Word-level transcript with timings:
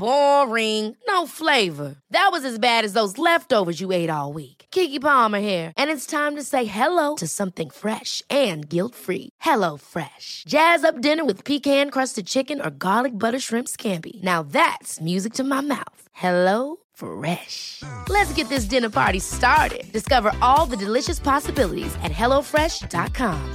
Boring. 0.00 0.96
No 1.06 1.26
flavor. 1.26 1.96
That 2.08 2.30
was 2.32 2.42
as 2.42 2.58
bad 2.58 2.86
as 2.86 2.94
those 2.94 3.18
leftovers 3.18 3.82
you 3.82 3.92
ate 3.92 4.08
all 4.08 4.32
week. 4.32 4.64
Kiki 4.70 4.98
Palmer 4.98 5.40
here, 5.40 5.74
and 5.76 5.90
it's 5.90 6.06
time 6.06 6.36
to 6.36 6.42
say 6.42 6.64
hello 6.64 7.16
to 7.16 7.26
something 7.26 7.68
fresh 7.68 8.22
and 8.30 8.66
guilt-free. 8.66 9.28
Hello 9.40 9.76
Fresh. 9.76 10.44
Jazz 10.48 10.84
up 10.84 11.00
dinner 11.00 11.24
with 11.24 11.44
pecan-crusted 11.44 12.26
chicken 12.26 12.60
or 12.60 12.70
garlic 12.70 13.18
butter 13.18 13.38
shrimp 13.40 13.68
scampi. 13.68 14.22
Now 14.22 14.42
that's 14.42 15.00
music 15.00 15.34
to 15.34 15.44
my 15.44 15.60
mouth. 15.60 16.02
Hello 16.12 16.76
Fresh. 16.94 17.82
Let's 18.08 18.32
get 18.32 18.48
this 18.48 18.64
dinner 18.64 18.90
party 18.90 19.20
started. 19.20 19.92
Discover 19.92 20.32
all 20.40 20.66
the 20.70 20.84
delicious 20.84 21.18
possibilities 21.20 21.94
at 22.02 22.12
hellofresh.com. 22.12 23.54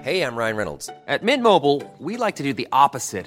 Hey, 0.00 0.22
I'm 0.22 0.36
Ryan 0.36 0.56
Reynolds. 0.56 0.90
At 1.06 1.22
Mint 1.22 1.42
Mobile, 1.42 1.82
we 1.98 2.16
like 2.16 2.36
to 2.36 2.42
do 2.42 2.52
the 2.52 2.68
opposite 2.72 3.26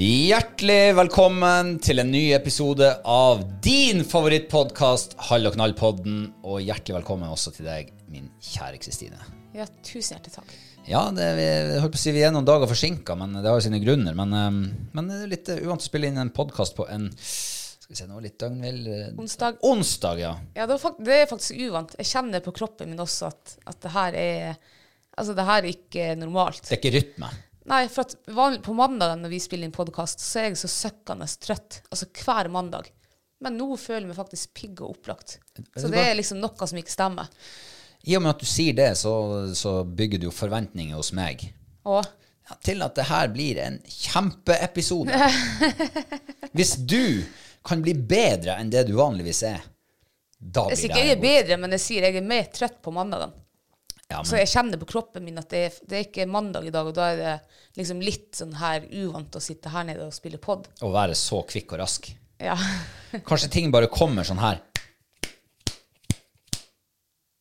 Hjertelig 0.00 0.94
velkommen 0.96 1.74
til 1.84 2.00
en 2.00 2.08
ny 2.08 2.30
episode 2.32 2.86
av 3.04 3.42
din 3.60 3.98
favorittpodkast, 4.08 5.12
Hall 5.26 5.44
og 5.44 5.58
knall-podden. 5.58 6.22
Og 6.40 6.62
hjertelig 6.64 6.94
velkommen 6.94 7.28
også 7.28 7.50
til 7.52 7.66
deg, 7.68 7.90
min 8.08 8.30
kjære 8.40 8.78
Kristine. 8.80 9.20
Ja, 9.52 9.66
tusen 9.84 10.14
hjertelig 10.14 10.38
takk. 10.38 10.54
Ja, 10.88 11.02
det, 11.12 11.26
vi, 11.36 11.44
jeg 11.44 11.82
holdt 11.84 11.92
på 11.98 12.00
å 12.00 12.02
si 12.06 12.14
vi 12.16 12.22
er 12.24 12.32
noen 12.32 12.48
dager 12.48 12.70
forsinka, 12.70 13.18
men 13.20 13.36
det 13.36 13.44
har 13.44 13.58
jo 13.60 13.66
sine 13.66 13.82
grunner. 13.82 14.16
Men, 14.16 14.32
um, 14.32 14.62
men 14.96 15.12
det 15.12 15.18
er 15.18 15.34
litt 15.34 15.52
uh, 15.52 15.60
uvant 15.66 15.84
å 15.84 15.88
spille 15.90 16.08
inn 16.08 16.22
en 16.24 16.32
podkast 16.32 16.78
på 16.80 16.88
en 16.88 17.10
Skal 17.12 17.92
vi 17.92 18.00
se, 18.00 18.08
nå 18.08 18.24
litt 18.24 18.38
døgnvill 18.40 18.80
uh, 18.88 19.04
Onsdag. 19.20 19.60
Onsdag, 19.68 20.24
ja. 20.24 20.32
Ja, 20.56 20.64
det, 20.64 20.80
var 20.80 20.96
det 20.96 21.20
er 21.26 21.30
faktisk 21.34 21.60
uvant. 21.60 21.92
Jeg 22.00 22.08
kjenner 22.14 22.46
på 22.48 22.56
kroppen 22.56 22.88
min 22.94 23.04
også 23.04 23.28
at, 23.34 23.58
at 23.68 23.84
det 23.84 23.94
her 23.98 24.18
er 24.24 24.58
Altså, 25.20 25.36
det 25.36 25.44
her 25.44 25.60
er 25.60 25.72
ikke 25.74 26.10
normalt. 26.16 26.64
Det 26.64 26.78
er 26.78 26.80
ikke 26.80 26.96
rytme. 26.96 27.28
Nei, 27.70 27.84
for 27.88 28.02
at 28.02 28.16
vanlig, 28.34 28.62
på 28.66 28.74
mandag 28.74 29.14
når 29.20 29.30
vi 29.30 29.38
spiller 29.42 29.68
inn 29.68 29.74
podkast, 29.74 30.22
så 30.22 30.40
er 30.42 30.48
jeg 30.50 30.58
så 30.58 30.70
søkkende 30.72 31.28
trøtt. 31.38 31.82
Altså 31.90 32.08
hver 32.10 32.50
mandag. 32.50 32.90
Men 33.40 33.56
nå 33.56 33.68
føler 33.78 34.04
jeg 34.04 34.10
meg 34.10 34.18
faktisk 34.18 34.54
pigg 34.58 34.80
og 34.82 34.96
opplagt. 34.96 35.38
Så 35.78 35.88
det 35.92 36.00
er 36.02 36.16
liksom 36.18 36.42
noe 36.42 36.66
som 36.68 36.80
ikke 36.80 36.92
stemmer. 36.92 37.30
I 38.10 38.16
og 38.16 38.24
med 38.24 38.34
at 38.34 38.42
du 38.42 38.48
sier 38.48 38.76
det, 38.76 38.90
så, 38.98 39.12
så 39.56 39.80
bygger 39.84 40.20
du 40.20 40.28
jo 40.30 40.34
forventninger 40.34 40.96
hos 40.96 41.12
meg 41.16 41.42
Og 41.84 42.00
ja, 42.00 42.56
til 42.64 42.82
at 42.82 42.96
det 42.96 43.06
her 43.10 43.28
blir 43.32 43.60
en 43.62 43.76
kjempeepisode. 43.84 45.30
Hvis 46.56 46.74
du 46.80 47.22
kan 47.66 47.84
bli 47.84 47.94
bedre 47.94 48.56
enn 48.58 48.72
det 48.72 48.86
du 48.88 48.96
vanligvis 48.98 49.44
er, 49.46 49.62
da 50.40 50.66
jeg 50.72 50.72
blir 50.72 50.80
sier 50.80 50.88
det 50.88 50.96
ikke 50.96 51.06
jeg 51.06 51.16
er 51.16 51.22
bedre, 51.22 51.60
men 51.60 51.76
jeg 51.76 51.84
sier 51.84 52.08
jeg 52.08 52.18
er 52.18 52.26
mer 52.26 52.48
trøtt 52.50 52.80
på 52.82 52.94
mandagen. 52.96 53.36
Ja, 54.10 54.24
Så 54.26 54.36
jeg 54.40 54.48
kjenner 54.50 54.78
på 54.80 54.88
kroppen 54.90 55.22
min 55.24 55.38
at 55.38 55.48
det 55.52 55.60
er, 55.68 55.74
det 55.86 55.96
er 56.00 56.04
ikke 56.08 56.24
mandag 56.26 56.66
i 56.66 56.72
dag, 56.74 56.86
og 56.90 56.94
da 56.96 57.10
er 57.12 57.16
det 57.20 57.34
liksom 57.78 58.00
litt 58.02 58.34
sånn 58.34 58.56
her 58.58 58.82
uvant 58.90 59.36
å 59.38 59.42
sitte 59.42 59.70
her 59.70 59.84
nede 59.86 60.02
og 60.08 60.12
spille 60.16 60.38
pod. 60.42 60.66
å 60.82 60.90
være 60.92 61.14
så 61.14 61.44
kvikk 61.46 61.76
og 61.76 61.78
rask. 61.84 62.10
Ja. 62.40 62.56
Kanskje 63.28 63.50
ting 63.54 63.70
bare 63.70 63.86
kommer 63.92 64.26
sånn 64.26 64.40
her 64.42 64.58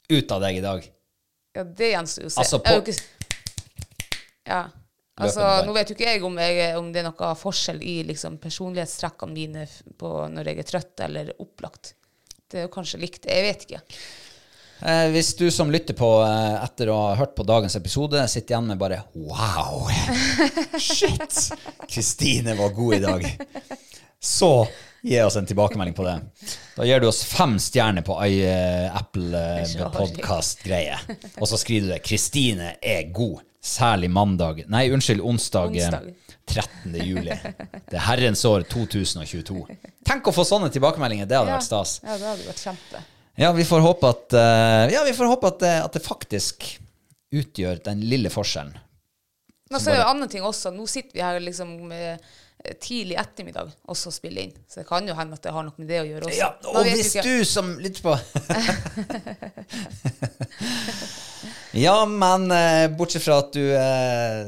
ut 0.09 0.31
av 0.31 0.41
deg 0.41 0.57
i 0.57 0.61
dag. 0.65 0.85
ja, 1.55 1.63
det 1.63 1.91
gjenstår 1.91 2.23
jo 2.25 2.29
å 2.29 2.33
se. 2.33 2.41
Altså, 2.43 2.59
på- 2.59 2.81
ikke- 2.81 3.03
Ja. 4.45 4.69
Altså, 5.19 5.65
nå 5.65 5.73
vet 5.75 5.89
jo 5.89 5.95
ikke 5.95 6.05
jeg 6.13 6.23
om, 6.23 6.37
jeg 6.37 6.77
om 6.77 6.91
det 6.93 6.99
er 7.03 7.09
noe 7.11 7.35
forskjell 7.35 7.81
i 7.83 8.03
liksom, 8.07 8.37
personlighetstrekkene 8.39 9.33
mine 9.33 9.65
på 9.97 10.29
når 10.31 10.45
jeg 10.45 10.59
er 10.59 10.63
trøtt 10.63 10.99
eller 11.03 11.33
opplagt. 11.39 11.93
Det 12.49 12.57
er 12.61 12.67
jo 12.67 12.71
kanskje 12.73 12.99
likt. 13.01 13.25
Jeg 13.27 13.43
vet 13.43 13.65
ikke. 13.67 13.81
Eh, 14.81 15.09
hvis 15.11 15.33
du 15.35 15.51
som 15.51 15.71
lytter 15.71 15.93
på 15.97 16.09
eh, 16.23 16.63
etter 16.63 16.91
å 16.91 16.97
ha 17.01 17.15
hørt 17.19 17.35
på 17.35 17.43
dagens 17.43 17.75
episode, 17.75 18.21
sitter 18.31 18.55
igjen 18.55 18.69
med 18.71 18.79
bare 18.79 19.01
Wow! 19.13 19.89
Shit! 20.79 21.51
Kristine 21.89 22.55
var 22.55 22.69
god 22.77 22.95
i 22.95 22.99
dag. 23.03 23.27
Så 24.19 24.67
gi 25.01 25.19
oss 25.21 25.35
en 25.35 25.45
tilbakemelding 25.45 25.93
på 25.95 26.03
det. 26.03 26.15
Da 26.75 26.87
gir 26.87 26.99
du 27.03 27.07
oss 27.07 27.23
fem 27.27 27.57
stjerner 27.59 28.03
på 28.07 28.15
i, 28.25 28.39
eh, 28.47 28.95
Apple 28.95 29.35
uh, 29.35 29.65
Så 29.67 29.91
podcast-greie. 29.95 30.97
Og 31.39 31.47
så 31.47 31.59
skriver 31.59 31.87
du 31.87 31.93
det 31.93 32.01
'Kristine 32.03 32.73
er 32.81 33.11
god'. 33.11 33.43
Særlig 33.59 34.07
mandag 34.09 34.63
Nei, 34.71 34.85
unnskyld, 34.87 35.19
onsdag, 35.19 35.75
eh, 35.75 35.87
Onsdag. 35.91 36.13
13. 36.49 36.95
juli. 37.03 37.35
Det 37.89 37.97
er 37.99 38.05
herrens 38.07 38.45
år 38.47 38.63
2022. 38.71 39.65
Tenk 40.07 40.27
å 40.27 40.33
få 40.33 40.47
sånne 40.47 40.71
tilbakemeldinger. 40.73 41.27
Det 41.27 41.37
hadde 41.37 41.51
vært 41.51 41.67
stas. 41.67 41.99
Ja, 42.01 42.15
det 42.15 42.25
hadde 42.25 42.47
vært 42.47 42.63
kjempe. 42.63 43.03
Ja, 43.39 43.53
vi 43.55 43.63
får 43.65 43.79
håpe 43.79 44.09
at, 44.09 44.33
eh, 44.35 44.89
ja, 44.93 45.05
vi 45.07 45.13
får 45.15 45.25
håpe 45.31 45.47
at, 45.47 45.59
det, 45.63 45.75
at 45.85 45.93
det 45.95 46.03
faktisk 46.03 46.65
utgjør 47.31 47.79
den 47.85 48.01
lille 48.09 48.29
forskjellen. 48.33 48.75
Men 49.69 49.79
så 49.79 49.91
er 49.91 49.95
det 49.95 50.01
jo 50.01 50.09
andre 50.09 50.27
ting 50.33 50.43
også. 50.43 50.71
Nå 50.73 50.87
sitter 50.89 51.15
vi 51.15 51.21
her 51.23 51.39
liksom 51.39 51.91
eh, 51.93 52.17
tidlig 52.81 53.15
ettermiddag 53.21 53.69
og 53.87 53.95
spiller 53.97 54.47
inn. 54.47 54.55
Så 54.67 54.81
det 54.81 54.87
kan 54.89 55.07
jo 55.07 55.15
hende 55.15 55.37
at 55.37 55.45
det 55.45 55.53
har 55.55 55.63
noe 55.63 55.77
med 55.79 55.87
det 55.87 56.01
å 56.01 56.07
gjøre 56.07 56.27
også. 56.27 56.39
Ja, 56.41 56.49
og 56.73 56.89
hvis 56.89 57.13
ikke. 57.13 57.23
du 57.23 57.45
som 57.47 57.71
lytter 57.79 58.01
på 58.03 58.17
Ja, 61.79 61.95
men 62.09 62.49
eh, 62.51 62.89
bortsett 62.97 63.23
fra 63.23 63.39
at 63.43 63.53
du 63.55 63.61
eh, 63.61 64.43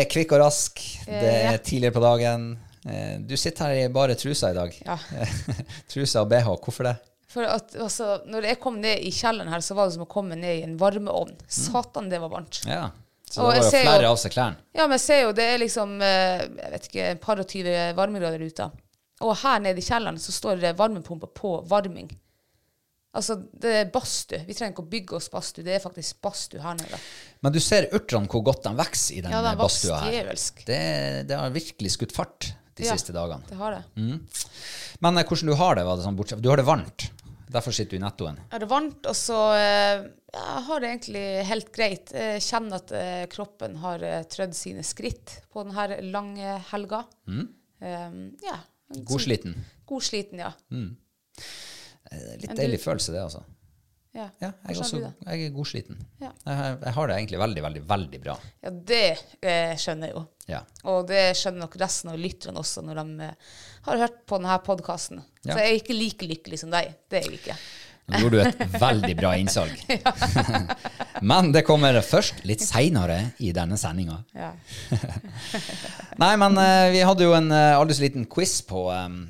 er 0.00 0.10
kvikk 0.10 0.32
og 0.34 0.42
rask, 0.46 0.82
det 1.06 1.32
er 1.44 1.62
tidligere 1.62 1.94
på 1.94 2.02
dagen 2.02 2.46
eh, 2.88 3.20
Du 3.22 3.36
sitter 3.36 3.68
her 3.68 3.84
i 3.84 3.92
bare 3.92 4.16
trusa 4.18 4.50
i 4.50 4.56
dag. 4.56 4.74
Ja. 4.82 4.98
trusa 5.92 6.24
og 6.24 6.32
bh. 6.32 6.48
Hvorfor 6.64 6.90
det? 6.90 6.96
For 7.32 7.46
at, 7.48 7.72
altså, 7.80 8.18
når 8.28 8.44
jeg 8.50 8.58
kom 8.60 8.76
ned 8.82 9.00
i 9.00 9.10
kjelleren 9.14 9.48
her, 9.48 9.62
så 9.64 9.74
var 9.78 9.88
det 9.88 9.94
som 9.96 10.04
å 10.04 10.10
komme 10.12 10.36
ned 10.36 10.58
i 10.58 10.64
en 10.66 10.74
varmeovn. 10.80 11.32
Satan, 11.48 12.10
det 12.12 12.18
var 12.20 12.28
varmt. 12.34 12.58
Ja. 12.68 12.90
Så 13.32 13.40
det 13.40 13.46
var 13.48 13.56
jo 13.56 13.70
flere 13.72 14.02
jo- 14.04 14.10
av 14.12 14.18
seg 14.20 14.34
klærne. 14.34 14.58
Ja, 14.76 14.84
men 14.84 14.98
jeg 14.98 15.04
ser 15.06 15.22
jo, 15.22 15.30
det 15.32 15.46
er 15.54 15.62
liksom 15.62 15.94
eh, 16.04 16.42
jeg 16.44 16.72
vet 16.74 16.88
ikke, 16.90 17.06
et 17.14 17.22
par 17.24 17.40
og 17.40 17.48
tyve 17.48 17.76
varmegrader 17.96 18.44
ute. 18.44 18.66
Og 19.24 19.32
her 19.40 19.62
nede 19.64 19.80
i 19.80 19.86
kjelleren 19.86 20.18
så 20.20 20.34
står 20.36 20.60
det 20.60 20.74
varmepumpe 20.76 21.30
på 21.38 21.54
varming. 21.70 22.10
Altså, 23.16 23.36
det 23.60 23.72
er 23.76 23.88
badstue. 23.92 24.42
Vi 24.48 24.54
trenger 24.56 24.72
ikke 24.72 24.84
å 24.84 24.90
bygge 24.92 25.16
oss 25.18 25.26
badstue. 25.32 25.64
Det 25.66 25.74
er 25.76 25.82
faktisk 25.84 26.20
badstue 26.24 26.60
her 26.64 26.76
nede. 26.78 27.00
Men 27.44 27.52
du 27.52 27.60
ser 27.60 27.88
urtene 27.92 28.28
hvor 28.32 28.44
godt 28.46 28.64
de 28.64 28.72
vokser 28.78 29.18
i 29.18 29.24
den 29.24 29.32
Ja, 29.34 29.42
den 29.44 29.58
badstua 29.60 29.98
her. 30.06 30.30
Det, 30.68 30.78
det 31.28 31.36
har 31.40 31.52
virkelig 31.52 31.92
skutt 31.96 32.14
fart 32.16 32.52
de 32.76 32.86
Ja. 32.86 32.94
siste 32.96 33.12
dagene. 33.12 33.44
Det 33.48 33.56
har 33.60 33.76
det. 33.76 33.82
Men 35.04 35.18
eh, 35.20 35.24
hvordan 35.28 35.52
du 35.52 35.56
har 35.60 35.76
det? 35.76 35.84
Var 35.88 35.96
det 36.00 36.06
sånn 36.06 36.16
bortsett 36.16 36.40
Du 36.44 36.48
har 36.52 36.56
det 36.60 36.64
varmt? 36.68 37.08
Derfor 37.52 37.74
sitter 37.76 37.96
du 37.96 38.00
i 38.00 38.02
nettoen. 38.02 38.40
Ja, 38.48 38.58
det 38.58 38.66
er 38.66 38.70
varmt, 38.70 39.06
og 39.10 39.16
så 39.18 39.38
eh, 39.58 40.04
ja, 40.32 40.44
har 40.68 40.82
det 40.82 40.90
egentlig 40.90 41.24
helt 41.48 41.72
greit. 41.74 42.12
Jeg 42.16 42.42
kjenner 42.44 42.80
at 42.80 42.94
eh, 42.96 43.24
kroppen 43.32 43.76
har 43.82 44.04
eh, 44.06 44.22
trødd 44.32 44.56
sine 44.56 44.84
skritt 44.86 45.38
på 45.52 45.66
denne 45.66 46.00
lange 46.08 46.56
helga. 46.70 47.04
Eh, 47.28 48.18
ja. 48.46 48.58
Godsliten. 49.08 49.56
Godsliten, 49.88 50.44
ja. 50.44 50.52
Mm. 50.72 50.90
Litt 52.42 52.56
deilig 52.56 52.80
følelse, 52.82 53.12
det, 53.14 53.22
altså. 53.24 53.44
Ja, 54.12 54.26
Ja, 54.42 54.50
jeg, 54.68 54.74
er 54.74 54.80
også, 54.84 54.98
jeg 55.00 55.44
er 55.46 55.52
godsliten. 55.54 56.00
Ja. 56.20 56.30
Jeg, 56.44 56.74
jeg 56.82 56.94
har 56.98 57.08
det 57.08 57.14
egentlig 57.16 57.38
veldig, 57.40 57.62
veldig, 57.64 57.82
veldig 57.88 58.20
bra. 58.20 58.34
Ja, 58.60 58.72
det 58.92 59.04
eh, 59.40 59.72
skjønner 59.80 60.10
jeg 60.10 60.16
jo. 60.18 60.24
Ja. 60.50 60.60
Og 60.92 61.06
det 61.08 61.22
skjønner 61.38 61.64
nok 61.64 61.78
resten 61.80 62.12
av 62.12 62.18
lytterne 62.20 62.60
også 62.60 62.84
når 62.84 63.00
de 63.00 63.28
eh, 63.30 63.54
har 63.88 64.02
hørt 64.04 64.18
på 64.28 64.40
denne 64.42 64.58
podkasten. 64.66 65.22
Ja. 65.46 65.54
Så 65.54 65.62
jeg 65.62 65.70
er 65.70 65.80
ikke 65.80 65.96
like 65.96 66.28
lykkelig 66.28 66.60
som 66.60 66.74
deg. 66.74 66.92
Det 67.08 67.22
er 67.22 67.30
jeg 67.30 67.40
ikke. 67.40 67.56
Nå 68.12 68.20
gjorde 68.20 68.42
du 68.42 68.48
et 68.50 68.76
veldig 68.82 69.14
bra 69.16 69.32
innsalg. 69.40 69.84
Men 71.32 71.52
det 71.54 71.62
kommer 71.66 71.96
først 72.04 72.42
litt 72.48 72.62
seinere 72.64 73.18
i 73.40 73.52
denne 73.54 73.78
sendinga. 73.78 74.18
Nei, 76.22 76.32
men 76.40 76.58
eh, 76.58 76.88
vi 76.96 77.04
hadde 77.06 77.28
jo 77.28 77.34
en 77.36 77.46
uh, 77.54 77.78
aldri 77.78 77.94
så 77.96 78.04
liten 78.04 78.26
quiz 78.30 78.56
på 78.66 78.88
em, 78.92 79.20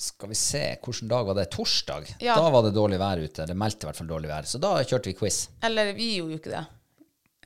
Skal 0.00 0.30
vi 0.30 0.34
se, 0.34 0.62
hvilken 0.80 1.08
dag 1.08 1.26
var 1.28 1.36
det? 1.36 1.44
Torsdag. 1.52 2.06
Ja. 2.24 2.34
Da 2.40 2.50
var 2.50 2.62
det 2.64 2.70
dårlig 2.72 2.96
vær 3.02 3.20
ute. 3.20 3.44
Det 3.44 3.56
meldte 3.58 3.84
i 3.84 3.88
hvert 3.90 3.98
fall 4.00 4.08
dårlig 4.08 4.30
vær. 4.30 4.46
Så 4.48 4.60
da 4.62 4.78
kjørte 4.80 5.10
vi 5.10 5.16
quiz. 5.18 5.42
Eller 5.68 5.92
vi 5.96 6.14
gjorde 6.14 6.38
jo 6.38 6.40
ikke 6.40 6.54
det. 6.54 6.62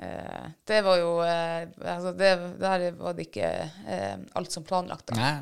Eh, 0.04 0.44
det 0.70 0.78
var 0.86 1.00
jo 1.00 1.10
eh, 1.22 1.66
altså 1.96 2.12
det, 2.18 2.30
Der 2.62 2.86
var 2.98 3.18
det 3.18 3.26
ikke 3.28 3.50
eh, 3.66 4.14
alt 4.38 4.54
som 4.54 4.66
planlagt. 4.66 5.08
Da. 5.10 5.18
Nei, 5.18 5.34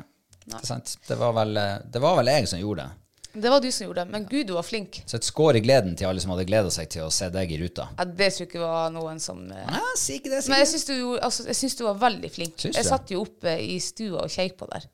det 0.47 0.57
er 0.57 0.65
sant. 0.71 0.95
Det 1.05 1.19
var, 1.21 1.37
vel, 1.37 1.53
eh, 1.61 1.75
det 1.85 2.01
var 2.01 2.17
vel 2.17 2.33
jeg 2.33 2.49
som 2.49 2.61
gjorde 2.63 2.87
det. 2.87 2.99
Det 3.33 3.49
var 3.49 3.61
du 3.61 3.71
som 3.71 3.87
gjorde 3.87 4.03
det. 4.03 4.11
Men 4.13 4.25
gud, 4.29 4.47
du 4.47 4.53
var 4.53 4.65
flink. 4.65 4.99
Så 5.09 5.17
et 5.17 5.25
skår 5.25 5.57
i 5.57 5.63
gleden 5.65 5.95
til 5.97 6.05
alle 6.05 6.21
som 6.21 6.33
hadde 6.35 6.45
gleda 6.45 6.69
seg 6.73 6.89
til 6.93 7.07
å 7.07 7.13
se 7.13 7.31
deg 7.33 7.49
i 7.49 7.57
ruta. 7.61 7.87
Ja, 7.97 8.05
det 8.05 8.27
tror 8.33 8.43
jeg 8.45 8.49
ikke 8.51 8.61
var 8.61 8.91
noen 8.93 9.21
som 9.21 9.39
eh, 9.49 9.69
Nei, 9.73 9.85
si 9.97 10.19
ikke 10.19 10.33
det. 10.35 10.43
Si 10.45 10.53
Men 10.53 10.61
jeg 10.61 10.69
syns 10.73 10.85
du, 10.89 10.97
altså, 11.17 11.45
du 11.79 11.85
var 11.87 11.97
veldig 12.09 12.29
flink. 12.33 12.59
Syns 12.61 12.77
Jeg 12.77 12.89
satt 12.89 13.13
jo 13.13 13.23
oppe 13.25 13.55
i 13.57 13.79
stua 13.81 14.27
og 14.27 14.33
kjekk 14.33 14.57
på 14.61 14.69
der. 14.73 14.85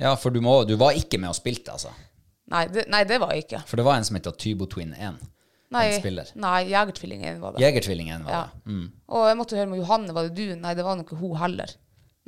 Ja, 0.00 0.14
for 0.16 0.30
du, 0.30 0.40
må, 0.40 0.64
du 0.64 0.74
var 0.80 0.96
ikke 0.98 1.18
med 1.20 1.30
og 1.30 1.36
spilte, 1.36 1.74
altså. 1.74 1.92
Nei, 2.52 2.66
det, 2.72 2.86
nei, 2.92 3.04
det 3.08 3.18
var 3.22 3.32
jeg 3.34 3.44
ikke. 3.46 3.62
For 3.68 3.80
det 3.80 3.84
var 3.86 3.96
en 3.98 4.04
som 4.04 4.16
het 4.18 4.26
Tybo 4.40 4.66
Twin 4.66 4.92
1. 4.94 5.20
Nei, 5.72 5.86
nei 6.36 6.56
Jegertvillingen 6.68 7.38
var 7.40 7.54
det. 7.54 7.62
Jegertvillingen 7.62 8.24
var 8.26 8.32
Ja. 8.32 8.42
det. 8.52 8.72
Mm. 8.72 8.88
Og 9.08 9.28
jeg 9.28 9.38
måtte 9.38 9.56
høre 9.56 9.70
med 9.70 9.80
Johanne, 9.80 10.12
var 10.12 10.28
det 10.28 10.34
du? 10.36 10.56
Nei, 10.60 10.74
det 10.74 10.84
var 10.84 10.98
nok 10.98 11.14
hun 11.16 11.36
heller. 11.40 11.70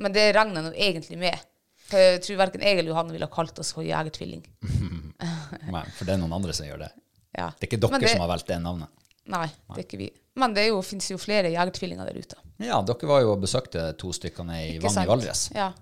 Men 0.01 0.13
det 0.13 0.23
jeg 0.35 0.47
nå 0.49 0.73
egentlig 0.73 1.19
med. 1.19 1.39
For 1.85 2.01
jeg 2.01 2.23
tror 2.25 2.39
verken 2.41 2.63
jeg 2.65 2.79
eller 2.79 2.95
Johanne 2.95 3.13
ville 3.13 3.27
ha 3.29 3.35
kalt 3.35 3.59
oss 3.61 3.75
for 3.77 3.85
jegertvilling. 3.85 4.45
Nei, 5.75 5.85
for 5.93 6.07
det 6.09 6.15
er 6.15 6.23
noen 6.23 6.33
andre 6.33 6.55
som 6.57 6.67
gjør 6.67 6.87
det. 6.87 6.93
Ja. 7.37 7.51
Det 7.59 7.67
er 7.67 7.71
ikke 7.73 7.83
dere 7.85 8.01
det- 8.01 8.15
som 8.15 8.25
har 8.25 8.31
valgt 8.33 8.49
det 8.49 8.61
navnet. 8.63 8.89
Nei, 9.27 9.47
det 9.47 9.79
er 9.81 9.85
ikke 9.87 9.99
vi. 10.01 10.11
Men 10.37 10.53
det 10.57 10.65
fins 10.85 11.11
jo, 11.11 11.17
flere 11.21 11.51
jegertvillinger 11.53 12.09
der 12.09 12.19
ute. 12.19 12.37
Ja, 12.65 12.81
dere 12.83 13.09
var 13.09 13.21
jo 13.21 13.33
og 13.35 13.41
besøkte 13.45 13.97
to 13.99 14.13
stykker 14.13 14.45
i 14.57 14.79
Vang 14.83 14.99
i? 15.05 15.07
Valdres. 15.09 15.51
Ja, 15.55 15.73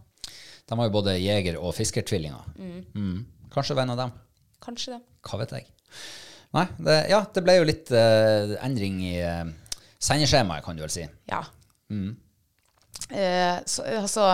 De 0.69 0.79
var 0.79 0.87
jo 0.89 0.95
både 0.95 1.17
jeger- 1.19 1.59
og 1.61 1.75
fiskertvillinger. 1.75 2.45
Mm. 2.95 3.25
Kanskje 3.53 3.75
var 3.77 3.83
en 3.87 3.91
av 3.91 3.97
dem. 4.05 4.13
kanskje 4.63 4.95
det. 4.95 5.01
Hva 5.27 5.39
vet 5.41 5.51
jeg. 5.57 5.67
Nei, 6.55 6.67
det, 6.79 6.97
ja, 7.11 7.23
det 7.35 7.43
ble 7.45 7.57
jo 7.59 7.65
litt 7.67 7.91
uh, 7.91 8.53
endring 8.65 9.01
i 9.05 9.15
uh, 9.25 9.49
sendeskjemaet, 9.99 10.65
kan 10.65 10.77
du 10.77 10.83
vel 10.85 10.93
si. 10.93 11.07
Ja. 11.31 11.43
Mm. 11.91 12.13
Eh, 13.11 13.59
så, 13.67 13.83
altså, 13.99 14.27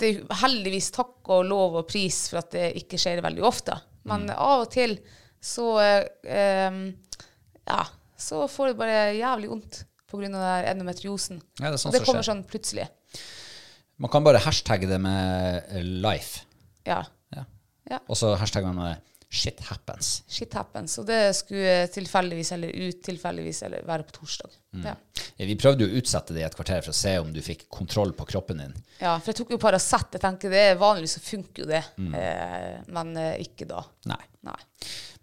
det 0.00 0.10
er 0.22 0.38
heldigvis 0.42 0.90
takk 0.94 1.28
og 1.34 1.44
lov 1.46 1.76
og 1.82 1.88
pris 1.90 2.24
for 2.30 2.40
at 2.42 2.50
det 2.54 2.70
ikke 2.80 2.98
skjer 3.00 3.22
veldig 3.24 3.44
ofte. 3.46 3.76
Men 4.08 4.26
Mm. 4.28 4.34
av 4.36 4.64
og 4.66 4.70
til 4.74 4.98
så 5.40 5.66
eh, 5.80 6.78
Ja, 7.66 7.82
så 8.20 8.46
får 8.48 8.68
du 8.72 8.74
bare 8.80 9.14
jævlig 9.16 9.48
vondt 9.48 9.84
pga. 10.10 10.64
endometriosen. 10.70 11.40
Ja, 11.60 11.70
det 11.70 11.78
sånn 11.80 11.88
og 11.90 11.94
det 11.98 12.04
kommer 12.04 12.22
skjer. 12.22 12.30
sånn 12.34 12.44
plutselig. 12.48 12.88
Man 13.98 14.10
kan 14.10 14.24
bare 14.26 14.42
hashtagge 14.42 14.88
det 14.90 14.98
med 15.00 15.62
eh, 15.70 15.84
life. 15.84 16.44
Ja. 16.86 17.02
Ja. 17.34 17.44
Ja. 17.90 17.98
Og 18.08 18.16
så 18.16 18.34
hashtagger 18.40 18.72
man 18.72 18.84
med 18.84 18.94
shit 19.34 19.60
happens. 19.68 20.22
Shit 20.30 20.54
happens. 20.54 20.94
Og 21.02 21.06
det 21.08 21.20
skulle 21.36 21.74
tilfeldigvis 21.92 22.52
eller 22.56 22.70
utilfeldigvis 22.88 23.62
eller 23.66 23.82
være 23.88 24.06
på 24.08 24.14
torsdag. 24.20 24.52
Mm. 24.74 24.84
Ja. 24.88 24.94
Ja, 25.38 25.46
Vi 25.48 25.56
prøvde 25.58 25.84
jo 25.86 25.90
å 25.92 25.98
utsette 26.00 26.34
det 26.34 26.40
i 26.42 26.46
et 26.46 26.54
kvarter 26.58 26.82
for 26.82 26.94
å 26.94 26.98
se 26.98 27.16
om 27.18 27.32
du 27.34 27.40
fikk 27.42 27.66
kontroll 27.72 28.12
på 28.16 28.26
kroppen 28.30 28.58
din. 28.62 28.74
ja, 29.00 29.16
for 29.18 29.32
jeg 29.32 29.40
tok 29.42 29.50
jo 29.54 29.58
Paracet. 29.62 30.14
Jeg 30.16 30.22
tenker 30.22 30.50
det 30.54 30.62
er 30.70 30.78
Vanligvis 30.80 31.16
så 31.18 31.22
funker 31.26 31.64
jo 31.64 31.68
det, 31.70 31.82
Mm. 31.98 32.14
eh, 32.14 32.80
men 32.94 33.16
eh, 33.16 33.36
ikke 33.44 33.66
da. 33.70 33.82
Nei. 34.10 34.20
Nei. 34.44 34.58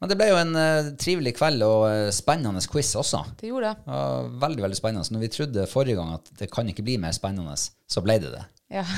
Men 0.01 0.09
det 0.09 0.15
ble 0.17 0.27
jo 0.31 0.37
en 0.41 0.55
eh, 0.57 0.91
trivelig 0.97 1.35
kveld 1.37 1.61
og 1.61 1.83
eh, 1.91 2.07
spennende 2.15 2.61
quiz 2.71 2.95
også. 2.97 3.21
Det 3.39 3.51
gjorde 3.51 3.69
det. 3.75 3.83
Det 3.85 4.39
veldig, 4.41 4.63
veldig 4.65 4.79
spennende. 4.79 5.11
Når 5.13 5.19
vi 5.27 5.27
trodde 5.35 5.67
forrige 5.69 5.95
gang 5.99 6.15
at 6.15 6.31
det 6.39 6.49
kan 6.51 6.67
ikke 6.71 6.83
bli 6.87 6.97
mer 6.97 7.11
spennende, 7.13 7.53
så 7.55 8.01
ble 8.01 8.17
det 8.23 8.31
det. 8.33 8.43
Ja, 8.71 8.85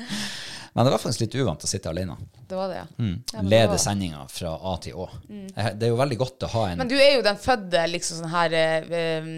Men 0.72 0.86
det 0.86 0.92
var 0.94 1.02
faktisk 1.02 1.24
litt 1.24 1.34
uvant 1.40 1.64
å 1.66 1.68
sitte 1.70 1.90
alene. 1.90 2.14
det 2.48 2.56
var 2.58 2.68
det, 2.70 2.76
ja. 2.80 2.86
Mm. 2.98 3.16
Ja, 3.32 3.42
Lede 3.42 3.68
var- 3.72 3.78
sendinga 3.82 4.22
fra 4.30 4.52
A 4.54 4.76
til 4.82 4.94
Å. 4.94 5.08
Mm. 5.28 5.46
Det 5.78 5.86
er 5.86 5.90
jo 5.90 5.96
veldig 5.98 6.18
godt 6.18 6.46
å 6.46 6.50
ha 6.54 6.66
en 6.70 6.78
Men 6.78 6.88
du 6.88 6.96
er 6.98 7.16
jo 7.16 7.22
den 7.26 7.36
fødde 7.42 7.82
liksom 7.90 8.20
sånn 8.22 8.30
her 8.30 8.54
eh, 8.54 9.32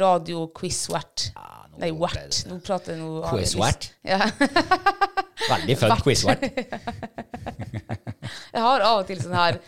radio-quiz-wert. 0.00 1.30
Ja, 1.34 1.46
Nei, 1.80 1.92
wert. 1.96 2.42
Nå 2.50 2.58
prater 2.64 2.92
jeg 2.96 3.00
noe 3.00 3.22
Quiz-wert? 3.30 3.90
Ja. 4.04 4.18
veldig 5.54 5.76
født 5.80 6.02
quiz-wert. 6.04 6.42
Jeg 8.50 8.62
har 8.62 8.82
av 8.84 9.00
og 9.00 9.06
til 9.08 9.18
sånne 9.22 9.40
her 9.40 9.58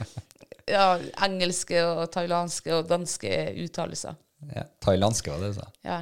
ja, 0.70 0.84
engelske 1.26 1.80
og 1.86 2.04
thailandske 2.14 2.74
og 2.76 2.86
danske 2.90 3.30
uttalelser. 3.64 4.18
Ja, 4.52 4.64
thailandske, 4.84 5.32
var 5.32 5.42
det 5.42 5.52
du 5.54 5.58
sa? 5.60 5.68
Ja. 5.86 5.98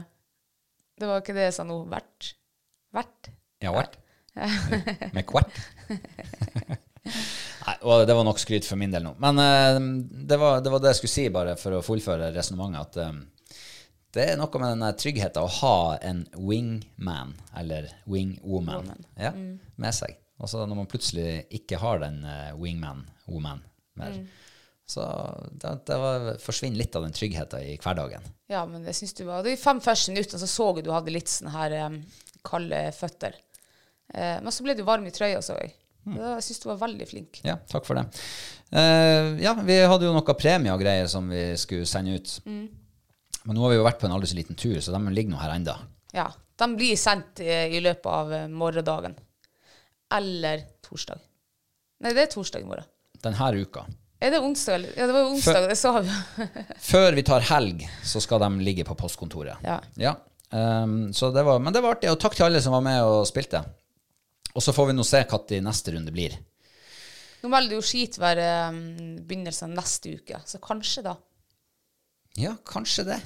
Det 1.00 1.08
var 1.08 1.22
ikke 1.22 1.36
det 1.36 1.46
jeg 1.46 1.54
sa 1.56 1.64
nå. 1.64 1.78
Vert. 1.88 2.32
Vert. 2.92 3.30
Ja, 3.64 3.72
hvert. 3.72 3.94
Med 5.16 5.26
kvart. 5.28 5.56
Nei, 7.60 7.74
og 7.82 8.04
det 8.06 8.14
var 8.16 8.26
nok 8.26 8.40
skryt 8.40 8.66
for 8.68 8.80
min 8.80 8.92
del 8.92 9.04
nå. 9.04 9.14
Men 9.22 9.40
uh, 9.40 9.78
det, 10.28 10.38
var, 10.40 10.60
det 10.64 10.72
var 10.72 10.82
det 10.82 10.94
jeg 10.94 11.00
skulle 11.00 11.16
si, 11.16 11.26
bare 11.34 11.56
for 11.60 11.78
å 11.78 11.84
fullføre 11.84 12.30
resonnementet, 12.34 13.00
at 13.00 13.10
um, 13.10 13.22
det 14.14 14.26
er 14.32 14.38
noe 14.40 14.60
med 14.60 14.74
den 14.74 14.98
tryggheten 14.98 15.46
å 15.46 15.54
ha 15.60 15.76
en 16.02 16.24
wingman, 16.34 17.36
eller 17.58 17.88
wingwoman, 18.10 18.82
Woman. 18.82 19.08
ja, 19.20 19.32
med 19.80 19.96
seg. 19.96 20.16
Og 20.40 20.48
så 20.50 20.64
når 20.64 20.78
man 20.80 20.88
plutselig 20.90 21.44
ikke 21.60 21.78
har 21.82 22.00
den 22.02 22.22
uh, 22.24 22.52
wingman-woman 22.58 23.62
mer, 24.00 24.22
så 24.90 25.04
det, 25.52 25.76
det 25.86 25.98
var, 26.02 26.24
forsvinner 26.42 26.80
litt 26.80 26.96
av 26.98 27.04
den 27.06 27.14
tryggheten 27.14 27.62
i 27.62 27.76
hverdagen. 27.78 28.24
Ja, 28.50 28.64
men 28.66 28.82
det 28.82 28.96
syns 28.98 29.14
du 29.14 29.22
var 29.28 29.44
De 29.46 29.52
fem 29.60 29.78
første 29.84 30.10
minuttene 30.10 30.40
så 30.42 30.48
så 30.50 30.72
du 30.80 30.90
hadde 30.90 31.14
litt 31.14 31.30
sånne 31.30 31.52
her 31.54 31.76
um, 31.86 32.00
kalde 32.46 32.80
føtter. 32.96 33.36
Eh, 34.14 34.38
men 34.42 34.52
så 34.54 34.66
ble 34.66 34.76
du 34.78 34.84
varm 34.86 35.06
i 35.06 35.14
trøya, 35.14 35.40
så 35.44 35.56
jeg. 35.60 35.74
Da, 36.10 36.36
jeg 36.38 36.46
syns 36.46 36.62
du 36.62 36.68
var 36.70 36.80
veldig 36.80 37.06
flink. 37.06 37.40
Ja, 37.46 37.58
takk 37.70 37.84
for 37.86 37.98
det. 38.00 38.06
Eh, 38.72 39.32
ja, 39.44 39.54
vi 39.54 39.78
hadde 39.84 40.08
jo 40.08 40.14
noen 40.16 40.38
premier 40.38 40.74
og 40.74 40.82
greier 40.82 41.10
som 41.10 41.28
vi 41.30 41.50
skulle 41.60 41.88
sende 41.88 42.16
ut. 42.18 42.36
Men 42.44 43.56
nå 43.56 43.64
har 43.64 43.72
vi 43.72 43.80
jo 43.80 43.86
vært 43.86 44.00
på 44.00 44.08
en 44.08 44.14
aldri 44.16 44.30
så 44.30 44.38
liten 44.38 44.58
tur, 44.58 44.78
så 44.82 44.92
de 44.94 45.00
ligger 45.14 45.34
nå 45.34 45.40
her 45.42 45.56
enda. 45.56 45.78
Ja. 46.16 46.28
De 46.60 46.66
blir 46.76 46.96
sendt 47.00 47.40
i, 47.40 47.48
i 47.48 47.80
løpet 47.80 48.06
av 48.12 48.32
eh, 48.36 48.48
morgendagen. 48.52 49.14
Eller 50.12 50.66
torsdag. 50.84 51.20
Nei, 52.04 52.12
det 52.16 52.26
er 52.26 52.32
torsdag 52.34 52.64
i 52.64 52.68
morgen. 52.68 52.88
Denne 53.20 53.50
uka. 53.60 53.86
Er 54.20 54.34
det 54.34 54.40
onsdag? 54.44 54.74
eller? 54.74 54.92
Ja, 54.96 55.06
det 55.08 55.14
var 55.16 55.30
onsdag. 55.30 55.56
onsdag, 55.56 55.68
det 55.70 55.76
sa 55.80 55.92
vi. 56.04 56.48
Før 56.90 57.16
vi 57.16 57.24
tar 57.24 57.46
helg, 57.48 57.86
så 58.04 58.20
skal 58.20 58.42
de 58.44 58.50
ligge 58.64 58.84
på 58.84 58.96
postkontoret. 58.98 59.64
Ja. 59.64 59.78
ehm, 60.52 61.12
så 61.16 61.30
det 61.32 61.44
var, 61.46 61.62
men 61.64 61.72
det 61.72 61.80
var 61.80 61.96
artig, 61.96 62.10
og 62.12 62.20
takk 62.20 62.36
til 62.36 62.50
alle 62.50 62.60
som 62.60 62.76
var 62.76 62.84
med 62.84 63.00
og 63.00 63.22
spilte. 63.28 63.62
Og 64.54 64.64
så 64.64 64.74
får 64.74 64.90
vi 64.90 64.96
nå 64.96 65.06
se 65.06 65.22
hva 65.22 65.40
neste 65.62 65.94
runde 65.94 66.14
blir. 66.14 66.36
Nå 67.40 67.48
melder 67.48 67.78
jo 67.78 67.84
skitvær 67.84 68.40
um, 68.70 68.80
begynnelsen 69.24 69.70
av 69.70 69.80
neste 69.80 70.16
uke, 70.18 70.40
så 70.46 70.60
kanskje 70.62 71.04
da. 71.06 71.14
Ja, 72.38 72.54
kanskje 72.66 73.06
det. 73.08 73.20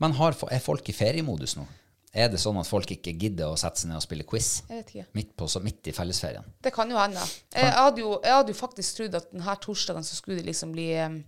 Men 0.00 0.14
har, 0.16 0.36
er 0.54 0.62
folk 0.62 0.88
i 0.88 0.94
feriemodus 0.96 1.56
nå? 1.58 1.66
Er 2.14 2.28
det 2.30 2.38
sånn 2.38 2.60
at 2.60 2.68
folk 2.70 2.92
ikke 2.94 3.16
gidder 3.18 3.50
å 3.50 3.58
sette 3.58 3.82
seg 3.82 3.90
ned 3.90 3.98
og 3.98 4.04
spille 4.04 4.26
quiz? 4.28 4.60
Jeg. 4.70 5.06
Midt, 5.18 5.32
på, 5.34 5.48
så 5.50 5.58
midt 5.60 5.90
i 5.90 5.94
fellesferien? 5.94 6.46
Det 6.62 6.70
kan 6.74 6.90
jo 6.90 6.98
hende. 7.00 7.22
Jeg 7.50 7.72
hadde 7.74 8.04
jo, 8.04 8.12
jeg 8.22 8.36
hadde 8.38 8.54
jo 8.54 8.58
faktisk 8.58 9.00
trodd 9.00 9.16
at 9.18 9.32
denne 9.32 9.56
torsdagen 9.64 10.06
så 10.06 10.18
skulle 10.20 10.38
det 10.38 10.52
liksom 10.52 10.74
bli 10.76 10.92
um, 11.02 11.18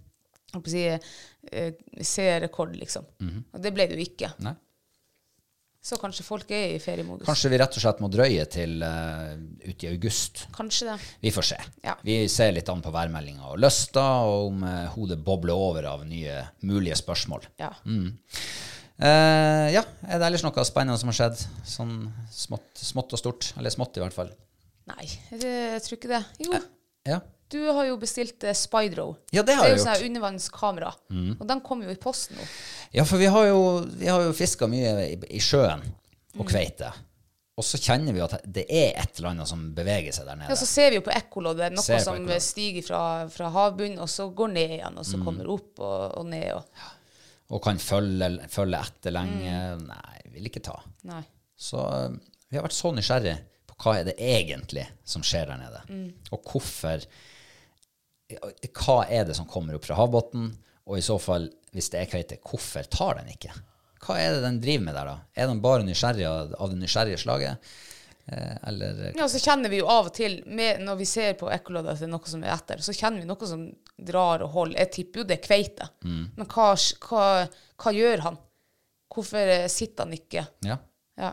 jeg 0.55 0.71
si, 0.71 0.85
eh, 1.50 1.73
seerrekord, 2.07 2.76
liksom. 2.78 3.09
Og 3.52 3.62
det 3.62 3.75
ble 3.75 3.88
det 3.90 3.99
jo 3.99 4.07
ikke. 4.07 4.31
Nei? 4.47 4.55
Så 5.87 5.99
kanskje 6.02 6.25
folk 6.26 6.50
er 6.50 6.73
i 6.75 6.78
feriemodus. 6.83 7.26
Kanskje 7.28 7.52
vi 7.52 7.59
rett 7.62 7.76
og 7.78 7.83
slett 7.85 8.00
må 8.02 8.09
drøye 8.11 8.47
til 8.50 8.81
uh, 8.83 9.37
ut 9.62 9.85
i 9.85 9.90
august. 9.93 10.47
Kanskje 10.57 10.88
det. 10.88 10.97
Vi 11.23 11.31
får 11.35 11.47
se. 11.52 11.59
Ja. 11.85 11.95
Vi 12.02 12.16
ser 12.33 12.50
litt 12.57 12.71
an 12.73 12.83
på 12.83 12.90
værmeldinga 12.95 13.52
og 13.52 13.61
lysta, 13.62 14.07
og 14.26 14.49
om 14.49 14.64
uh, 14.66 14.88
hodet 14.97 15.21
bobler 15.23 15.55
over 15.55 15.87
av 15.93 16.02
nye 16.09 16.40
mulige 16.66 16.99
spørsmål. 16.99 17.47
Ja. 17.62 17.71
Eh, 18.97 19.66
ja, 19.75 19.83
er 20.09 20.21
det 20.21 20.25
ellers 20.25 20.43
noe 20.45 20.64
spennende 20.64 20.97
som 21.00 21.11
har 21.12 21.19
skjedd? 21.19 21.40
Sånn 21.69 21.97
smått, 22.33 22.71
smått 22.81 23.12
og 23.12 23.21
stort. 23.21 23.50
Eller 23.61 23.75
smått, 23.75 23.99
i 23.99 24.02
hvert 24.02 24.16
fall. 24.16 24.33
Nei, 24.88 25.07
jeg 25.37 25.83
tror 25.85 25.99
ikke 25.99 26.14
det. 26.16 26.23
Jo, 26.47 26.62
Ja. 27.07 27.21
Du 27.50 27.61
har 27.71 27.85
jo 27.87 27.97
bestilt 28.03 28.43
eh, 28.45 28.55
Spydro. 28.59 29.09
Ja, 29.31 29.43
det 29.47 29.55
har 29.55 29.65
det 29.65 29.71
er 29.71 29.75
jeg 29.75 29.79
jo 29.79 29.85
sånn 29.85 29.93
gjort. 29.95 30.03
Mm. 30.03 30.09
undervannskamera. 30.11 30.93
Og 31.41 31.45
den 31.50 31.61
kommer 31.67 31.87
jo 31.87 31.95
i 31.95 32.00
posten 32.03 32.37
nå. 32.41 32.47
Ja, 32.97 33.05
for 33.07 33.21
vi 33.23 33.29
har 33.31 33.47
jo, 33.50 33.61
vi 34.00 34.09
har 34.11 34.25
jo 34.26 34.33
fiska 34.35 34.67
mye 34.71 34.95
i, 35.12 35.19
i 35.38 35.43
sjøen 35.43 35.85
og 36.37 36.49
kveite. 36.50 36.91
Og 37.57 37.65
så 37.65 37.79
kjenner 37.81 38.12
vi 38.12 38.21
at 38.21 38.35
det 38.45 38.67
er 38.69 38.99
et 39.00 39.17
eller 39.17 39.31
annet 39.31 39.49
som 39.49 39.62
beveger 39.79 40.12
seg 40.12 40.26
der 40.29 40.37
nede. 40.37 40.50
Ja, 40.53 40.59
så 40.61 40.67
ser 40.69 40.91
vi 40.93 40.99
jo 40.99 41.05
på 41.07 41.15
ekkoloddet 41.15 41.73
noe 41.73 41.85
Ser 41.87 41.97
på 42.03 42.05
som 42.05 42.19
ekkoloddet. 42.19 42.45
stiger 42.45 42.85
fra, 42.85 43.00
fra 43.33 43.49
havbunnen, 43.55 44.03
og 44.05 44.11
så 44.12 44.26
går 44.37 44.50
ned 44.53 44.75
igjen, 44.76 44.93
Mm. 44.93 45.00
og 45.00 45.07
så 45.09 45.21
kommer 45.25 45.49
opp 45.55 45.81
og, 45.81 46.19
og 46.21 46.26
ned. 46.29 46.50
Og, 46.53 46.91
og 47.57 47.62
kan 47.65 47.79
følge, 47.81 48.29
følge 48.53 48.83
etter 48.91 49.15
lenge. 49.17 49.55
Nei, 49.87 50.19
vil 50.35 50.50
ikke 50.50 50.65
ta. 50.67 50.76
nei. 51.09 51.23
Så 51.57 51.81
eh, 51.95 52.19
vi 52.50 52.59
har 52.59 52.67
vært 52.67 52.76
så 52.76 52.91
nysgjerrig 52.93 53.37
på 53.71 53.79
hva 53.87 53.95
er 54.03 54.11
det 54.11 54.17
egentlig 54.21 54.85
som 55.09 55.25
skjer 55.25 55.49
der 55.55 55.62
nede. 55.62 55.81
Og 56.37 56.45
hvorfor 56.53 57.07
Hva 58.26 59.00
er 59.06 59.26
det 59.28 59.37
som 59.38 59.49
kommer 59.50 59.76
opp 59.78 59.87
fra 59.87 59.99
havbunnen? 59.99 60.52
Og 60.87 60.99
i 60.99 61.02
så 61.04 61.16
fall, 61.18 61.49
hvis 61.75 61.90
det 61.90 62.00
er 62.00 62.11
kveite, 62.11 62.38
hvorfor 62.47 62.87
tar 62.90 63.18
den 63.21 63.33
ikke? 63.33 63.50
Hva 64.06 64.16
er 64.23 64.37
det 64.37 64.45
den 64.45 64.61
driver 64.62 64.85
med 64.87 64.95
der, 64.95 65.09
da? 65.11 65.16
Er 65.35 65.49
den 65.50 65.62
bare 65.64 65.87
nysgjerrig 65.87 66.26
av 66.28 66.71
det 66.71 66.78
nysgjerrige 66.78 67.18
slaget? 67.23 67.71
Eh, 68.26 68.54
eller 68.71 69.00
Ja, 69.18 69.26
så 69.30 69.38
kjenner 69.42 69.71
vi 69.71 69.80
jo 69.80 69.88
av 69.90 70.11
og 70.11 70.14
til, 70.14 70.40
med, 70.47 70.83
når 70.87 71.00
vi 71.00 71.09
ser 71.11 71.35
på 71.38 71.50
ekkoloddet 71.54 71.92
at 71.95 72.02
det 72.02 72.09
er 72.09 72.12
noe 72.14 72.30
som 72.30 72.42
er 72.47 72.54
etter, 72.54 72.83
så 72.83 72.95
kjenner 72.95 73.23
vi 73.23 73.28
noe 73.30 73.50
som 73.50 73.66
drar 73.97 74.42
og 74.47 74.52
holder. 74.54 74.78
Jeg 74.83 74.92
tipper 74.99 75.23
jo 75.23 75.26
det 75.30 75.38
er 75.38 75.45
kveite. 75.47 75.88
Men 76.06 76.50
hva, 76.50 76.68
hva, 77.06 77.26
hva 77.83 77.95
gjør 77.95 78.25
han? 78.28 78.38
Hvorfor 79.16 79.52
eh, 79.59 79.68
sitter 79.73 80.06
han 80.06 80.14
ikke? 80.18 80.47
Ja. 80.66 80.78
Ja. 81.18 81.33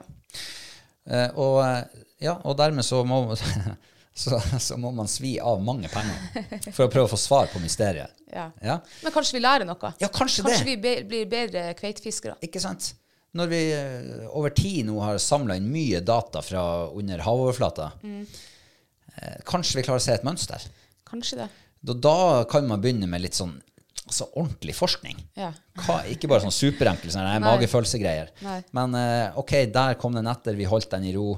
Eh, 1.09 1.29
og, 1.35 1.57
eh, 1.65 2.05
ja, 2.23 2.37
og 2.47 2.57
dermed 2.57 2.85
så 2.87 3.01
må, 3.05 3.25
så, 4.13 4.39
så 4.59 4.77
må 4.77 4.91
man 4.93 5.07
svi 5.09 5.35
av 5.41 5.61
mange 5.65 5.89
penger 5.89 6.69
for 6.71 6.85
å 6.85 6.89
prøve 6.91 7.07
å 7.07 7.13
få 7.15 7.17
svar 7.17 7.49
på 7.53 7.61
mysteriet. 7.63 8.13
Ja. 8.33 8.49
Ja, 8.61 8.79
Men 9.03 9.13
kanskje 9.13 9.37
vi 9.37 9.41
lærer 9.43 9.65
noe? 9.65 9.93
Ja, 10.01 10.09
kanskje 10.13 10.45
Kanskje 10.45 10.67
vi 10.67 10.77
be 10.81 10.93
blir 11.09 11.25
bedre 11.29 11.71
kveitefiskere? 11.77 12.37
ikke 12.45 12.61
sant? 12.61 12.93
Når 13.33 13.49
vi 13.49 13.59
eh, 13.73 14.23
over 14.29 14.53
tid 14.53 14.85
nå 14.85 14.99
har 15.01 15.17
samla 15.21 15.57
inn 15.57 15.69
mye 15.73 16.03
data 16.05 16.41
fra 16.45 16.63
under 16.93 17.23
havoverflata, 17.25 17.89
eh, 18.05 19.37
kanskje 19.49 19.79
vi 19.79 19.85
klarer 19.87 20.01
å 20.01 20.05
se 20.05 20.13
et 20.13 20.25
mønster? 20.25 20.65
Kanskje 21.09 21.41
det. 21.41 21.49
Da, 21.81 21.97
da 21.97 22.17
kan 22.49 22.69
man 22.69 22.81
begynne 22.81 23.09
med 23.09 23.25
litt 23.25 23.37
sånn 23.37 23.55
altså 24.03 24.27
ordentlig 24.37 24.75
forskning. 24.77 25.19
Ja. 25.39 25.49
Hva, 25.85 26.01
ikke 26.11 26.29
bare 26.29 26.45
sånn 26.45 26.53
superenkel 26.53 27.11
sånn 27.13 27.29
magefølelsegreier. 27.49 28.33
Men 28.75 28.97
eh, 28.99 29.37
OK, 29.41 29.55
der 29.73 29.97
kom 30.01 30.13
den 30.17 30.29
etter, 30.29 30.57
vi 30.59 30.69
holdt 30.69 30.91
den 30.93 31.09
i 31.09 31.13
ro. 31.15 31.37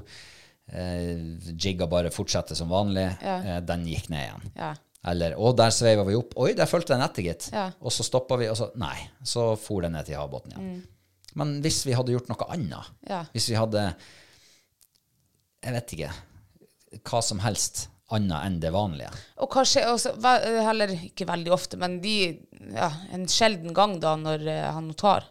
Eh, 0.72 1.38
jigga 1.54 1.86
bare 1.86 2.10
fortsette 2.10 2.56
som 2.58 2.68
vanlig. 2.72 3.06
Ja. 3.22 3.36
Eh, 3.56 3.60
den 3.66 3.84
gikk 3.86 4.08
ned 4.10 4.24
igjen. 4.26 4.52
Ja. 4.58 4.72
Eller 5.06 5.36
å, 5.38 5.52
der 5.54 5.70
sveiva 5.70 6.02
vi 6.08 6.16
opp. 6.18 6.32
Oi, 6.42 6.52
der 6.58 6.66
fulgte 6.66 6.96
den 6.96 7.04
etter, 7.06 7.22
gitt. 7.22 7.48
Ja. 7.54 7.68
Og 7.78 7.92
så 7.94 8.02
stoppa 8.06 8.38
vi, 8.40 8.48
og 8.50 8.56
så 8.58 8.72
Nei. 8.80 8.96
Så 9.22 9.52
for 9.62 9.84
den 9.86 9.94
ned 9.94 10.08
til 10.08 10.18
havbunnen 10.18 10.56
igjen. 10.56 10.80
Men 11.36 11.58
hvis 11.62 11.82
vi 11.86 11.92
hadde 11.94 12.14
gjort 12.14 12.30
noe 12.32 12.46
annet, 12.50 12.88
Mm. 13.04 13.10
Ja. 13.10 13.24
hvis 13.34 13.50
vi 13.52 13.58
hadde 13.60 13.82
Jeg 15.62 15.72
vet 15.74 15.92
ikke 15.96 16.10
hva 17.04 17.20
som 17.22 17.38
helst 17.44 17.88
annet 18.14 18.44
enn 18.46 18.60
det 18.62 18.70
vanlige 18.72 19.10
Og 19.42 19.50
kanskje 19.50 19.82
også, 19.90 20.12
heller 20.22 20.92
ikke 20.94 21.26
veldig 21.26 21.52
ofte, 21.52 21.76
men 21.76 21.98
de, 22.00 22.38
ja, 22.72 22.90
en 23.12 23.26
sjelden 23.26 23.74
gang 23.74 23.98
da 24.00 24.14
når 24.16 24.46
eh, 24.48 24.72
han 24.72 24.92
tar. 24.94 25.26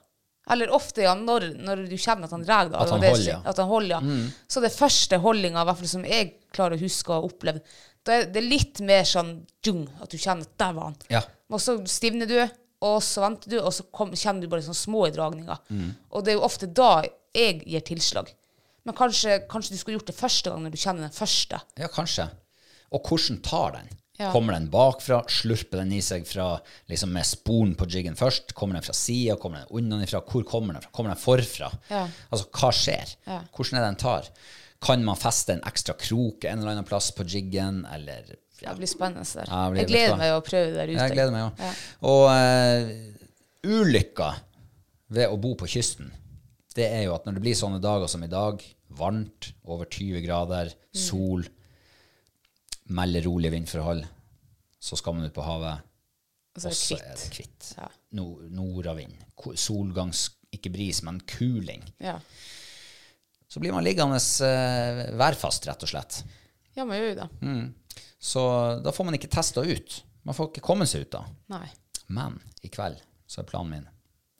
Eller 0.52 0.70
ofte, 0.74 1.02
ja, 1.02 1.16
når, 1.18 1.48
når 1.58 1.86
du 1.90 1.96
kjenner 1.98 2.28
at 2.28 2.34
han 2.36 2.44
drar. 2.46 2.70
Da, 2.70 2.84
At 2.84 2.92
han 2.94 3.02
det- 3.02 3.10
holder, 3.16 3.30
ja. 3.32 3.38
Mm. 3.42 3.48
At 3.50 3.58
han 3.64 3.68
holder, 3.72 3.96
ja. 3.96 4.30
Så 4.48 4.62
det 4.62 4.74
første 4.76 5.18
holdninga, 5.24 5.62
i 5.62 5.70
hvert 5.70 5.80
fall 5.82 5.92
som 5.96 6.06
jeg 6.06 6.34
klarer 6.54 6.78
å 6.78 6.84
huske 6.84 7.16
og 7.16 7.32
oppleve, 7.32 7.64
det, 7.64 7.66
da 8.06 8.20
er 8.20 8.28
det 8.36 8.44
litt 8.46 8.80
mer 8.86 9.04
sånn 9.10 9.32
djung, 9.66 9.88
at 10.02 10.12
du 10.14 10.18
kjenner 10.22 10.46
at 10.46 10.58
der 10.62 10.74
var 10.78 10.92
han. 10.92 10.96
Ja. 11.10 11.24
Og 11.50 11.60
så 11.64 11.80
stivner 11.90 12.30
du, 12.30 12.38
og 12.86 13.00
så 13.02 13.24
venter 13.26 13.50
du, 13.56 13.60
og 13.64 13.74
så 13.74 13.88
kom, 13.90 14.12
kjenner 14.14 14.46
du 14.46 14.52
bare 14.52 14.62
sånne 14.62 14.78
små 14.78 15.08
dragninger. 15.10 15.58
Mm. 15.74 15.90
Og 16.12 16.24
det 16.26 16.36
er 16.36 16.38
jo 16.38 16.46
ofte 16.46 16.70
da 16.70 16.92
jeg 17.34 17.64
gir 17.66 17.82
tilslag. 17.90 18.30
Men 18.86 18.94
kanskje, 18.94 19.40
kanskje 19.50 19.74
du 19.74 19.80
skulle 19.82 19.98
gjort 19.98 20.12
det 20.12 20.20
første 20.20 20.52
gang 20.54 20.62
når 20.62 20.76
du 20.76 20.78
kjenner 20.78 21.08
den 21.08 21.16
første. 21.16 21.58
Ja, 21.82 21.90
kanskje. 21.90 22.28
Og 22.94 23.02
hvordan 23.10 23.42
tar 23.42 23.80
den? 23.80 23.90
Ja. 24.18 24.30
Kommer 24.32 24.54
den 24.56 24.70
bakfra? 24.72 25.18
Slurper 25.28 25.82
den 25.82 25.92
i 25.92 26.02
seg 26.06 26.24
fra, 26.30 26.60
liksom 26.88 27.12
med 27.12 27.26
sporen 27.28 27.74
på 27.76 27.88
jiggen 27.92 28.16
først? 28.16 28.54
Kommer 28.56 28.78
den 28.80 28.86
fra 28.86 28.94
sida? 28.96 29.36
Kommer 29.42 29.66
den 29.66 29.76
unnafra? 29.76 30.22
Hvor 30.24 30.46
kommer 30.48 30.78
den 30.78 30.86
fra? 30.86 30.92
Kommer 30.96 31.12
den 31.12 31.20
forfra? 31.20 31.68
Ja. 31.92 32.06
Altså, 32.30 32.48
hva 32.56 32.70
skjer? 32.76 33.12
Ja. 33.28 33.42
Hvordan 33.52 33.80
er 33.80 33.84
det 33.84 33.90
den 33.92 34.00
tar? 34.06 34.30
Kan 34.86 35.04
man 35.08 35.20
feste 35.20 35.56
en 35.58 35.64
ekstra 35.68 35.96
krok 36.00 36.46
en 36.48 36.60
eller 36.62 36.76
annen 36.78 36.88
plass 36.88 37.12
på 37.16 37.26
jiggen, 37.28 37.84
eller 37.92 38.36
ja. 38.62 38.70
Det 38.72 38.78
blir 38.80 38.88
spennende. 38.88 39.26
der. 39.36 39.50
Ja, 39.52 39.62
blir 39.72 39.82
jeg 39.84 39.90
gleder 39.92 40.14
spennende. 40.14 40.24
meg 40.24 40.38
å 40.40 40.44
prøve 40.48 40.70
det 40.72 40.78
der 40.80 40.92
ute. 40.94 41.02
Jeg 41.02 41.16
gleder 41.18 41.34
meg 41.36 41.44
òg. 41.44 41.60
Ja. 41.60 41.74
Og 42.08 42.24
uh, 42.32 43.82
ulykka 43.82 44.30
ved 45.16 45.28
å 45.32 45.38
bo 45.42 45.52
på 45.60 45.68
kysten, 45.70 46.14
det 46.76 46.88
er 46.92 47.06
jo 47.08 47.16
at 47.18 47.28
når 47.28 47.38
det 47.38 47.44
blir 47.44 47.58
sånne 47.60 47.82
dager 47.84 48.08
som 48.12 48.24
i 48.24 48.32
dag, 48.32 48.64
varmt, 48.96 49.52
over 49.68 49.86
20 49.92 50.24
grader, 50.24 50.72
Mm. 50.96 51.02
Melder 52.90 53.26
rolige 53.26 53.52
vindforhold, 53.56 54.04
så 54.80 54.98
skal 55.00 55.16
man 55.18 55.26
ut 55.26 55.34
på 55.34 55.42
havet, 55.46 55.82
Og 56.56 56.62
så 56.62 56.70
er 56.96 57.02
det 57.04 57.16
kvitt. 57.16 57.32
kvitt. 57.34 57.70
Ja. 57.78 57.88
Nord, 58.16 58.44
nordavind, 58.54 59.16
solgangs, 59.60 60.30
ikke 60.54 60.70
bris, 60.72 61.02
men 61.04 61.20
kuling. 61.28 61.84
Ja. 62.00 62.20
Så 63.48 63.60
blir 63.60 63.74
man 63.74 63.84
liggende 63.84 64.18
uh, 64.20 65.18
værfast, 65.20 65.68
rett 65.68 65.84
og 65.84 65.90
slett. 65.90 66.22
ja, 66.76 66.86
man 66.86 66.98
gjør 66.98 67.10
jo 67.10 67.18
det. 67.22 67.28
Mm. 67.42 67.74
Så 68.20 68.42
da 68.84 68.92
får 68.92 69.06
man 69.06 69.16
ikke 69.18 69.32
testa 69.32 69.62
ut. 69.64 70.04
Man 70.24 70.36
får 70.36 70.50
ikke 70.52 70.64
komme 70.66 70.88
seg 70.90 71.06
ut 71.06 71.12
da. 71.14 71.24
Nei. 71.54 71.68
Men 72.08 72.40
i 72.66 72.70
kveld 72.74 73.02
så 73.28 73.42
er 73.42 73.50
planen 73.50 73.72
min 73.72 73.86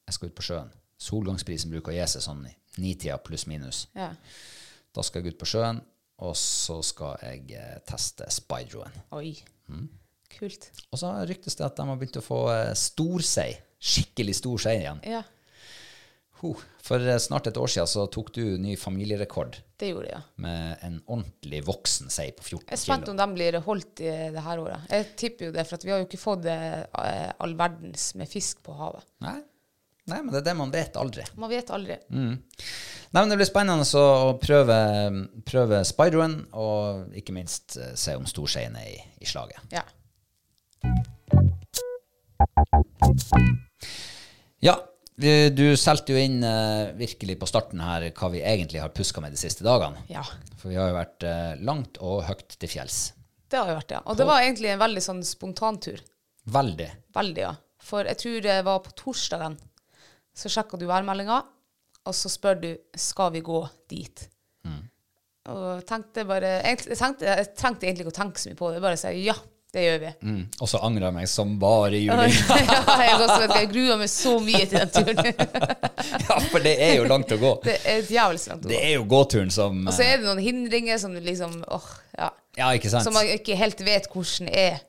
jeg 0.06 0.14
skal 0.14 0.30
ut 0.30 0.36
på 0.38 0.44
sjøen. 0.46 0.68
Solgangsprisen 1.02 1.72
bruker 1.74 1.92
å 1.92 1.96
gi 1.96 2.06
seg 2.08 2.22
sånn 2.22 2.44
i 2.46 2.54
nitida 2.82 3.18
pluss 3.24 3.48
minus. 3.50 3.88
Ja. 3.98 4.12
Da 4.94 5.04
skal 5.04 5.24
jeg 5.24 5.34
ut 5.34 5.40
på 5.42 5.48
sjøen, 5.50 5.80
og 6.24 6.36
så 6.40 6.80
skal 6.86 7.20
jeg 7.26 7.58
eh, 7.60 7.78
teste 7.88 8.28
Spydroen. 8.32 8.94
Oi. 9.18 9.34
Mm. 9.68 9.88
Kult. 10.36 10.70
Og 10.92 11.00
så 11.00 11.12
ryktes 11.28 11.58
det 11.60 11.66
at 11.68 11.78
de 11.78 11.88
har 11.88 12.00
begynt 12.00 12.20
å 12.20 12.26
få 12.26 12.42
eh, 12.54 12.74
storsei. 12.80 13.52
Skikkelig 13.86 14.38
stor 14.40 14.62
sei 14.64 14.78
igjen. 14.82 15.02
Ja. 15.08 15.24
For 16.86 17.02
eh, 17.02 17.18
snart 17.22 17.48
et 17.50 17.58
år 17.58 17.72
siden 17.72 17.90
så 17.90 18.06
tok 18.12 18.32
du 18.36 18.44
ny 18.62 18.76
familierekord 18.78 19.58
det 19.80 19.90
gjorde 19.92 20.12
jeg. 20.12 20.20
Ja. 20.20 20.42
med 20.46 20.84
en 20.88 21.00
ordentlig 21.12 21.62
voksen 21.68 22.12
sei 22.14 22.30
på 22.36 22.44
14 22.46 22.68
Jeg 22.70 22.78
er 22.78 22.80
spent 22.80 23.08
kilo. 23.08 23.16
om 23.16 23.18
de 23.20 23.38
blir 23.40 23.58
holdt 23.66 24.04
i 24.04 24.14
det 24.36 24.44
her 24.46 24.62
året. 24.62 24.86
Jeg 24.92 25.08
tipper 25.20 25.50
jo 25.50 25.56
det, 25.56 25.66
for 25.68 25.80
at 25.80 25.86
vi 25.88 25.92
har 25.92 26.00
jo 26.00 26.08
ikke 26.08 26.22
fått 26.22 26.48
eh, 26.52 27.32
all 27.44 27.58
verdens 27.60 28.14
med 28.20 28.32
fisk 28.32 28.62
på 28.64 28.76
havet. 28.78 29.08
Nei. 29.26 29.40
Nei, 30.06 30.20
men 30.22 30.30
det 30.30 30.44
er 30.44 30.50
det 30.52 30.58
man 30.60 30.70
vet 30.74 30.98
aldri. 31.02 31.24
Man 31.42 31.50
vet 31.50 31.72
aldri. 31.74 31.98
Mm. 32.14 32.36
Nei, 32.36 33.22
men 33.22 33.32
Det 33.32 33.38
blir 33.40 33.48
spennende 33.50 33.86
å 33.98 34.36
prøve, 34.38 34.78
prøve 35.50 35.80
Spyroen, 35.88 36.36
og 36.54 37.16
ikke 37.18 37.34
minst 37.34 37.78
eh, 37.82 37.96
se 37.98 38.14
om 38.18 38.28
storseien 38.30 38.78
er 38.78 38.92
i, 38.92 39.00
i 39.26 39.30
slaget. 39.30 39.66
Ja. 39.74 39.82
Ja, 44.62 44.78
du 45.16 45.66
solgte 45.80 46.14
jo 46.14 46.22
inn 46.22 46.42
uh, 46.44 46.92
virkelig 47.00 47.40
på 47.42 47.50
starten 47.50 47.82
her 47.82 48.10
hva 48.14 48.30
vi 48.34 48.44
egentlig 48.46 48.82
har 48.84 48.94
puska 48.94 49.24
med 49.24 49.34
de 49.34 49.42
siste 49.42 49.66
dagene. 49.66 50.06
ja. 50.12 50.26
For 50.60 50.74
vi 50.74 50.78
har 50.80 50.90
jo 50.90 50.98
vært 50.98 51.26
uh, 51.26 51.52
langt 51.66 51.98
og 52.02 52.24
høyt 52.26 52.58
til 52.58 52.70
fjells. 52.72 53.14
Det 53.50 53.58
har 53.58 53.70
vi 53.70 53.78
vært 53.78 53.94
ja. 53.94 54.02
Og 54.10 54.18
det 54.18 54.26
var 54.28 54.42
egentlig 54.42 54.72
en 54.74 54.82
veldig 54.82 55.04
sånn 55.06 55.22
spontantur. 55.26 56.02
Veldig. 56.50 56.90
Veldig, 57.16 57.42
ja. 57.42 57.54
For 57.86 58.06
jeg 58.10 58.22
tror 58.22 58.44
det 58.46 58.58
var 58.66 58.82
på 58.86 58.94
torsdagen. 58.98 59.58
Så 60.36 60.52
sjekker 60.52 60.80
du 60.82 60.88
værmeldinga, 60.90 61.42
og 62.06 62.16
så 62.16 62.30
spør 62.30 62.58
du 62.62 62.72
skal 63.00 63.32
vi 63.34 63.44
gå 63.46 63.62
dit. 63.90 64.28
Og 65.46 65.84
tenkte 65.86 66.24
bare, 66.26 66.58
jeg, 66.66 66.80
tenkte, 66.98 67.28
jeg 67.28 67.52
trengte 67.58 67.86
egentlig 67.86 68.08
ikke 68.08 68.16
å 68.16 68.22
tenke 68.24 68.42
så 68.42 68.50
mye 68.50 68.58
på 68.58 68.72
det. 68.74 68.80
Bare 68.82 68.98
si 68.98 69.12
ja, 69.28 69.36
det 69.76 69.84
gjør 69.84 70.00
vi. 70.02 70.12
Mm. 70.26 70.40
Og 70.64 70.70
så 70.72 70.80
angrer 70.88 71.06
jeg 71.06 71.16
meg 71.20 71.30
som 71.30 71.52
bare 71.62 72.00
ja, 72.00 72.16
juling. 72.16 72.34
jeg, 72.34 73.18
også 73.20 73.50
jeg 73.52 73.70
gruer 73.74 74.00
meg 74.02 74.12
så 74.12 74.34
mye 74.42 74.64
til 74.72 74.82
den 74.82 74.94
turen. 74.96 75.22
ja, 76.26 76.40
for 76.50 76.66
det 76.66 76.74
er 76.82 76.96
jo 76.98 77.06
langt 77.12 77.36
å 77.36 77.40
gå. 77.42 77.52
Det 77.68 77.78
er 77.84 78.02
djevelsk 78.10 78.54
langt 78.54 78.66
å 78.66 78.70
gå. 78.70 78.74
Det 78.74 78.82
er 78.88 78.96
jo 78.96 79.06
gåturen 79.12 79.54
som 79.54 79.84
Og 79.86 79.94
så 79.94 80.08
er 80.08 80.18
det 80.18 80.30
noen 80.32 80.42
hindringer 80.42 81.02
som 81.02 81.14
liksom 81.14 81.60
åh, 81.68 81.92
ja, 82.18 82.32
Ja, 82.58 82.72
ikke 82.74 82.90
sant? 82.90 83.06
Som 83.06 83.18
man 83.18 83.30
ikke 83.30 83.58
helt 83.60 83.86
vet 83.86 84.10
hvordan 84.10 84.50
er. 84.50 84.82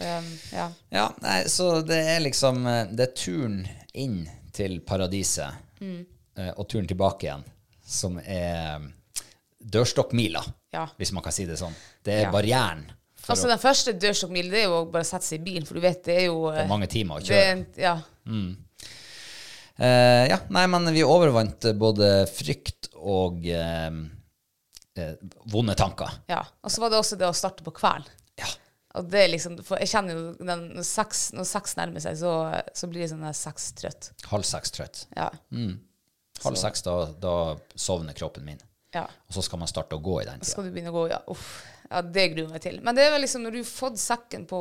Um, 0.00 0.28
ja. 0.52 0.70
Ja, 0.88 1.06
nei, 1.20 1.42
så 1.52 1.82
det 1.84 1.98
er 2.14 2.22
liksom 2.24 2.62
eh, 2.64 2.86
Det 2.96 3.04
er 3.04 3.10
turen 3.12 3.58
inn 3.92 4.22
til 4.56 4.78
paradiset 4.88 5.52
mm. 5.84 5.98
og 6.56 6.64
turen 6.64 6.88
tilbake 6.88 7.26
igjen 7.26 7.44
som 7.84 8.16
er 8.22 8.78
eh, 8.78 8.86
dørstokkmila, 9.60 10.40
Ja. 10.72 10.86
hvis 10.96 11.12
man 11.12 11.24
kan 11.24 11.34
si 11.36 11.44
det 11.44 11.58
sånn. 11.60 11.76
Det 12.04 12.14
er 12.14 12.26
Ja. 12.26 12.32
barrieren 12.32 12.86
Altså 13.28 13.46
Den 13.46 13.60
første 13.60 13.92
dørstokkmilen 13.92 14.50
det 14.50 14.62
er 14.62 14.70
jo 14.70 14.80
å 14.80 14.90
bare 14.90 15.04
sette 15.06 15.28
seg 15.28 15.40
i 15.42 15.44
bilen, 15.44 15.66
for 15.68 15.76
du 15.76 15.84
vet 15.84 16.00
det 16.08 16.16
er 16.22 16.26
jo 16.26 16.48
det 16.50 16.64
er 16.64 16.72
mange 16.72 16.88
timer 16.90 17.20
å 17.20 17.20
er, 17.20 17.28
kjøre. 17.28 17.66
Det, 17.76 17.82
ja, 17.84 17.98
Eh, 19.82 20.28
ja, 20.28 20.38
nei, 20.52 20.66
men 20.70 20.90
vi 20.92 21.04
overvant 21.04 21.64
eh, 21.64 21.76
både 21.76 22.26
frykt 22.30 22.90
og 23.02 23.46
uh, 23.48 23.94
uh, 25.00 25.14
vonde 25.50 25.74
tanker. 25.78 26.20
ja. 26.30 26.42
Og 26.62 26.70
så 26.70 26.82
var 26.82 26.92
det 26.92 27.00
også 27.00 27.18
det 27.18 27.26
å 27.26 27.34
starte 27.34 27.64
på 27.66 27.72
kvelden. 27.74 28.10
Og 28.98 29.06
det 29.08 29.22
er 29.24 29.30
liksom, 29.32 29.54
for 29.64 29.80
jeg 29.80 29.88
kjenner 29.88 30.18
jo 30.18 30.24
den, 30.44 30.66
når 30.76 30.84
sex, 30.84 31.22
når 31.32 31.46
sex 31.48 31.76
nærmer 31.78 32.02
seg, 32.04 32.18
så, 32.20 32.32
så 32.76 32.88
blir 32.92 33.06
jeg 33.06 33.12
sånn 33.14 33.24
sextrøtt. 33.34 34.10
Halv 34.28 34.44
seks 34.44 34.74
trøtt. 34.76 35.04
Ja. 35.16 35.30
Halv 36.42 36.58
seks, 36.60 36.82
da, 36.84 36.96
da 37.22 37.34
sovner 37.78 38.12
kroppen 38.18 38.44
min. 38.44 38.60
ja. 38.92 39.06
Og 39.28 39.36
så 39.38 39.44
skal 39.46 39.62
man 39.62 39.70
starte 39.70 39.96
å 39.96 40.02
gå 40.04 40.18
i 40.20 40.26
den 40.28 40.40
Så 40.42 40.44
tida. 40.44 40.52
skal 40.52 40.66
du 40.66 40.74
begynne 40.74 40.92
å 40.92 40.96
gå, 40.98 41.06
ja. 41.14 41.22
Uff. 41.32 41.46
Ja, 41.92 42.00
det 42.02 42.22
gruer 42.32 42.46
jeg 42.46 42.52
meg 42.54 42.62
til. 42.64 42.76
Men 42.84 42.96
det 42.96 43.02
er 43.04 43.10
vel 43.12 43.20
liksom 43.20 43.42
når 43.44 43.52
du 43.52 43.58
har 43.60 43.68
fått 43.68 43.98
sekken 44.00 44.46
på, 44.48 44.58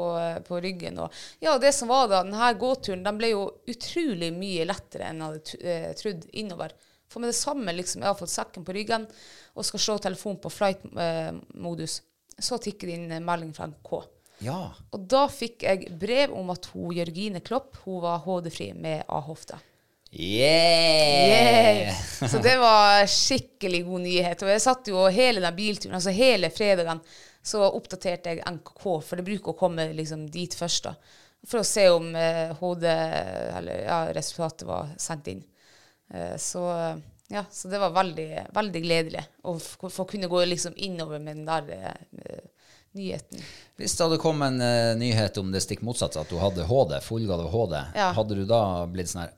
på 0.47 0.57
ryggen 0.63 0.97
og 0.99 1.13
Ja, 1.39 1.53
det 1.63 1.71
som 1.75 1.87
var 1.91 2.09
da, 2.11 2.21
denne 2.27 2.49
gåturen, 2.59 3.03
den 3.07 3.19
ble 3.19 3.29
jo 3.31 3.45
utrolig 3.71 4.31
mye 4.35 4.65
lettere 4.67 5.07
enn 5.07 5.21
jeg 5.23 5.29
hadde 5.29 5.75
eh, 5.75 5.91
trodd 5.99 6.25
innover. 6.43 6.75
For 7.11 7.23
med 7.23 7.31
det 7.31 7.37
samme, 7.39 7.71
liksom, 7.75 8.03
jeg 8.03 8.11
har 8.11 8.19
fått 8.19 8.31
sekken 8.33 8.63
på 8.67 8.75
ryggen 8.75 9.07
og 9.55 9.67
skal 9.67 9.83
slå 9.83 9.95
telefonen 10.03 10.39
på 10.43 10.51
flight-modus, 10.51 12.01
så 12.39 12.59
tikker 12.63 12.87
det 12.91 12.97
inn 12.99 13.25
melding 13.27 13.51
fra 13.55 13.67
NK. 13.71 13.91
Ja. 14.41 14.71
Og 14.93 15.03
da 15.09 15.25
fikk 15.29 15.65
jeg 15.67 15.91
brev 16.01 16.33
om 16.37 16.49
at 16.53 16.65
hun 16.73 16.95
Jørgine 16.97 17.43
Klopp 17.45 17.77
hun 17.85 18.01
var 18.03 18.23
HD-fri 18.25 18.71
med 18.73 19.03
A-hofte. 19.07 19.59
Yeah! 20.11 21.95
Så 22.19 22.41
det 22.43 22.57
var 22.59 23.05
skikkelig 23.07 23.83
god 23.87 24.03
nyhet. 24.03 24.43
Og 24.43 24.51
jeg 24.51 24.63
satt 24.63 24.89
jo 24.91 25.05
hele 25.13 25.43
den 25.43 25.55
bilturen, 25.55 25.95
altså 25.99 26.13
hele 26.15 26.49
fredagen, 26.51 26.99
så 27.41 27.63
oppdaterte 27.69 28.33
jeg 28.35 28.43
NKK, 28.57 28.83
for 29.05 29.17
det 29.17 29.25
bruker 29.29 29.53
å 29.53 29.57
komme 29.57 29.87
liksom 29.97 30.27
dit 30.33 30.53
først, 30.57 30.89
da. 30.89 31.19
For 31.47 31.61
å 31.61 31.65
se 31.65 31.87
om 31.89 32.11
eh, 32.13 32.51
HD, 32.59 32.83
eller 32.91 33.85
ja, 33.87 34.01
resultatet 34.13 34.67
var 34.69 34.91
sendt 35.01 35.31
inn. 35.31 35.39
Eh, 36.13 36.35
så 36.37 36.67
ja, 37.31 37.45
så 37.51 37.67
det 37.71 37.79
var 37.79 37.95
veldig, 37.95 38.27
veldig 38.53 38.81
gledelig 38.83 39.23
å 39.47 39.55
få 39.89 40.05
kunne 40.05 40.27
gå 40.27 40.43
liksom 40.45 40.73
innover 40.75 41.19
med 41.23 41.39
den 41.39 41.47
der 41.47 41.69
eh, 41.77 42.43
nyheten. 42.97 43.41
Hvis 43.79 43.93
det 43.97 44.03
hadde 44.05 44.19
kommet 44.21 44.51
en 44.53 44.61
uh, 44.63 44.93
nyhet 44.99 45.37
om 45.41 45.51
det 45.53 45.61
stikk 45.63 45.83
motsatte, 45.87 46.21
at 46.21 46.31
du 46.31 46.37
hadde 46.41 46.65
HD, 46.69 46.97
fullgave 47.05 47.47
HD, 47.53 47.77
Ja. 47.95 48.11
hadde 48.17 48.35
du 48.37 48.45
da 48.49 48.61
blitt 48.91 49.11
sånn 49.11 49.23
her 49.25 49.35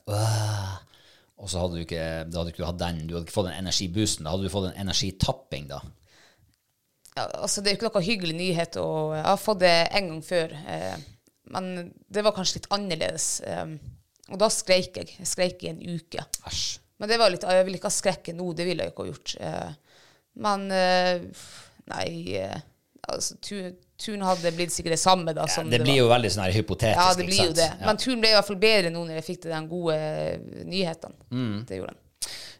Og 1.38 1.50
så 1.50 1.60
hadde 1.60 1.76
du 1.78 1.82
ikke, 1.84 2.04
da 2.30 2.40
hadde 2.40 2.50
du 2.50 2.54
ikke 2.54 2.68
hatt 2.68 2.80
den, 2.80 3.00
du 3.06 3.14
hadde 3.16 3.26
ikke 3.26 3.36
fått 3.36 3.50
den 3.50 3.60
energiboosten, 3.64 4.24
da 4.24 4.32
hadde 4.34 4.46
du 4.46 4.52
fått 4.52 4.70
en 4.70 4.80
energitapping, 4.86 5.66
da. 5.70 5.80
ja, 7.16 7.24
altså 7.42 7.60
Det 7.60 7.70
er 7.70 7.74
jo 7.74 7.80
ikke 7.82 7.90
noe 7.90 8.04
hyggelig 8.06 8.36
nyhet. 8.38 8.78
Og 8.80 9.16
jeg 9.16 9.26
har 9.26 9.42
fått 9.42 9.60
det 9.62 9.74
en 9.98 10.08
gang 10.12 10.22
før. 10.24 10.54
Eh, 10.76 10.94
men 11.54 11.92
det 12.08 12.22
var 12.24 12.32
kanskje 12.36 12.60
litt 12.60 12.70
annerledes. 12.72 13.26
Um, 13.44 13.74
og 14.32 14.38
da 14.40 14.48
skreik 14.50 14.96
jeg. 14.96 15.10
Jeg 15.20 15.28
skreik 15.28 15.62
i 15.66 15.68
en 15.74 15.82
uke. 15.84 16.24
Æsj. 16.48 16.78
Men 17.02 17.10
det 17.10 17.18
var 17.20 17.32
litt, 17.34 17.44
jeg 17.44 17.66
ville 17.66 17.76
ikke 17.76 17.90
ha 17.90 17.98
skrekken 17.98 18.38
nå. 18.40 18.46
Det 18.56 18.64
ville 18.64 18.86
jeg 18.86 18.94
ikke 18.94 19.04
ha 19.04 19.10
gjort. 19.10 19.34
Uh, 19.42 19.98
men 20.46 20.64
uh, 20.72 21.44
nei 21.92 22.06
eh, 22.40 22.56
altså, 23.08 23.36
Turen 24.04 24.22
hadde 24.26 24.50
blitt 24.56 24.72
sikkert 24.74 24.96
det 24.96 25.00
samme. 25.02 25.32
da 25.36 25.46
som 25.46 25.68
Det 25.70 25.78
blir 25.82 25.94
var. 25.94 26.00
jo 26.02 26.08
veldig 26.10 26.30
sånn 26.34 26.44
her 26.44 26.52
hypotetisk, 26.56 26.98
Ja, 26.98 27.14
det 27.14 27.26
blir 27.28 27.44
jo 27.46 27.52
det. 27.52 27.68
Ja. 27.80 27.86
Men 27.86 27.96
turen 27.96 28.20
ble 28.20 28.30
i 28.32 28.34
hvert 28.34 28.48
fall 28.48 28.56
bedre 28.62 28.90
nå 28.90 29.04
når 29.06 29.20
jeg 29.20 29.24
fikk 29.28 29.42
de 29.46 29.60
gode 29.70 29.98
nyhetene. 30.66 31.14
Mm. 31.30 31.64
Det 31.68 31.78
gjorde 31.78 31.94
den. 31.94 32.00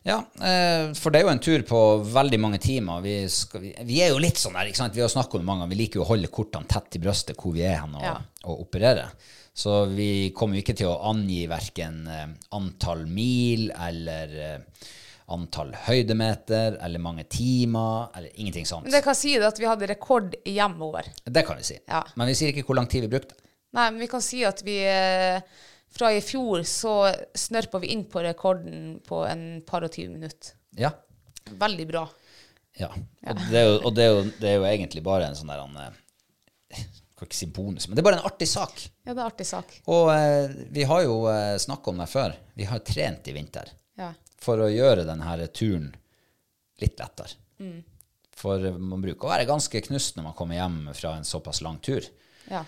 Ja, 0.04 0.18
eh, 0.44 0.92
for 1.00 1.10
det 1.10 1.20
er 1.22 1.24
jo 1.24 1.32
en 1.32 1.38
tur 1.40 1.62
på 1.64 1.78
veldig 2.12 2.38
mange 2.40 2.58
timer. 2.60 3.00
Vi, 3.00 3.14
skal, 3.32 3.62
vi, 3.88 4.00
er 4.04 4.10
jo 4.12 4.18
litt 4.20 4.36
sånn 4.36 4.52
der, 4.52 4.68
ikke 4.68 4.82
sant? 4.82 4.94
Vi 4.94 5.00
har 5.00 5.08
snakket 5.08 5.38
om 5.38 5.40
det 5.40 5.48
mange 5.48 5.68
vi 5.70 5.78
liker 5.80 6.00
jo 6.02 6.04
å 6.04 6.10
holde 6.10 6.28
kortene 6.28 6.68
tett 6.68 6.98
i 6.98 7.00
brøstet 7.00 7.40
hvor 7.40 7.54
vi 7.56 7.64
er 7.64 7.80
hen 7.80 7.94
og, 7.96 8.04
Ja. 8.04 8.18
og 8.44 8.66
operere. 8.66 9.06
Så 9.54 9.86
vi 9.88 10.30
kommer 10.36 10.58
jo 10.58 10.62
ikke 10.64 10.76
til 10.76 10.90
å 10.90 10.98
angi 11.08 11.46
hverken 11.48 12.06
eh, 12.10 12.26
antall 12.52 13.06
mil 13.06 13.70
eller 13.70 14.36
eh, 14.44 14.58
antall 15.34 15.74
høydemeter 15.86 16.78
eller 16.84 17.02
mange 17.02 17.26
timer 17.30 18.14
eller 18.16 18.32
ingenting 18.34 18.66
sånt. 18.68 18.86
Men 18.86 18.94
det 18.96 19.04
kan 19.04 19.18
si 19.18 19.34
at 19.36 19.60
vi 19.60 19.68
hadde 19.68 19.90
rekord 19.90 20.34
hjemover. 20.46 21.10
Det 21.24 21.44
kan 21.46 21.60
vi 21.60 21.66
si. 21.66 21.78
Ja. 21.90 22.04
Men 22.16 22.30
vi 22.30 22.36
sier 22.38 22.54
ikke 22.54 22.66
hvor 22.70 22.78
lang 22.78 22.90
tid 22.90 23.06
vi 23.06 23.12
brukte. 23.16 23.36
Nei, 23.74 23.88
men 23.90 24.00
vi 24.02 24.10
kan 24.10 24.22
si 24.22 24.44
at 24.46 24.62
vi 24.62 24.78
eh, 24.86 25.42
fra 25.94 26.10
i 26.14 26.20
fjor 26.22 26.62
så 26.66 26.94
snørpa 27.34 27.80
vi 27.82 27.92
inn 27.94 28.04
på 28.10 28.22
rekorden 28.22 29.00
på 29.06 29.24
en 29.26 29.44
par 29.66 29.86
og 29.86 29.92
tyve 29.94 30.14
minutter. 30.14 30.54
Ja. 30.78 30.92
Veldig 31.60 31.86
bra. 31.90 32.04
Ja. 32.78 32.90
Og, 32.90 33.42
det 33.50 33.60
er 33.60 33.68
jo, 33.68 33.74
og 33.80 33.94
det, 33.94 34.04
er 34.04 34.12
jo, 34.12 34.22
det 34.40 34.50
er 34.50 34.56
jo 34.58 34.68
egentlig 34.70 35.04
bare 35.06 35.28
en 35.28 35.36
sånn 35.38 35.52
der 35.52 35.62
han, 35.62 35.76
eh, 35.84 36.84
kan 37.14 37.28
ikke 37.28 37.38
si 37.38 37.48
bonus, 37.54 37.86
men 37.86 37.96
det 37.96 38.02
er 38.02 38.08
bare 38.08 38.18
en 38.18 38.26
artig 38.26 38.48
sak. 38.50 38.80
Ja, 39.04 39.12
det 39.12 39.14
er 39.14 39.20
en 39.20 39.28
artig 39.28 39.46
sak. 39.46 39.76
Og 39.86 40.10
eh, 40.14 40.54
vi 40.74 40.86
har 40.90 41.04
jo 41.06 41.20
eh, 41.30 41.54
snakka 41.62 41.92
om 41.92 42.02
det 42.02 42.08
før. 42.10 42.34
Vi 42.58 42.66
har 42.70 42.82
trent 42.86 43.30
i 43.30 43.36
vinter 43.36 43.70
Ja. 43.98 44.10
For 44.44 44.60
å 44.60 44.70
gjøre 44.70 45.06
denne 45.08 45.48
turen 45.56 45.88
litt 46.82 47.00
lettere. 47.00 47.36
For 48.34 48.64
eh, 48.66 48.76
man 48.78 49.02
bruker 49.04 49.28
å 49.28 49.32
være 49.32 49.48
ganske 49.48 49.82
knust 49.88 50.18
når 50.18 50.28
man 50.28 50.36
kommer 50.38 50.58
hjem 50.58 50.80
fra 50.94 51.16
en 51.18 51.28
såpass 51.28 51.62
lang 51.64 51.80
tur. 51.84 52.04
ja. 52.50 52.64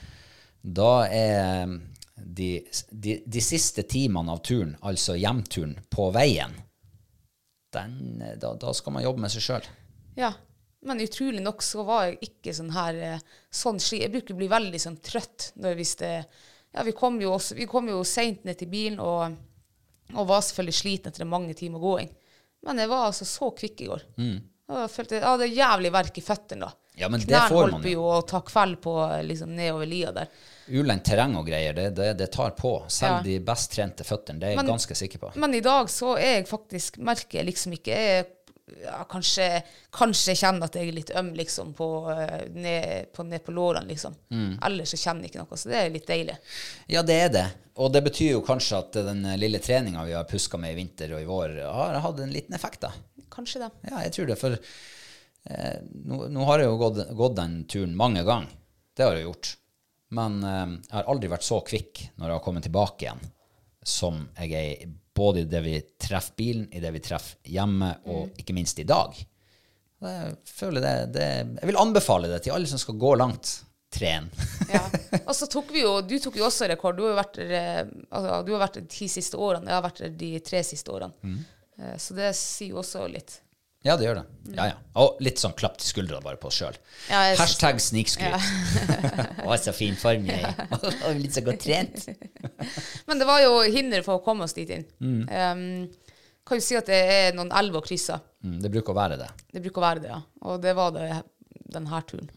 Da 0.66 1.06
er 1.06 1.68
de, 2.16 2.64
de, 2.90 3.20
de 3.26 3.40
siste 3.44 3.84
timene 3.86 4.32
av 4.32 4.40
turen, 4.42 4.72
altså 4.82 5.14
hjemturen, 5.14 5.76
på 5.92 6.08
veien, 6.10 6.56
den, 7.76 8.22
da, 8.40 8.54
da 8.58 8.72
skal 8.74 8.96
man 8.96 9.04
jobbe 9.04 9.22
med 9.22 9.30
seg 9.34 9.44
sjøl. 9.44 9.68
Ja. 10.18 10.32
Men 10.86 11.02
utrolig 11.02 11.42
nok 11.42 11.62
så 11.66 11.82
var 11.86 12.06
jeg 12.06 12.30
ikke 12.30 12.54
sånn 12.54 12.72
her 12.74 12.98
eh, 13.02 13.22
sånn 13.50 13.78
sli. 13.82 14.02
Jeg 14.04 14.12
bruker 14.14 14.36
å 14.36 14.40
bli 14.40 14.48
veldig 14.50 14.80
sånn 14.80 14.98
trøtt 15.02 15.50
når 15.58 15.78
hvis 15.80 15.96
det 16.02 16.12
Ja, 16.76 16.82
vi 16.84 16.92
kom 16.92 17.16
jo, 17.22 17.30
også, 17.32 17.54
vi 17.56 17.64
kom 17.70 17.88
jo 17.88 18.02
seint 18.04 18.42
ned 18.44 18.58
til 18.60 18.68
bilen 18.68 18.98
og, 19.00 19.36
og 20.14 20.27
var 20.29 20.40
selvfølgelig 20.47 20.75
sliten 20.81 21.12
etter 21.12 21.27
mange 21.29 21.55
timer 21.59 21.83
gåing. 21.83 22.11
Men 22.66 22.79
jeg 22.83 22.88
var 22.90 23.07
altså 23.09 23.25
så 23.29 23.51
kvikk 23.57 23.81
i 23.83 23.88
går. 23.90 24.03
Og 24.66 24.81
jeg 24.83 24.90
følte 24.90 25.14
jeg 25.21 25.23
hadde 25.27 25.47
jævlig 25.55 25.92
verk 25.95 26.19
i 26.19 26.25
føttene 26.27 26.66
da. 26.66 26.71
Mm. 26.73 26.83
Ja, 26.97 27.09
men 27.12 27.21
det 27.21 27.40
får 27.51 27.71
man 27.71 27.71
på 27.75 27.77
holdt 27.77 27.90
jo 27.92 28.05
å 28.09 28.21
ta 28.27 28.38
kveld 28.40 28.79
på 28.81 28.92
liksom 29.29 29.51
nedover 29.55 29.87
lia 29.87 30.12
der. 30.16 30.31
Ulendt 30.73 31.05
terreng 31.05 31.35
og 31.37 31.45
greier, 31.47 31.75
det, 31.77 31.90
det, 31.95 32.07
det 32.19 32.31
tar 32.33 32.55
på. 32.57 32.73
Selv 32.90 33.19
Ja. 33.19 33.23
de 33.23 33.35
best 33.45 33.71
trente 33.77 34.03
føttene, 34.09 34.40
det 34.40 34.47
er 34.49 34.51
jeg 34.55 34.62
Men- 34.62 34.73
ganske 34.73 34.97
sikker 34.97 35.19
på. 35.19 35.33
Men 35.37 35.55
i 35.55 35.61
dag 35.61 35.87
så 35.92 36.14
er 36.16 36.38
jeg 36.40 36.49
faktisk, 36.49 36.97
merker 36.99 37.38
jeg 37.38 37.47
liksom 37.51 37.73
ikke 37.77 37.92
jeg, 38.01 38.27
ja, 38.83 39.05
kanskje, 39.09 39.62
kanskje 39.94 40.35
kjenner 40.38 40.66
at 40.66 40.76
jeg 40.79 40.90
er 40.90 40.96
litt 40.96 41.12
øm 41.14 41.29
liksom 41.38 41.72
på, 41.79 41.88
eh, 42.11 42.48
ned, 42.55 43.12
på, 43.14 43.22
ned 43.29 43.44
på 43.46 43.55
lårene, 43.55 43.87
liksom. 43.88 44.16
Mm. 44.31 44.57
Ellers 44.66 44.94
så 44.94 44.98
kjenner 45.00 45.26
jeg 45.26 45.35
ikke 45.35 45.44
noe, 45.44 45.59
så 45.61 45.70
det 45.70 45.79
er 45.81 45.94
litt 45.94 46.09
deilig. 46.09 46.37
Ja, 46.90 47.05
det 47.07 47.18
er 47.26 47.31
det. 47.35 47.46
Og 47.83 47.92
det 47.92 48.02
betyr 48.07 48.33
jo 48.33 48.44
kanskje 48.44 48.81
at 48.81 48.98
den 49.07 49.22
lille 49.38 49.61
treninga 49.62 50.05
vi 50.09 50.16
har 50.16 50.26
puska 50.29 50.59
med 50.59 50.74
i 50.74 50.79
vinter 50.81 51.12
og 51.14 51.22
i 51.22 51.29
vår, 51.29 51.59
har 51.76 52.00
hatt 52.02 52.24
en 52.24 52.35
liten 52.35 52.57
effekt, 52.57 52.83
da. 52.87 52.92
Kanskje 53.33 53.66
det. 53.66 53.70
Ja, 53.90 54.00
jeg 54.07 54.14
tror 54.16 54.31
det. 54.31 54.38
For 54.40 54.57
eh, 54.57 55.79
nå, 56.09 56.26
nå 56.33 56.50
har 56.50 56.62
jeg 56.62 56.70
jo 56.70 56.81
gått, 56.81 57.02
gått 57.18 57.38
den 57.38 57.61
turen 57.70 57.96
mange 57.98 58.24
ganger. 58.26 58.50
Det 58.96 59.05
har 59.05 59.18
jeg 59.18 59.29
gjort. 59.29 59.55
Men 60.16 60.38
eh, 60.42 60.68
jeg 60.88 60.96
har 60.98 61.11
aldri 61.12 61.31
vært 61.31 61.46
så 61.46 61.61
kvikk 61.66 62.07
når 62.16 62.31
jeg 62.31 62.38
har 62.38 62.46
kommet 62.46 62.66
tilbake 62.66 63.07
igjen, 63.07 63.26
som 63.87 64.24
jeg 64.40 64.57
er 64.57 64.94
både 65.16 65.42
i 65.42 65.48
det 65.50 65.62
vi 65.64 65.79
treffer 66.00 66.37
bilen, 66.38 66.66
i 66.72 66.83
det 66.83 66.92
vi 66.94 67.02
treffer 67.05 67.50
hjemme, 67.57 67.90
og 68.12 68.37
ikke 68.40 68.55
minst 68.57 68.79
i 68.83 68.87
dag. 68.88 69.16
Jeg 70.07 70.81
det, 70.85 70.94
det 71.14 71.26
Jeg 71.57 71.68
vil 71.70 71.79
anbefale 71.81 72.29
det 72.29 72.42
til 72.44 72.52
alle 72.52 72.68
som 72.68 72.81
skal 72.81 72.98
gå 73.00 73.14
langt. 73.16 73.62
Tren. 73.96 74.29
Ja. 74.66 74.83
Og 75.22 75.31
så 75.38 75.46
tok 75.46 75.68
vi 75.72 75.85
jo, 75.85 76.00
du 76.02 76.16
tok 76.20 76.37
jo 76.37 76.44
også 76.48 76.66
rekord. 76.68 76.96
Du 76.98 77.05
har 77.07 77.12
jo 77.12 77.18
vært 77.20 77.37
eh, 77.38 77.85
altså, 78.11 78.40
du 78.44 78.50
har 78.52 78.64
vært 78.64 78.81
de 78.81 78.88
ti 78.90 79.07
siste 79.09 79.38
årene. 79.38 79.70
Jeg 79.70 79.79
har 79.79 79.85
vært 79.85 80.00
de 80.18 80.31
tre 80.44 80.62
siste 80.66 80.90
årene. 80.92 81.14
Mm. 81.22 81.37
Eh, 81.79 81.92
Så 82.02 82.16
det 82.18 82.33
sier 82.37 82.74
jo 82.74 82.81
også 82.83 83.05
litt. 83.09 83.38
Ja, 83.87 83.94
det 83.94 84.07
gjør 84.09 84.18
det. 84.18 84.25
Ja, 84.57 84.64
ja. 84.72 84.79
Og 84.99 85.20
litt 85.22 85.38
sånn 85.38 85.55
klapp 85.59 85.77
til 85.79 85.87
skuldra 85.87 86.18
bare 86.25 86.38
på 86.40 86.49
oss 86.51 86.59
sjøl. 86.59 86.75
Ja, 87.07 87.20
Hashtag 87.38 87.79
snikskryt. 87.83 88.49
Å, 89.46 89.55
så 89.62 89.75
fin 89.77 89.94
form 89.99 90.27
jeg 90.27 90.42
er. 90.42 90.59
Og 91.07 91.20
Litt 91.20 91.37
så 91.37 91.42
godt 91.46 91.62
trent. 91.62 92.09
Men 93.07 93.22
det 93.22 93.29
var 93.29 93.44
jo 93.44 93.61
hinder 93.62 94.03
for 94.07 94.18
å 94.18 94.25
komme 94.25 94.49
oss 94.49 94.57
dit 94.57 94.72
inn. 94.75 94.87
Mm. 94.99 95.22
Um, 95.31 96.11
kan 96.46 96.59
jo 96.59 96.66
si 96.66 96.79
at 96.79 96.90
det 96.90 96.99
er 96.99 97.38
noen 97.38 97.53
elver 97.55 97.83
og 97.83 97.87
krysser. 97.87 98.22
Mm, 98.42 98.59
det 98.64 98.72
bruker 98.75 98.94
å 98.94 98.99
være 98.99 99.20
det. 99.22 99.31
Det 99.55 99.62
bruker 99.62 99.83
å 99.83 99.87
være 99.87 100.03
det, 100.03 100.12
ja. 100.14 100.20
Og 100.51 100.62
det 100.62 100.75
var 100.79 100.94
det 100.96 101.11
denne 101.77 102.03
turen. 102.11 102.31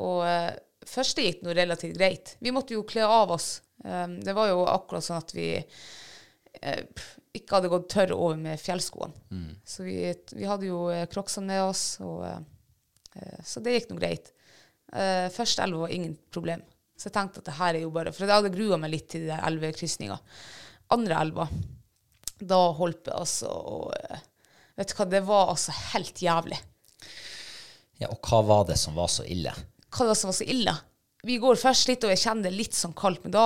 Og 0.00 0.22
uh, 0.24 0.50
første 0.88 1.26
gikk 1.26 1.44
noe 1.44 1.56
relativt 1.56 1.98
greit. 2.00 2.36
Vi 2.40 2.52
måtte 2.54 2.78
jo 2.78 2.86
kle 2.88 3.04
av 3.08 3.36
oss. 3.36 3.58
Um, 3.84 4.20
det 4.24 4.36
var 4.36 4.48
jo 4.52 4.64
akkurat 4.72 5.04
sånn 5.04 5.20
at 5.20 5.36
vi 5.36 5.50
pff, 6.52 7.12
ikke 7.36 7.56
hadde 7.56 7.70
gått 7.72 7.88
tørr 7.92 8.12
over 8.14 8.36
med 8.40 8.60
fjellskoene. 8.60 9.14
Så 9.64 9.86
vi, 9.86 9.96
vi 10.36 10.48
hadde 10.48 10.68
jo 10.68 10.84
eh, 10.92 11.06
crocsene 11.10 11.48
med 11.48 11.62
oss, 11.64 11.84
og, 12.04 12.26
eh, 12.28 12.40
eh, 13.16 13.38
så 13.46 13.62
det 13.64 13.76
gikk 13.76 13.92
noe 13.92 14.02
greit. 14.02 14.32
Uh, 14.92 15.30
første 15.32 15.64
elva 15.64 15.86
var 15.86 15.92
ingen 15.94 16.18
problem. 16.28 16.60
Så 16.98 17.08
jeg 17.08 17.14
tenkte 17.16 17.40
at 17.40 17.46
det 17.48 17.56
her 17.56 17.76
er 17.78 17.84
jo 17.86 17.92
bare 17.94 18.12
For 18.12 18.26
jeg 18.26 18.34
hadde 18.34 18.52
grua 18.52 18.76
meg 18.78 18.92
litt 18.92 19.06
til 19.10 19.24
de 19.24 19.30
der 19.30 19.40
elvekrysninga. 19.48 20.18
Andre 20.92 21.22
elva, 21.24 21.46
da 22.36 22.58
holdt 22.76 23.06
det 23.08 23.16
altså 23.16 23.48
og, 23.48 23.88
eh, 23.96 24.28
Vet 24.76 24.88
du 24.88 24.94
hva, 24.96 25.06
det 25.08 25.20
var 25.28 25.50
altså 25.52 25.74
helt 25.92 26.20
jævlig. 26.22 26.56
Ja, 28.00 28.08
og 28.08 28.24
hva 28.24 28.38
var 28.46 28.62
det 28.70 28.78
som 28.80 28.96
var 28.96 29.10
så 29.12 29.24
ille? 29.28 29.52
Hva 29.92 30.06
var 30.06 30.14
det 30.14 30.20
som 30.22 30.30
var 30.30 30.36
så 30.38 30.46
ille? 30.48 30.72
Vi 31.22 31.36
går 31.38 31.58
først 31.60 31.86
litt, 31.86 32.02
og 32.02 32.10
jeg 32.10 32.22
kjenner 32.24 32.48
det 32.48 32.58
litt 32.58 32.74
sånn 32.74 32.94
kaldt, 32.98 33.22
men 33.22 33.34
da 33.34 33.44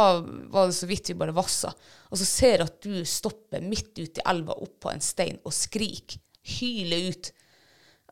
var 0.53 0.71
det 0.71 0.77
så 0.79 0.89
vidt 0.89 1.11
vi 1.11 1.19
bare 1.21 1.35
vassa. 1.37 1.75
Og 2.09 2.17
så 2.17 2.29
ser 2.29 2.63
jeg 2.63 2.71
at 2.71 2.79
du 2.87 3.03
stopper 3.05 3.65
midt 3.65 3.93
ute 3.99 4.23
i 4.23 4.29
elva 4.33 4.57
oppå 4.65 4.95
en 4.95 5.05
stein 5.05 5.37
og 5.45 5.53
skriker. 5.53 6.23
Hyler 6.57 7.11
ut. 7.11 7.33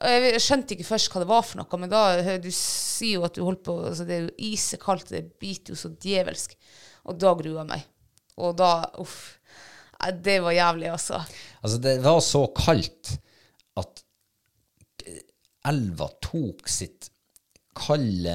Og 0.05 0.27
Jeg 0.27 0.43
skjønte 0.43 0.75
ikke 0.75 0.89
først 0.89 1.13
hva 1.13 1.23
det 1.23 1.31
var 1.31 1.45
for 1.47 1.63
noe, 1.63 1.81
men 1.81 1.93
da 1.93 2.03
du 2.43 2.51
sier 2.53 3.21
jo 3.21 3.25
at 3.25 3.37
du 3.39 3.45
holdt 3.47 3.63
på 3.65 3.77
altså 3.87 4.05
Det 4.09 4.17
er 4.17 4.25
jo 4.27 4.51
isekaldt, 4.51 5.13
det 5.15 5.23
biter 5.41 5.73
jo 5.73 5.79
så 5.81 5.93
djevelsk. 6.03 6.57
Og 7.09 7.21
da 7.23 7.33
gruer 7.39 7.61
jeg 7.63 7.71
meg. 7.71 7.89
Og 8.43 8.57
da 8.59 8.75
Uff. 9.01 9.39
Det 10.21 10.41
var 10.45 10.53
jævlig, 10.53 10.91
altså. 10.93 11.23
Altså, 11.63 11.79
det 11.81 11.95
var 12.05 12.19
så 12.21 12.43
kaldt 12.53 13.15
at 13.81 14.03
elva 15.71 16.11
tok 16.21 16.69
sitt 16.69 17.09
kalde, 17.79 18.35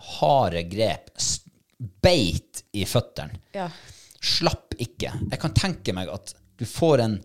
harde 0.00 0.64
grep, 0.70 1.10
beit 2.02 2.64
i 2.76 2.84
føttene. 2.88 3.40
Ja. 3.56 3.68
Slapp 4.20 4.74
ikke. 4.80 5.14
Jeg 5.30 5.40
kan 5.40 5.54
tenke 5.56 5.94
meg 5.96 6.10
at 6.12 6.34
du 6.60 6.66
får 6.68 7.04
en, 7.04 7.16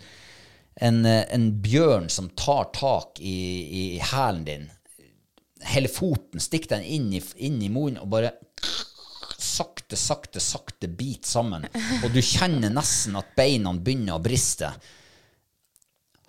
en, 0.79 1.01
eh, 1.05 1.25
en 1.35 1.49
bjørn 1.63 2.07
som 2.11 2.29
tar 2.39 2.69
tak 2.75 3.19
i, 3.19 3.35
i 3.81 3.85
hælen 3.99 4.45
din, 4.47 4.69
hele 5.65 5.89
foten, 5.91 6.39
stikk 6.43 6.69
den 6.71 6.83
inn 6.83 7.09
i, 7.15 7.21
inn 7.47 7.61
i 7.63 7.71
munnen 7.71 8.01
og 8.03 8.11
bare 8.11 8.35
sakte, 9.39 9.95
sakte, 9.95 10.39
sakte 10.39 10.88
bit 10.88 11.25
sammen. 11.25 11.65
Og 12.03 12.11
du 12.13 12.21
kjenner 12.23 12.73
nesten 12.73 13.17
at 13.19 13.33
beina 13.38 13.73
begynner 13.73 14.17
å 14.17 14.23
briste. 14.23 14.71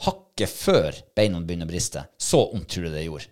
Hakket 0.06 0.52
før 0.52 0.98
beina 1.16 1.40
begynner 1.40 1.68
å 1.68 1.72
briste. 1.72 2.04
Så 2.18 2.42
vondt 2.52 2.70
tror 2.74 2.88
jeg 2.88 2.96
det 2.96 3.06
gjorde. 3.06 3.30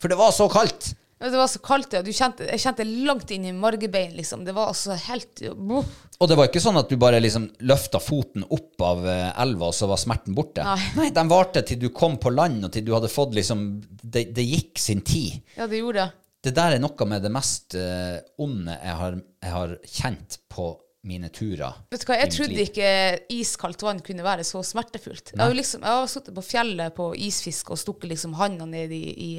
For 0.00 0.12
det 0.12 0.20
var 0.20 0.34
så 0.36 0.48
kaldt. 0.52 0.92
Det 1.18 1.36
var 1.38 1.46
så 1.48 1.60
kaldt, 1.64 1.94
ja. 1.96 2.02
Du 2.04 2.10
kjente, 2.12 2.46
jeg 2.50 2.60
kjente 2.60 2.84
langt 2.84 3.30
inn 3.32 3.46
i 3.48 3.52
margebein, 3.56 4.12
liksom. 4.18 4.42
Det 4.44 4.52
var 4.56 4.72
altså 4.72 4.96
helt 5.06 5.44
Buff. 5.54 5.92
Og 6.18 6.28
det 6.30 6.36
var 6.38 6.50
ikke 6.50 6.62
sånn 6.62 6.78
at 6.78 6.90
du 6.90 6.98
bare 7.00 7.20
liksom 7.22 7.46
løfta 7.66 8.00
foten 8.02 8.44
opp 8.54 8.82
av 8.84 9.06
eh, 9.08 9.30
elva, 9.42 9.70
og 9.70 9.76
så 9.76 9.88
var 9.90 10.00
smerten 10.00 10.36
borte. 10.36 10.66
Nei. 10.98 11.08
den 11.14 11.30
varte 11.30 11.64
til 11.66 11.80
du 11.80 11.88
kom 11.94 12.18
på 12.22 12.34
land, 12.34 12.66
og 12.66 12.74
til 12.74 12.84
du 12.86 12.92
hadde 12.96 13.10
fått 13.12 13.34
liksom 13.38 13.64
Det, 14.02 14.28
det 14.36 14.44
gikk 14.44 14.78
sin 14.82 15.02
tid. 15.06 15.40
Ja, 15.56 15.68
det 15.70 15.80
gjorde 15.80 16.04
det. 16.04 16.20
Det 16.44 16.52
der 16.58 16.76
er 16.76 16.82
noe 16.82 17.06
med 17.08 17.22
det 17.24 17.30
mest 17.32 17.72
uh, 17.78 18.18
onde 18.44 18.74
jeg 18.76 18.96
har, 18.98 19.14
jeg 19.40 19.52
har 19.54 19.70
kjent 19.88 20.36
på 20.52 20.74
mine 21.08 21.28
turer. 21.32 21.78
Vet 21.92 22.04
du 22.04 22.08
hva, 22.08 22.18
Jeg 22.20 22.32
trodde 22.32 22.56
liv. 22.56 22.68
ikke 22.68 22.88
iskaldt 23.32 23.84
vann 23.84 24.00
kunne 24.04 24.24
være 24.24 24.44
så 24.44 24.60
smertefullt. 24.64 25.32
Jeg 25.34 25.40
har 25.40 25.52
jo 25.52 25.56
liksom, 25.56 25.84
jeg 25.84 26.00
har 26.00 26.10
sittet 26.10 26.36
på 26.36 26.44
fjellet 26.44 26.96
på 26.96 27.10
isfiske 27.26 27.72
og 27.72 27.80
stukket 27.80 28.12
liksom 28.12 28.36
handa 28.38 28.68
ned 28.68 28.92
i, 28.92 29.02
i, 29.12 29.30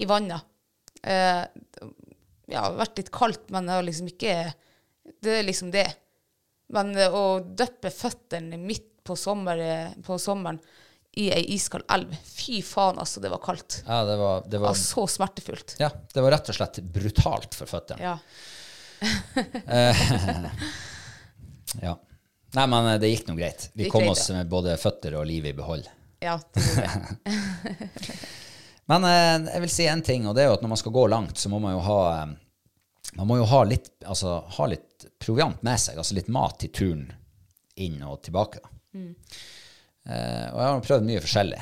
i 0.00 0.08
vannet. 0.08 0.44
Eh, 1.04 1.42
ja, 2.52 2.64
vært 2.76 3.00
litt 3.00 3.12
kaldt, 3.14 3.48
men 3.52 3.68
det 3.68 3.76
har 3.76 3.84
liksom 3.84 4.08
ikke 4.12 4.36
Det 5.24 5.38
er 5.40 5.46
liksom 5.46 5.70
det. 5.74 5.86
Men 6.72 6.94
eh, 6.96 7.12
å 7.12 7.40
døppe 7.44 7.92
føttene 7.92 8.58
midt 8.60 8.90
på, 9.04 9.16
sommer, 9.20 9.60
på 10.04 10.16
sommeren 10.20 10.60
i 11.20 11.28
ei 11.30 11.44
iskald 11.54 11.84
elv 11.92 12.14
Fy 12.24 12.62
faen, 12.64 12.98
altså, 12.98 13.20
det 13.22 13.30
var 13.30 13.42
kaldt. 13.44 13.82
Ja, 13.86 14.00
det 14.08 14.16
var, 14.18 14.48
det 14.50 14.60
var, 14.62 14.74
så 14.78 15.04
smertefullt. 15.10 15.76
ja, 15.78 15.90
det 16.14 16.24
var 16.24 16.34
rett 16.34 16.48
og 16.50 16.56
slett 16.56 16.80
brutalt 16.96 17.54
for 17.58 17.70
føttene. 17.70 18.12
Ja. 18.12 18.18
Ja. 21.82 21.96
Nei, 22.54 22.66
men 22.70 22.86
eh, 22.86 23.00
det 23.02 23.08
gikk 23.10 23.26
nå 23.26 23.34
greit. 23.34 23.68
Vi 23.74 23.88
gikk 23.88 23.92
kom 23.96 24.04
greit, 24.04 24.14
oss 24.14 24.28
med 24.30 24.46
både 24.50 24.76
føtter 24.78 25.16
og 25.18 25.26
liv 25.26 25.48
i 25.50 25.54
behold. 25.56 25.88
ja 26.22 26.38
det 26.54 26.62
gjorde 26.68 26.92
det. 27.24 28.18
Men 28.90 29.06
eh, 29.08 29.52
jeg 29.54 29.64
vil 29.64 29.72
si 29.72 29.86
en 29.88 30.04
ting, 30.04 30.26
og 30.28 30.36
det 30.36 30.44
er 30.44 30.50
jo 30.50 30.56
at 30.58 30.64
når 30.64 30.74
man 30.74 30.80
skal 30.80 30.94
gå 30.94 31.04
langt, 31.12 31.40
så 31.40 31.52
må 31.52 31.60
man 31.62 31.76
jo 31.76 31.82
ha 31.86 32.00
eh, 32.12 32.32
man 33.14 33.28
må 33.30 33.36
jo 33.38 33.46
ha 33.46 33.60
litt, 33.68 33.92
altså, 34.10 34.40
ha 34.56 34.66
litt 34.66 35.06
proviant 35.22 35.60
med 35.62 35.78
seg, 35.80 35.98
altså 36.00 36.16
litt 36.16 36.30
mat 36.32 36.58
til 36.62 36.72
turen 36.74 37.04
inn 37.84 38.00
og 38.06 38.20
tilbake. 38.26 38.62
Da. 38.62 38.72
Eh, 40.04 40.46
og 40.50 40.58
jeg 40.58 40.70
har 40.70 40.82
prøvd 40.88 41.06
mye 41.08 41.22
forskjellig. 41.24 41.60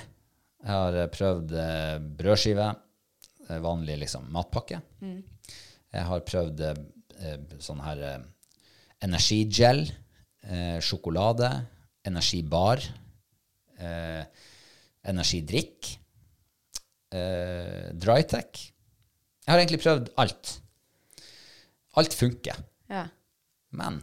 Jeg 0.63 0.73
har 0.73 0.99
eh, 0.99 1.11
prøvd 1.13 1.55
eh, 1.65 1.97
brødskive, 2.23 2.71
vanlig 3.63 3.99
liksom, 4.01 4.31
matpakke. 4.33 4.79
Jeg 5.93 6.09
har 6.09 6.25
prøvd 6.25 6.63
eh, 6.71 7.35
sånn 7.61 7.83
her 7.85 8.05
energigel, 9.05 9.83
eh, 10.47 10.79
sjokolade, 10.81 11.51
energibar, 12.09 12.81
eh, 13.79 14.23
energidrikk, 15.13 15.91
eh, 17.17 17.91
drytech. 17.95 18.69
Jeg 19.43 19.51
har 19.51 19.61
egentlig 19.61 19.83
prøvd 19.83 20.13
alt. 20.23 20.55
Alt 21.99 22.15
funker. 22.17 22.63
Ja. 22.93 23.07
Men 23.77 24.01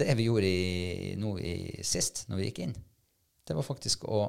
det 0.00 0.14
vi 0.18 0.28
gjorde 0.28 0.50
i, 0.50 1.14
nå 1.20 1.34
i 1.42 1.54
sist, 1.86 2.24
når 2.28 2.40
vi 2.40 2.50
gikk 2.50 2.62
inn, 2.66 2.76
det 3.46 3.56
var 3.56 3.66
faktisk 3.66 4.06
å 4.08 4.22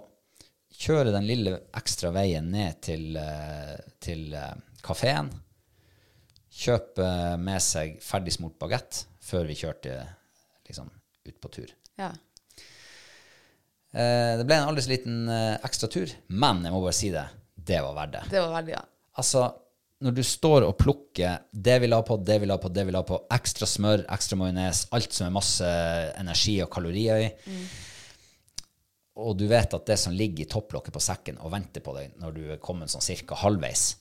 kjøre 0.81 1.13
den 1.13 1.27
lille 1.27 1.57
ekstra 1.77 2.13
veien 2.15 2.47
ned 2.53 2.79
til, 2.85 3.11
eh, 3.19 3.77
til 4.01 4.33
eh, 4.37 4.55
kafeen. 4.85 5.29
Kjøpe 6.51 7.05
med 7.39 7.63
seg 7.63 7.99
ferdigsmurt 8.03 8.57
bagett 8.59 9.05
før 9.23 9.45
vi 9.47 9.55
kjørte 9.61 9.93
liksom, 10.67 10.89
ut 11.27 11.39
på 11.39 11.55
tur. 11.59 11.71
ja. 12.01 12.11
Det 13.91 14.45
ble 14.47 14.55
en 14.55 14.69
aldri 14.69 14.85
så 14.85 14.91
liten 14.93 15.27
ekstra 15.27 15.89
tur, 15.91 16.07
men 16.31 16.61
jeg 16.63 16.71
må 16.71 16.77
bare 16.79 16.95
si 16.95 17.09
det, 17.11 17.25
det 17.67 17.81
var 17.83 17.93
verdt 17.97 18.15
det. 18.17 18.23
Det 18.31 18.41
var 18.43 18.55
verdt, 18.55 18.73
ja. 18.73 18.81
Altså, 19.21 19.45
når 20.01 20.15
du 20.17 20.23
står 20.25 20.65
og 20.65 20.75
plukker 20.81 21.43
det 21.51 21.77
vi 21.83 21.89
la 21.91 22.01
på, 22.05 22.17
det 22.25 22.39
vi 22.41 22.49
la 22.49 22.57
på, 22.61 22.71
det 22.73 22.87
vi 22.87 22.95
la 22.95 23.03
på, 23.05 23.19
ekstra 23.35 23.67
smør, 23.69 24.05
ekstra 24.09 24.39
majones, 24.39 24.85
alt 24.97 25.13
som 25.13 25.27
er 25.27 25.35
masse 25.35 25.71
energi 26.17 26.57
og 26.63 26.71
kalorier 26.73 27.25
i, 27.27 27.29
og 29.21 29.35
du 29.37 29.45
vet 29.51 29.75
at 29.77 29.85
det 29.85 29.97
som 29.99 30.15
ligger 30.15 30.45
i 30.45 30.49
topplokket 30.49 30.95
på 30.95 31.03
sekken 31.03 31.37
og 31.43 31.51
venter 31.53 31.83
på 31.83 31.93
deg 31.97 32.15
når 32.21 32.37
du 32.37 32.43
er 32.55 32.61
kommet 32.63 32.89
sånn 32.89 33.03
cirka 33.05 33.37
halvveis, 33.43 33.91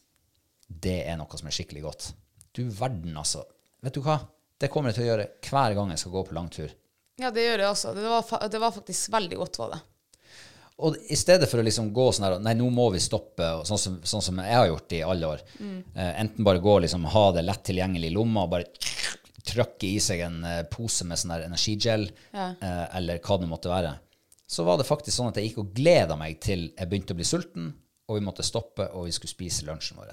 det 0.70 1.00
er 1.10 1.18
noe 1.18 1.36
som 1.36 1.50
er 1.50 1.56
skikkelig 1.56 1.82
godt. 1.84 2.10
Du 2.56 2.62
verden, 2.70 3.16
altså. 3.18 3.42
Vet 3.82 3.96
du 3.96 4.04
hva? 4.06 4.20
Det 4.60 4.70
kommer 4.70 4.90
jeg 4.90 5.00
til 5.00 5.06
å 5.06 5.10
gjøre 5.10 5.28
hver 5.48 5.74
gang 5.76 5.92
jeg 5.92 6.02
skal 6.02 6.14
gå 6.14 6.22
på 6.28 6.36
langtur. 6.36 6.72
Ja, 7.20 7.30
det 7.34 7.44
gjør 7.44 7.64
jeg 7.64 7.72
også. 7.74 7.92
Det 7.96 8.04
var, 8.06 8.48
det 8.52 8.60
var 8.62 8.72
faktisk 8.72 9.12
veldig 9.12 9.38
godt, 9.42 9.58
var 9.60 9.74
det. 9.74 9.80
Og 10.80 10.96
i 11.12 11.16
stedet 11.18 11.48
for 11.50 11.60
å 11.60 11.64
liksom 11.66 11.90
gå 11.96 12.06
sånn 12.14 12.26
her 12.26 12.38
Nei, 12.42 12.54
nå 12.58 12.68
må 12.72 12.88
vi 12.94 13.02
stoppe, 13.02 13.46
og 13.58 13.66
sånn, 13.68 13.80
som, 13.80 13.96
sånn 14.06 14.24
som 14.24 14.40
jeg 14.42 14.56
har 14.56 14.68
gjort 14.70 14.94
i 14.96 15.02
alle 15.04 15.32
år. 15.34 15.42
Eh, 15.60 16.12
enten 16.22 16.46
bare 16.46 16.62
gå 16.64 16.76
og 16.78 16.84
liksom 16.86 17.04
ha 17.12 17.24
det 17.36 17.44
lett 17.46 17.64
tilgjengelig 17.68 18.10
i 18.10 18.14
lomma 18.14 18.46
og 18.46 18.54
bare 18.54 18.68
trykke 19.50 19.88
i 19.88 19.98
seg 20.02 20.22
en 20.26 20.38
eh, 20.44 20.62
pose 20.72 21.06
med 21.08 21.20
sånn 21.20 21.34
her 21.34 21.46
energigel, 21.48 22.08
eh, 22.32 22.86
eller 22.96 23.20
hva 23.24 23.38
det 23.40 23.50
måtte 23.50 23.72
være. 23.72 23.94
Så 24.50 24.64
var 24.66 24.80
det 24.80 24.88
faktisk 24.88 25.14
sånn 25.14 25.30
at 25.30 25.38
jeg 25.38 25.50
gikk 25.50 25.60
og 25.62 25.74
gleda 25.76 26.16
meg 26.18 26.40
til 26.42 26.70
jeg 26.72 26.90
begynte 26.90 27.14
å 27.14 27.20
bli 27.20 27.28
sulten, 27.28 27.70
og 28.10 28.18
vi 28.18 28.24
måtte 28.26 28.46
stoppe, 28.46 28.88
og 28.98 29.06
vi 29.06 29.14
skulle 29.14 29.30
spise 29.30 29.66
lunsjen 29.68 30.00
vår. 30.00 30.10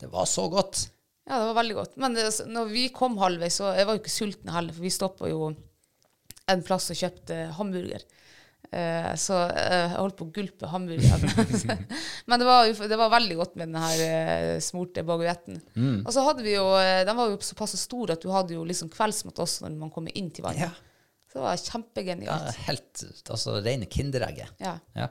Det 0.00 0.08
var 0.10 0.26
så 0.26 0.48
godt. 0.50 0.88
Ja, 1.28 1.38
det 1.38 1.50
var 1.52 1.58
veldig 1.60 1.76
godt. 1.76 1.92
Men 2.02 2.16
det, 2.16 2.24
når 2.50 2.72
vi 2.72 2.88
kom 2.94 3.18
halvveis, 3.20 3.60
så 3.60 3.70
jeg 3.76 3.86
var 3.86 3.94
jo 3.94 4.02
ikke 4.02 4.12
sulten 4.16 4.50
heller, 4.50 4.74
for 4.74 4.82
vi 4.82 4.90
stoppa 4.90 5.30
jo 5.30 5.52
en 6.50 6.64
plass 6.66 6.90
og 6.90 6.98
kjøpte 6.98 7.36
hamburger. 7.54 8.02
Eh, 8.70 9.14
så 9.18 9.34
eh, 9.50 9.88
jeg 9.88 9.96
holdt 9.96 10.16
på 10.18 10.26
å 10.28 10.32
gulpe 10.34 10.68
hamburgeren. 10.70 11.24
Men 12.30 12.42
det 12.42 12.46
var, 12.46 12.68
jo, 12.68 12.76
det 12.92 12.98
var 13.00 13.10
veldig 13.16 13.38
godt 13.40 13.56
med 13.58 13.72
den 13.72 13.80
her 13.82 14.02
eh, 14.04 14.52
smurte 14.62 15.02
baguetten. 15.06 15.58
Og 16.04 16.12
så 16.14 16.22
hadde 16.28 16.46
vi 16.46 16.54
jo 16.54 16.68
Den 17.06 17.16
var 17.18 17.32
jo 17.32 17.40
såpass 17.42 17.74
stor 17.80 18.14
at 18.14 18.22
du 18.22 18.30
hadde 18.30 18.54
jo 18.54 18.62
liksom 18.68 18.92
kveldsmat 18.92 19.42
også 19.42 19.66
når 19.66 19.76
man 19.80 19.92
kommer 19.94 20.14
inn 20.18 20.30
til 20.34 20.46
vannet. 20.46 20.70
Ja. 20.70 21.26
Så 21.30 21.38
det 21.38 21.44
var 21.44 21.58
Ja, 22.26 22.64
helt, 22.66 23.04
altså 23.30 23.58
rene 23.62 23.86
kinderegget. 23.86 24.50
Ja. 24.62 24.76
Ja. 24.98 25.10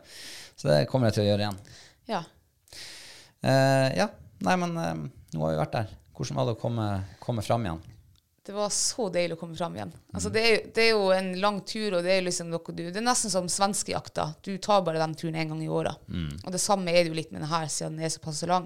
Så 0.60 0.68
det 0.68 0.82
kommer 0.92 1.08
jeg 1.08 1.20
til 1.20 1.28
å 1.28 1.30
gjøre 1.32 1.48
igjen. 1.48 1.62
ja. 2.12 2.26
Uh, 3.40 3.88
ja, 3.96 4.10
nei, 4.44 4.56
men 4.60 4.74
uh, 4.76 5.06
nå 5.32 5.44
har 5.46 5.54
vi 5.54 5.60
vært 5.62 5.76
der. 5.78 5.92
Hvordan 6.12 6.36
var 6.42 6.50
det 6.50 6.56
å 6.58 6.60
komme, 6.60 6.88
komme 7.24 7.44
fram 7.46 7.64
igjen? 7.64 7.80
Det 8.50 8.56
var 8.56 8.72
så 8.74 9.04
deilig 9.14 9.36
å 9.36 9.40
komme 9.44 9.54
fram 9.54 9.76
igjen. 9.78 9.92
Altså, 10.10 10.32
det, 10.34 10.42
er, 10.42 10.64
det 10.74 10.88
er 10.88 10.96
jo 10.96 11.12
en 11.14 11.28
lang 11.38 11.60
tur, 11.70 12.00
og 12.00 12.02
det 12.02 12.16
er 12.16 12.24
liksom 12.26 12.48
noe 12.50 12.74
du 12.74 12.88
Det 12.88 12.98
er 12.98 13.06
nesten 13.06 13.30
som 13.30 13.46
svenskejakta. 13.46 14.26
Du 14.42 14.56
tar 14.58 14.82
bare 14.88 14.98
den 14.98 15.14
turen 15.14 15.38
en 15.38 15.52
gang 15.54 15.62
i 15.62 15.70
året. 15.70 16.02
Og 16.42 16.56
det 16.56 16.62
samme 16.64 16.90
er 16.90 17.04
det 17.04 17.12
jo 17.12 17.20
litt 17.20 17.30
med 17.30 17.44
den 17.44 17.52
her, 17.52 17.68
siden 17.70 18.00
den 18.00 18.08
er 18.08 18.16
såpass 18.16 18.42
lang. 18.50 18.66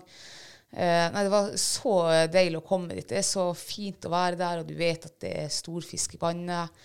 Eh, 0.72 1.12
nei, 1.12 1.26
det 1.28 1.34
var 1.34 1.52
så 1.60 1.98
deilig 2.32 2.62
å 2.62 2.66
komme 2.66 2.96
dit. 2.96 3.10
Det 3.12 3.20
er 3.20 3.28
så 3.28 3.50
fint 3.60 4.08
å 4.08 4.14
være 4.14 4.40
der, 4.40 4.64
og 4.64 4.72
du 4.72 4.74
vet 4.80 5.10
at 5.12 5.18
det 5.22 5.34
er 5.44 5.52
storfisk 5.52 6.16
i 6.16 6.22
vannet. 6.24 6.80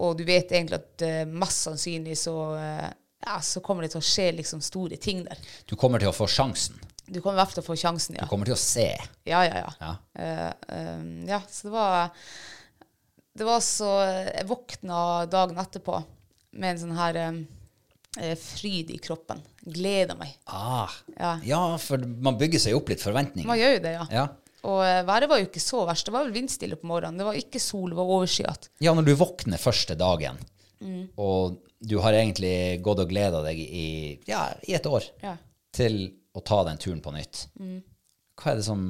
Og 0.00 0.16
du 0.16 0.24
vet 0.24 0.52
egentlig 0.54 0.80
at 0.80 1.04
eh, 1.04 1.22
mest 1.28 1.68
sannsynlig 1.68 2.16
så, 2.18 2.36
eh, 2.56 2.88
ja, 3.26 3.36
så 3.42 3.60
kommer 3.60 3.84
det 3.84 3.92
til 3.92 4.00
å 4.00 4.08
skje 4.08 4.30
liksom 4.40 4.64
store 4.64 4.96
ting 4.96 5.24
der. 5.26 5.44
Du 5.68 5.76
kommer 5.76 6.00
til 6.00 6.08
å 6.08 6.16
få 6.16 6.30
sjansen. 6.30 6.78
Du 7.10 7.20
kommer 7.20 7.38
i 7.38 7.40
hvert 7.40 7.50
fall 7.52 7.62
til 7.62 7.64
å 7.64 7.68
få 7.70 7.76
sjansen, 7.80 8.16
ja. 8.18 8.24
Du 8.26 8.30
kommer 8.32 8.48
til 8.48 8.56
å 8.56 8.60
se. 8.60 8.88
Ja, 9.28 9.42
ja, 9.46 9.62
ja. 9.64 9.70
Ja. 9.80 9.92
uh, 10.18 10.98
um, 10.98 11.26
ja, 11.28 11.40
så 11.48 11.68
det 11.68 11.72
var 11.72 12.10
Det 13.38 13.46
var 13.46 13.60
så 13.62 13.90
Jeg 14.34 14.46
våkna 14.48 15.26
dagen 15.30 15.56
etterpå 15.62 16.00
med 16.58 16.70
en 16.74 16.80
sånn 16.80 16.96
her 16.98 17.16
eh, 18.18 18.34
fryd 18.40 18.88
i 18.90 18.96
kroppen. 18.98 19.40
Gleda 19.62 20.16
meg. 20.18 20.32
Ah, 20.46 20.88
Ja. 21.18 21.34
ja, 21.44 21.60
for 21.78 21.98
man 21.98 22.38
bygger 22.40 22.58
seg 22.58 22.74
opp 22.74 22.88
litt 22.90 23.02
forventninger. 23.04 23.46
Man 23.46 23.58
gjør 23.60 23.76
jo 23.76 23.82
det, 23.84 23.92
ja. 23.94 24.06
Ja. 24.10 24.24
Og 24.66 24.80
været 25.06 25.28
var 25.30 25.38
jo 25.38 25.46
ikke 25.46 25.62
så 25.62 25.84
verst. 25.86 26.08
Det 26.08 26.12
var 26.16 26.24
vel 26.26 26.34
vindstille 26.34 26.74
på 26.80 26.88
morgenen. 26.90 27.20
Det 27.20 27.26
var 27.28 27.36
ikke 27.38 27.60
sol, 27.62 27.90
det 27.92 27.98
var 28.00 28.10
overskyet. 28.16 28.70
ja, 28.82 28.94
når 28.96 29.04
du 29.06 29.14
våkner 29.14 29.58
første 29.60 29.94
dagen, 29.96 30.38
Mm. 30.80 31.08
og 31.18 31.58
du 31.82 31.98
har 31.98 32.12
egentlig 32.14 32.80
gått 32.82 33.00
og 33.02 33.08
gleda 33.10 33.42
deg 33.42 33.58
i, 33.58 34.20
ja, 34.28 34.44
i 34.66 34.74
et 34.74 34.86
år 34.86 35.02
Ja. 35.22 35.36
til 35.72 36.12
å 36.38 36.44
ta 36.46 36.62
den 36.68 36.78
turen 36.80 37.02
på 37.04 37.12
nytt, 37.14 37.44
hva 38.38 38.52
er 38.52 38.60
det 38.60 38.66
som 38.66 38.84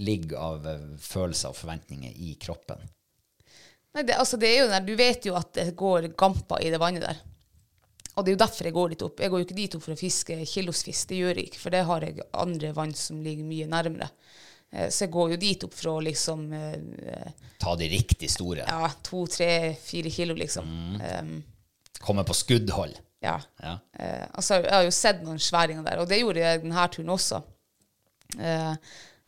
ligger 0.00 0.40
av 0.40 0.64
eh, 0.66 0.86
følelser 0.98 1.52
og 1.52 1.58
forventninger 1.60 2.16
i 2.24 2.34
kroppen? 2.40 2.80
Nei, 3.94 4.02
det, 4.02 4.16
altså 4.18 4.38
det 4.40 4.48
er 4.50 4.64
jo 4.64 4.70
der, 4.72 4.82
Du 4.88 4.94
vet 4.98 5.26
jo 5.28 5.36
at 5.38 5.52
det 5.54 5.68
går 5.78 6.08
gamper 6.18 6.64
i 6.64 6.72
det 6.72 6.80
vannet 6.82 7.04
der. 7.06 7.20
Og 8.14 8.24
det 8.24 8.32
er 8.32 8.36
jo 8.36 8.42
derfor 8.44 8.66
jeg 8.68 8.74
går 8.74 8.92
dit 8.94 9.04
opp. 9.06 9.20
Jeg 9.22 9.30
går 9.30 9.40
jo 9.42 9.46
ikke 9.48 9.58
dit 9.58 9.76
opp 9.76 9.84
for 9.84 9.94
å 9.94 9.98
fiske 9.98 10.36
kilosfisk, 10.46 11.08
det 11.10 11.20
gjør 11.20 11.38
jeg 11.40 11.48
ikke, 11.50 11.60
for 11.62 11.74
det 11.74 11.84
har 11.86 12.06
jeg 12.06 12.26
andre 12.42 12.72
vann 12.74 12.94
som 12.98 13.22
ligger 13.22 13.46
mye 13.46 13.70
nærmere. 13.70 14.08
Eh, 14.72 14.88
Så 14.90 15.06
jeg 15.06 15.14
går 15.14 15.34
jo 15.34 15.40
dit 15.46 15.66
opp 15.66 15.74
for 15.78 15.92
å 15.94 16.02
liksom 16.08 16.44
eh, 16.58 17.32
Ta 17.62 17.74
de 17.78 17.88
riktig 17.90 18.30
store. 18.30 18.66
Ja, 18.66 18.90
to, 19.06 19.24
tre, 19.30 19.74
fire 19.82 20.10
kilo, 20.14 20.34
liksom. 20.38 20.66
Um, 21.00 21.34
Komme 22.04 22.24
på 22.26 22.34
skuddhold. 22.36 22.98
Ja. 23.24 23.38
Ja. 23.64 23.74
Eh, 23.98 24.26
altså, 24.36 24.60
jeg 24.62 24.72
har 24.74 24.84
jo 24.86 24.94
sett 24.94 25.24
noen 25.24 25.40
sværinger 25.42 25.84
der, 25.86 26.02
og 26.04 26.08
det 26.10 26.20
gjorde 26.22 26.44
jeg 26.44 26.62
denne 26.62 26.86
turen 26.94 27.12
også. 27.16 27.40
Eh, 28.38 28.72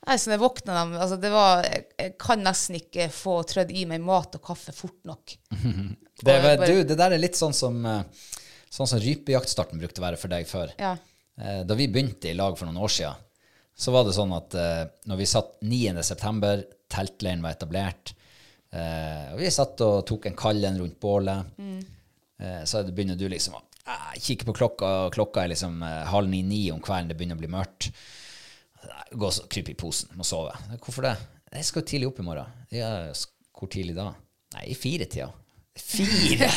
nei, 0.07 0.17
så 0.19 0.33
jeg 0.33 0.41
våkna 0.43 0.77
dem, 0.81 0.95
altså 1.03 1.19
det 1.23 1.31
var, 1.35 1.65
jeg, 1.67 1.85
jeg 2.01 2.15
kan 2.23 2.43
nesten 2.47 2.79
ikke 2.81 3.09
få 3.15 3.41
trødd 3.49 3.71
i 3.75 3.85
meg 3.91 4.03
mat 4.07 4.35
og 4.39 4.43
kaffe 4.53 4.75
fort 4.77 4.99
nok. 5.09 5.37
Det, 6.17 6.33
bare- 6.33 6.65
du, 6.65 6.79
det 6.89 6.95
der 6.97 7.13
er 7.13 7.21
litt 7.21 7.37
sånn 7.37 7.53
som, 7.53 7.75
eh, 7.85 8.31
sånn 8.73 8.89
som 8.89 9.01
rypejaktstarten 9.03 9.77
brukte 9.83 10.01
å 10.01 10.07
være 10.07 10.17
for 10.17 10.33
deg 10.33 10.47
før. 10.49 10.71
Ja. 10.81 10.95
Eh, 11.37 11.59
Da 11.69 11.77
vi 11.77 11.91
begynte 11.93 12.31
i 12.31 12.37
lag 12.39 12.57
for 12.57 12.65
noen 12.71 12.79
år 12.81 12.89
siden, 12.95 13.19
så 13.77 13.93
var 13.93 14.07
det 14.09 14.15
sånn 14.17 14.33
at 14.33 14.57
eh, 14.57 14.85
når 15.13 15.19
vi 15.21 15.27
satt 15.29 15.51
9. 15.61 16.01
september, 16.09 16.63
teltleiren 16.89 17.45
var 17.45 17.53
etablert, 17.59 18.15
eh, 18.73 19.35
og 19.35 19.43
vi 19.43 19.51
satt 19.53 19.83
og 19.85 20.07
tok 20.09 20.31
en 20.31 20.39
kallen 20.41 20.81
rundt 20.81 20.97
bålet, 21.05 21.53
eh, 22.41 22.63
så 22.65 22.81
begynner 22.89 23.21
du 23.21 23.27
liksom 23.29 23.59
å 23.61 23.63
eh, 23.87 24.13
kikker 24.23 24.51
på 24.51 24.57
klokka, 24.61 24.93
og 25.07 25.17
klokka 25.17 25.45
er 25.45 25.55
liksom 25.55 25.81
eh, 25.87 26.03
halv 26.11 26.31
ni-ni 26.33 26.67
om 26.75 26.83
kvelden, 26.85 27.13
det 27.13 27.19
begynner 27.19 27.39
å 27.39 27.45
bli 27.45 27.53
mørkt. 27.53 27.91
Gå 29.17 29.31
og 29.31 29.49
krype 29.51 29.73
i 29.73 29.79
posen, 29.79 30.13
må 30.19 30.27
sove. 30.27 30.53
Hvorfor 30.83 31.09
det? 31.09 31.17
Jeg 31.57 31.67
skal 31.69 31.83
jo 31.83 31.89
tidlig 31.91 32.11
opp 32.11 32.21
i 32.23 32.27
morgen. 32.27 32.63
Ja, 32.75 32.93
hvor 33.57 33.71
tidlig 33.73 33.97
da? 33.97 34.11
Nei, 34.57 34.69
i 34.73 34.79
firetida. 34.79 35.31
Fire? 35.77 36.49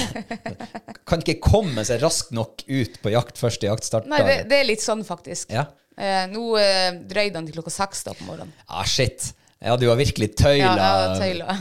kan 1.09 1.23
ikke 1.23 1.39
komme 1.43 1.83
seg 1.87 2.01
raskt 2.03 2.31
nok 2.35 2.63
ut 2.67 3.01
på 3.03 3.11
jakt 3.13 3.39
første 3.41 3.67
jaktstart. 3.67 4.07
Nei, 4.09 4.21
det, 4.25 4.37
det 4.51 4.61
er 4.61 4.69
litt 4.69 4.83
sånn, 4.83 5.03
faktisk. 5.07 5.51
Ja. 5.53 5.67
Eh, 5.99 6.25
nå 6.31 6.53
eh, 6.61 6.93
drøyde 7.09 7.35
han 7.39 7.47
til 7.47 7.57
klokka 7.57 7.73
seks 7.73 8.05
da 8.07 8.15
på 8.15 8.27
morgenen. 8.29 8.53
Ah, 8.67 8.85
shit. 8.87 9.33
Ja, 9.59 9.75
du 9.77 9.89
har 9.89 9.97
virkelig 9.99 10.29
Ja, 10.29 10.39
tøyla, 10.39 10.75
ja, 10.79 11.15
tøyla. 11.19 11.55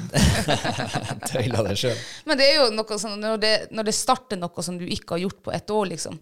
tøyla 1.32 1.62
deg 1.66 1.80
sjøl. 1.80 2.02
Men 2.30 2.38
det 2.38 2.46
er 2.46 2.61
jo 2.61 2.68
noe 2.76 2.98
sånn, 3.02 3.16
når 3.18 3.40
det, 3.42 3.54
når 3.74 3.88
det 3.88 3.94
starter 3.98 4.38
noe 4.38 4.62
som 4.62 4.78
du 4.78 4.84
ikke 4.87 5.16
har 5.16 5.24
gjort 5.24 5.40
på 5.42 5.54
ett 5.56 5.72
år, 5.74 5.88
liksom, 5.90 6.20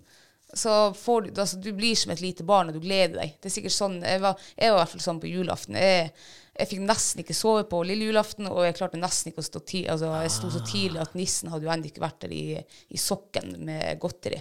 så 0.56 0.94
får 0.96 1.26
du, 1.26 1.40
altså, 1.42 1.60
du 1.60 1.68
blir 1.76 1.98
som 2.00 2.14
et 2.14 2.22
lite 2.24 2.46
barn, 2.48 2.70
og 2.70 2.78
du 2.78 2.80
gleder 2.80 3.20
deg. 3.20 3.36
Det 3.42 3.50
er 3.50 3.56
sikkert 3.58 3.76
sånn, 3.76 3.98
Jeg 4.00 4.22
var, 4.24 4.40
jeg 4.56 4.72
var 4.72 4.78
i 4.78 4.82
hvert 4.84 4.94
fall 4.94 5.04
sånn 5.04 5.20
på 5.20 5.28
julaften. 5.28 5.76
Jeg, 5.76 6.12
jeg 6.56 6.68
fikk 6.70 6.82
nesten 6.86 7.20
ikke 7.22 7.34
sove 7.36 7.64
på 7.68 7.80
lille 7.84 8.08
julaften, 8.08 8.46
og 8.48 8.62
jeg 8.64 8.76
klarte 8.78 8.98
nesten 9.00 9.30
ikke 9.30 9.42
å 9.42 9.46
stå 9.46 9.60
tidlig. 9.60 9.90
Altså, 9.92 10.10
jeg 10.24 10.32
sto 10.32 10.50
så 10.54 10.62
tidlig 10.64 11.00
at 11.02 11.16
nissen 11.18 11.50
hadde 11.52 11.66
jo 11.66 11.72
ennå 11.74 11.90
ikke 11.90 12.02
vært 12.04 12.18
der 12.24 12.32
i, 12.32 12.44
i 12.88 13.00
sokken 13.00 13.52
med 13.66 14.00
godteri. 14.02 14.40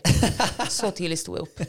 Så 0.72 0.92
tidlig 0.96 1.18
sto 1.22 1.36
jeg 1.36 1.46
opp. 1.48 1.60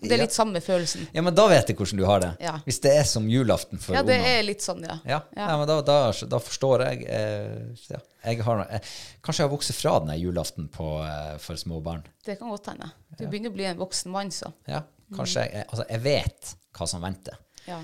Det 0.00 0.14
er 0.16 0.22
litt 0.22 0.34
samme 0.36 0.62
følelsen. 0.64 1.08
Ja, 1.12 1.24
men 1.26 1.36
da 1.36 1.44
vet 1.52 1.68
jeg 1.68 1.76
hvordan 1.78 2.00
du 2.00 2.06
har 2.08 2.22
det. 2.24 2.30
Ja. 2.42 2.54
Hvis 2.64 2.80
det 2.84 2.94
er 2.96 3.04
som 3.08 3.28
julaften 3.30 3.82
for 3.82 3.98
Ja, 3.98 4.04
det 4.06 4.16
ungene. 4.16 4.36
er 4.38 4.46
litt 4.48 4.64
sånn, 4.64 4.80
ja. 4.86 4.96
Ja, 5.04 5.20
ja. 5.36 5.50
men 5.60 5.68
da, 5.68 5.80
da, 5.84 5.98
da 6.32 6.40
forstår 6.42 6.86
jeg. 6.86 7.04
Eh, 7.10 7.84
ja. 7.92 8.00
jeg, 8.30 8.40
har, 8.46 8.64
eh, 8.70 8.88
Kanskje 9.20 9.44
jeg 9.44 9.50
har 9.50 9.52
vokst 9.52 9.76
fra 9.76 9.98
den 10.06 10.16
julaften 10.20 10.70
på, 10.72 10.94
eh, 11.04 11.36
for 11.44 11.60
små 11.60 11.82
barn. 11.84 12.06
Det 12.24 12.38
kan 12.40 12.50
godt 12.52 12.72
hende. 12.72 12.88
Du 13.18 13.26
begynner 13.26 13.52
å 13.52 13.58
bli 13.58 13.68
en 13.68 13.78
voksen 13.80 14.12
mann, 14.14 14.32
så. 14.32 14.52
Ja, 14.70 14.82
kanskje 15.16 15.44
jeg, 15.44 15.68
altså, 15.68 15.84
jeg 15.90 16.04
vet 16.08 16.54
hva 16.78 16.88
som 16.88 17.04
venter. 17.04 17.36
Ja. 17.68 17.82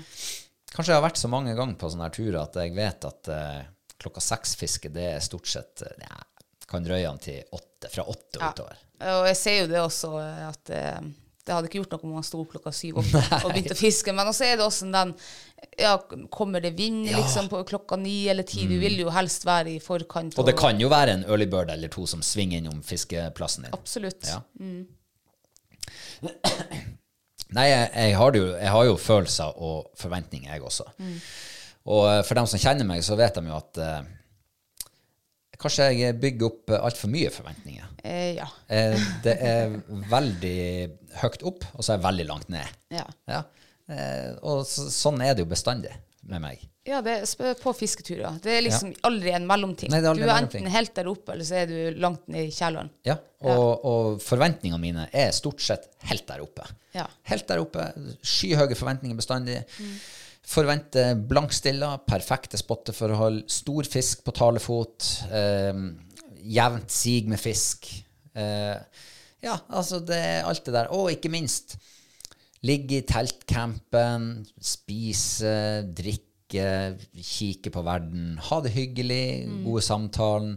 Kanskje 0.75 0.91
jeg 0.93 0.99
har 0.99 1.05
vært 1.07 1.19
så 1.21 1.29
mange 1.31 1.53
ganger 1.57 1.77
på 1.79 1.89
sånne 1.89 2.07
her 2.09 2.15
turer 2.17 2.39
at 2.43 2.57
jeg 2.59 2.73
vet 2.75 3.05
at 3.07 3.29
eh, 3.33 3.61
klokka 4.01 4.21
seks-fiske, 4.23 4.91
det 4.93 5.05
er 5.15 5.23
stort 5.25 5.47
sett 5.49 5.81
eh, 5.87 6.03
ja, 6.03 6.19
Kan 6.67 6.83
drøye 6.85 7.07
an 7.09 7.21
til 7.23 7.39
åtte, 7.55 7.89
fra 7.93 8.03
åtte 8.03 8.37
og 8.37 8.43
Ja. 8.43 8.51
utover. 8.51 8.83
Og 8.97 9.27
jeg 9.29 9.37
ser 9.39 9.55
jo 9.61 9.67
det 9.71 9.79
også, 9.81 10.11
eh, 10.19 10.43
at 10.49 10.69
eh, 10.75 10.99
det 11.47 11.55
hadde 11.55 11.69
ikke 11.69 11.79
gjort 11.79 11.93
noe 11.95 12.03
om 12.09 12.15
man 12.17 12.25
sto 12.27 12.41
opp 12.43 12.51
klokka 12.51 12.73
syv 12.75 12.97
og, 12.99 13.05
og 13.45 13.51
begynte 13.53 13.77
å 13.77 13.79
fiske. 13.79 14.11
Men 14.11 14.27
også 14.27 14.43
er 14.49 14.57
det 14.59 14.65
også 14.65 14.89
den 14.91 15.13
ja, 15.79 15.93
Kommer 16.33 16.59
det 16.61 16.73
vind 16.75 17.07
liksom 17.07 17.47
på 17.49 17.61
klokka 17.69 17.95
ni 18.01 18.27
eller 18.27 18.43
ti? 18.43 18.65
Du 18.67 18.75
vil 18.81 18.99
jo 18.99 19.13
helst 19.15 19.45
være 19.47 19.77
i 19.77 19.79
forkant. 19.79 20.35
Og 20.37 20.45
det 20.49 20.57
kan 20.59 20.81
jo 20.81 20.89
være 20.91 21.15
en 21.15 21.23
early 21.29 21.47
bird 21.47 21.71
eller 21.71 21.87
to 21.93 22.03
som 22.09 22.19
svinger 22.25 22.59
innom 22.59 22.83
fiskeplassen 22.83 23.63
din. 23.69 23.77
Absolutt. 23.77 24.27
Ja. 24.27 24.41
Nei, 27.55 27.69
jeg, 27.69 27.89
jeg, 27.95 28.15
har 28.19 28.35
jo, 28.35 28.47
jeg 28.57 28.71
har 28.73 28.85
jo 28.89 28.95
følelser 28.99 29.59
og 29.63 29.91
forventninger, 29.95 30.49
jeg 30.51 30.63
også. 30.67 30.87
Og 31.87 32.03
eh, 32.09 32.21
for 32.27 32.39
dem 32.39 32.49
som 32.51 32.59
kjenner 32.59 32.87
meg, 32.89 33.03
så 33.07 33.15
vet 33.19 33.37
de 33.39 33.47
jo 33.47 33.55
at 33.55 33.79
eh, 33.83 34.01
kanskje 35.61 35.91
jeg 35.97 36.17
bygger 36.21 36.49
opp 36.49 36.73
uh, 36.73 36.81
altfor 36.85 37.11
mye 37.11 37.29
forventninger. 37.33 37.93
Eh, 38.03 38.35
ja. 38.37 38.47
Eh, 38.69 38.97
det 39.23 39.37
er 39.41 39.77
veldig 40.11 40.57
høyt 41.21 41.45
opp, 41.49 41.65
og 41.73 41.81
så 41.81 41.93
er 41.93 41.97
jeg 41.97 42.05
veldig 42.07 42.27
langt 42.29 42.51
ned. 42.53 42.75
Ja. 42.93 43.07
Ja. 43.29 43.41
Eh, 43.87 44.35
og 44.43 44.65
så, 44.69 44.89
sånn 44.93 45.23
er 45.23 45.33
det 45.33 45.45
jo 45.45 45.49
bestandig 45.49 45.93
med 46.27 46.43
meg. 46.43 46.63
ja, 46.87 46.99
det 47.03 47.13
er 47.23 47.55
på 47.59 47.71
fisketurer. 47.75 48.37
Det 48.43 48.51
er 48.51 48.63
liksom 48.65 48.93
aldri 49.07 49.31
en 49.35 49.47
mellomting. 49.47 49.91
Nei, 49.91 50.01
aldri 50.01 50.23
du 50.23 50.27
er 50.27 50.33
mellomting. 50.33 50.65
enten 50.65 50.75
helt 50.75 50.93
der 50.95 51.09
oppe, 51.11 51.33
eller 51.33 51.47
så 51.47 51.57
er 51.61 51.71
du 51.71 51.99
langt 52.03 52.27
ned 52.31 52.47
i 52.47 52.53
kjelleren. 52.55 52.91
Ja, 53.07 53.17
og, 53.47 53.85
og 53.87 54.21
forventningene 54.23 54.79
mine 54.81 55.07
er 55.11 55.33
stort 55.35 55.63
sett 55.63 55.89
helt 56.09 56.27
der 56.29 56.43
oppe. 56.43 56.67
Ja. 56.95 57.05
Helt 57.31 57.47
der 57.49 57.63
oppe. 57.63 57.89
Skyhøye 58.23 58.75
forventninger 58.79 59.19
bestandig. 59.19 59.61
Forventer 60.47 61.15
blankstilla, 61.27 61.97
perfekte 62.07 62.59
spotteforhold, 62.59 63.43
stor 63.51 63.87
fisk 63.91 64.23
på 64.23 64.35
talefot, 64.35 65.09
eh, 65.35 65.83
jevnt 66.57 66.91
sig 66.95 67.27
med 67.27 67.41
fisk. 67.41 67.89
Eh, 68.37 69.03
ja, 69.43 69.59
altså 69.67 69.99
det 70.03 70.17
er 70.17 70.47
alt 70.47 70.63
det 70.65 70.75
der. 70.75 70.91
Og 70.95 71.11
ikke 71.11 71.31
minst 71.31 71.75
ligge 72.65 73.01
i 73.01 73.05
teltcampen, 73.07 74.45
spise, 74.63 75.83
drikke, 75.97 76.95
kikke 77.21 77.71
på 77.73 77.83
verden, 77.85 78.37
ha 78.49 78.59
det 78.63 78.71
hyggelig, 78.75 79.21
gode 79.65 79.83
samtalen. 79.85 80.55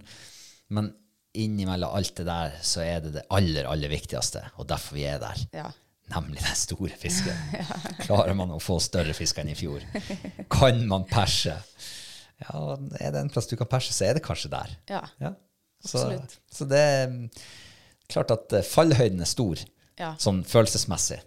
Men 0.70 0.92
innimellom 1.36 1.92
alt 1.94 2.14
det 2.18 2.26
der, 2.26 2.56
så 2.66 2.82
er 2.86 3.04
det 3.04 3.12
det 3.18 3.26
aller, 3.30 3.68
aller 3.70 3.90
viktigste, 3.92 4.42
og 4.58 4.68
derfor 4.70 4.96
vi 4.98 5.04
er 5.10 5.20
der. 5.22 5.44
Ja. 5.54 5.68
Nemlig 6.10 6.42
den 6.42 6.56
store 6.58 6.96
fisken. 6.98 7.36
Klarer 8.06 8.34
man 8.34 8.50
å 8.50 8.58
få 8.62 8.80
større 8.82 9.14
fisk 9.14 9.38
enn 9.38 9.52
i 9.52 9.58
fjor? 9.58 9.84
Kan 10.50 10.82
man 10.90 11.04
perse? 11.10 11.54
Ja, 12.40 12.62
er 12.98 13.12
det 13.14 13.20
en 13.20 13.30
plass 13.30 13.46
du 13.50 13.54
kan 13.60 13.68
perse, 13.70 13.92
så 13.94 14.08
er 14.08 14.16
det 14.18 14.24
kanskje 14.24 14.50
der. 14.50 14.72
Ja. 14.90 15.04
Så, 15.84 16.00
Absolutt. 16.00 16.34
så 16.52 16.66
det 16.68 16.80
er 16.80 17.04
mm, 17.12 17.28
klart 18.10 18.32
at 18.34 18.52
eh, 18.58 18.66
fallhøyden 18.66 19.22
er 19.22 19.28
stor, 19.30 19.60
Ja. 20.00 20.14
sånn 20.20 20.42
følelsesmessig. 20.48 21.20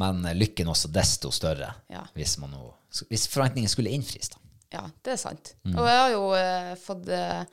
Men 0.00 0.22
lykken 0.34 0.66
også 0.72 0.88
desto 0.90 1.30
større 1.34 1.68
Ja. 1.92 2.02
hvis, 2.16 2.36
man 2.42 2.50
nå, 2.50 2.62
hvis 3.10 3.28
forventningen 3.30 3.70
skulle 3.70 3.92
innfris. 3.94 4.28
Da. 4.32 4.40
Ja, 4.74 4.82
det 5.06 5.12
er 5.14 5.20
sant. 5.22 5.52
Mm. 5.62 5.76
Og 5.78 5.86
jeg 5.86 5.98
har 6.00 6.10
jo 6.16 6.24
eh, 6.34 6.72
fått 6.82 7.08
eh, 7.14 7.44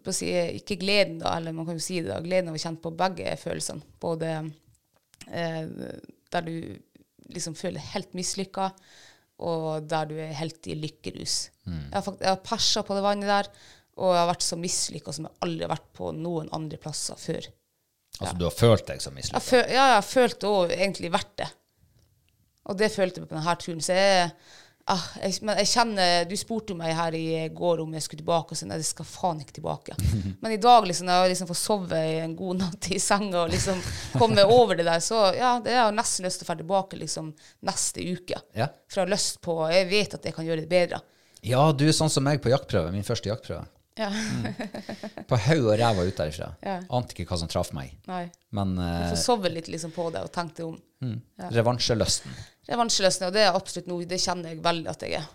å 0.00 0.14
si, 0.16 0.30
ikke 0.56 0.78
gleden, 0.80 1.18
da, 1.20 1.34
eller 1.36 1.52
man 1.52 1.66
kan 1.68 1.76
jo 1.76 1.84
si 1.84 1.98
det, 2.00 2.08
da, 2.08 2.20
gleden 2.24 2.48
av 2.48 2.56
å 2.56 2.62
kjenne 2.62 2.80
på 2.80 2.94
begge 2.96 3.34
følelsene. 3.42 3.84
Både 4.00 4.30
eh, 5.28 5.68
der 6.32 6.46
du 6.48 6.54
liksom 7.32 7.54
føler 7.58 7.78
deg 7.80 7.90
helt 7.94 8.16
mislykka, 8.16 8.70
og 9.42 9.86
der 9.90 10.08
du 10.10 10.16
er 10.22 10.32
helt 10.38 10.66
i 10.70 10.76
lykkerus. 10.78 11.36
Mm. 11.66 11.78
Jeg 11.90 11.94
har, 11.98 12.04
fakt- 12.06 12.20
jeg 12.24 12.32
har 12.32 12.42
persa 12.46 12.82
på 12.86 12.96
det 12.96 13.04
vannet 13.04 13.28
der, 13.30 13.48
og 14.00 14.14
jeg 14.14 14.22
har 14.22 14.30
vært 14.32 14.44
så 14.46 14.56
mislykka 14.60 15.12
som 15.12 15.26
jeg 15.28 15.36
aldri 15.44 15.66
har 15.66 15.74
vært 15.74 15.90
på 15.98 16.12
noen 16.16 16.48
andre 16.56 16.78
plasser 16.80 17.18
før. 17.20 17.48
Altså, 18.20 18.36
du 18.38 18.44
har 18.46 18.54
følt 18.54 18.86
deg 18.88 19.00
Jeg 19.02 19.12
mislykka. 19.16 19.60
ja, 19.72 19.86
jeg 19.90 19.96
har 19.98 20.06
følt 20.06 20.44
òg 20.48 20.72
egentlig 20.76 21.10
vært 21.12 21.36
det. 21.40 21.48
Og 22.70 22.78
det 22.78 22.92
følte 22.94 23.20
jeg 23.22 23.28
på 23.28 23.34
denne 23.34 23.54
turen. 23.58 23.80
Så 23.82 23.96
jeg, 23.96 24.28
ah, 24.92 25.06
jeg, 25.22 25.38
men 25.46 25.58
jeg 25.62 25.70
kjenner 25.72 26.28
Du 26.30 26.34
spurte 26.38 26.76
meg 26.78 26.94
her 26.94 27.16
i 27.18 27.48
går 27.54 27.82
om 27.82 27.96
jeg 27.96 28.04
skulle 28.04 28.22
tilbake, 28.22 28.54
og 28.54 28.60
så 28.60 28.68
nei, 28.68 28.78
jeg 28.78 28.90
skal 28.92 29.08
faen 29.08 29.42
ikke 29.42 29.56
tilbake. 29.58 29.96
Men 30.42 30.54
i 30.54 30.60
dag, 30.62 30.86
liksom, 30.86 31.08
når 31.10 31.24
jeg 31.24 31.34
liksom 31.34 31.50
får 31.50 31.60
sove 31.62 32.00
en 32.22 32.36
god 32.38 32.62
natt 32.62 32.90
i 32.94 33.00
senga 33.02 33.44
og 33.44 33.52
liksom 33.54 33.82
komme 34.18 34.46
over 34.46 34.78
det 34.78 34.86
der, 34.86 35.02
så 35.02 35.24
ja, 35.36 35.56
det 35.64 35.74
har 35.74 35.90
jeg 35.90 35.98
nesten 35.98 36.28
lyst 36.28 36.42
til 36.42 36.46
å 36.46 36.52
dra 36.52 36.58
tilbake 36.62 37.02
liksom 37.02 37.34
neste 37.68 38.06
uke. 38.06 38.42
Ja. 38.58 38.70
For 38.86 39.02
jeg 39.02 39.08
har 39.08 39.14
lyst 39.16 39.42
på 39.42 39.58
Jeg 39.74 39.90
vet 39.90 40.18
at 40.18 40.30
jeg 40.30 40.38
kan 40.38 40.46
gjøre 40.46 40.64
det 40.64 40.70
bedre. 40.70 41.02
ja, 41.42 41.62
du 41.74 41.88
er 41.88 41.94
sånn 41.96 42.10
som 42.12 42.22
meg 42.26 42.42
på 42.42 42.52
jaktprøve, 42.54 42.94
min 42.94 43.06
første 43.06 43.30
jaktprøve. 43.32 43.66
Ja. 43.98 44.08
På 45.28 45.36
haug 45.36 45.66
og 45.66 45.74
ræva 45.76 46.04
ut 46.06 46.16
derifra. 46.16 46.46
Ja. 46.64 46.78
Ante 46.96 47.12
ikke 47.12 47.26
hva 47.28 47.36
som 47.42 47.50
traff 47.52 47.74
meg. 47.76 47.92
Nei. 48.08 48.24
Men 48.56 48.72
uh, 48.78 48.86
du 49.02 49.10
får 49.12 49.20
sove 49.20 49.50
litt 49.52 49.68
liksom 49.68 49.92
på 49.92 50.06
det 50.14 50.22
og 50.24 50.32
tenke 50.32 50.62
deg 50.62 50.70
om. 50.70 50.78
revansjelysten. 51.52 52.32
Revansjeløsning, 52.70 53.28
og 53.28 53.34
det 53.34 53.42
er 53.42 53.56
absolutt 53.58 53.88
noe 53.90 54.04
Det 54.06 54.20
kjenner 54.22 54.52
jeg 54.52 54.62
veldig 54.62 54.90
at 54.92 55.02
jeg 55.02 55.18
er. 55.18 55.26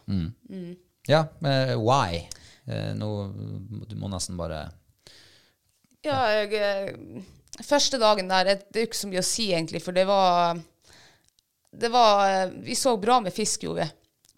Ja, 1.07 1.25
men 1.43 1.73
why? 1.81 2.21
Eh, 2.67 2.93
nå 2.95 3.09
du 3.87 3.95
må 3.99 4.09
nesten 4.11 4.37
bare 4.39 4.65
Ja, 6.03 6.21
jeg, 6.31 6.53
eh, 6.55 7.21
første 7.63 7.99
dagen 7.99 8.27
der, 8.31 8.53
det 8.59 8.75
er 8.79 8.85
jo 8.85 8.89
ikke 8.89 8.99
så 9.01 9.11
mye 9.11 9.23
å 9.23 9.27
si 9.27 9.49
egentlig, 9.53 9.81
for 9.83 9.95
det 9.95 10.05
var 10.07 10.59
det 11.77 11.89
var 11.93 12.23
eh, 12.29 12.51
Vi 12.63 12.75
så 12.75 12.95
bra 12.97 13.19
med 13.23 13.33
fisk, 13.35 13.63
gjorde 13.67 13.83
vi. 13.85 13.89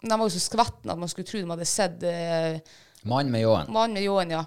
Men 0.02 0.10
de 0.14 0.18
var 0.20 0.28
jo 0.30 0.34
så 0.38 0.42
skvetne 0.46 0.94
at 0.94 1.00
man 1.00 1.10
skulle 1.12 1.28
tro 1.28 1.40
de 1.42 1.50
hadde 1.50 1.68
sett 1.68 2.02
eh, 2.08 2.58
Mann 3.08 3.30
med 3.32 3.42
ljåen. 3.44 3.70
mannen 3.72 3.96
med 3.96 4.04
ljåen, 4.04 4.30
ja. 4.34 4.44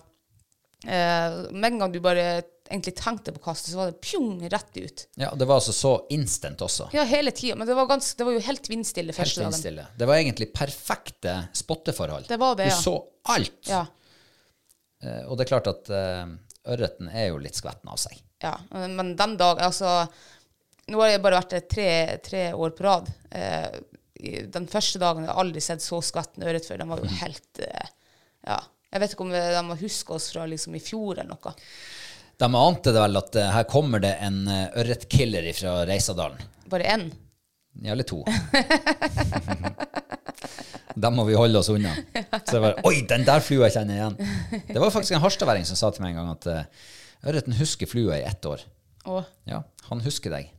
Eh, 0.84 1.38
med 1.52 1.70
en 1.72 1.80
gang 1.80 1.94
du 1.94 2.00
bare 2.04 2.26
egentlig 2.70 2.96
tenkte 2.98 3.34
på 3.36 3.42
kastet, 3.44 3.72
så 3.72 3.80
var 3.80 3.92
det 3.92 4.02
pjong 4.04 4.50
rett 4.50 4.78
ut. 4.78 5.06
Ja, 5.20 5.32
det 5.36 5.46
var 5.46 5.60
altså 5.62 5.74
så 5.76 5.94
instant 6.16 6.62
også. 6.64 6.90
Ja, 6.96 7.04
hele 7.08 7.32
tida. 7.36 7.56
Men 7.60 7.68
det 7.68 7.76
var, 7.78 7.88
ganske, 7.92 8.18
det 8.18 8.28
var 8.28 8.36
jo 8.36 8.44
helt 8.44 8.70
vindstille 8.72 9.16
Helt 9.16 9.38
vindstille. 9.38 9.86
dagen. 9.86 10.00
Det 10.00 10.10
var 10.10 10.22
egentlig 10.22 10.50
perfekte 10.56 11.36
spotteforhold. 11.54 12.28
Det 12.32 12.40
var 12.42 12.56
det, 12.60 12.70
du 12.72 12.76
ja. 12.76 12.82
så 12.82 12.96
alt. 13.36 13.70
Ja. 13.70 13.86
Eh, 15.04 15.24
og 15.28 15.38
det 15.38 15.46
er 15.46 15.52
klart 15.54 15.72
at 15.72 15.92
eh, 15.94 16.36
ørreten 16.74 17.12
er 17.12 17.30
jo 17.32 17.42
litt 17.44 17.60
skvetten 17.60 17.92
av 17.92 18.00
seg. 18.02 18.20
Ja, 18.44 18.58
men 18.72 19.16
den 19.16 19.38
dagen, 19.40 19.64
Altså, 19.64 20.04
nå 20.92 21.00
har 21.00 21.14
jeg 21.14 21.24
bare 21.24 21.40
vært 21.40 21.56
der 21.56 21.68
tre, 21.72 21.90
tre 22.24 22.46
år 22.54 22.74
på 22.76 22.88
rad. 22.88 23.12
Eh, 23.32 23.82
den 24.52 24.68
første 24.72 25.00
dagen 25.02 25.26
jeg 25.26 25.32
har 25.32 25.42
aldri 25.42 25.62
sett 25.64 25.84
så 25.84 26.00
skvetten 26.04 26.46
ørret 26.48 26.68
før. 26.68 26.80
Den 26.84 26.92
var 26.92 27.04
jo 27.04 27.12
helt 27.22 27.64
eh, 27.64 27.92
Ja. 28.48 28.60
Jeg 28.94 29.02
vet 29.02 29.14
ikke 29.16 29.26
om 29.26 29.34
de 29.34 29.42
har 29.42 29.80
huska 29.82 30.14
oss 30.20 30.30
fra 30.30 30.46
liksom 30.50 30.76
i 30.78 30.82
fjor 30.84 31.18
eller 31.18 31.34
noe. 31.34 31.54
De 32.38 32.50
ante 32.60 32.92
det 32.94 33.02
vel 33.02 33.18
at 33.18 33.36
eh, 33.40 33.52
her 33.56 33.66
kommer 33.70 34.02
det 34.04 34.14
en 34.26 34.44
uh, 34.50 34.78
ørretkiller 34.82 35.48
fra 35.58 35.80
Reisadalen. 35.90 36.42
Bare 36.70 36.86
én. 36.94 37.08
Ja, 37.82 37.94
eller 37.94 38.06
to. 38.06 38.22
Dem 41.04 41.16
må 41.18 41.26
vi 41.26 41.38
holde 41.38 41.58
oss 41.58 41.72
unna. 41.74 41.94
Så 42.14 42.52
det 42.52 42.62
var, 42.62 42.78
Oi, 42.86 43.00
den 43.10 43.26
der 43.26 43.42
flua 43.42 43.70
kjenner 43.74 43.98
jeg 43.98 44.04
igjen. 44.04 44.66
Det 44.68 44.82
var 44.82 44.94
faktisk 44.94 45.16
en 45.18 45.24
harstadværing 45.24 45.66
som 45.66 45.80
sa 45.80 45.90
til 45.94 46.06
meg 46.06 46.14
en 46.14 46.20
gang 46.22 46.30
at 46.36 46.50
uh, 46.50 46.90
ørreten 47.32 47.58
husker 47.58 47.90
flua 47.90 48.20
i 48.20 48.28
ett 48.30 48.46
år. 48.50 48.62
Å? 49.10 49.24
Ja, 49.50 49.64
han 49.90 50.04
husker 50.06 50.34
deg. 50.36 50.54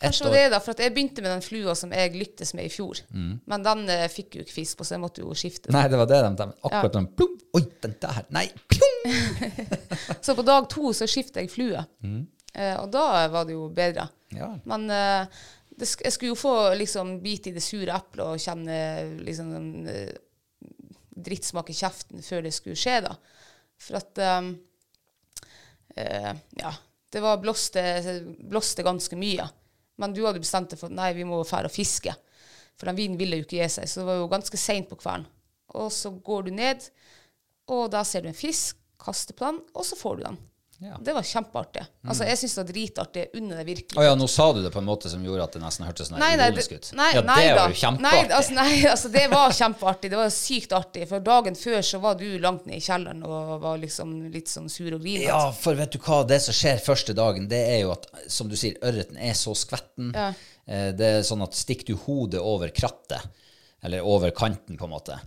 Kanskje 0.00 0.30
det 0.32 0.46
da, 0.54 0.58
for 0.64 0.80
jeg 0.80 0.94
begynte 0.94 1.20
med 1.20 1.34
den 1.34 1.42
flua 1.44 1.74
som 1.76 1.92
jeg 1.92 2.14
lyktes 2.16 2.54
med 2.56 2.70
i 2.70 2.72
fjor. 2.72 3.02
Men 3.12 3.66
den 3.66 3.84
eh, 3.92 4.06
fikk 4.12 4.38
jo 4.38 4.44
ikke 4.46 4.56
fisk 4.56 4.80
på, 4.80 4.86
så 4.88 4.96
jeg 4.96 5.02
måtte 5.02 5.24
jo 5.24 5.34
skifte. 5.36 5.68
den. 5.68 5.76
Nei, 5.76 5.86
det 5.92 6.00
var 6.00 6.08
det 6.08 6.20
de, 6.40 6.48
akkurat 6.70 6.96
sånn 6.96 7.10
plum, 7.18 7.36
Oi, 7.58 7.64
den 7.82 7.96
der. 8.00 8.20
Nei, 8.30 8.46
plum. 8.70 9.00
Så 10.24 10.36
på 10.38 10.44
dag 10.46 10.68
to 10.70 10.92
så 10.94 11.08
skifter 11.10 11.42
jeg 11.42 11.50
flue. 11.50 11.80
Mm. 12.04 12.20
Eh, 12.54 12.76
og 12.78 12.90
da 12.94 13.26
var 13.32 13.48
det 13.48 13.56
jo 13.56 13.64
bedre. 13.74 14.06
Ja. 14.36 14.52
Men 14.70 14.86
eh, 14.94 15.40
det, 15.80 15.88
jeg 16.04 16.14
skulle 16.14 16.34
jo 16.34 16.38
få 16.38 16.54
liksom 16.78 17.16
bite 17.24 17.50
i 17.50 17.56
det 17.56 17.64
sure 17.64 17.94
eplet 17.96 18.24
og 18.26 18.42
kjenne 18.42 18.76
liksom 19.26 19.52
eh, 19.90 20.12
drittsmak 21.20 21.72
i 21.72 21.76
kjeften 21.76 22.22
før 22.24 22.46
det 22.46 22.54
skulle 22.54 22.78
skje, 22.78 23.00
da. 23.08 23.16
For 23.80 23.98
at 24.00 24.22
eh, 24.22 24.52
eh, 25.96 26.32
Ja, 26.60 26.74
det 27.10 27.24
var 27.24 27.40
blåste, 27.42 27.82
blåste 28.38 28.86
ganske 28.86 29.18
mye. 29.18 29.48
Men 30.00 30.16
du 30.16 30.22
hadde 30.24 30.42
bestemt 30.42 30.72
deg 30.72 30.80
for 30.80 30.92
nei, 30.92 31.12
vi 31.16 31.26
må 31.28 31.42
fære 31.46 31.70
og 31.70 31.74
fiske. 31.74 32.14
For 32.80 32.88
den 32.88 32.98
vinen 32.98 33.20
ville 33.20 33.38
jo 33.38 33.44
ikke 33.44 33.60
gi 33.60 33.68
seg, 33.76 33.88
så 33.90 34.00
det 34.00 34.08
var 34.08 34.20
jo 34.22 34.30
ganske 34.32 34.60
seint 34.60 34.88
på 34.88 34.98
kvelden. 35.00 35.28
Og 35.76 35.90
så 35.94 36.10
går 36.24 36.48
du 36.48 36.54
ned, 36.56 36.86
og 37.70 37.90
da 37.92 38.02
ser 38.06 38.24
du 38.24 38.30
en 38.30 38.36
fisk, 38.36 38.78
den, 39.38 39.60
og 39.72 39.84
så 39.86 39.96
får 39.96 40.16
du 40.18 40.24
den. 40.26 40.38
Ja. 40.80 40.96
Det 41.04 41.12
var 41.12 41.22
kjempeartig. 41.28 41.82
Altså, 42.08 42.24
jeg 42.24 42.38
syns 42.40 42.54
det 42.54 42.60
var 42.62 42.68
dritartig. 42.72 43.24
under 43.36 43.58
det 43.60 43.64
virkelig. 43.68 43.98
Å 44.00 44.04
ja, 44.06 44.14
nå 44.16 44.26
sa 44.32 44.46
du 44.56 44.62
det 44.64 44.70
på 44.72 44.80
en 44.80 44.86
måte 44.88 45.10
som 45.12 45.24
gjorde 45.24 45.44
at 45.44 45.52
det 45.52 45.60
nesten 45.60 45.84
hørtes 45.84 46.08
sånn 46.08 46.22
ironisk 46.24 46.72
ut. 46.72 46.88
nei, 46.96 47.08
ja, 47.14 47.20
det 47.20 47.48
var 47.58 47.74
jo 47.74 47.76
kjempeartig. 47.82 48.00
Nei, 48.06 48.36
altså, 48.38 48.54
nei, 48.56 48.70
altså 48.94 49.10
det 49.12 49.24
var 49.34 49.52
kjempeartig. 49.58 50.10
Det 50.14 50.20
var 50.22 50.30
sykt 50.32 50.72
artig. 50.78 51.04
For 51.10 51.20
dagen 51.26 51.58
før 51.60 51.82
så 51.84 52.00
var 52.00 52.14
du 52.20 52.24
langt 52.40 52.64
ned 52.64 52.78
i 52.80 52.84
kjelleren 52.86 53.20
og 53.28 53.50
var 53.60 53.76
liksom 53.82 54.14
litt 54.32 54.48
sånn 54.48 54.70
sur 54.72 54.88
og 54.96 55.02
grinete. 55.04 55.28
Ja, 55.28 55.42
for 55.52 55.76
vet 55.76 55.92
du 55.92 55.98
hva, 56.00 56.22
det 56.24 56.40
som 56.46 56.56
skjer 56.56 56.80
første 56.86 57.12
dagen, 57.18 57.48
det 57.52 57.60
er 57.74 57.82
jo 57.84 57.92
at, 57.98 58.08
som 58.32 58.48
du 58.48 58.56
sier, 58.56 58.78
ørreten 58.80 59.20
er 59.20 59.36
så 59.36 59.52
skvetten. 59.52 60.14
Ja. 60.16 60.30
Eh, 60.64 60.92
Det 60.96 61.12
er 61.18 61.22
sånn 61.28 61.44
at 61.44 61.52
stikker 61.60 61.92
du 61.92 62.00
hodet 62.06 62.40
over 62.40 62.72
krattet, 62.72 63.20
eller 63.84 64.00
over 64.04 64.32
kanten 64.36 64.76
på 64.80 64.88
en 64.88 64.92
måte, 64.96 65.20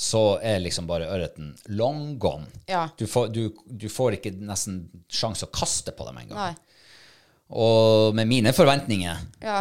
så 0.00 0.38
er 0.40 0.62
liksom 0.64 0.86
bare 0.88 1.08
ørreten 1.12 1.50
long 1.76 2.14
gone. 2.18 2.46
Ja. 2.70 2.86
Du, 2.96 3.04
får, 3.10 3.28
du, 3.34 3.50
du 3.66 3.88
får 3.92 4.16
ikke 4.16 4.32
nesten 4.40 4.78
sjanse 5.12 5.44
å 5.44 5.52
kaste 5.52 5.92
på 5.92 6.06
dem 6.08 6.22
engang. 6.22 6.54
Og 7.50 8.14
med 8.14 8.28
mine 8.30 8.52
forventninger 8.54 9.18
Ja. 9.42 9.58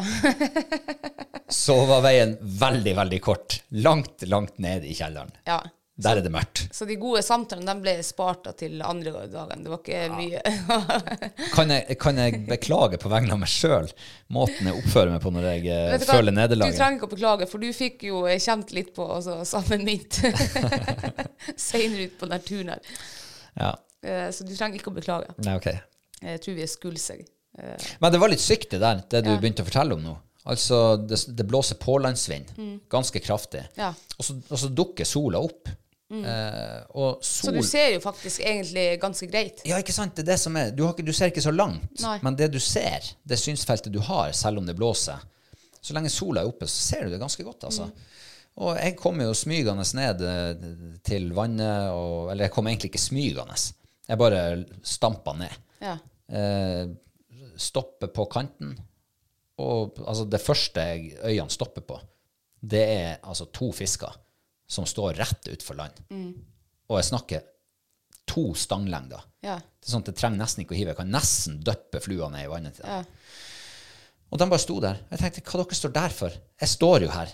så 1.50 1.76
var 1.90 2.06
veien 2.06 2.38
veldig, 2.40 2.94
veldig 3.02 3.20
kort. 3.26 3.58
Langt, 3.84 4.24
langt 4.30 4.58
ned 4.64 4.86
i 4.88 4.96
kjelleren. 4.96 5.34
ja. 5.50 5.60
Der 6.00 6.16
er 6.20 6.24
det 6.24 6.32
mørkt. 6.32 6.62
Så 6.72 6.86
de 6.88 6.96
gode 6.96 7.20
samtalene 7.26 7.74
ble 7.84 7.98
spart 8.08 8.46
til 8.60 8.80
andre 8.88 9.26
dagen. 9.28 9.66
Det 9.66 9.72
var 9.74 9.82
ikke 9.82 10.06
mye 10.16 10.40
Kan 11.58 11.74
jeg, 11.76 11.98
kan 12.00 12.22
jeg 12.22 12.40
beklage 12.48 13.00
på 13.02 13.12
vegne 13.12 13.34
av 13.36 13.42
meg 13.42 13.52
sjøl 13.52 13.90
måten 14.32 14.70
jeg 14.70 14.78
oppfører 14.80 15.12
meg 15.12 15.22
på 15.26 15.34
når 15.36 15.48
jeg 15.50 16.00
føler 16.08 16.32
nederlaget? 16.38 16.78
du 16.78 16.80
trenger 16.80 17.02
ikke 17.02 17.10
å 17.10 17.14
beklage, 17.16 17.50
for 17.52 17.60
du 17.60 17.68
fikk 17.76 18.06
jo 18.08 18.22
kjent 18.40 18.72
litt 18.78 18.94
på 18.96 19.10
altså, 19.18 19.42
sammen 19.50 19.84
mitt 19.88 20.22
seinere 21.60 22.08
ut 22.08 22.16
på 22.20 22.30
den 22.32 22.46
turen 22.48 22.72
her. 22.74 22.96
Ja. 23.60 23.74
Eh, 24.06 24.30
Så 24.32 24.48
du 24.48 24.56
trenger 24.56 24.80
ikke 24.80 24.92
å 24.94 24.96
beklage. 24.96 25.36
Nei, 25.44 25.58
ok. 25.60 25.70
Jeg 26.24 26.42
tror 26.44 26.58
vi 26.58 26.64
er 26.66 26.72
skuldseg. 26.72 27.26
Eh, 27.60 27.92
Men 28.00 28.14
det 28.16 28.22
var 28.24 28.32
litt 28.32 28.44
sykt, 28.44 28.72
det 28.72 28.82
der, 28.84 29.04
det 29.10 29.24
du 29.28 29.32
Ja. 29.34 29.38
begynte 29.42 29.64
å 29.66 29.70
fortelle 29.70 29.96
om 30.00 30.04
nå. 30.06 30.16
Altså, 30.50 30.96
det, 30.98 31.20
det 31.36 31.46
blåser 31.46 31.76
pålandsvind, 31.78 32.54
ganske 32.90 33.20
kraftig. 33.22 33.66
Mm. 33.76 33.82
Ja. 33.84 33.90
Mm. 33.92 34.16
Og, 34.18 34.26
så, 34.26 34.38
og 34.50 34.58
så 34.64 34.70
dukker 34.74 35.06
sola 35.06 35.42
opp. 35.46 35.68
Eh, 36.10 36.80
og 36.98 37.20
Så 37.22 37.52
du 37.54 37.62
ser 37.64 37.92
jo 37.94 38.02
faktisk 38.02 38.42
egentlig 38.42 38.98
ganske 39.02 39.28
greit. 39.30 39.62
Ja, 39.68 39.78
ikke 39.78 39.94
sant? 39.94 40.16
Det 40.18 40.26
er 40.26 40.32
det 40.32 40.40
som 40.42 40.56
er. 40.58 40.72
Du, 40.74 40.84
har 40.88 40.96
ikke, 40.96 41.06
du 41.06 41.14
ser 41.14 41.30
ikke 41.30 41.44
så 41.46 41.54
langt, 41.54 41.92
Nei. 42.02 42.16
men 42.26 42.38
det 42.40 42.50
du 42.54 42.60
ser, 42.64 43.12
det 43.30 43.38
synsfeltet 43.38 43.94
du 43.94 44.00
har, 44.08 44.32
selv 44.38 44.62
om 44.62 44.70
det 44.70 44.78
blåser 44.78 45.22
Så 45.82 45.94
lenge 45.96 46.10
sola 46.12 46.42
er 46.42 46.50
oppe, 46.50 46.68
så 46.68 46.82
ser 46.90 47.06
du 47.06 47.14
det 47.14 47.22
ganske 47.22 47.44
godt, 47.46 47.70
altså. 47.70 47.86
Mm. 47.88 48.08
Og 48.60 48.74
jeg 48.76 48.96
kom 49.00 49.22
jo 49.24 49.36
smygende 49.38 49.86
ned 49.96 50.24
eh, 50.28 50.66
til 51.08 51.30
vannet, 51.38 51.94
og, 51.94 52.32
eller 52.32 52.50
jeg 52.50 52.56
kom 52.58 52.68
egentlig 52.68 52.90
ikke 52.92 53.06
smygende. 53.06 53.56
Jeg 54.10 54.20
bare 54.20 54.42
stampa 54.84 55.36
ned. 55.38 55.62
Ja. 55.80 55.96
Uh, 56.30 56.92
stopper 57.58 58.12
på 58.14 58.26
kanten, 58.30 58.74
og 59.62 60.02
altså, 60.04 60.26
det 60.30 60.42
første 60.42 60.84
øynene 61.24 61.54
stopper 61.54 61.86
på, 61.88 61.98
det 62.60 62.84
er 62.84 63.16
altså 63.24 63.48
to 63.56 63.72
fisker 63.74 64.18
som 64.70 64.86
står 64.88 65.18
rett 65.20 65.50
utfor 65.52 65.80
land. 65.80 65.98
Og 66.90 67.00
jeg 67.00 67.10
snakker 67.10 67.46
to 68.30 68.52
stanglengder. 68.58 69.24
Ja. 69.46 69.58
Det 69.58 69.90
er 69.90 69.94
sånn 69.96 70.06
at 70.06 70.12
jeg 70.12 70.20
trenger 70.20 70.44
nesten 70.44 70.64
ikke 70.64 70.76
å 70.76 70.78
hive. 70.78 70.94
Jeg 70.94 71.00
kan 71.00 71.14
nesten 71.14 71.60
døppe 71.66 72.02
flua 72.04 72.30
ned 72.30 72.46
i 72.46 72.52
vannet 72.52 72.78
til 72.78 72.86
dem. 72.86 73.02
Ja. 73.02 73.38
Og 74.30 74.38
de 74.38 74.48
bare 74.52 74.62
sto 74.62 74.78
der. 74.84 75.00
Jeg 75.10 75.22
tenkte, 75.24 75.46
hva 75.50 75.64
dere 75.64 75.78
står 75.80 75.94
der 75.96 76.14
for? 76.14 76.36
Jeg 76.62 76.70
står 76.70 77.06
jo 77.08 77.14
her. 77.14 77.32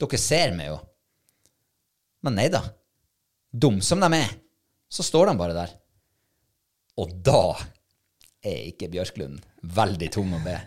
Dere 0.00 0.20
ser 0.22 0.54
meg 0.56 0.70
jo. 0.70 0.78
Men 2.24 2.38
nei 2.40 2.46
da. 2.52 2.62
Dum 3.52 3.82
som 3.84 4.00
de 4.00 4.08
er, 4.16 4.32
så 4.88 5.04
står 5.04 5.28
de 5.28 5.36
bare 5.40 5.56
der. 5.56 5.74
Og 6.98 7.12
da 7.24 7.42
er 8.44 8.70
ikke 8.70 8.88
Bjørklund 8.92 9.44
veldig 9.76 10.08
tung 10.14 10.32
å 10.36 10.42
be. 10.44 10.56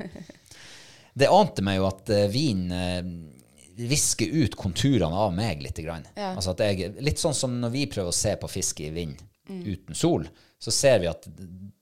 Det 1.12 1.28
ante 1.28 1.64
meg 1.66 1.76
jo 1.76 1.90
at 1.90 2.08
uh, 2.14 2.28
vin 2.32 2.70
visker 3.90 4.30
ut 4.44 4.56
konturene 4.60 5.16
av 5.26 5.34
meg 5.36 5.62
litt. 5.64 5.80
Grann. 5.82 6.06
Ja. 6.16 6.34
Altså 6.36 6.52
at 6.54 6.60
jeg, 6.66 6.92
litt 7.02 7.20
sånn 7.22 7.34
som 7.38 7.56
når 7.62 7.72
vi 7.74 7.86
prøver 7.90 8.12
å 8.12 8.16
se 8.16 8.36
på 8.38 8.50
fisk 8.52 8.82
i 8.86 8.92
vind 8.94 9.22
uten 9.52 9.96
sol, 9.98 10.28
så 10.62 10.72
ser 10.72 11.00
vi 11.02 11.08
at 11.10 11.26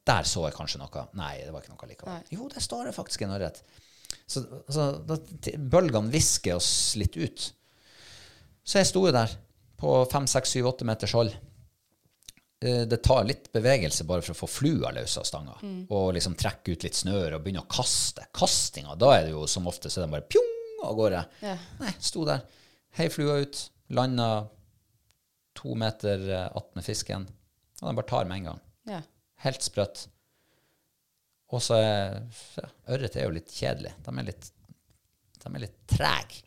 der 0.07 0.23
så 0.25 0.45
jeg 0.47 0.55
kanskje 0.55 0.79
noe. 0.81 1.03
Nei, 1.19 1.35
det 1.43 1.51
var 1.53 1.61
ikke 1.61 1.73
noe 1.75 1.89
likevel. 1.89 2.23
Jo, 2.33 2.47
der 2.49 2.63
står 2.63 2.87
det 2.89 2.95
faktisk 2.95 3.25
en 3.27 3.35
ørret. 3.35 3.59
Så, 4.25 4.41
så 4.71 4.87
da, 5.05 5.17
bølgene 5.59 6.09
visker 6.13 6.55
oss 6.57 6.95
litt 6.97 7.17
ut. 7.19 7.49
Så 8.63 8.79
jeg 8.79 8.89
sto 8.89 9.03
jo 9.05 9.13
der 9.13 9.35
på 9.79 9.93
fem, 10.11 10.25
seks, 10.29 10.55
syv, 10.55 10.71
åtte 10.71 10.87
meters 10.87 11.13
hold. 11.17 11.35
Eh, 12.63 12.85
Det 12.89 13.01
tar 13.05 13.27
litt 13.27 13.51
bevegelse 13.53 14.03
bare 14.09 14.21
for 14.25 14.33
å 14.33 14.39
få 14.41 14.49
flua 14.51 14.91
løs 14.95 15.17
av 15.21 15.27
stanga. 15.29 15.57
Og 15.93 16.13
liksom 16.17 16.35
trekke 16.39 16.73
ut 16.73 16.83
litt 16.87 16.97
snøre 16.97 17.37
og 17.37 17.43
begynne 17.45 17.63
å 17.65 17.69
kaste. 17.71 18.25
Kastinga, 18.35 18.95
da 18.99 19.13
er 19.17 19.27
det 19.27 19.35
jo 19.35 19.45
som 19.47 19.67
ofte 19.69 19.91
så 19.91 20.01
er 20.01 20.07
det 20.07 20.15
bare 20.17 20.27
pjong 20.31 20.49
av 20.85 20.95
gårde. 20.97 21.23
Ja. 21.45 21.55
Nei, 21.81 21.93
sto 22.03 22.25
der. 22.27 22.45
Hei 22.97 23.09
flua 23.13 23.39
ut. 23.43 23.65
Landa 23.95 24.29
to 25.57 25.75
meter 25.75 26.23
eh, 26.29 26.47
attmed 26.57 26.85
fisken. 26.85 27.27
Og 27.81 27.87
den 27.87 27.99
bare 27.99 28.09
tar 28.09 28.29
med 28.29 28.41
en 28.41 28.49
gang. 28.51 28.61
Ja. 28.89 29.01
Helt 29.45 29.65
sprøtt. 29.65 30.05
Og 31.49 31.63
så 31.65 31.79
er 31.81 32.19
ja, 32.59 32.69
Ørret 32.93 33.17
er 33.17 33.25
jo 33.25 33.35
litt 33.35 33.51
kjedelig. 33.53 33.95
De 34.05 34.13
er 34.13 34.27
litt, 34.27 34.51
de 35.41 35.51
er 35.51 35.63
litt 35.65 35.77
trege. 35.89 36.43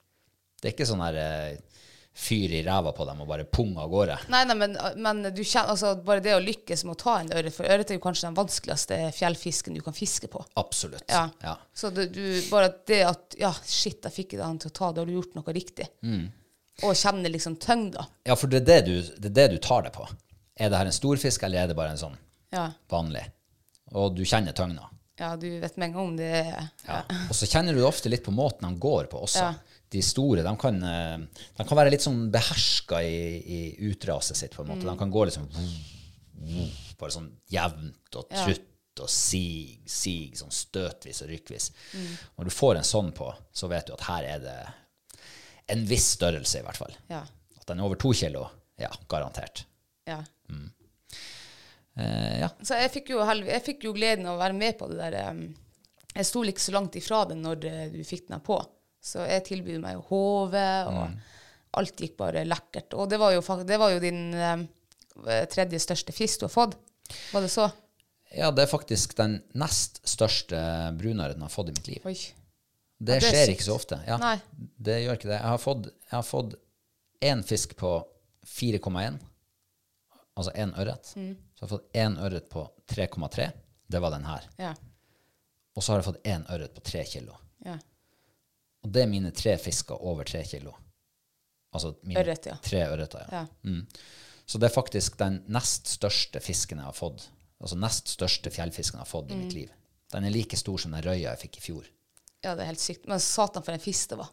Det 0.61 0.71
er 0.71 0.77
ikke 0.77 0.87
sånn 0.87 1.03
her 1.03 1.19
eh, 1.19 1.72
fyr 2.15 2.53
i 2.53 2.63
ræva 2.63 2.93
på 2.93 3.07
dem 3.09 3.23
og 3.25 3.29
bare 3.31 3.47
pung 3.49 3.73
av 3.81 3.89
gårde. 3.91 4.19
Nei, 4.33 4.43
nei, 4.45 4.57
men, 4.59 4.77
men 5.01 5.23
du 5.33 5.41
kjenner, 5.41 5.73
altså, 5.73 5.95
bare 6.05 6.21
det 6.25 6.35
å 6.37 6.43
lykkes 6.45 6.85
med 6.85 6.95
å 6.97 7.01
ta 7.01 7.15
en 7.23 7.33
ørret, 7.33 7.55
for 7.57 7.65
ørret 7.65 7.91
er 7.91 7.97
jo 7.97 8.03
kanskje 8.05 8.27
den 8.29 8.37
vanskeligste 8.37 8.99
fjellfisken 9.17 9.79
du 9.79 9.81
kan 9.85 9.97
fiske 9.97 10.29
på. 10.33 10.43
Absolutt. 10.61 11.07
Ja. 11.09 11.25
Ja. 11.41 11.57
Så 11.75 11.91
du, 11.91 12.05
du, 12.13 12.25
bare 12.51 12.69
det 12.89 13.01
at 13.09 13.39
Ja, 13.41 13.53
shit, 13.65 14.05
jeg 14.05 14.13
fikk 14.13 14.37
han 14.43 14.61
til 14.61 14.69
å 14.69 14.77
ta, 14.77 14.93
da 14.93 15.03
har 15.03 15.09
du 15.09 15.17
gjort 15.17 15.39
noe 15.39 15.57
riktig. 15.57 15.89
Mm. 16.05 16.29
Og 16.85 16.97
kjenner 16.97 17.33
liksom 17.33 17.57
tyngda. 17.63 18.05
Ja, 18.29 18.37
for 18.37 18.53
det 18.53 18.63
er 18.63 18.69
det, 18.69 18.81
du, 18.89 19.15
det 19.17 19.33
er 19.33 19.37
det 19.41 19.49
du 19.57 19.59
tar 19.65 19.89
det 19.89 19.97
på. 19.97 20.05
Er 20.61 20.69
det 20.73 20.83
her 20.83 20.89
en 20.93 21.01
stor 21.01 21.21
fisk, 21.21 21.45
eller 21.49 21.65
er 21.65 21.73
det 21.73 21.79
bare 21.79 21.97
en 21.97 22.01
sånn 22.01 22.19
Ja. 22.53 22.69
vanlig? 22.93 23.25
Og 23.97 24.13
du 24.17 24.25
kjenner 24.29 24.53
tyngda. 24.57 24.89
Ja, 25.21 25.35
du 25.37 25.49
vet 25.61 25.77
med 25.77 25.91
en 25.91 25.97
gang 25.97 26.07
om 26.13 26.17
det 26.17 26.29
er 26.29 26.69
Ja. 26.87 27.03
Og 27.29 27.37
så 27.37 27.47
kjenner 27.49 27.77
du 27.77 27.85
ofte 27.87 28.11
litt 28.13 28.25
på 28.25 28.33
måten 28.35 28.65
han 28.69 28.79
går 28.81 29.09
på 29.13 29.21
også. 29.25 29.49
Ja. 29.49 29.72
De 29.93 30.01
store 30.03 30.43
de 30.47 30.53
kan, 30.57 30.79
eh, 30.89 31.19
de 31.59 31.65
kan 31.69 31.77
være 31.79 31.91
litt 31.93 32.05
sånn 32.05 32.31
beherska 32.33 33.03
i, 33.05 33.17
i 33.45 33.59
utraset 33.91 34.39
sitt, 34.39 34.55
på 34.57 34.65
en 34.65 34.71
måte. 34.73 34.87
De 34.89 34.95
kan 34.99 35.11
gå 35.13 35.25
litt 35.29 35.37
sånn 35.37 35.51
bare 36.99 37.13
sånn 37.15 37.29
jevnt 37.53 38.17
og 38.19 38.27
Ja. 38.33 38.45
trutt 38.47 39.01
og 39.03 39.09
sig, 39.09 39.79
sig, 39.89 40.33
sånn 40.37 40.51
støtvis 40.53 41.23
og 41.25 41.31
rykkvis. 41.33 41.71
Når 42.39 42.45
du 42.49 42.51
får 42.53 42.77
en 42.81 42.85
sånn 42.89 43.13
på, 43.17 43.29
så 43.53 43.69
vet 43.71 43.87
du 43.89 43.95
at 43.95 44.05
her 44.09 44.27
er 44.35 44.43
det 44.43 44.57
en 45.73 45.85
viss 45.89 46.11
størrelse, 46.19 46.59
i 46.61 46.65
hvert 46.67 46.77
fall. 46.81 46.93
Ja. 47.09 47.23
At 47.61 47.67
den 47.71 47.81
er 47.81 47.87
over 47.87 47.97
to 48.01 48.13
kilo, 48.13 48.49
ja, 48.81 48.91
garantert. 49.09 49.65
ja. 50.07 50.19
Eh, 51.97 52.41
ja. 52.41 52.49
Så 52.65 52.79
jeg 52.81 52.91
fikk, 52.95 53.11
jo, 53.13 53.21
jeg 53.45 53.63
fikk 53.67 53.83
jo 53.85 53.93
gleden 53.93 54.25
av 54.27 54.39
å 54.39 54.41
være 54.41 54.57
med 54.57 54.79
på 54.81 54.87
det 54.89 54.97
der 55.13 55.17
Jeg 56.15 56.25
sto 56.29 56.41
ikke 56.45 56.61
så 56.65 56.73
langt 56.73 56.97
ifra 56.97 57.23
den 57.29 57.43
når 57.45 57.65
eh, 57.69 57.89
du 57.93 58.01
fikk 58.05 58.29
den 58.29 58.41
på. 58.45 58.57
Så 59.03 59.25
jeg 59.27 59.45
tilbød 59.49 59.81
meg 59.83 59.97
jo 59.99 60.03
og 60.15 60.55
alt 61.79 62.03
gikk 62.05 62.17
bare 62.21 62.45
lekkert. 62.47 62.95
Og 62.95 63.09
det 63.11 63.19
var 63.19 63.33
jo, 63.35 63.43
det 63.67 63.79
var 63.81 63.95
jo 63.95 64.03
din 64.03 64.21
eh, 64.35 64.67
tredje 65.51 65.81
største 65.83 66.15
fisk 66.15 66.43
du 66.43 66.47
har 66.47 66.55
fått. 66.55 66.77
Var 67.33 67.45
det 67.45 67.51
så? 67.53 67.71
ja, 68.33 68.51
det 68.51 68.63
er 68.65 68.71
faktisk 68.71 69.17
den 69.19 69.35
nest 69.61 69.99
største 70.09 70.57
brunøren 70.97 71.37
jeg 71.37 71.45
har 71.45 71.53
fått 71.53 71.69
i 71.69 71.75
mitt 71.77 71.89
liv. 71.91 72.07
Oi. 72.09 72.15
Det, 73.03 73.17
Ja, 73.19 73.19
det 73.19 73.19
er 73.19 73.27
skjer 73.27 73.45
sykt. 73.47 73.53
ikke 73.57 73.67
så 73.67 73.75
ofte. 73.75 73.99
Ja, 74.07 74.17
Nei. 74.23 74.37
Det 74.79 74.95
gjør 75.03 75.19
ikke 75.19 75.29
det. 75.29 75.41
Jeg 75.41 75.51
har 75.51 75.59
fått, 75.61 75.89
jeg 75.91 76.15
har 76.15 76.25
fått 76.29 76.55
én 77.33 77.43
fisk 77.45 77.75
på 77.77 77.91
4,1, 78.47 79.19
altså 80.39 80.55
én 80.55 80.73
ørret. 80.79 81.11
Mm. 81.19 81.35
Så 81.35 81.65
jeg 81.65 81.67
har 81.67 81.73
fått 81.75 81.99
én 82.05 82.17
ørret 82.23 82.49
på 82.53 82.65
3,3. 82.95 83.51
Det 83.93 84.01
var 84.01 84.15
den 84.15 84.25
her. 84.25 84.47
Ja. 84.63 84.73
Og 85.77 85.83
så 85.85 85.93
har 85.93 86.01
jeg 86.01 86.09
fått 86.13 86.25
én 86.31 86.47
ørret 86.53 86.73
på 86.77 86.85
3 86.89 87.05
kilo. 87.11 87.37
Og 88.85 88.91
det 88.93 89.03
er 89.05 89.11
mine 89.11 89.31
tre 89.31 89.57
fisker 89.63 90.01
over 90.03 90.25
tre 90.25 90.43
kilo. 90.45 90.73
Altså 91.75 91.95
mine 92.05 92.21
Ørret, 92.21 92.47
ja. 92.51 92.57
tre 92.63 92.83
ørreter. 92.91 93.29
Ja. 93.31 93.45
ja. 93.45 93.47
Mm. 93.71 93.87
Så 94.47 94.59
det 94.59 94.69
er 94.69 94.75
faktisk 94.75 95.17
den 95.21 95.39
nest 95.55 95.87
største 95.95 96.41
fisken 96.43 96.79
jeg 96.83 96.89
har 96.91 96.97
fått. 96.97 97.29
Altså 97.63 97.79
nest 97.79 98.11
største 98.13 98.51
fjellfisken 98.53 98.99
jeg 98.99 99.07
har 99.07 99.09
fått 99.13 99.31
i 99.31 99.35
Mm. 99.35 99.45
mitt 99.45 99.55
liv. 99.55 99.71
Den 100.13 100.25
er 100.25 100.31
like 100.35 100.57
stor 100.59 100.79
som 100.79 100.93
den 100.93 101.03
røya 101.03 101.31
jeg 101.31 101.39
fikk 101.47 101.57
i 101.59 101.61
fjor. 101.61 101.85
Ja, 102.43 102.55
det 102.55 102.63
er 102.65 102.73
helt 102.73 102.81
sykt. 102.83 103.07
Men 103.09 103.21
satan, 103.21 103.63
for 103.63 103.73
en 103.73 103.79
fisk 103.81 104.09
det 104.11 104.19
var. 104.19 104.29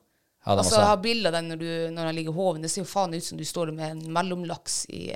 Ja, 0.46 0.56
altså, 0.56 0.72
så- 0.74 0.80
jeg 0.82 0.88
har 0.88 0.98
bilde 0.98 1.28
av 1.28 1.34
den 1.34 1.48
når, 1.50 1.60
du, 1.60 1.90
når 1.94 2.06
den 2.10 2.16
ligger 2.16 2.32
i 2.32 2.36
hoven. 2.36 2.62
Det 2.62 2.72
ser 2.72 2.82
jo 2.82 2.86
faen 2.90 3.14
ut 3.14 3.24
som 3.24 3.38
du 3.38 3.44
står 3.46 3.72
med 3.72 3.92
en 3.92 4.12
mellomlaks 4.14 4.86
i 4.90 5.14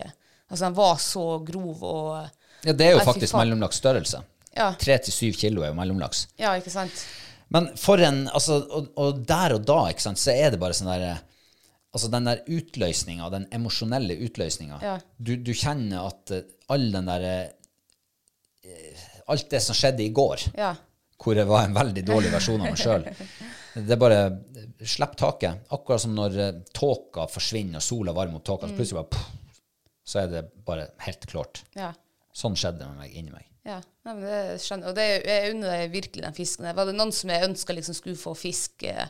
Altså, 0.52 0.66
den 0.66 0.74
var 0.76 0.96
så 0.98 1.44
grov 1.44 1.84
og 1.84 2.30
Ja, 2.64 2.74
det 2.74 2.82
er 2.86 2.92
jo 2.92 3.00
faktisk 3.00 3.34
mellomlaksstørrelse. 3.34 4.24
Ja. 4.56 4.74
Tre 4.78 4.98
til 5.00 5.12
syv 5.14 5.34
kilo 5.34 5.64
er 5.64 5.68
jo 5.70 5.74
mellomlaks. 5.74 6.28
Ja, 6.38 6.52
ikke 6.60 6.70
sant? 6.70 6.92
Men 7.54 7.70
for 7.78 8.02
en 8.02 8.24
altså, 8.34 8.60
og, 8.66 8.88
og 8.98 9.20
der 9.30 9.54
og 9.60 9.66
da, 9.70 9.80
ikke 9.94 10.02
sant, 10.08 10.20
så 10.22 10.34
er 10.34 10.52
det 10.56 10.60
bare 10.64 10.74
sånn 10.78 10.90
der 10.94 11.06
Altså 11.94 12.08
den 12.10 12.26
der 12.26 12.40
utløsninga, 12.50 13.28
den 13.30 13.44
emosjonelle 13.54 14.16
utløsninga. 14.26 14.80
Ja. 14.82 14.94
Du, 15.22 15.36
du 15.38 15.52
kjenner 15.54 16.08
at 16.08 16.32
eh, 16.34 16.48
all 16.74 16.88
den 16.96 17.06
der 17.06 17.26
eh, 17.30 19.04
Alt 19.30 19.46
det 19.54 19.60
som 19.62 19.78
skjedde 19.78 20.02
i 20.04 20.10
går, 20.10 20.48
Ja. 20.58 20.72
hvor 21.22 21.38
jeg 21.38 21.46
var 21.48 21.68
en 21.68 21.76
veldig 21.78 22.04
dårlig 22.08 22.32
versjon 22.34 22.62
av 22.66 22.72
meg 22.74 22.82
sjøl. 22.82 23.06
Det 23.74 23.94
er 23.96 24.02
bare 24.02 24.18
eh, 24.26 24.74
Slipp 24.90 25.14
taket. 25.22 25.62
Akkurat 25.78 26.02
som 26.04 26.12
når 26.18 26.40
tåka 26.76 27.28
forsvinner 27.32 27.78
og 27.80 27.86
sola 27.86 28.12
varmer 28.18 28.42
opp 28.42 28.46
tåka, 28.50 28.68
så 28.68 28.76
plutselig 28.76 28.98
bare 29.00 29.12
pff, 29.14 29.62
Så 30.04 30.20
er 30.24 30.28
det 30.34 30.42
bare 30.68 30.90
helt 31.06 31.26
klart. 31.30 31.62
Ja. 31.78 31.94
Sånn 32.34 32.58
skjedde 32.58 32.82
det 32.82 32.90
med 32.90 33.04
meg 33.06 33.14
inni 33.22 33.32
meg. 33.38 33.46
ja. 33.70 33.78
Men 34.04 34.20
det 34.24 34.40
skjønner 34.60 34.90
Og 34.92 34.96
det, 34.98 35.06
jeg 35.24 35.54
unner 35.54 35.78
deg 35.78 35.94
virkelig 35.94 36.24
den 36.26 36.36
fisken. 36.36 36.68
Var 36.76 36.90
det 36.90 36.96
noen 36.98 37.14
som 37.16 37.32
jeg 37.32 37.46
ønska 37.48 37.76
liksom 37.78 37.96
skulle 37.96 38.20
få 38.20 38.34
fisk, 38.36 38.84
eh, 38.84 39.08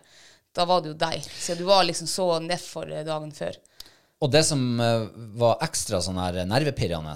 da 0.54 0.66
var 0.70 0.84
det 0.86 0.92
jo 0.94 0.98
deg. 1.02 1.24
Så 1.26 1.56
du 1.58 1.64
var 1.66 1.86
liksom 1.88 2.10
så 2.10 2.28
nedfor 2.44 2.92
eh, 2.94 3.06
dagen 3.08 3.32
før. 3.34 3.58
Og 4.24 4.30
det 4.32 4.44
som 4.48 4.62
eh, 4.80 5.08
var 5.42 5.58
ekstra 5.66 6.00
sånn 6.06 6.20
her 6.22 6.38
nervepirrende, 6.48 7.16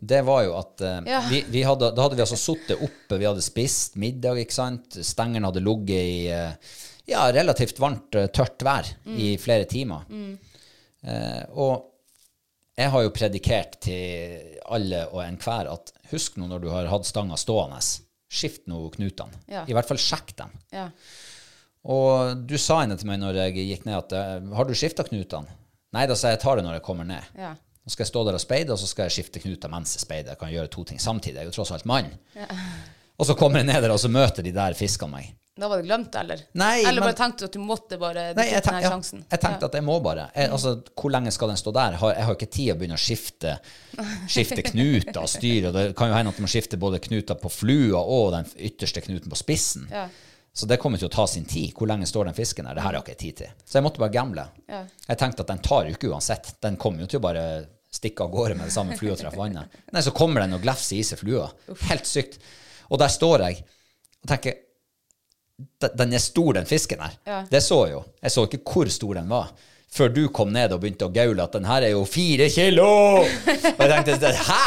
det 0.00 0.22
var 0.24 0.44
jo 0.46 0.54
at 0.60 0.84
Ja. 1.10 1.20
vi, 1.28 1.42
vi 1.50 1.64
hadde, 1.66 1.90
da 1.96 2.06
hadde 2.06 2.16
vi 2.20 2.24
altså 2.24 2.38
sittet 2.40 2.78
oppe, 2.86 3.18
vi 3.18 3.26
hadde 3.28 3.42
spist 3.44 3.98
middag, 4.00 4.38
ikke 4.44 4.54
sant. 4.56 5.00
Stengeren 5.04 5.44
hadde 5.50 5.64
ligget 5.66 5.98
i 5.98 6.22
ja, 7.08 7.26
relativt 7.32 7.78
varmt, 7.82 8.14
tørt 8.32 8.62
vær 8.64 8.86
i 9.10 9.34
flere 9.40 9.66
timer. 9.68 10.06
Eh, 11.02 11.44
og 11.54 11.84
jeg 12.78 12.90
har 12.94 13.04
jo 13.04 13.12
predikert 13.14 13.78
til 13.82 14.58
alle 14.70 15.04
og 15.10 15.22
enhver 15.24 15.70
at 15.72 15.92
husk 16.12 16.38
nå 16.38 16.48
når 16.50 16.64
du 16.64 16.68
har 16.72 16.90
hatt 16.90 17.08
stanga 17.08 17.38
stående, 17.40 17.80
skift 18.28 18.66
nå 18.68 18.82
knutene. 18.94 19.42
Ja. 19.50 19.64
I 19.68 19.76
hvert 19.76 19.88
fall 19.88 20.00
sjekk 20.02 20.34
dem. 20.38 20.52
Ja. 20.74 20.88
Og 21.88 22.44
du 22.48 22.58
sa 22.60 22.82
henne 22.82 22.98
til 22.98 23.08
meg 23.08 23.20
når 23.22 23.38
jeg 23.44 23.68
gikk 23.70 23.86
ned 23.88 23.96
at 24.00 24.14
eh, 24.18 24.34
har 24.58 24.68
du 24.68 24.74
skifta 24.76 25.06
knutene? 25.06 25.56
Nei, 25.96 26.04
da 26.10 26.16
sa 26.18 26.28
jeg 26.28 26.36
jeg 26.36 26.44
tar 26.44 26.58
det 26.58 26.66
når 26.66 26.78
jeg 26.78 26.84
kommer 26.84 27.08
ned. 27.08 27.32
Ja. 27.38 27.54
Nå 27.56 27.92
skal 27.94 28.04
jeg 28.04 28.10
stå 28.10 28.22
der 28.28 28.36
og 28.36 28.42
speide, 28.42 28.74
og 28.74 28.80
så 28.80 28.86
skal 28.90 29.06
jeg 29.08 29.16
skifte 29.16 29.40
knuter 29.40 29.70
mens 29.72 29.94
jeg 29.96 30.02
speider. 30.02 30.34
Jeg 30.34 30.40
kan 30.42 30.50
gjøre 30.52 30.68
to 30.74 30.82
ting 30.90 31.00
samtidig. 31.00 31.38
Jeg 31.38 31.46
er 31.46 31.48
jo 31.48 31.54
tross 31.56 31.72
alt 31.72 31.86
mann. 31.88 32.10
Og 33.18 33.26
så 33.26 33.34
kommer 33.38 33.62
jeg 33.62 33.68
ned 33.68 33.82
der, 33.82 33.92
og 33.94 34.00
så 34.00 34.10
møter 34.12 34.46
de 34.46 34.52
der 34.54 34.76
fiskene 34.78 35.16
meg. 35.18 35.34
Da 35.58 35.66
var 35.66 35.80
det 35.80 35.88
glemt, 35.88 36.14
eller? 36.14 36.42
Nei, 36.54 36.84
eller 36.84 37.00
men- 37.02 37.08
bare 37.08 37.16
tenkte 37.18 37.38
du 37.42 37.44
at 37.48 37.52
du 37.56 37.58
måtte 37.58 37.96
bare 37.98 38.28
Du 38.32 38.38
Nei, 38.38 38.46
jeg, 38.52 38.62
tenk, 38.62 38.84
ja, 38.84 38.92
jeg 38.94 39.40
tenkte 39.42 39.66
at 39.66 39.74
jeg 39.74 39.82
må 39.82 39.96
bare. 40.00 40.28
Jeg, 40.36 40.52
altså, 40.54 40.76
hvor 40.94 41.10
lenge 41.10 41.32
skal 41.34 41.50
den 41.50 41.58
stå 41.58 41.72
der? 41.74 41.96
Har, 41.98 42.12
jeg 42.14 42.24
har 42.28 42.36
ikke 42.36 42.50
tid 42.54 42.70
å 42.70 42.76
begynne 42.78 42.94
å 42.94 43.02
skifte, 43.02 43.56
skifte 44.30 44.62
knuter 44.70 45.18
og 45.18 45.26
styre. 45.32 45.72
Og 45.72 45.74
det 45.74 45.84
kan 45.98 46.12
jo 46.12 46.14
hende 46.14 46.30
at 46.30 46.38
man 46.38 46.52
skifter 46.52 46.78
både 46.78 47.00
knuter 47.02 47.34
på 47.42 47.50
flua 47.50 48.04
og 48.04 48.30
den 48.36 48.46
ytterste 48.70 49.02
knuten 49.02 49.34
på 49.34 49.40
spissen. 49.40 49.88
Ja. 49.90 50.06
Så 50.54 50.66
det 50.70 50.78
kommer 50.78 50.98
til 50.98 51.10
å 51.10 51.14
ta 51.14 51.26
sin 51.26 51.44
tid. 51.46 51.72
Hvor 51.74 51.90
lenge 51.90 52.06
står 52.06 52.30
den 52.30 52.38
fisken 52.38 52.66
der? 52.70 52.78
Det 52.78 52.82
her 52.86 52.94
har 52.94 53.00
jeg 53.00 53.08
ikke 53.08 53.24
tid 53.24 53.36
til. 53.42 53.50
Så 53.66 53.80
jeg 53.80 53.86
måtte 53.88 54.02
bare 54.02 54.14
gamble. 54.14 54.46
Ja. 54.70 54.84
Jeg 55.08 55.18
tenkte 55.18 55.42
at 55.42 55.50
den 55.50 55.64
tar 55.66 55.90
jo 55.90 55.98
ikke 55.98 56.12
uansett. 56.14 56.54
Den 56.62 56.78
kommer 56.78 57.02
jo 57.02 57.10
til 57.10 57.18
å 57.18 57.26
bare 57.26 57.44
stikke 57.90 58.22
av 58.26 58.30
gårde 58.30 58.54
med 58.58 58.68
det 58.70 58.74
samme 58.74 58.94
flua 58.98 59.18
treffer 59.18 59.42
vannet. 59.42 59.74
Nei, 59.90 60.02
så 60.06 60.14
kommer 60.14 60.44
den 60.44 60.54
og 60.54 60.62
glefser 60.62 60.98
i 61.00 61.04
seg 61.06 61.18
flua. 61.22 61.48
Helt 61.88 62.06
sykt. 62.06 62.38
Og 62.90 62.98
der 62.98 63.08
står 63.08 63.38
jeg 63.38 63.62
og 64.22 64.28
tenker 64.28 64.52
"Den- 65.82 66.12
er 66.12 66.18
stor, 66.18 66.52
den 66.52 66.66
fisken 66.66 67.00
her. 67.00 67.10
Ja. 67.26 67.44
Det 67.50 67.62
så 67.62 67.84
jeg 67.86 67.92
jo. 67.92 68.02
Jeg 68.22 68.30
så 68.30 68.42
ikke 68.46 68.58
hvor 68.72 68.88
stor 68.88 69.14
den 69.14 69.28
var. 69.28 69.52
Før 69.88 70.10
du 70.12 70.20
kom 70.28 70.50
ned 70.52 70.70
og 70.74 70.82
begynte 70.82 71.06
å 71.08 71.12
gaule 71.14 71.40
at 71.42 71.54
den 71.56 71.64
her 71.64 71.82
er 71.86 71.94
jo 71.94 72.02
fire 72.06 72.46
kilo! 72.52 72.84
Og 73.24 73.80
jeg 73.80 74.04
tenkte 74.04 74.32
hæ? 74.36 74.64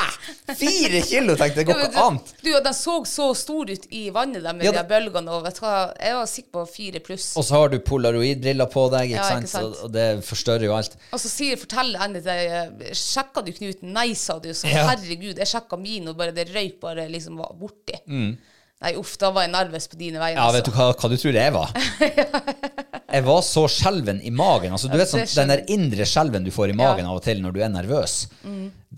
Fire 0.58 1.02
kilo? 1.06 1.36
tenkte 1.40 1.62
Det 1.62 1.66
går 1.70 1.84
ikke 1.86 2.06
an. 2.08 2.18
du, 2.42 2.48
du, 2.50 2.56
den 2.66 2.74
så 2.76 2.96
så 3.08 3.28
stor 3.38 3.70
ut 3.70 3.86
i 3.94 4.02
vannet 4.14 4.42
der 4.44 4.58
med 4.58 4.66
Ja, 4.66 4.74
de 4.76 4.84
bølgene. 4.90 5.30
Og 5.38 5.46
vet 5.46 5.60
du 5.60 5.64
hva, 5.64 5.76
jeg 6.02 6.18
var 6.18 6.26
sikker 6.32 6.52
på 6.58 6.64
fire 6.74 7.04
pluss. 7.06 7.30
Og 7.40 7.46
så 7.48 7.60
har 7.62 7.70
du 7.72 7.78
polaroidbriller 7.86 8.70
på 8.74 8.88
deg, 8.96 9.12
ikke, 9.14 9.20
Ja, 9.22 9.28
sant? 9.30 9.46
ikke 9.46 9.54
sant. 9.54 9.76
Så- 9.78 9.86
og 9.86 9.94
det 9.96 10.08
forstørrer 10.26 10.66
jo 10.68 10.76
alt. 10.76 10.98
Og 11.14 11.22
så 11.22 11.30
sier, 11.32 11.62
forteller 11.62 12.02
Anne 12.08 12.20
til 12.22 12.32
deg 12.32 12.96
Sjekka 12.98 13.46
du 13.46 13.52
knuten? 13.56 13.94
Nei, 13.94 14.10
sa 14.18 14.40
du. 14.42 14.50
Så 14.58 14.68
Ja. 14.74 14.88
herregud, 14.90 15.38
jeg 15.38 15.48
sjekka 15.54 15.78
min, 15.80 16.08
og 16.10 16.18
bare 16.18 16.34
det 16.36 16.50
røyk 16.50 16.80
bare 16.82 17.06
liksom 17.14 17.38
var 17.38 17.54
borti. 17.62 18.02
Mm. 18.10 18.34
Nei, 18.82 18.96
uff, 18.98 19.14
da 19.22 19.30
var 19.30 19.44
jeg 19.46 19.52
nervøs 19.54 19.86
på 19.92 19.98
dine 20.00 20.18
vegne. 20.22 20.40
Ja, 20.42 20.48
vet 20.56 20.66
du 20.66 20.72
altså. 20.72 20.78
hva, 20.80 20.94
hva 20.98 21.10
du 21.12 21.18
tror 21.22 21.36
jeg 21.38 21.54
var? 21.54 21.74
Jeg 23.12 23.26
var 23.28 23.42
så 23.44 23.66
skjelven 23.68 24.22
i 24.24 24.30
magen. 24.32 24.72
Altså, 24.72 24.88
du 24.88 24.96
vet 24.96 25.10
sånn, 25.12 25.26
Den 25.36 25.50
der 25.52 25.62
indre 25.74 26.06
skjelven 26.08 26.46
du 26.46 26.52
får 26.56 26.72
i 26.72 26.76
magen 26.80 27.04
Ja. 27.04 27.10
Mm. 27.10 27.12
av 27.12 27.18
og 27.20 27.24
til 27.26 27.42
når 27.44 27.52
du 27.58 27.60
er 27.66 27.70
nervøs, 27.74 28.14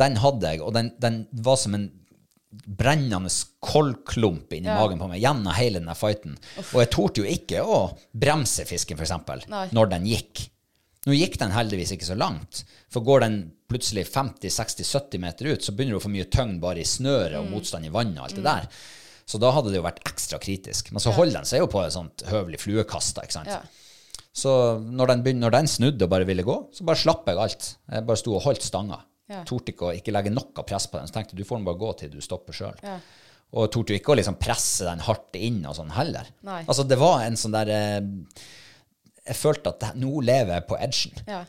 den 0.04 0.16
hadde 0.22 0.52
jeg, 0.54 0.62
og 0.62 0.70
den, 0.76 0.92
den 1.02 1.16
var 1.34 1.58
som 1.58 1.74
en 1.74 1.88
brennende 2.78 3.32
koldklump 3.66 4.54
inni 4.54 4.70
Ja. 4.70 4.76
magen 4.78 5.00
på 5.02 5.08
meg 5.10 5.20
gjennom 5.24 5.50
hele 5.58 5.82
den 5.82 5.90
fighten. 5.98 6.38
Og 6.62 6.80
jeg 6.84 6.92
torde 6.94 7.24
jo 7.24 7.34
ikke 7.34 7.66
å 7.66 7.80
bremse 8.14 8.68
fisken, 8.70 9.02
f.eks., 9.02 9.50
når 9.74 9.90
den 9.98 10.06
gikk. 10.06 10.46
Nå 11.10 11.18
gikk 11.18 11.40
den 11.42 11.52
heldigvis 11.52 11.92
ikke 11.98 12.06
så 12.14 12.16
langt, 12.16 12.64
for 12.94 13.02
går 13.04 13.26
den 13.26 13.40
plutselig 13.68 14.06
50-60-70 14.14 15.20
meter 15.26 15.50
ut, 15.56 15.66
så 15.66 15.74
begynner 15.74 15.98
du 15.98 16.04
å 16.04 16.06
få 16.06 16.14
mye 16.14 16.30
tyngd 16.30 16.62
bare 16.62 16.80
i 16.86 16.88
snøret 16.88 17.34
Mm. 17.34 17.42
og 17.42 17.50
motstand 17.58 17.86
i 17.90 17.90
vannet 17.90 18.20
og 18.22 18.26
alt 18.30 18.36
det 18.38 18.44
der. 18.46 18.68
Så 19.30 19.40
da 19.42 19.54
hadde 19.56 19.72
det 19.72 19.80
jo 19.80 19.86
vært 19.86 20.04
ekstra 20.10 20.40
kritisk. 20.42 20.92
Men 20.92 21.04
så 21.04 21.14
holder 21.16 21.40
den 21.40 21.48
seg 21.50 21.64
jo 21.64 21.70
på 21.72 21.82
et 21.84 21.96
sånt 21.96 22.26
høvelig 22.28 22.60
fluekast. 22.64 23.22
ikke 23.24 23.38
sant? 23.38 23.52
Ja. 23.52 23.62
Så 24.34 24.52
når 24.82 25.12
den, 25.14 25.24
begynner, 25.26 25.46
når 25.48 25.56
den 25.60 25.70
snudde 25.70 26.08
og 26.08 26.12
bare 26.12 26.28
ville 26.28 26.46
gå, 26.46 26.56
så 26.74 26.86
bare 26.88 27.00
slapp 27.00 27.28
jeg 27.30 27.40
alt. 27.40 27.68
Jeg 27.94 28.06
bare 28.10 28.22
sto 28.22 28.34
og 28.36 28.46
holdt 28.48 28.66
stanga. 28.66 29.00
Ja. 29.32 29.44
Torde 29.48 29.72
ikke 29.72 29.90
å 29.90 29.94
ikke 29.96 30.14
legge 30.14 30.34
noe 30.34 30.66
press 30.68 30.88
på 30.90 31.00
den. 31.00 31.08
Så 31.10 31.16
tenkte 31.16 31.36
jeg, 31.36 31.44
du 31.44 31.48
får 31.48 31.62
den 31.62 31.68
bare 31.70 31.82
gå 31.82 31.92
til 32.02 32.12
du 32.14 32.20
stopper 32.24 32.58
sjøl. 32.58 32.80
Ja. 32.84 32.98
Og 33.54 33.70
torde 33.72 33.94
jo 33.94 34.02
ikke 34.02 34.16
å 34.16 34.18
liksom 34.18 34.40
presse 34.42 34.88
den 34.88 35.04
hardt 35.06 35.38
inn 35.38 35.62
og 35.70 35.78
sånn 35.78 35.94
heller. 35.94 36.30
Nei. 36.46 36.64
Altså 36.66 36.86
det 36.90 36.98
var 37.00 37.22
en 37.28 37.38
sånn 37.38 37.54
der 37.54 37.70
eh, 37.70 38.00
Jeg 39.30 39.38
følte 39.38 39.76
at 39.76 39.94
nå 40.00 40.24
lever 40.26 40.58
jeg 40.58 40.68
på 40.72 40.80
edgen. 40.82 41.22
Ja. 41.30 41.44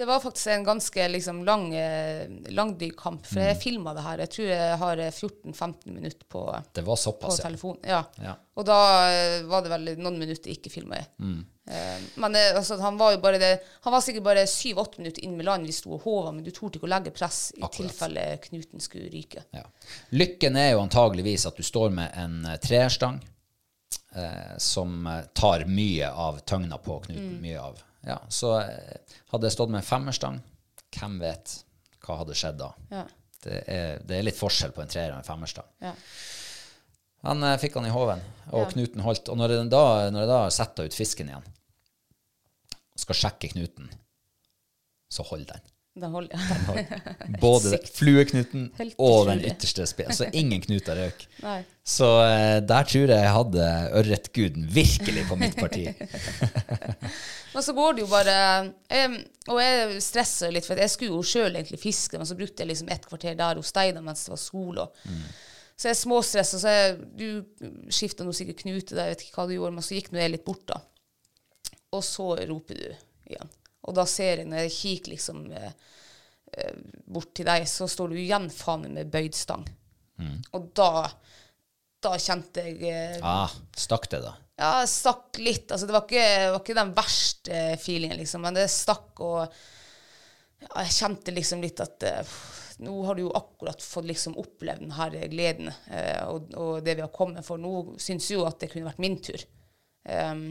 Det 0.00 0.06
var 0.08 0.20
faktisk 0.22 0.46
en 0.54 0.62
ganske 0.64 1.08
liksom, 1.12 1.42
lang, 1.44 1.74
eh, 1.76 2.90
kamp, 2.96 3.26
for 3.26 3.36
Mm. 3.36 3.46
jeg 3.48 3.58
filma 3.60 3.92
det 3.94 4.00
her. 4.06 4.18
Jeg 4.18 4.30
tror 4.30 4.46
jeg 4.48 4.76
har 4.78 4.98
eh, 4.98 5.10
14-15 5.10 5.92
minutter 5.92 6.24
på, 6.24 6.44
Det 6.72 6.84
var 6.86 6.96
såpass, 6.96 7.36
på 7.36 7.42
telefon. 7.42 7.76
Ja. 7.84 8.04
Ja. 8.16 8.34
Og 8.56 8.64
da 8.64 8.78
eh, 9.12 9.42
var 9.44 9.60
det 9.62 9.68
vel 9.74 9.90
noen 10.00 10.16
minutter 10.18 10.48
ikke 10.54 10.72
filma 10.72 10.96
jeg. 11.02 11.06
Mm. 11.18 11.42
Eh, 11.68 11.98
men 12.16 12.34
eh, 12.34 12.56
altså, 12.56 12.78
han 12.80 12.96
var 12.96 13.12
jo 13.12 13.18
bare 13.20 13.38
det 13.38 13.50
Han 13.82 13.92
var 13.92 14.00
sikkert 14.00 14.24
bare 14.24 14.46
syv-åtte 14.48 14.98
minutter 14.98 15.22
inn 15.24 15.36
med 15.36 15.46
land 15.46 15.66
vi 15.68 15.72
sto 15.76 15.92
og 15.98 16.00
håva, 16.06 16.32
men 16.32 16.44
du 16.44 16.50
torde 16.50 16.80
ikke 16.80 16.88
å 16.88 16.94
legge 16.94 17.12
press 17.12 17.52
i 17.56 17.60
Akkurat. 17.60 17.90
tilfelle 17.90 18.24
knuten 18.48 18.80
skulle 18.80 19.10
ryke. 19.12 19.44
Ja. 19.52 19.66
Lykken 20.16 20.56
er 20.56 20.72
jo 20.72 20.80
antageligvis 20.80 21.44
at 21.46 21.60
du 21.60 21.62
står 21.62 21.92
med 21.92 22.16
en 22.16 22.40
eh, 22.46 22.56
treerstang 22.56 23.20
eh, 24.16 24.56
som 24.56 25.06
eh, 25.06 25.28
tar 25.36 25.68
mye 25.68 26.08
av 26.08 26.40
tøgna 26.40 26.78
på 26.80 27.02
knuten. 27.04 27.36
Mm. 27.36 27.40
Mye 27.44 27.60
av. 27.60 27.84
Ja, 28.06 28.18
så 28.32 28.54
eh, 28.62 29.16
hadde 29.32 29.46
jeg 29.48 29.52
stått 29.56 29.70
med 29.72 29.82
en 29.82 29.86
femmerstang, 29.90 30.38
hvem 30.96 31.18
vet 31.20 31.58
hva 32.04 32.16
hadde 32.22 32.36
skjedd 32.38 32.58
da? 32.62 32.70
Ja. 32.90 33.02
Det 33.40 33.58
er, 33.72 34.00
det 34.04 34.18
er 34.18 34.24
litt 34.26 34.36
forskjell 34.38 34.72
på 34.76 34.82
en 34.84 34.90
treer 34.92 35.12
og 35.14 35.20
en 35.20 35.26
femmerstang. 35.26 35.68
Ja. 35.84 35.94
Han 37.28 37.44
eh, 37.44 37.58
fikk 37.60 37.76
han 37.76 37.88
i 37.88 37.92
hoven, 37.94 38.22
og 38.50 38.64
Ja. 38.64 38.70
knuten 38.72 39.04
holdt. 39.04 39.28
Og 39.32 39.36
når 39.40 39.54
jeg 39.56 39.70
da, 39.72 39.82
når 40.12 40.24
jeg 40.24 40.30
da 40.32 40.40
setter 40.56 40.88
ut 40.88 40.96
fisken 40.96 41.28
igjen, 41.32 41.48
skal 43.00 43.16
sjekke 43.16 43.52
knuten, 43.52 43.88
så 45.12 45.24
holder 45.28 45.54
den. 45.56 45.69
Den 45.98 46.12
holder. 46.14 46.38
Både 47.42 47.78
flueknuten 47.94 48.68
og 48.94 49.26
den 49.26 49.40
ytterste 49.42 49.86
spe. 49.90 50.06
Så 50.14 50.28
ingen 50.40 50.62
knuter 50.62 50.98
røk. 51.02 51.24
Nei. 51.42 51.58
Så 51.82 52.06
eh, 52.22 52.58
der 52.62 52.86
tror 52.86 53.10
jeg 53.10 53.24
jeg 53.24 53.34
hadde 53.34 53.66
ørretguden 53.98 54.68
virkelig 54.70 55.24
på 55.26 55.38
mitt 55.40 55.58
parti. 55.58 55.88
Men 57.54 57.66
så 57.66 57.74
går 57.74 57.98
det 57.98 58.04
jo 58.04 58.10
bare 58.12 58.34
em, 58.94 59.16
Og 59.50 59.58
jeg 59.58 59.98
stresser 60.06 60.54
litt, 60.54 60.68
for 60.68 60.78
jeg 60.78 60.92
skulle 60.92 61.16
jo 61.16 61.26
sjøl 61.26 61.58
egentlig 61.58 61.80
fiske, 61.82 62.14
men 62.14 62.28
så 62.28 62.36
brukte 62.38 62.62
jeg 62.62 62.70
liksom 62.70 62.92
et 62.94 63.08
kvarter 63.10 63.34
der 63.34 63.58
hos 63.58 63.72
deg 63.74 63.98
mens 63.98 64.22
det 64.28 64.30
var 64.36 64.38
skole. 64.38 64.84
Og. 64.84 65.16
Så 65.74 65.90
jeg 65.90 65.98
småstressa. 65.98 66.60
Så 66.62 66.74
jeg, 66.76 66.94
du 67.18 67.90
skifta 67.90 68.22
nå 68.22 68.36
sikkert 68.36 68.62
knute, 68.62 68.94
der, 68.94 69.08
jeg 69.08 69.16
vet 69.16 69.24
ikke 69.26 69.40
hva 69.40 69.48
du 69.50 69.56
gjorde, 69.56 69.74
men 69.80 69.86
så 69.88 69.96
gikk 69.98 70.12
nå 70.14 70.22
jeg 70.22 70.36
litt 70.36 70.46
bort, 70.46 70.62
da. 70.70 70.78
Og 71.98 72.06
så 72.06 72.28
roper 72.46 72.78
du 72.78 72.86
igjen. 73.32 73.50
Og 73.88 73.96
da 73.96 74.04
ser 74.08 74.42
jeg, 74.42 74.48
når 74.50 74.66
jeg 74.66 74.74
kikker 74.76 75.14
liksom 75.14 75.44
eh, 75.56 75.72
eh, 76.52 76.80
bort 77.06 77.32
til 77.36 77.48
deg, 77.48 77.64
så 77.70 77.88
står 77.88 78.12
du 78.12 78.20
igjen 78.20 78.50
faen 78.52 78.84
meg 78.84 78.96
med 78.98 79.12
bøyd 79.12 79.38
stang. 79.38 79.66
Og 80.52 80.72
da 80.76 81.06
da 82.00 82.14
kjente 82.16 82.62
jeg 82.64 82.88
eh, 82.88 83.18
Ah, 83.24 83.50
stakk 83.76 84.06
det, 84.12 84.22
da? 84.24 84.32
ja, 84.60 84.86
stakk 84.88 85.36
litt. 85.40 85.68
Altså, 85.68 85.86
det 85.88 85.94
var 85.96 86.06
ikke, 86.06 86.24
var 86.54 86.62
ikke 86.62 86.76
den 86.78 86.94
verste 86.96 87.60
feelingen, 87.80 88.16
liksom, 88.20 88.44
men 88.44 88.56
det 88.56 88.66
stakk, 88.72 89.20
og 89.20 89.42
ja, 90.60 90.82
jeg 90.82 90.94
kjente 90.96 91.34
liksom 91.36 91.64
litt 91.64 91.80
at 91.84 92.06
eh, 92.08 92.34
nå 92.84 92.94
har 93.04 93.16
du 93.16 93.26
jo 93.26 93.34
akkurat 93.36 93.84
fått 93.84 94.08
liksom 94.08 94.36
opplevd 94.40 94.84
den 94.86 94.96
her 94.96 95.16
gleden 95.32 95.68
eh, 95.68 96.22
og, 96.28 96.48
og 96.56 96.84
det 96.84 96.96
vi 96.96 97.04
har 97.04 97.12
kommet 97.12 97.44
for. 97.44 97.60
Nå 97.60 97.98
syns 98.00 98.30
jo 98.32 98.46
at 98.48 98.60
det 98.60 98.70
kunne 98.72 98.88
vært 98.88 99.02
min 99.04 99.18
tur. 99.20 99.44
Um, 100.08 100.46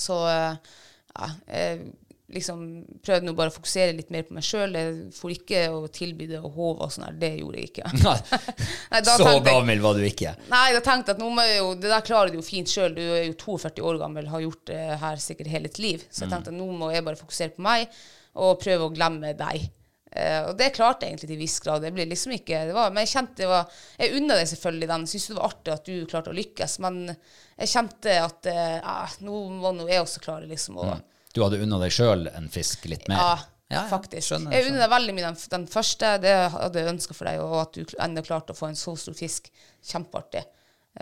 så 0.00 0.16
eh, 0.28 0.70
ja, 1.12 1.28
jeg 1.52 1.90
liksom 2.34 2.60
prøvde 3.04 3.26
nå 3.26 3.34
bare 3.38 3.52
å 3.52 3.54
fokusere 3.54 3.94
litt 3.96 4.12
mer 4.14 4.26
på 4.26 4.36
meg 4.36 4.46
sjøl. 4.46 4.76
Jeg 4.78 4.92
for 5.16 5.34
ikke 5.34 5.64
å 5.74 5.82
tilby 5.92 6.28
det 6.30 6.38
og 6.40 6.54
håve 6.56 6.86
og 6.86 6.94
sånn 6.94 7.08
her. 7.08 7.18
Det 7.20 7.32
gjorde 7.40 7.60
jeg 7.60 7.70
ikke. 7.72 7.90
Nei, 8.04 9.02
Så 9.10 9.32
gammel 9.46 9.82
var 9.82 9.98
du 9.98 10.06
ikke. 10.06 10.36
Nei, 10.52 10.68
da 10.76 10.84
tenkte 10.84 11.12
jeg 11.12 11.18
at 11.18 11.24
nå 11.24 11.32
må 11.34 11.46
jeg 11.46 11.58
jo, 11.60 11.74
det 11.80 11.90
der 11.92 12.06
klarer 12.06 12.32
du 12.32 12.38
jo 12.40 12.46
fint 12.46 12.70
sjøl. 12.70 12.94
Du 12.96 13.02
er 13.02 13.26
jo 13.26 13.36
42 13.40 13.84
år 13.90 14.00
gammel, 14.04 14.30
har 14.30 14.46
gjort 14.46 14.64
det 14.70 14.80
her 15.02 15.20
sikkert 15.22 15.52
hele 15.52 15.70
ditt 15.70 15.82
liv. 15.82 16.06
Så 16.08 16.24
jeg 16.24 16.32
tenkte 16.32 16.54
at 16.54 16.58
nå 16.58 16.70
må 16.80 16.92
jeg 16.94 17.06
bare 17.06 17.20
fokusere 17.20 17.56
på 17.56 17.66
meg 17.66 18.00
og 18.40 18.58
prøve 18.62 18.86
å 18.86 18.94
glemme 18.94 19.34
deg. 19.38 19.68
Uh, 20.10 20.48
og 20.48 20.56
det 20.58 20.72
klarte 20.74 21.06
jeg 21.06 21.12
egentlig 21.12 21.28
til 21.28 21.36
en 21.36 21.44
viss 21.44 21.60
grad. 21.62 21.84
Det 21.84 21.92
ble 21.94 22.08
liksom 22.10 22.34
ikke, 22.34 22.64
det 22.66 22.74
var, 22.74 22.90
men 22.90 23.04
jeg 23.06 23.12
kjente 23.12 23.44
det 23.44 23.46
var 23.46 23.76
Jeg 23.94 24.16
unna 24.18 24.38
deg 24.40 24.48
selvfølgelig 24.50 24.88
den. 24.90 25.06
Syntes 25.10 25.28
det 25.30 25.36
var 25.38 25.52
artig 25.52 25.74
at 25.76 25.86
du 25.86 26.10
klarte 26.10 26.32
å 26.32 26.38
lykkes. 26.38 26.74
Men 26.82 26.98
jeg 27.12 27.70
kjente 27.70 28.16
at 28.24 28.50
ah, 28.50 29.16
nå 29.22 29.44
må 29.60 29.74
nå 29.76 29.86
jeg 29.90 30.02
også 30.02 30.22
klare 30.24 30.50
liksom 30.50 30.82
å 30.82 30.90
Du 31.34 31.42
hadde 31.44 31.60
unna 31.62 31.78
deg 31.82 31.92
sjøl 31.94 32.26
en 32.34 32.48
fisk 32.52 32.86
litt 32.90 33.06
mer? 33.10 33.20
ja, 33.22 33.34
ja, 33.70 33.82
faktisk. 33.90 34.32
skjønner, 34.32 34.54
jeg 34.56 34.66
unner 34.66 34.82
deg 34.82 34.90
veldig 34.90 35.12
mye 35.14 35.26
den, 35.28 35.36
den 35.52 35.66
første. 35.70 36.14
Det 36.22 36.32
hadde 36.56 36.80
jeg 36.82 36.90
ønska 36.90 37.14
for 37.14 37.30
deg, 37.30 37.42
og 37.44 37.58
at 37.60 37.76
du 37.78 37.94
ennå 38.02 38.24
klarte 38.26 38.54
å 38.54 38.58
få 38.58 38.70
en 38.70 38.78
så 38.78 38.96
stor 38.98 39.14
fisk. 39.14 39.46
Kjempeartig. 39.86 40.42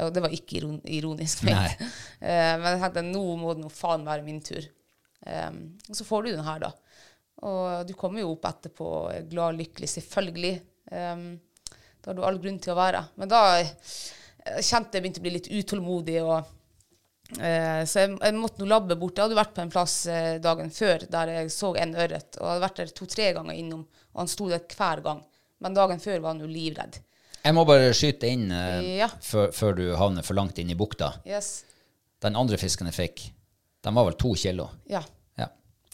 Og 0.04 0.10
det 0.12 0.20
var 0.20 0.34
ikke 0.36 0.60
ironisk 0.84 1.46
ment. 1.48 1.80
Eh, 2.20 2.54
Men 2.60 2.74
jeg 2.74 2.82
tenkte 2.82 3.06
nå 3.06 3.22
må 3.40 3.54
det 3.54 3.62
nå 3.62 3.70
faen 3.72 4.04
være 4.04 4.26
min 4.26 4.42
tur. 4.44 4.66
Um, 5.24 5.78
og 5.88 5.96
så 5.96 6.04
får 6.06 6.26
du 6.26 6.30
den 6.34 6.44
her, 6.44 6.60
da. 6.66 6.70
Og 7.48 7.86
du 7.88 7.94
kommer 7.96 8.20
jo 8.22 8.32
opp 8.34 8.44
etterpå 8.50 8.88
glad 9.30 9.54
og 9.54 9.58
lykkelig, 9.62 9.88
selvfølgelig. 9.94 10.52
Um, 10.92 11.24
da 12.02 12.10
har 12.10 12.18
du 12.18 12.24
all 12.26 12.40
grunn 12.42 12.58
til 12.62 12.74
å 12.74 12.78
være. 12.78 13.04
Men 13.20 13.30
da 13.32 13.42
kjente 14.60 14.98
jeg 14.98 15.04
begynte 15.04 15.22
å 15.22 15.26
bli 15.26 15.34
litt 15.38 15.50
utålmodig. 15.50 16.18
og 16.22 16.54
Eh, 17.36 17.82
så 17.84 18.00
jeg, 18.06 18.14
jeg 18.24 18.36
måtte 18.38 18.62
nå 18.62 18.68
labbe 18.70 18.96
bort. 18.96 19.18
Jeg 19.18 19.26
hadde 19.28 19.36
vært 19.36 19.52
på 19.56 19.64
en 19.66 19.72
plass 19.72 19.96
eh, 20.08 20.38
dagen 20.40 20.70
før 20.72 21.04
der 21.12 21.32
jeg 21.34 21.50
så 21.52 21.74
en 21.76 21.92
ørret. 21.98 22.38
Og 22.38 22.44
jeg 22.46 22.52
hadde 22.54 22.64
vært 22.64 22.80
der 22.80 22.94
to-tre 22.96 23.26
ganger 23.36 23.58
innom, 23.58 23.82
og 24.14 24.22
han 24.22 24.30
sto 24.32 24.48
der 24.48 24.64
hver 24.72 25.02
gang. 25.04 25.20
Men 25.60 25.76
dagen 25.76 26.00
før 26.00 26.22
var 26.24 26.32
han 26.36 26.40
jo 26.44 26.48
livredd. 26.48 27.00
Jeg 27.44 27.54
må 27.54 27.62
bare 27.68 27.92
skyte 27.96 28.28
inn 28.32 28.48
eh, 28.52 28.96
Ja. 29.02 29.10
før, 29.22 29.52
før 29.54 29.76
du 29.78 29.84
havner 30.00 30.24
for 30.26 30.38
langt 30.38 30.58
inn 30.58 30.72
i 30.72 30.78
bukta. 30.78 31.12
Yes. 31.28 31.64
Den 32.24 32.36
andre 32.38 32.56
fisken 32.58 32.88
jeg 32.90 32.96
fikk, 32.96 33.26
den 33.86 33.94
var 33.94 34.08
vel 34.08 34.16
to 34.18 34.32
kilo. 34.34 34.70
Ja. 34.90 35.04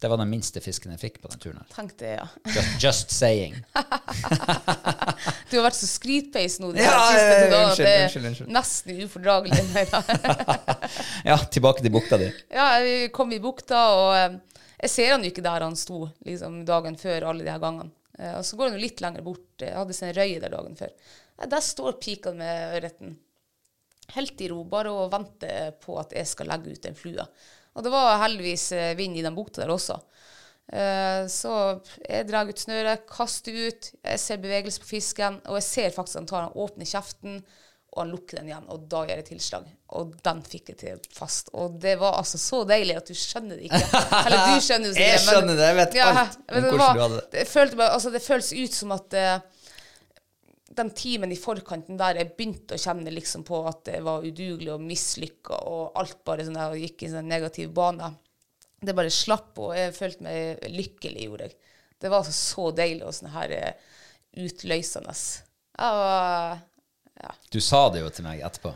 Det 0.04 0.08
var 0.12 0.18
den 0.20 0.28
minste 0.28 0.60
fisken 0.60 0.92
jeg 0.92 1.00
fikk 1.00 1.14
på 1.22 1.30
den 1.32 1.40
turen 1.40 1.60
her. 1.62 1.68
Tenk 1.72 1.94
det, 1.96 2.10
ja. 2.18 2.26
Just, 2.52 2.82
just 2.84 3.14
saying. 3.14 3.54
Du 5.48 5.56
har 5.56 5.64
vært 5.64 5.78
så 5.78 5.86
skrytpeis 5.88 6.58
nå 6.60 6.72
de 6.74 6.82
Ja, 6.82 6.98
siste 7.08 7.22
ja, 7.22 7.30
ja, 7.30 7.38
to 7.40 7.48
dagene 7.48 7.64
at 7.64 7.70
unnskyld, 7.70 7.86
det 7.86 7.94
er 7.94 8.02
unnskyld, 8.04 8.26
unnskyld. 8.28 8.50
nesten 8.52 9.00
ufordragelig. 9.06 9.62
Ja, 11.30 11.38
tilbake 11.56 11.86
til 11.86 11.94
bukta 11.94 12.18
di. 12.20 12.28
Ja, 12.58 12.68
vi 12.84 12.94
kom 13.16 13.32
i 13.32 13.40
bukta, 13.40 13.80
og 13.96 14.10
eh, 14.18 14.36
jeg 14.84 14.92
ser 14.92 15.14
han 15.14 15.24
jo 15.24 15.32
ikke 15.32 15.46
der 15.48 15.64
han 15.70 15.80
sto 15.80 16.02
liksom, 16.28 16.60
dagen 16.68 17.00
før 17.00 17.30
alle 17.30 17.46
de 17.46 17.52
her 17.54 17.64
gangene. 17.64 17.88
Eh, 18.18 18.34
og 18.36 18.44
så 18.44 18.60
går 18.60 18.68
han 18.74 18.76
jo 18.76 18.84
litt 18.84 19.00
lenger 19.06 19.24
bort. 19.24 19.48
Jeg 19.64 19.72
hadde 19.78 19.96
sin 19.96 20.12
røye 20.20 20.40
der 20.44 20.52
dagen 20.58 20.76
før. 20.84 20.92
Der 21.56 21.64
står 21.72 21.96
pika 22.04 22.36
med 22.36 22.76
ørreten. 22.76 23.16
Helt 24.18 24.44
i 24.44 24.52
ro, 24.52 24.60
bare 24.68 24.92
å 24.92 25.08
vente 25.08 25.48
på 25.80 25.96
at 26.02 26.12
jeg 26.12 26.28
skal 26.28 26.52
legge 26.52 26.76
ut 26.76 26.92
en 26.92 26.98
flue. 26.98 27.24
Og 27.74 27.82
det 27.86 27.90
var 27.94 28.20
heldigvis 28.22 28.68
eh, 28.76 28.92
vind 28.98 29.16
i 29.18 29.22
den 29.26 29.34
bukta 29.36 29.62
der 29.64 29.72
også. 29.74 29.96
Eh, 30.72 31.26
så 31.28 31.52
jeg 32.08 32.26
drar 32.28 32.48
ut 32.48 32.62
snøret, 32.62 33.02
kaster 33.10 33.52
ut, 33.66 33.90
jeg 34.00 34.20
ser 34.22 34.40
bevegelse 34.42 34.80
på 34.80 34.88
fisken, 34.94 35.40
og 35.50 35.58
jeg 35.60 35.66
ser 35.68 35.94
faktisk 35.96 36.22
han 36.22 36.28
tar 36.30 36.46
han 36.46 36.54
åpner 36.64 36.88
kjeften, 36.88 37.40
og 37.94 38.00
han 38.02 38.10
lukker 38.14 38.40
den 38.40 38.48
igjen, 38.50 38.64
og 38.74 38.86
da 38.90 39.04
gjør 39.06 39.20
jeg 39.20 39.26
tilslag. 39.28 39.66
Og 39.94 40.14
den 40.26 40.40
fikk 40.42 40.72
jeg 40.72 40.78
til 40.80 41.02
fast. 41.14 41.52
Og 41.54 41.76
det 41.82 41.92
var 42.00 42.16
altså 42.18 42.40
så 42.42 42.64
deilig 42.66 42.96
at 42.98 43.06
du 43.06 43.14
skjønner 43.14 43.60
det 43.60 43.68
ikke. 43.68 43.82
Eller 44.24 44.48
du 44.50 44.64
skjønner 44.66 44.94
det 44.96 45.04
Jeg 45.12 45.20
skjønner 45.22 45.54
det, 45.60 45.68
jeg 45.68 45.76
vet 45.78 45.98
alt 46.02 46.40
om 46.40 46.64
hvordan 46.64 46.80
var- 46.80 46.96
du 46.98 47.02
hadde 47.04 47.20
det. 47.20 47.28
det. 47.36 47.44
Følte 47.52 47.86
altså, 47.90 48.10
det 48.16 48.22
føles 48.24 48.50
ut 48.64 48.74
som 48.80 48.96
at 48.96 49.18
den 50.74 50.90
timen 50.96 51.32
i 51.32 51.36
forkanten 51.38 51.98
der 52.00 52.16
jeg 52.18 52.30
begynte 52.36 52.74
å 52.76 52.80
kjenne 52.80 53.12
liksom 53.12 53.44
på 53.46 53.60
at 53.68 53.82
det 53.90 53.98
var 54.04 54.24
udugelig 54.24 54.72
og 54.72 54.80
mislykka, 54.82 55.58
og 55.68 55.98
alt 56.00 56.22
bare 56.24 56.46
sånn 56.46 56.56
der, 56.56 56.72
og 56.72 56.80
gikk 56.80 57.02
i 57.04 57.08
en 57.10 57.18
sånn 57.18 57.28
negativ 57.30 57.72
bane. 57.76 58.12
Det 58.84 58.94
bare 58.96 59.12
slapp, 59.12 59.52
og 59.60 59.74
jeg 59.76 59.94
følte 59.96 60.24
meg 60.26 60.64
lykkelig, 60.72 61.26
gjorde 61.28 61.48
jeg. 61.48 61.56
Det 62.00 62.10
var 62.10 62.20
altså 62.24 62.32
så 62.36 62.70
deilig 62.76 63.04
og 63.06 63.14
sånn 63.16 63.32
her 63.32 63.52
eh, 63.56 63.92
utløsende. 64.44 65.14
Jeg 65.14 66.00
var 66.00 66.58
ja. 67.22 67.30
Du 67.50 67.60
sa 67.62 67.84
det 67.94 68.02
jo 68.02 68.10
til 68.12 68.26
meg 68.26 68.42
etterpå. 68.44 68.72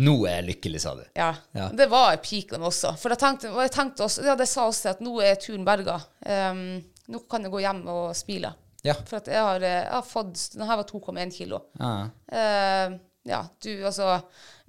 Nå 0.00 0.14
er 0.28 0.36
jeg 0.40 0.46
lykkelig, 0.50 0.80
sa 0.82 0.92
du. 0.98 1.04
Ja, 1.18 1.30
Ja. 1.56 1.68
det 1.74 1.86
var 1.90 2.16
peaken 2.22 2.62
også. 2.66 2.92
For 2.98 3.10
jeg 3.14 3.18
tenkte, 3.22 3.50
jeg 3.54 3.72
tenkte 3.74 4.04
også, 4.06 4.24
ja, 4.26 4.34
det 4.38 4.46
sa 4.50 4.66
også 4.70 4.92
at 4.92 5.00
nå 5.02 5.16
er 5.24 5.38
turen 5.40 5.64
berga. 5.66 5.96
Um, 6.26 6.80
nå 7.10 7.22
kan 7.30 7.42
jeg 7.46 7.50
gå 7.54 7.62
hjem 7.64 7.80
og 7.90 8.10
smile. 8.18 8.52
Ja. 8.86 8.94
For 9.08 9.20
at 9.20 9.28
jeg 9.28 9.42
har, 9.44 9.60
eh, 9.60 9.82
jeg 9.82 9.92
har 9.92 10.06
fått 10.06 10.46
Den 10.54 10.64
her 10.68 10.80
var 10.80 10.88
2,1 10.88 11.34
kilo. 11.34 11.60
Ja. 11.80 11.92
Uh, 12.32 12.98
ja, 13.28 13.42
du, 13.60 13.70
altså 13.84 14.14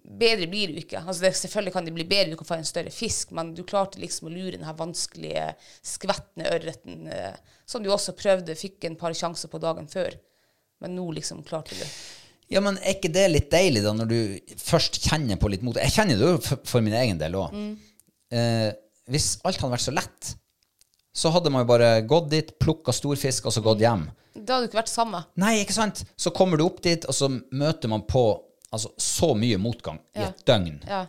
Bedre 0.02 0.48
blir 0.50 0.72
du 0.74 0.80
ikke. 0.82 1.00
Altså 1.04 1.28
det, 1.28 1.36
selvfølgelig 1.38 1.74
kan 1.76 1.86
det 1.86 1.94
bli 1.94 2.08
bedre, 2.10 2.32
du 2.34 2.40
kan 2.40 2.48
få 2.50 2.56
en 2.58 2.66
større 2.66 2.92
fisk, 2.92 3.36
men 3.38 3.52
du 3.54 3.62
klarte 3.70 4.02
liksom 4.02 4.28
å 4.28 4.34
lure 4.34 4.56
den 4.56 4.66
her 4.66 4.74
vanskelige, 4.80 5.44
skvettende 5.86 6.50
ørreten, 6.50 7.06
uh, 7.14 7.60
som 7.70 7.86
du 7.86 7.92
også 7.94 8.18
prøvde, 8.18 8.58
fikk 8.58 8.90
en 8.90 8.98
par 9.00 9.14
sjanser 9.16 9.52
på 9.52 9.62
dagen 9.62 9.86
før. 9.92 10.18
Men 10.82 10.98
nå 10.98 11.06
liksom 11.14 11.44
klarte 11.46 11.78
du. 11.78 11.86
Ja, 12.52 12.60
men 12.66 12.80
er 12.82 12.98
ikke 12.98 13.14
det 13.14 13.28
litt 13.30 13.52
deilig, 13.54 13.84
da, 13.86 13.94
når 13.96 14.10
du 14.10 14.56
først 14.60 15.00
kjenner 15.06 15.40
på 15.40 15.52
litt 15.54 15.62
mot 15.64 15.78
Jeg 15.80 15.94
kjenner 15.94 16.20
det 16.20 16.32
jo 16.34 16.40
for, 16.44 16.64
for 16.68 16.84
min 16.84 16.98
egen 16.98 17.22
del 17.22 17.38
òg. 17.40 17.54
Eh, 18.36 18.70
hvis 19.12 19.36
alt 19.48 19.62
hadde 19.62 19.72
vært 19.76 19.86
så 19.86 19.94
lett, 19.96 20.32
så 21.14 21.32
hadde 21.34 21.52
man 21.52 21.66
jo 21.66 21.72
bare 21.74 21.92
gått 22.08 22.30
dit, 22.32 22.54
plukka 22.60 22.94
storfisk, 22.96 23.48
og 23.50 23.56
så 23.56 23.64
gått 23.66 23.84
hjem. 23.84 24.08
Det 24.34 24.48
hadde 24.48 24.66
jo 24.66 24.72
ikke 24.72 24.80
vært 24.80 24.92
samme. 24.94 25.24
Nei, 25.42 25.58
ikke 25.62 25.76
sant? 25.76 26.06
Så 26.16 26.32
kommer 26.36 26.60
du 26.60 26.66
opp 26.66 26.80
dit, 26.86 27.04
og 27.06 27.16
så 27.16 27.28
møter 27.32 27.92
man 27.92 28.06
på 28.08 28.24
altså, 28.72 28.94
så 28.96 29.34
mye 29.38 29.60
motgang 29.62 30.00
i 30.16 30.24
et 30.30 30.46
døgn. 30.48 30.78
Ja. 30.88 31.04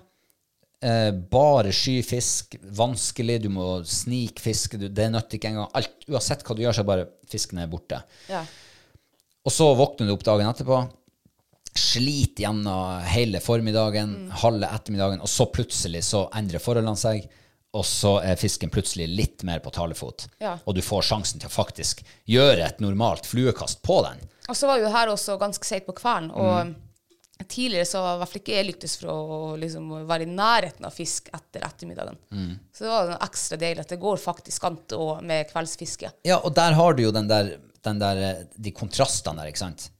Eh, 0.82 1.12
bare 1.30 1.70
sky 1.74 2.00
fisk. 2.03 2.57
Vanskelig. 2.74 3.38
Du 3.44 3.48
må 3.55 3.66
snikfiske. 3.86 4.80
Du, 4.80 4.88
det 4.90 5.07
nytter 5.14 5.38
ikke 5.38 5.53
engang. 5.53 5.70
Alt, 5.78 5.94
uansett 6.11 6.42
hva 6.42 6.57
du 6.59 6.64
gjør, 6.64 6.74
så 6.74 6.82
er 6.82 6.88
bare 6.90 7.07
fisken 7.30 7.62
er 7.62 7.70
borte. 7.70 8.03
Ja. 8.30 8.42
Og 9.46 9.55
så 9.55 9.70
våkner 9.78 10.11
du 10.11 10.16
opp 10.16 10.26
dagen 10.26 10.50
etterpå. 10.50 10.80
Sliter 11.78 12.44
gjennom 12.44 13.07
hele 13.09 13.40
formiddagen, 13.40 14.16
halve 14.42 14.68
ettermiddagen, 14.74 15.22
og 15.24 15.30
så 15.30 15.46
plutselig 15.55 16.03
så 16.05 16.26
endrer 16.36 16.62
forholdene 16.62 16.98
seg. 16.98 17.30
Og 17.72 17.84
så 17.88 18.18
er 18.20 18.36
fisken 18.36 18.68
plutselig 18.68 19.06
litt 19.08 19.42
mer 19.48 19.62
på 19.64 19.70
talefot. 19.72 20.26
Ja. 20.42 20.58
Og 20.68 20.74
du 20.76 20.82
får 20.84 21.06
sjansen 21.08 21.40
til 21.40 21.48
å 21.48 21.54
faktisk 21.54 22.02
gjøre 22.28 22.66
et 22.66 22.80
normalt 22.84 23.24
fluekast 23.24 23.80
på 23.86 24.02
den. 24.04 24.20
Og 24.50 24.58
så 24.58 24.68
var 24.68 24.80
jo 24.82 24.90
her 24.92 25.08
også 25.08 25.38
ganske 25.40 25.64
seigt 25.64 25.86
på 25.88 25.94
kvelden, 25.96 26.30
og 26.36 26.66
Mm. 26.66 26.74
tidligere 27.48 27.86
så 27.88 28.02
var 28.02 28.14
i 28.14 28.18
hvert 28.20 28.28
fall 28.32 28.40
ikke 28.42 28.54
jeg 28.54 28.66
lyktes 28.68 28.96
for 29.00 29.08
å 29.08 29.56
liksom, 29.58 29.88
være 30.06 30.22
i 30.26 30.30
nærheten 30.30 30.84
av 30.86 30.92
fisk 30.94 31.30
etter 31.34 31.64
ettermiddagen. 31.66 32.18
Mm. 32.30 32.58
Så 32.72 32.84
det 32.84 32.90
var 32.92 33.14
ekstra 33.24 33.56
deilig 33.58 33.80
at 33.80 33.88
det 33.94 33.98
går 34.02 34.16
faktisk 34.20 34.64
an 34.68 34.76
med 35.26 35.48
kveldsfiske. 35.50 36.12
Ja, 36.28 36.38
og 36.44 36.54
der 36.54 36.72
har 36.78 36.92
du 36.94 37.02
jo 37.02 37.10
den 37.10 37.26
der, 37.26 37.56
den 37.82 37.98
der 37.98 38.46
de 38.54 38.70
kontrastene 38.70 39.40
der, 39.40 39.48
ikke 39.50 39.58
sant? 39.64 39.90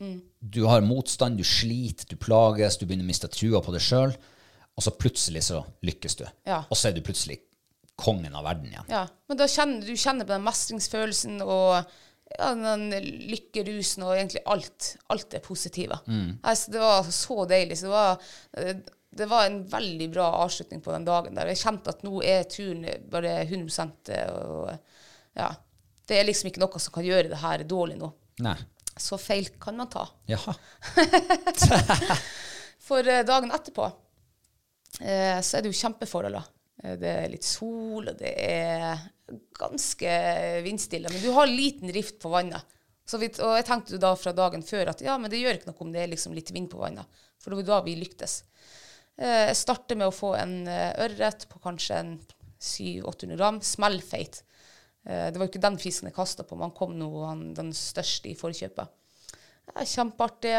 Du 0.40 0.66
har 0.66 0.82
motstand, 0.82 1.38
du 1.38 1.42
sliter, 1.42 2.04
du 2.06 2.16
plages, 2.16 2.76
du 2.76 2.84
begynner 2.86 3.04
å 3.04 3.10
miste 3.10 3.28
trua 3.32 3.62
på 3.64 3.72
deg 3.72 3.80
sjøl, 3.80 4.12
og 4.76 4.82
så 4.84 4.90
plutselig 4.94 5.42
så 5.48 5.64
lykkes 5.82 6.16
du. 6.20 6.26
Ja. 6.46 6.62
Og 6.70 6.76
så 6.76 6.88
er 6.90 6.92
du 6.92 7.00
plutselig 7.02 7.40
kongen 8.03 8.34
av 8.34 8.46
verden 8.48 8.70
igjen. 8.70 8.88
Ja, 8.90 9.05
men 9.30 9.38
da 9.38 9.48
kjenner 9.50 9.86
du 9.86 9.94
kjenner 9.94 10.26
på 10.26 10.34
den 10.34 10.46
mestringsfølelsen 10.46 11.44
og 11.44 11.92
ja, 12.32 12.50
den 12.57 12.88
lykkerusen 13.30 14.05
og 14.07 14.16
egentlig 14.16 14.42
alt. 14.48 14.94
Alt 15.12 15.36
er 15.36 15.44
positive. 15.44 15.98
Mm. 16.07 16.40
Altså, 16.40 16.72
det 16.74 16.82
var 16.82 17.11
så 17.14 17.44
deilig. 17.48 17.78
Så 17.78 17.88
det 17.88 17.94
var, 17.94 18.84
det 19.22 19.28
var 19.30 19.46
en 19.46 19.61
veldig 19.68 20.09
bra 20.14 20.28
avslutning 20.44 20.82
på 20.84 20.94
den 20.94 21.07
dagen. 21.09 21.36
der. 21.36 21.53
Jeg 21.53 21.62
kjente 21.64 21.92
at 21.92 22.05
nå 22.07 22.22
er 22.24 22.48
turen 22.50 22.86
bare 23.12 23.42
100 23.44 24.22
og 24.48 24.72
ja, 25.36 25.53
Det 26.09 26.18
er 26.18 26.26
liksom 26.26 26.50
ikke 26.50 26.61
noe 26.61 26.80
som 26.82 26.92
kan 26.92 27.07
gjøre 27.07 27.30
det 27.32 27.40
her 27.40 27.64
dårlig 27.68 27.98
nå. 28.00 28.11
Nei. 28.44 28.57
Så 29.00 29.16
feil 29.20 29.48
kan 29.61 29.76
man 29.76 29.88
ta. 29.92 30.05
Jaha. 30.28 30.53
For 32.86 33.07
eh, 33.09 33.22
dagen 33.24 33.53
etterpå 33.55 33.86
eh, 35.00 35.38
så 35.40 35.57
er 35.57 35.62
det 35.62 35.70
jo 35.70 35.78
kjempeforhold. 35.78 36.36
Eh, 36.82 36.96
Det 36.98 37.08
er 37.08 37.30
litt 37.32 37.46
sol, 37.46 38.08
og 38.10 38.18
det 38.18 38.32
er 38.36 39.02
ganske 39.58 40.14
vindstille. 40.66 41.10
Men 41.12 41.22
du 41.22 41.30
har 41.32 41.46
liten 41.50 41.92
rift 41.94 42.18
på 42.22 42.32
vannet. 42.32 42.62
Så 43.06 43.18
vi, 43.18 43.28
og 43.42 43.56
jeg 43.58 43.66
tenkte 43.66 43.98
da 44.00 44.12
fra 44.16 44.32
dagen 44.32 44.62
før 44.62 44.92
at 44.92 45.02
ja, 45.02 45.16
men 45.18 45.30
det 45.30 45.40
gjør 45.42 45.58
ikke 45.58 45.72
noe 45.72 45.84
om 45.84 45.90
det 45.92 46.04
er 46.04 46.12
liksom 46.12 46.34
litt 46.36 46.52
vind 46.54 46.70
på 46.70 46.80
vannet. 46.80 47.06
For 47.42 47.50
det 47.50 47.62
var 47.62 47.68
da 47.70 47.80
vi 47.86 47.96
lyktes. 47.98 48.42
Eh, 49.18 49.48
Jeg 49.50 49.58
starter 49.58 49.98
med 49.98 50.10
å 50.10 50.14
få 50.14 50.34
en 50.38 50.66
eh, 50.70 50.94
ørret 51.06 51.48
på 51.50 51.60
kanskje 51.62 51.98
en 51.98 52.12
700-800 52.62 53.36
gram. 53.40 53.60
Smellfeit. 53.60 54.44
Det 55.02 55.34
var 55.34 55.48
jo 55.48 55.50
ikke 55.50 55.58
den 55.64 55.76
fisken 55.82 56.06
jeg 56.06 56.14
kasta 56.14 56.44
på, 56.46 56.54
men 56.54 56.68
han 56.68 56.76
kom 56.78 56.92
nå 56.94 57.08
den 57.58 57.72
største 57.74 58.28
i 58.30 58.36
forkjøpet. 58.38 58.86
Det 59.66 59.72
er 59.82 59.88
kjempeartig. 59.90 60.52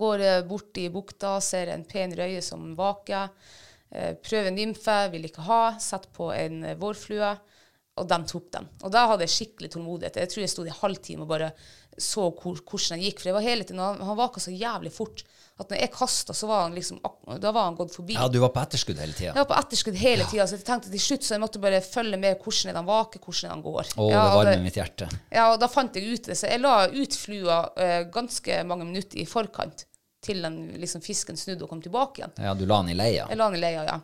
Går 0.00 0.24
bort 0.50 0.80
i 0.82 0.88
bukta, 0.90 1.36
ser 1.38 1.70
en 1.70 1.84
pen 1.86 2.10
røye 2.18 2.40
som 2.42 2.72
vaker. 2.74 3.30
Eh, 3.94 4.14
prøver 4.18 4.50
nymfe, 4.50 4.96
vil 5.12 5.28
ikke 5.28 5.44
ha. 5.46 5.60
sette 5.82 6.10
på 6.16 6.32
en 6.34 6.64
eh, 6.64 6.78
vårflue, 6.80 7.32
og 7.96 8.08
de 8.10 8.18
tok 8.28 8.50
den. 8.52 8.66
Og 8.84 8.92
da 8.92 9.06
hadde 9.12 9.24
jeg 9.24 9.34
skikkelig 9.34 9.70
tålmodighet. 9.72 10.18
Jeg 10.20 10.32
tror 10.32 10.42
jeg 10.42 10.52
sto 10.52 10.64
i 10.66 10.74
halvtime 10.82 11.24
og 11.24 11.30
bare 11.30 11.52
så 11.96 12.26
hvor, 12.28 12.58
hvordan 12.60 12.98
den 12.98 13.06
gikk. 13.06 13.22
For 13.22 13.30
det 13.30 13.36
var 13.38 13.46
hele 13.46 13.64
tiden, 13.64 13.80
han, 13.80 14.02
han 14.04 14.18
vaka 14.18 14.42
så 14.42 14.52
jævlig 14.52 14.92
fort 14.92 15.22
at 15.56 15.70
når 15.72 15.80
jeg 15.80 15.92
kasta, 15.94 16.34
så 16.36 16.48
var 16.50 16.66
han 16.66 16.74
liksom 16.76 16.98
Da 17.40 17.50
var 17.54 17.70
han 17.70 17.78
gått 17.78 17.94
forbi. 17.96 18.18
Ja, 18.18 18.26
du 18.28 18.36
var 18.42 18.50
på 18.52 18.60
etterskudd 18.60 18.98
hele 19.00 19.16
tida. 19.16 19.30
Jeg 19.30 19.38
var 19.40 19.48
på 19.48 19.56
etterskudd 19.56 19.96
hele 19.96 20.26
tida, 20.28 20.44
så 20.44 20.58
jeg 20.58 20.66
tenkte 20.68 20.92
til 20.92 21.00
slutt 21.00 21.24
så 21.24 21.36
jeg 21.36 21.42
måtte 21.46 21.62
bare 21.62 21.80
følge 21.80 22.18
med 22.20 22.42
hvordan 22.44 22.76
han 22.76 22.88
vaker, 22.90 23.22
hvordan 23.24 23.54
han 23.54 23.64
går. 23.64 23.92
Å, 23.96 24.10
Ja, 24.12 24.26
det 24.26 24.36
varmer 24.36 24.64
mitt 24.66 24.76
hjerte. 24.76 25.08
ja, 25.32 25.46
og 25.54 25.60
da 25.62 25.70
fant 25.72 25.96
jeg 25.96 26.12
ut 26.12 26.28
det. 26.28 26.36
Så 26.36 26.50
jeg 26.52 26.60
la 26.60 26.74
ut 26.92 27.16
flua 27.16 27.60
eh, 27.80 28.02
ganske 28.12 28.60
mange 28.68 28.84
minutter 28.90 29.22
i 29.22 29.24
forkant 29.30 29.86
til 30.26 30.42
den, 30.44 30.58
liksom, 30.82 31.02
fisken 31.04 31.38
snudde 31.38 31.64
og 31.66 31.70
kom 31.72 31.80
tilbake 31.84 32.20
igjen. 32.22 32.34
Ja, 32.42 32.52
du 32.58 32.66
la 32.66 32.80
den 32.82 32.92
i 32.92 32.98
leia. 32.98 33.26
Jeg 33.30 33.38
la 33.40 33.46
den 33.50 33.58
i 33.60 33.62
leia, 33.62 33.86
ja. 33.86 34.00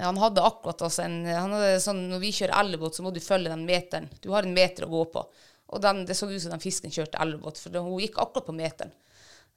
Han 0.00 0.16
hadde 0.16 0.40
akkurat 0.48 0.80
altså 0.86 1.02
en 1.04 1.18
han 1.28 1.52
hadde 1.52 1.74
sånn, 1.84 1.98
Når 2.14 2.20
vi 2.22 2.30
kjører 2.32 2.54
elvebåt, 2.62 2.96
så 2.96 3.02
må 3.04 3.10
du 3.12 3.20
følge 3.20 3.50
den 3.52 3.66
meteren. 3.68 4.06
Du 4.24 4.30
har 4.32 4.46
en 4.48 4.54
meter 4.56 4.86
å 4.86 4.92
gå 4.92 5.02
på. 5.12 5.26
Og 5.72 5.80
den, 5.84 6.04
det 6.08 6.16
så 6.16 6.28
ut 6.30 6.40
som 6.40 6.52
den 6.54 6.62
fisken 6.62 6.92
kjørte 6.92 7.20
elvebåt, 7.20 7.60
for 7.60 7.76
hun 7.76 8.00
gikk 8.00 8.16
akkurat 8.20 8.46
på 8.48 8.54
meteren. 8.56 8.92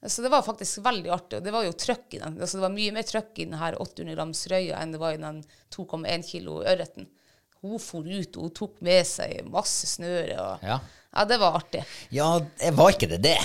Så 0.06 0.22
det 0.22 0.28
var 0.32 0.44
faktisk 0.44 0.82
veldig 0.84 1.10
artig. 1.12 1.38
Og 1.40 1.44
det 1.46 1.52
var 1.54 1.64
jo 1.64 1.72
trøkk 1.72 2.14
i 2.14 2.20
den. 2.20 2.36
Altså, 2.36 2.58
det 2.58 2.64
var 2.66 2.74
mye 2.74 2.92
mer 2.94 3.06
trøkk 3.08 3.40
i 3.40 3.46
den 3.48 3.56
her 3.58 3.78
800 3.80 4.14
grams 4.16 4.42
røya 4.52 4.80
enn 4.82 4.92
det 4.92 5.00
var 5.00 5.16
i 5.16 5.20
den 5.22 5.40
2,1 5.72 6.26
kilo 6.28 6.58
ørreten. 6.62 7.08
Hun 7.64 7.80
for 7.82 8.04
ut, 8.04 8.36
og 8.36 8.42
hun 8.44 8.54
tok 8.60 8.76
med 8.84 9.08
seg 9.08 9.48
masse 9.50 9.88
snøre. 9.96 10.36
Og, 10.36 10.66
Ja. 10.68 10.78
ja, 11.16 11.24
det 11.32 11.38
var 11.40 11.56
artig. 11.62 11.82
Ja, 12.14 12.28
det 12.60 12.74
var 12.76 12.92
ikke 12.92 13.08
det 13.16 13.22
det? 13.24 13.38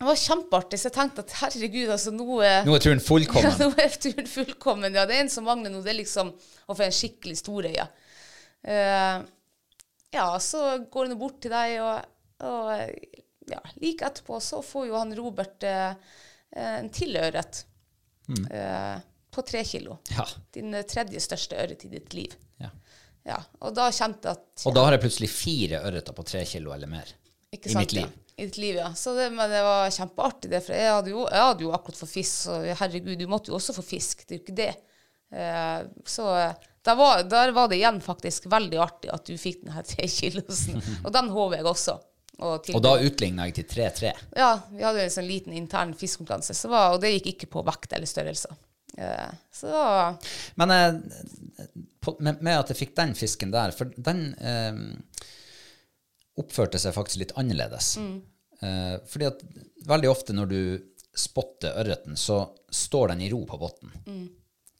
Det 0.00 0.06
var 0.08 0.16
kjempeartig, 0.16 0.78
så 0.80 0.88
jeg 0.88 0.94
tenkte 0.94 1.22
at 1.26 1.34
herregud, 1.42 1.90
altså 1.92 2.12
nå 2.14 2.38
er, 2.40 2.62
Nå 2.64 2.72
er 2.72 2.84
turen 2.86 3.02
ja, 3.02 3.04
fullkommen. 3.04 3.58
nå 3.60 3.68
er 3.84 3.98
turen 4.00 4.30
fullkommen. 4.32 4.96
Ja, 4.96 5.04
det 5.08 5.18
er 5.18 5.26
en 5.26 5.32
som 5.32 5.44
mangler 5.44 5.74
nå. 5.74 5.82
Det 5.84 5.92
er 5.92 5.98
liksom 5.98 6.30
å 6.32 6.76
få 6.78 6.86
en 6.86 6.96
skikkelig 6.96 7.36
storøye. 7.42 7.84
Uh, 8.64 9.20
ja, 10.16 10.26
så 10.40 10.62
går 10.88 11.10
han 11.10 11.20
bort 11.20 11.42
til 11.44 11.52
deg, 11.52 11.76
og, 11.84 12.48
og 12.48 13.52
ja, 13.52 13.60
like 13.82 14.08
etterpå 14.08 14.40
så 14.40 14.62
får 14.64 14.88
jo 14.88 14.96
han 14.96 15.12
Robert 15.18 15.68
uh, 15.68 15.92
en 16.56 16.88
til 16.90 17.14
ørret 17.20 17.64
eh, 18.50 18.96
på 19.30 19.42
tre 19.42 19.64
kilo. 19.64 19.98
Ja. 20.16 20.26
Din 20.50 20.74
eh, 20.74 20.82
tredje 20.88 21.20
største 21.22 21.58
ørret 21.60 21.84
i 21.84 21.92
ditt 21.92 22.14
liv. 22.16 22.34
ja. 22.62 22.72
Ja, 23.28 23.36
og 23.60 23.74
da 23.76 23.90
kjente 23.92 24.30
jeg 24.30 24.38
at 24.38 24.62
Og 24.64 24.72
da 24.72 24.82
har 24.86 24.94
jeg 24.94 25.02
plutselig 25.02 25.28
fire 25.28 25.82
ørreter 25.84 26.14
på 26.16 26.22
tre 26.24 26.40
kilo 26.48 26.72
eller 26.72 26.88
mer. 26.88 27.10
I 27.52 27.58
sant, 27.60 27.76
mitt 27.76 27.92
liv. 27.92 28.14
I 28.40 28.48
ditt 28.48 28.58
liv, 28.62 28.78
ja. 28.80 28.88
Så 28.96 29.12
det, 29.16 29.28
men 29.36 29.52
det 29.52 29.60
var 29.66 29.92
kjempeartig, 29.92 30.50
det. 30.52 30.62
For 30.64 30.76
jeg 30.76 30.94
hadde 30.96 31.12
jo, 31.12 31.26
jeg 31.28 31.44
hadde 31.44 31.66
jo 31.66 31.74
akkurat 31.76 32.00
fått 32.00 32.14
fisk, 32.14 32.46
så 32.46 32.58
herregud, 32.80 33.18
du 33.20 33.28
måtte 33.28 33.52
jo 33.52 33.58
også 33.58 33.76
få 33.76 33.84
fisk. 33.84 34.24
Det 34.24 34.34
er 34.34 34.40
jo 34.40 34.44
ikke 34.46 34.58
det. 34.62 34.72
Eh, 35.36 35.78
så 36.08 36.26
da 36.32 36.50
der 36.82 36.96
var, 36.96 37.22
der 37.28 37.52
var 37.52 37.68
det 37.68 37.76
igjen 37.76 38.00
faktisk 38.00 38.46
veldig 38.50 38.78
artig 38.80 39.10
at 39.12 39.26
du 39.28 39.36
fikk 39.38 39.64
den 39.64 39.74
her 39.74 39.84
trekilosen. 39.92 40.80
Og 41.04 41.12
den 41.12 41.28
håver 41.34 41.60
jeg 41.60 41.68
også. 41.68 41.98
Og, 42.40 42.70
Og 42.72 42.80
da 42.80 42.94
utligna 43.04 43.50
jeg 43.50 43.58
til 43.58 43.66
3-3. 43.68 44.14
Ja, 44.40 44.54
vi 44.72 44.84
hadde 44.86 45.04
en 45.04 45.12
sånn 45.12 45.28
liten 45.28 45.52
intern 45.52 45.92
fiskekonkurranse, 45.92 46.56
og 46.72 47.02
det 47.02 47.12
gikk 47.18 47.34
ikke 47.34 47.50
på 47.58 47.64
vekt 47.66 47.92
eller 47.92 48.08
størrelse. 48.08 48.48
Eh, 48.96 49.34
så 49.52 49.74
Men 50.58 50.72
eh, 50.72 50.94
på, 52.00 52.16
med, 52.18 52.40
med 52.40 52.62
at 52.62 52.72
jeg 52.72 52.80
fikk 52.80 52.96
den 52.96 53.12
fisken 53.18 53.52
der, 53.52 53.76
for 53.76 53.92
den 53.92 54.30
eh, 54.40 54.80
oppførte 56.38 56.78
seg 56.78 56.94
faktisk 56.94 57.22
litt 57.22 57.34
annerledes. 57.40 57.96
Eh, 58.60 58.96
fordi 59.08 59.28
at 59.28 59.42
veldig 59.88 60.10
ofte 60.10 60.36
når 60.36 60.50
du 60.50 60.60
spotter 61.16 61.80
ørreten, 61.80 62.16
så 62.16 62.42
står 62.70 63.14
den 63.14 63.24
i 63.26 63.30
ro 63.32 63.42
på 63.48 63.58
bunnen. 63.58 64.28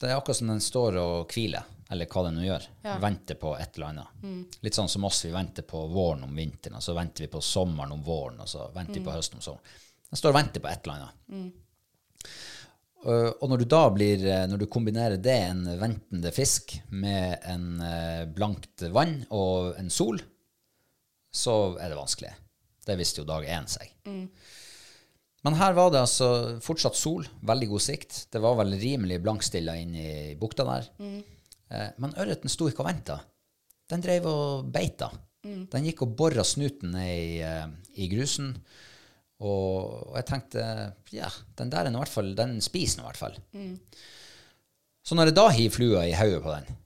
Det 0.01 0.09
er 0.09 0.17
akkurat 0.17 0.39
som 0.39 0.49
den 0.49 0.63
står 0.65 0.97
og 0.97 1.33
hviler, 1.35 1.67
eller 1.91 2.09
hva 2.09 2.23
den 2.25 2.39
nå 2.39 2.45
gjør. 2.47 2.67
Venter 3.03 3.37
på 3.41 3.51
et 3.59 3.75
eller 3.77 3.91
annet. 3.91 4.61
Litt 4.65 4.79
sånn 4.79 4.89
som 4.89 5.05
oss, 5.05 5.25
vi 5.27 5.33
venter 5.35 5.67
på 5.69 5.83
våren 5.93 6.25
om 6.25 6.37
vinteren, 6.37 6.79
og 6.79 6.85
så 6.87 6.95
venter 6.97 7.27
vi 7.27 7.33
på 7.33 7.43
sommeren 7.45 7.93
om 7.93 8.05
våren, 8.07 8.39
og 8.41 8.49
så 8.49 8.71
venter 8.73 9.01
vi 9.01 9.05
på 9.05 9.13
høsten 9.13 9.41
om 9.41 9.45
sommeren. 9.45 9.83
Den 10.11 10.23
står 10.23 10.33
og 10.33 10.39
venter 10.39 10.63
på 10.63 10.71
et 10.71 10.87
eller 10.87 11.03
annet. 11.03 11.61
Uh, 13.01 13.31
og 13.41 13.47
når 13.49 13.63
du 13.63 13.69
da 13.73 13.85
blir, 13.93 14.25
uh, 14.29 14.47
når 14.51 14.61
du 14.61 14.67
kombinerer 14.73 15.21
det, 15.23 15.37
en 15.51 15.63
ventende 15.81 16.33
fisk, 16.37 16.75
med 16.93 17.39
en 17.49 17.69
uh, 17.81 18.27
blankt 18.29 18.85
vann 18.93 19.23
og 19.33 19.79
en 19.81 19.93
sol, 19.93 20.21
så 21.31 21.77
er 21.79 21.93
det 21.93 21.99
vanskelig. 21.99 22.33
Det 22.87 22.97
visste 22.99 23.23
jo 23.23 23.29
dag 23.29 23.47
én 23.47 23.69
seg. 23.71 23.93
Men 25.47 25.57
her 25.57 25.73
var 25.77 25.93
det 25.93 26.03
altså 26.03 26.59
fortsatt 26.61 26.99
sol, 26.99 27.25
veldig 27.49 27.69
god 27.71 27.85
sikt. 27.85 28.19
Det 28.33 28.43
var 28.45 28.59
vel 28.59 28.75
rimelig 28.81 29.21
blankstilla 29.25 29.77
inn 29.81 29.95
i 29.97 30.11
bukta 30.41 30.67
der. 30.69 30.91
Eh, 31.71 31.91
men 32.03 32.17
ørreten 32.21 32.53
sto 32.53 32.69
ikke 32.69 32.83
og 32.85 32.91
venta. 32.91 33.21
Den 33.91 34.05
drev 34.05 34.27
og 34.29 34.69
beita. 34.73 35.09
Den 35.73 35.87
gikk 35.89 36.03
og 36.05 36.17
bora 36.19 36.45
snuten 36.45 36.93
i, 37.01 37.41
eh, 37.41 37.67
i 37.97 38.09
grusen. 38.13 38.53
Og, 39.41 40.11
og 40.11 40.17
jeg 40.19 40.27
tenkte 40.29 40.65
ja, 41.17 41.31
den 41.57 41.71
der 41.73 41.89
er 41.89 41.95
nå 41.95 42.03
i 42.03 42.05
hvert 42.05 42.13
fall, 42.13 42.35
den 42.37 42.59
spiser 42.61 43.01
nå 43.01 43.07
i 43.07 43.09
hvert 43.09 43.23
fall. 43.23 43.39
Så 45.01 45.17
når 45.17 45.31
jeg 45.31 45.39
da 45.39 45.47
hiver 45.57 45.73
flua 45.79 46.03
i 46.05 46.13
hodet 46.19 46.43
på 46.45 46.53
den, 46.53 46.77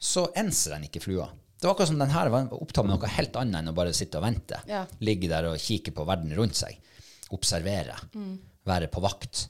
så 0.00 0.24
enser 0.40 0.76
den 0.76 0.86
ikke 0.88 1.02
flua. 1.04 1.26
Det 1.56 1.64
var 1.64 1.72
akkurat 1.72 1.88
som 1.88 2.00
den 2.00 2.12
her 2.12 2.28
var 2.32 2.48
opptatt 2.52 2.84
med 2.84 2.92
noe 2.94 3.10
helt 3.16 3.36
annet 3.40 3.62
enn 3.62 3.70
å 3.72 3.76
bare 3.76 3.94
sitte 3.96 4.20
og 4.20 4.26
vente. 4.26 4.58
Ja. 4.68 4.82
Ligge 5.04 5.30
der 5.30 5.48
og 5.48 5.60
kikke 5.62 5.94
på 5.96 6.04
verden 6.08 6.34
rundt 6.36 6.58
seg. 6.58 6.76
Observere. 7.34 7.96
Være 8.68 8.90
på 8.92 9.00
vakt. 9.04 9.46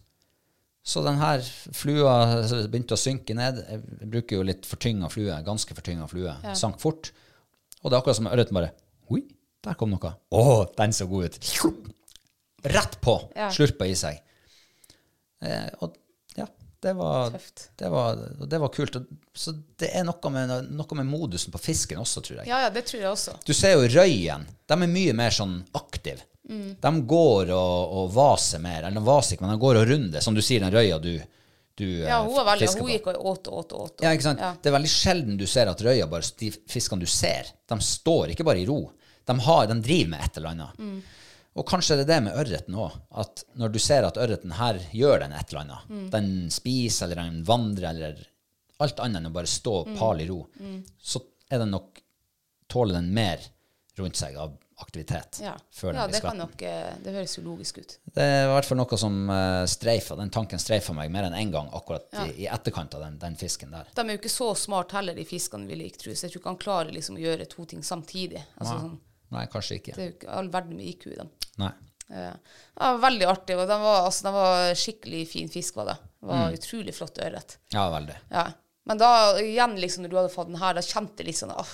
Så 0.87 1.03
den 1.03 1.19
her 1.19 1.43
flua 1.75 2.13
begynte 2.71 2.95
å 2.95 3.01
synke 3.01 3.35
ned. 3.35 3.59
Jeg 3.67 4.11
bruker 4.13 4.39
jo 4.39 4.47
litt 4.47 4.69
fortynga 4.71 5.11
flue. 5.11 5.35
Ganske 5.47 5.75
fortynga 5.75 6.07
flue. 6.11 6.37
Sank 6.55 6.79
fort. 6.83 7.11
Og 7.83 7.91
det 7.91 7.97
er 7.97 8.01
akkurat 8.01 8.21
som 8.21 8.31
ørreten 8.31 8.57
bare 8.57 8.71
Oi, 9.11 9.21
der 9.63 9.77
kom 9.79 9.91
noe. 9.93 10.11
Å, 10.35 10.45
den 10.79 10.95
så 10.95 11.07
god 11.11 11.29
ut. 11.29 11.37
Rett 12.67 12.97
på. 13.03 13.19
Ja. 13.39 13.51
Slurpa 13.55 13.87
i 13.87 13.95
seg. 13.99 14.23
Eh, 15.43 15.69
og 15.83 15.95
ja, 15.95 16.06
Det 16.81 16.93
var, 16.93 17.33
det 17.77 17.89
var, 17.89 18.19
det 18.47 18.59
var 18.59 18.69
kult. 18.69 18.97
Så 19.35 19.53
det 19.81 19.89
er 19.97 20.05
noe 20.07 20.31
med, 20.33 20.53
noe 20.77 20.99
med 20.99 21.09
modusen 21.09 21.55
på 21.55 21.61
fisken 21.63 22.03
også, 22.03 22.23
tror 22.23 22.43
jeg. 22.43 22.51
Ja, 22.51 22.61
ja, 22.67 22.73
det 22.73 22.85
tror 22.89 23.01
jeg 23.01 23.11
også. 23.11 23.37
Du 23.47 23.55
ser 23.57 23.75
jo 23.75 23.89
røyen. 23.97 24.45
De 24.69 24.77
er 24.77 24.91
mye 24.93 25.15
mer 25.17 25.35
sånn 25.35 25.57
aktive. 25.79 26.23
Mm. 26.49 26.77
De 26.83 26.93
går 27.11 27.51
og, 27.57 27.97
og 28.01 28.13
vaser 28.15 28.63
mer. 28.63 28.85
Eller 28.85 29.01
de 29.01 29.07
vaser 29.09 29.37
ikke, 29.37 29.47
men 29.47 29.57
de 29.57 29.65
går 29.65 29.81
og 29.81 29.89
runder. 29.91 30.23
Som 30.25 30.37
du 30.37 30.43
sier, 30.45 30.63
den 30.63 30.75
røya 30.75 31.01
du, 31.03 31.15
du 31.81 31.87
Ja, 32.05 32.21
hun 32.23 32.37
var 32.37 32.53
veldig, 32.53 32.71
hun 32.79 32.93
gikk 32.93 33.11
og 33.15 33.31
åt 33.33 33.51
og 33.51 33.59
åt 33.63 33.75
og 33.75 33.87
åt. 33.89 34.05
Ja, 34.07 34.13
ikke 34.15 34.29
sant? 34.29 34.45
Ja. 34.45 34.53
Det 34.61 34.71
er 34.71 34.77
veldig 34.79 34.93
sjelden 34.93 35.41
du 35.41 35.47
ser 35.51 35.73
at 35.73 35.83
røya, 35.83 36.07
bare 36.11 36.29
de 36.43 36.53
fiskene 36.71 37.03
du 37.03 37.11
ser, 37.11 37.51
de 37.67 37.81
står 37.83 38.37
ikke 38.37 38.47
bare 38.47 38.63
i 38.63 38.69
ro. 38.69 38.83
De, 39.27 39.35
har, 39.49 39.67
de 39.67 39.81
driver 39.83 40.13
med 40.13 40.23
et 40.29 40.39
eller 40.39 40.55
annet. 40.55 40.79
Mm. 40.79 40.99
Og 41.57 41.65
kanskje 41.67 41.97
det 41.97 42.05
er 42.07 42.11
det 42.15 42.23
med 42.27 42.37
ørreten 42.37 42.75
òg. 42.77 42.93
At 43.17 43.45
når 43.57 43.73
du 43.73 43.79
ser 43.81 44.05
at 44.05 44.19
ørreten 44.21 44.53
her 44.59 44.79
gjør 44.93 45.21
den 45.25 45.33
et 45.33 45.49
eller 45.53 45.61
annet, 45.65 45.89
Mm. 45.89 46.11
den 46.11 46.31
spiser 46.51 47.07
eller 47.07 47.23
den 47.23 47.43
vandrer 47.45 47.89
eller 47.95 48.27
alt 48.81 48.99
annet 49.01 49.23
enn 49.23 49.31
å 49.31 49.33
bare 49.33 49.47
stå 49.49 49.87
Mm. 49.87 49.97
pal 49.99 50.21
i 50.21 50.27
ro, 50.29 50.47
så 51.01 51.23
er 51.51 51.59
den 51.65 51.71
nok 51.71 52.03
tåler 52.69 52.95
den 52.99 53.13
mer 53.15 53.39
rundt 53.97 54.17
seg 54.17 54.37
av 54.37 54.57
aktivitet 54.79 55.39
Ja, 55.41 55.55
ja 55.83 56.07
det 56.07 56.21
kan 56.21 56.37
nok 56.37 56.61
eh, 56.61 56.93
Det 57.03 57.13
høres 57.15 57.39
jo 57.39 57.43
logisk 57.47 57.79
ut. 57.79 57.95
Det 58.13 58.21
er 58.23 58.45
i 58.45 58.51
hvert 58.53 58.67
fall 58.69 58.77
noe 58.77 58.99
som 59.01 59.15
streifer. 59.67 60.17
Den 60.21 60.29
tanken 60.35 60.59
streifa 60.61 60.93
meg 60.93 61.11
mer 61.11 61.25
enn 61.25 61.33
én 61.33 61.47
en 61.47 61.51
gang 61.55 61.71
akkurat 61.73 62.05
i, 62.27 62.43
i 62.45 62.47
etterkant 62.47 62.93
av 62.95 63.01
den, 63.07 63.17
den 63.23 63.37
fisken 63.41 63.71
der. 63.73 63.87
De 63.95 64.03
er 64.05 64.13
jo 64.13 64.19
ikke 64.21 64.29
så 64.35 64.51
smart 64.55 64.93
heller, 64.93 65.15
de 65.17 65.25
fiskene 65.25 65.67
vi 65.67 65.79
liker, 65.81 65.97
tro. 66.03 66.13
Så 66.13 66.27
jeg 66.27 66.35
tror 66.35 66.43
ikke 66.43 66.53
han 66.53 66.61
klarer 66.67 66.93
liksom 66.93 67.17
å 67.17 67.23
gjøre 67.25 67.49
to 67.49 67.65
ting 67.65 67.81
samtidig. 67.83 68.43
Altså, 68.61 68.77
sånn, 68.83 68.99
Nei, 69.33 69.47
kanskje 69.47 69.81
ikke. 69.81 69.95
det 69.97 70.03
er 70.05 70.11
jo 70.11 70.17
ikke 70.19 70.29
all 70.37 70.49
verden 70.53 70.77
med 70.77 70.87
IQ 70.93 71.07
i 71.15 71.17
dem. 71.23 71.31
Nei. 71.63 71.73
det 72.09 72.29
var 72.79 73.01
veldig 73.03 73.27
artig. 73.27 73.57
Og 73.59 73.67
den 73.69 73.81
var, 73.83 74.05
altså, 74.07 74.29
den 74.29 74.37
var 74.37 74.75
skikkelig 74.79 75.25
fin 75.31 75.49
fisk, 75.51 75.77
var 75.81 75.91
det. 75.93 75.97
Det 76.21 76.29
Mm. 76.31 76.39
var 76.43 76.55
utrolig 76.59 76.95
flott 76.95 77.19
ørret. 77.23 77.57
Ja, 77.75 77.89
veldig. 77.91 78.15
Ja. 78.31 78.47
Men 78.87 78.99
da 78.99 79.09
igjen, 79.43 79.75
liksom, 79.83 80.03
når 80.05 80.11
du 80.11 80.17
hadde 80.21 80.33
fått 80.35 80.49
den 80.53 80.61
her, 80.63 80.75
da 80.75 80.83
kjente 80.83 81.23
jeg 81.23 81.27
litt 81.33 81.39
sånn 81.41 81.55
åh, 81.55 81.73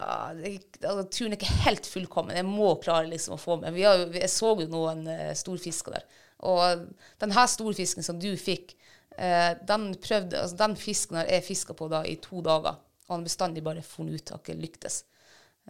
ah, 0.00 0.30
altså, 0.32 1.04
Turen 1.12 1.34
er 1.34 1.38
ikke 1.38 1.58
helt 1.66 1.88
fullkommen. 1.88 2.36
Jeg 2.36 2.46
må 2.48 2.70
klare 2.82 3.08
liksom 3.10 3.36
å 3.36 3.40
få 3.40 3.58
med. 3.60 3.74
Vi 3.76 3.84
har, 3.86 4.06
jeg 4.16 4.30
så 4.32 4.54
jo 4.60 4.68
noen 4.72 5.04
uh, 5.08 5.32
storfisker 5.36 5.98
der. 5.98 6.06
Og 6.44 6.86
den 7.22 7.34
her 7.36 7.46
storfisken 7.48 8.04
som 8.06 8.18
du 8.20 8.30
fikk, 8.40 8.74
uh, 9.18 9.52
den, 9.68 9.90
prøvde, 10.04 10.40
altså, 10.40 10.56
den 10.64 10.76
fisken 10.80 11.20
har 11.20 11.30
jeg 11.30 11.46
fiska 11.48 11.76
på 11.78 11.88
da 11.92 12.02
i 12.08 12.16
to 12.24 12.40
dager. 12.44 12.80
Og 13.08 13.18
han 13.18 13.26
bestandig 13.26 13.64
bare 13.64 13.84
funnet 13.84 14.22
ut, 14.22 14.32
har 14.34 14.40
ikke 14.42 14.56
lyktes. 14.60 15.02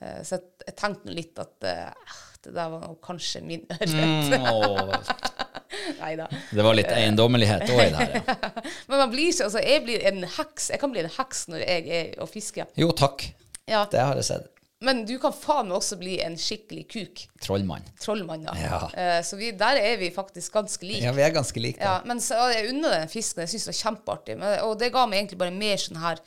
Uh, 0.00 0.22
så 0.22 0.38
jeg, 0.38 0.46
jeg 0.68 0.78
tenkte 0.78 1.10
nå 1.10 1.14
litt 1.18 1.38
at 1.42 1.66
eh, 1.70 2.14
det 2.46 2.54
der 2.56 2.72
var 2.72 2.96
kanskje 3.04 3.42
min 3.44 3.64
ørret. 3.74 5.12
Nei 6.00 6.14
da. 6.16 6.28
Det 6.50 6.64
var 6.64 6.76
litt 6.76 6.90
eiendommelighet 6.94 7.68
òg 7.68 7.82
i 7.82 7.90
det 7.92 8.00
her. 8.00 8.18
Ja. 8.20 8.50
Men 8.88 9.00
man 9.04 9.12
blir 9.12 9.30
ikke 9.32 9.48
altså, 9.48 9.62
jeg 9.64 9.84
blir 9.86 10.04
en 10.10 10.24
heks. 10.36 10.70
Jeg 10.74 10.82
kan 10.82 10.92
bli 10.94 11.04
en 11.04 11.12
heks 11.18 11.46
når 11.50 11.64
jeg 11.64 11.86
er 12.00 12.10
og 12.22 12.30
fisker. 12.30 12.68
Jo, 12.78 12.90
takk. 12.96 13.26
Ja. 13.68 13.84
Det 13.90 14.02
har 14.02 14.20
jeg 14.20 14.28
sett. 14.28 14.50
Men 14.84 15.04
du 15.08 15.14
kan 15.22 15.32
faen 15.32 15.70
meg 15.70 15.78
også 15.78 15.96
bli 15.96 16.18
en 16.20 16.34
skikkelig 16.40 16.82
kuk. 16.92 17.22
Trollmann. 17.40 17.86
Trollmann, 18.02 18.42
ja. 18.44 18.54
Ja. 18.60 18.80
Eh, 18.92 19.20
så 19.24 19.38
vi, 19.40 19.52
der 19.56 19.78
er 19.80 19.96
vi 20.00 20.10
faktisk 20.12 20.52
ganske 20.58 20.84
like. 20.84 21.00
Ja, 21.06 21.14
vi 21.16 21.24
er 21.24 21.32
ganske 21.32 21.62
like. 21.62 21.80
Ja, 21.80 22.00
men 22.04 22.20
så, 22.20 22.36
jeg 22.52 22.68
unner 22.74 22.98
den 22.98 23.08
fisken. 23.12 23.44
Jeg 23.46 23.54
syns 23.54 23.64
det 23.64 23.72
var 23.72 23.78
kjempeartig. 23.80 24.36
Men, 24.42 24.58
og 24.66 24.76
det 24.82 24.90
ga 24.94 25.06
meg 25.08 25.22
egentlig 25.22 25.40
bare 25.40 25.54
mer 25.56 25.80
sånn 25.80 26.02
her 26.02 26.20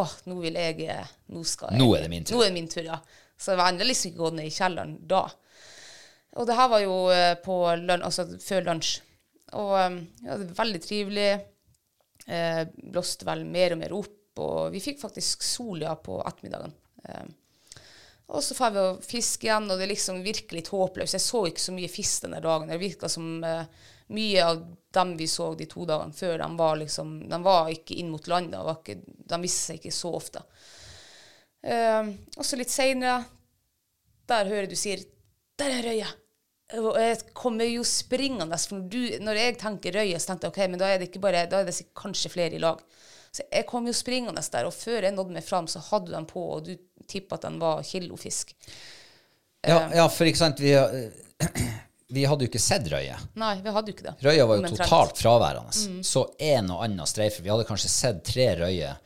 Åh, 0.00 0.12
nå 0.30 0.38
vil 0.38 0.54
jeg 0.54 0.86
eh, 0.86 1.12
Nå 1.34 1.42
skal 1.50 1.74
jeg 1.74 1.82
Nå 1.82 1.88
er 1.98 2.06
det 2.06 2.12
min 2.12 2.24
tur. 2.24 2.36
Nå 2.38 2.44
er 2.44 2.52
det 2.52 2.56
min 2.56 2.70
tur, 2.70 2.84
ja. 2.86 3.00
Så 3.40 3.52
jeg 3.52 3.60
var 3.60 3.72
endelig 3.72 3.94
liksom 3.94 4.12
ikke 4.12 4.22
gått 4.22 4.36
ned 4.38 4.48
i 4.48 4.54
kjelleren 4.54 4.96
da. 5.10 5.22
Og 6.38 6.46
det 6.46 6.56
her 6.58 6.68
var 6.70 6.82
jo 6.84 6.96
eh, 7.14 7.34
på 7.42 7.56
lun 7.80 8.04
altså 8.06 8.26
før 8.42 8.68
lunsj. 8.68 9.00
Og 9.58 9.74
eh, 9.80 9.98
ja, 10.26 10.36
det 10.36 10.50
var 10.52 10.60
veldig 10.62 10.82
trivelig. 10.84 11.30
Eh, 12.30 12.62
blåste 12.92 13.26
vel 13.26 13.44
mer 13.48 13.74
og 13.74 13.80
mer 13.80 13.94
opp, 13.96 14.16
og 14.40 14.70
vi 14.74 14.82
fikk 14.82 15.00
faktisk 15.02 15.42
sol 15.42 15.82
ja 15.82 15.96
på 15.98 16.20
ettermiddagen. 16.22 16.74
Eh, 17.08 17.28
og 18.30 18.44
så 18.46 18.54
får 18.54 18.74
vi 18.74 18.82
å 18.82 18.98
fiske 19.02 19.48
igjen, 19.48 19.66
og 19.66 19.78
det 19.78 19.88
er 19.88 19.90
liksom 19.90 20.20
virkelig 20.22 20.60
litt 20.60 20.70
håpløst. 20.70 21.16
Jeg 21.16 21.24
så 21.24 21.40
ikke 21.48 21.64
så 21.64 21.74
mye 21.74 21.90
fisk 21.90 22.26
denne 22.26 22.38
dagen. 22.44 22.70
Det 22.70 22.78
virka 22.78 23.10
som 23.10 23.42
eh, 23.42 23.88
mye 24.14 24.44
av 24.44 24.60
dem 24.94 25.16
vi 25.18 25.26
så 25.30 25.48
de 25.58 25.66
to 25.70 25.86
dagene 25.86 26.14
før, 26.14 26.36
de 26.38 26.46
var 26.58 26.78
liksom 26.78 27.10
De 27.30 27.38
var 27.42 27.70
ikke 27.70 27.98
inn 27.98 28.10
mot 28.12 28.30
land. 28.30 28.52
De, 28.54 28.62
var 28.66 28.78
ikke, 28.78 29.00
de 29.02 29.40
viste 29.42 29.72
seg 29.72 29.80
ikke 29.80 29.96
så 29.98 30.12
ofte. 30.14 30.44
Eh, 31.62 32.12
og 32.36 32.46
så 32.46 32.58
litt 32.58 32.70
seinere, 32.70 33.24
der 34.30 34.46
hører 34.46 34.70
du 34.70 34.78
sier 34.78 35.02
'Der 35.60 35.76
er 35.76 35.86
røya'. 35.90 36.16
Og 36.78 36.94
jeg 37.02 37.18
kommer 37.34 37.66
jo 37.66 37.82
springende, 37.84 38.58
for 38.58 38.84
du, 38.86 39.00
når 39.20 39.38
jeg 39.40 39.56
tenker 39.58 39.96
røye, 39.98 40.18
så 40.22 40.30
tenkte 40.30 40.46
jeg 40.46 40.52
ok, 40.54 40.60
men 40.70 40.78
da 40.78 40.86
er 40.86 41.00
det 41.00 41.08
ikke 41.08 41.22
bare, 41.22 41.46
da 41.50 41.60
er 41.60 41.66
det 41.66 41.74
kanskje 41.98 42.30
flere 42.30 42.54
i 42.54 42.62
lag. 42.62 42.78
Så 43.34 43.42
jeg 43.50 43.66
kom 43.66 43.86
jo 43.86 43.94
springende 43.94 44.42
der, 44.52 44.66
og 44.66 44.74
før 44.74 45.02
jeg 45.06 45.14
nådde 45.16 45.34
meg 45.34 45.44
fram, 45.46 45.66
så 45.70 45.82
hadde 45.90 46.10
du 46.10 46.14
den 46.14 46.26
på, 46.30 46.44
og 46.54 46.64
du 46.66 46.76
tippa 47.10 47.38
at 47.38 47.46
den 47.48 47.58
var 47.62 47.82
kilofisk. 47.86 48.54
Ja, 49.66 49.82
ja, 49.94 50.06
for 50.08 50.30
ikke 50.30 50.40
sant, 50.40 50.62
vi, 50.62 50.72
vi 52.16 52.24
hadde 52.26 52.46
jo 52.46 52.50
ikke 52.50 52.62
sett 52.62 52.86
røye. 52.90 53.18
Nei, 53.38 53.54
vi 53.62 53.74
hadde 53.74 53.90
jo 53.90 53.98
ikke 53.98 54.08
det. 54.08 54.16
Røya 54.24 54.46
var 54.46 54.62
jo 54.62 54.72
totalt 54.74 55.18
fraværende. 55.20 55.74
Mm. 55.90 56.02
Så 56.06 56.26
en 56.38 56.70
og 56.74 56.84
annen 56.86 57.06
streifer. 57.10 57.44
Vi 57.44 57.52
hadde 57.52 57.68
kanskje 57.68 57.90
sett 57.92 58.22
tre 58.26 58.52
røyer 58.62 58.98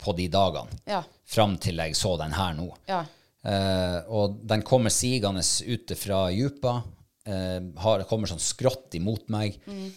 på 0.00 0.14
de 0.16 0.30
dagene, 0.32 0.82
Ja. 0.88 1.02
fram 1.26 1.58
til 1.58 1.76
jeg 1.76 1.98
så 1.98 2.16
den 2.22 2.32
her 2.32 2.54
nå. 2.54 2.70
Ja. 2.88 3.04
Eh, 3.46 3.98
og 4.12 4.40
den 4.44 4.62
kommer 4.66 4.92
sigende 4.92 5.42
ut 5.42 5.96
fra 5.96 6.26
djupa. 6.34 6.80
Eh, 7.26 7.58
har, 7.84 8.06
kommer 8.10 8.30
sånn 8.30 8.42
skrått 8.42 8.96
imot 8.98 9.28
meg. 9.32 9.58
Mm. 9.66 9.90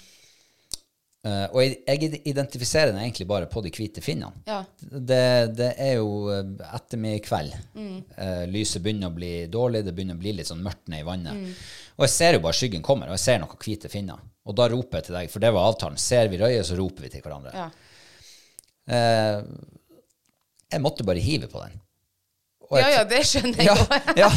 Eh, 1.23 1.45
og 1.55 1.61
jeg, 1.63 1.77
jeg 1.87 2.19
identifiserer 2.27 2.91
den 2.91 2.99
egentlig 3.05 3.29
bare 3.29 3.47
på 3.51 3.61
de 3.63 3.71
hvite 3.71 4.03
finnene. 4.03 4.43
Ja. 4.47 4.59
Det, 4.79 5.55
det 5.55 5.69
er 5.79 5.93
jo 6.01 6.27
eh, 6.33 6.41
ettermiddagskveld. 6.75 7.55
Mm. 7.79 7.95
Eh, 8.25 8.43
lyset 8.51 8.83
begynner 8.83 9.11
å 9.11 9.15
bli 9.15 9.31
dårlig, 9.51 9.85
det 9.87 9.95
begynner 9.95 10.19
å 10.19 10.23
bli 10.23 10.35
litt 10.39 10.51
sånn 10.51 10.63
mørkt 10.65 10.91
ned 10.91 11.05
i 11.05 11.07
vannet. 11.07 11.39
Mm. 11.39 11.53
Og 11.95 12.07
jeg 12.07 12.15
ser 12.15 12.35
jo 12.35 12.43
bare 12.43 12.57
skyggen 12.57 12.83
kommer, 12.83 13.07
og 13.07 13.15
jeg 13.15 13.23
ser 13.23 13.39
noen 13.39 13.63
hvite 13.63 13.91
finner. 13.91 14.19
Og 14.43 14.57
da 14.59 14.67
roper 14.71 14.99
jeg 14.99 15.07
til 15.07 15.17
deg, 15.19 15.31
for 15.31 15.43
det 15.43 15.53
var 15.55 15.69
avtalen. 15.69 16.01
Ser 16.01 16.27
vi 16.31 16.41
røyet, 16.41 16.67
så 16.67 16.75
roper 16.75 17.07
vi 17.07 17.13
til 17.13 17.23
hverandre. 17.23 17.55
Ja. 17.55 17.69
Eh, 18.91 19.39
jeg 20.73 20.83
måtte 20.83 21.05
bare 21.07 21.23
hive 21.23 21.47
på 21.47 21.63
den. 21.63 21.79
Ja, 22.81 22.89
ja, 22.97 23.03
det 23.07 23.21
skjønner 23.29 23.59
jeg 23.59 23.67
ja, 23.69 23.75
jo. 23.77 24.13
ja, 24.23 24.29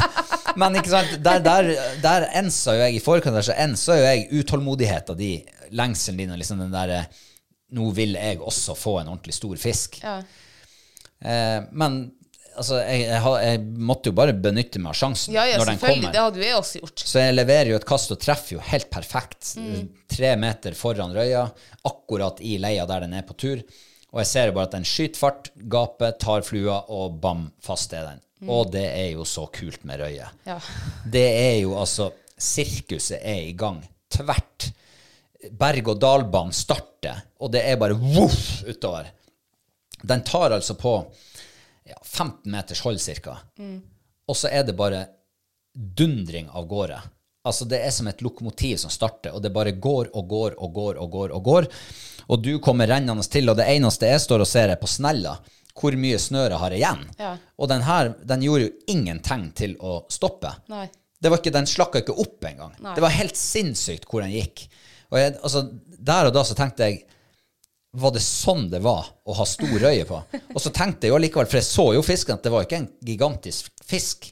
men 0.60 0.78
ikke 0.80 0.92
sant, 0.92 1.14
der, 1.24 1.40
der, 1.44 1.70
der 2.02 2.28
ensa 2.40 2.76
jo 2.76 2.84
jeg 2.84 2.98
i 2.98 3.04
forkant 3.04 3.38
der, 3.38 3.46
så 3.46 3.56
ensa 3.66 3.96
jo 4.00 4.08
jeg 4.08 4.42
utålmodigheten 4.42 5.18
din, 5.20 5.54
lengselen 5.76 6.20
din, 6.22 6.34
og 6.34 6.42
liksom 6.42 6.60
den 6.64 6.74
der 6.74 6.98
eh, 7.00 7.22
Nå 7.76 7.88
vil 7.96 8.12
jeg 8.14 8.38
også 8.38 8.76
få 8.78 8.92
en 9.00 9.08
ordentlig 9.10 9.34
stor 9.34 9.56
fisk. 9.58 9.96
Ja. 9.98 10.20
Eh, 11.18 11.64
men 11.74 11.96
altså, 12.54 12.78
jeg, 12.84 13.08
jeg, 13.08 13.32
jeg 13.42 13.62
måtte 13.88 14.12
jo 14.12 14.16
bare 14.16 14.36
benytte 14.38 14.80
meg 14.82 14.92
av 14.92 14.98
sjansen 15.00 15.34
Ja, 15.34 15.46
ja, 15.50 15.58
når 15.60 15.72
den 15.72 15.80
kommer. 15.82 16.12
Det 16.14 16.22
hadde 16.22 16.44
jeg 16.44 16.58
også 16.58 16.82
gjort. 16.82 17.04
Så 17.10 17.24
jeg 17.24 17.34
leverer 17.36 17.72
jo 17.72 17.80
et 17.80 17.88
kast 17.88 18.14
og 18.14 18.20
treffer 18.22 18.56
jo 18.56 18.62
helt 18.70 18.88
perfekt. 18.92 19.56
Mm. 19.58 19.88
Tre 20.14 20.32
meter 20.40 20.78
foran 20.78 21.14
røya, 21.16 21.46
akkurat 21.90 22.40
i 22.44 22.56
leia 22.62 22.86
der 22.88 23.06
den 23.06 23.18
er 23.18 23.26
på 23.26 23.36
tur. 23.38 23.62
Og 24.16 24.22
jeg 24.22 24.28
ser 24.30 24.46
jo 24.48 24.54
bare 24.56 24.70
at 24.70 24.74
den 24.78 24.86
skyter 24.88 25.20
fart, 25.20 25.50
gaper, 25.68 26.14
tar 26.16 26.44
flua, 26.46 26.78
og 26.88 27.18
bam, 27.20 27.50
fast 27.60 27.92
er 27.92 28.06
den. 28.08 28.22
Og 28.48 28.70
det 28.72 28.86
er 28.88 29.10
jo 29.10 29.26
så 29.28 29.44
kult 29.52 29.84
med 29.84 30.00
røye. 30.00 30.24
Mm. 30.32 30.46
Ja. 30.48 30.56
Det 31.16 31.26
er 31.26 31.58
jo 31.60 31.74
altså 31.76 32.10
Sirkuset 32.36 33.20
er 33.20 33.42
i 33.46 33.52
gang. 33.56 33.82
Tvert. 34.12 34.70
Berg-og-dal-banen 35.56 36.52
starter, 36.56 37.22
og 37.40 37.52
det 37.52 37.62
er 37.64 37.78
bare 37.80 37.96
voff 37.96 38.64
utover. 38.66 39.08
Den 40.04 40.24
tar 40.26 40.52
altså 40.52 40.74
på 40.80 40.92
ja, 41.86 41.96
15 42.02 42.50
meters 42.52 42.82
hold 42.84 42.98
cirka. 43.00 43.36
Og 44.26 44.36
så 44.36 44.50
er 44.52 44.66
det 44.68 44.76
bare 44.76 45.04
dundring 45.72 46.48
av 46.52 46.66
gårde. 46.68 46.98
Altså 47.46 47.68
Det 47.68 47.78
er 47.84 47.92
som 47.94 48.08
et 48.10 48.24
lokomotiv 48.24 48.80
som 48.82 48.92
starter, 48.92 49.32
og 49.36 49.44
det 49.44 49.54
bare 49.54 49.76
går 49.76 50.10
og 50.12 50.28
går 50.28 50.58
og 50.58 50.72
går 50.74 51.00
og 51.00 51.12
går. 51.12 51.36
Og 51.36 51.44
går. 51.52 51.68
Og 52.26 52.42
du 52.42 52.56
kommer 52.62 52.90
rennende 52.90 53.22
til, 53.30 53.48
og 53.50 53.58
det 53.58 53.68
eneste 53.70 54.10
jeg 54.10 54.22
står 54.24 54.42
og 54.44 54.50
ser, 54.50 54.72
er 54.74 54.80
på 54.80 54.90
snella. 54.90 55.36
Hvor 55.76 55.96
mye 56.00 56.18
snøret 56.20 56.58
har 56.58 56.74
igjen? 56.74 57.02
Ja. 57.20 57.34
Og 57.60 57.68
den 57.70 57.84
her 57.84 58.14
den 58.24 58.44
gjorde 58.46 58.68
jo 58.68 58.94
ingen 58.94 59.20
tegn 59.24 59.50
til 59.56 59.76
å 59.84 60.00
stoppe. 60.12 60.54
Nei. 60.72 60.86
Det 61.20 61.30
var 61.32 61.40
ikke, 61.40 61.52
Den 61.52 61.68
slakka 61.68 62.02
ikke 62.02 62.16
opp 62.22 62.44
engang. 62.44 62.74
Det 62.94 63.02
var 63.04 63.14
helt 63.14 63.36
sinnssykt 63.40 64.08
hvor 64.08 64.24
den 64.24 64.34
gikk. 64.34 64.66
Og 65.12 65.20
jeg, 65.20 65.36
altså, 65.42 65.62
Der 65.86 66.28
og 66.28 66.34
da 66.34 66.42
så 66.44 66.56
tenkte 66.58 66.88
jeg 66.88 67.04
Var 67.96 68.12
det 68.12 68.22
sånn 68.24 68.66
det 68.72 68.80
var 68.84 69.06
å 69.24 69.36
ha 69.38 69.46
stor 69.48 69.76
røye 69.80 70.04
på? 70.08 70.18
Og 70.54 70.60
så 70.60 70.72
tenkte 70.74 71.06
jeg 71.06 71.14
jo 71.14 71.20
likevel, 71.22 71.48
for 71.48 71.60
jeg 71.60 71.68
så 71.68 71.86
jo 71.96 72.02
fisken, 72.04 72.36
at 72.36 72.44
det 72.44 72.52
var 72.52 72.66
ikke 72.66 72.80
en 72.82 72.90
gigantisk 73.06 73.70
fisk. 73.86 74.28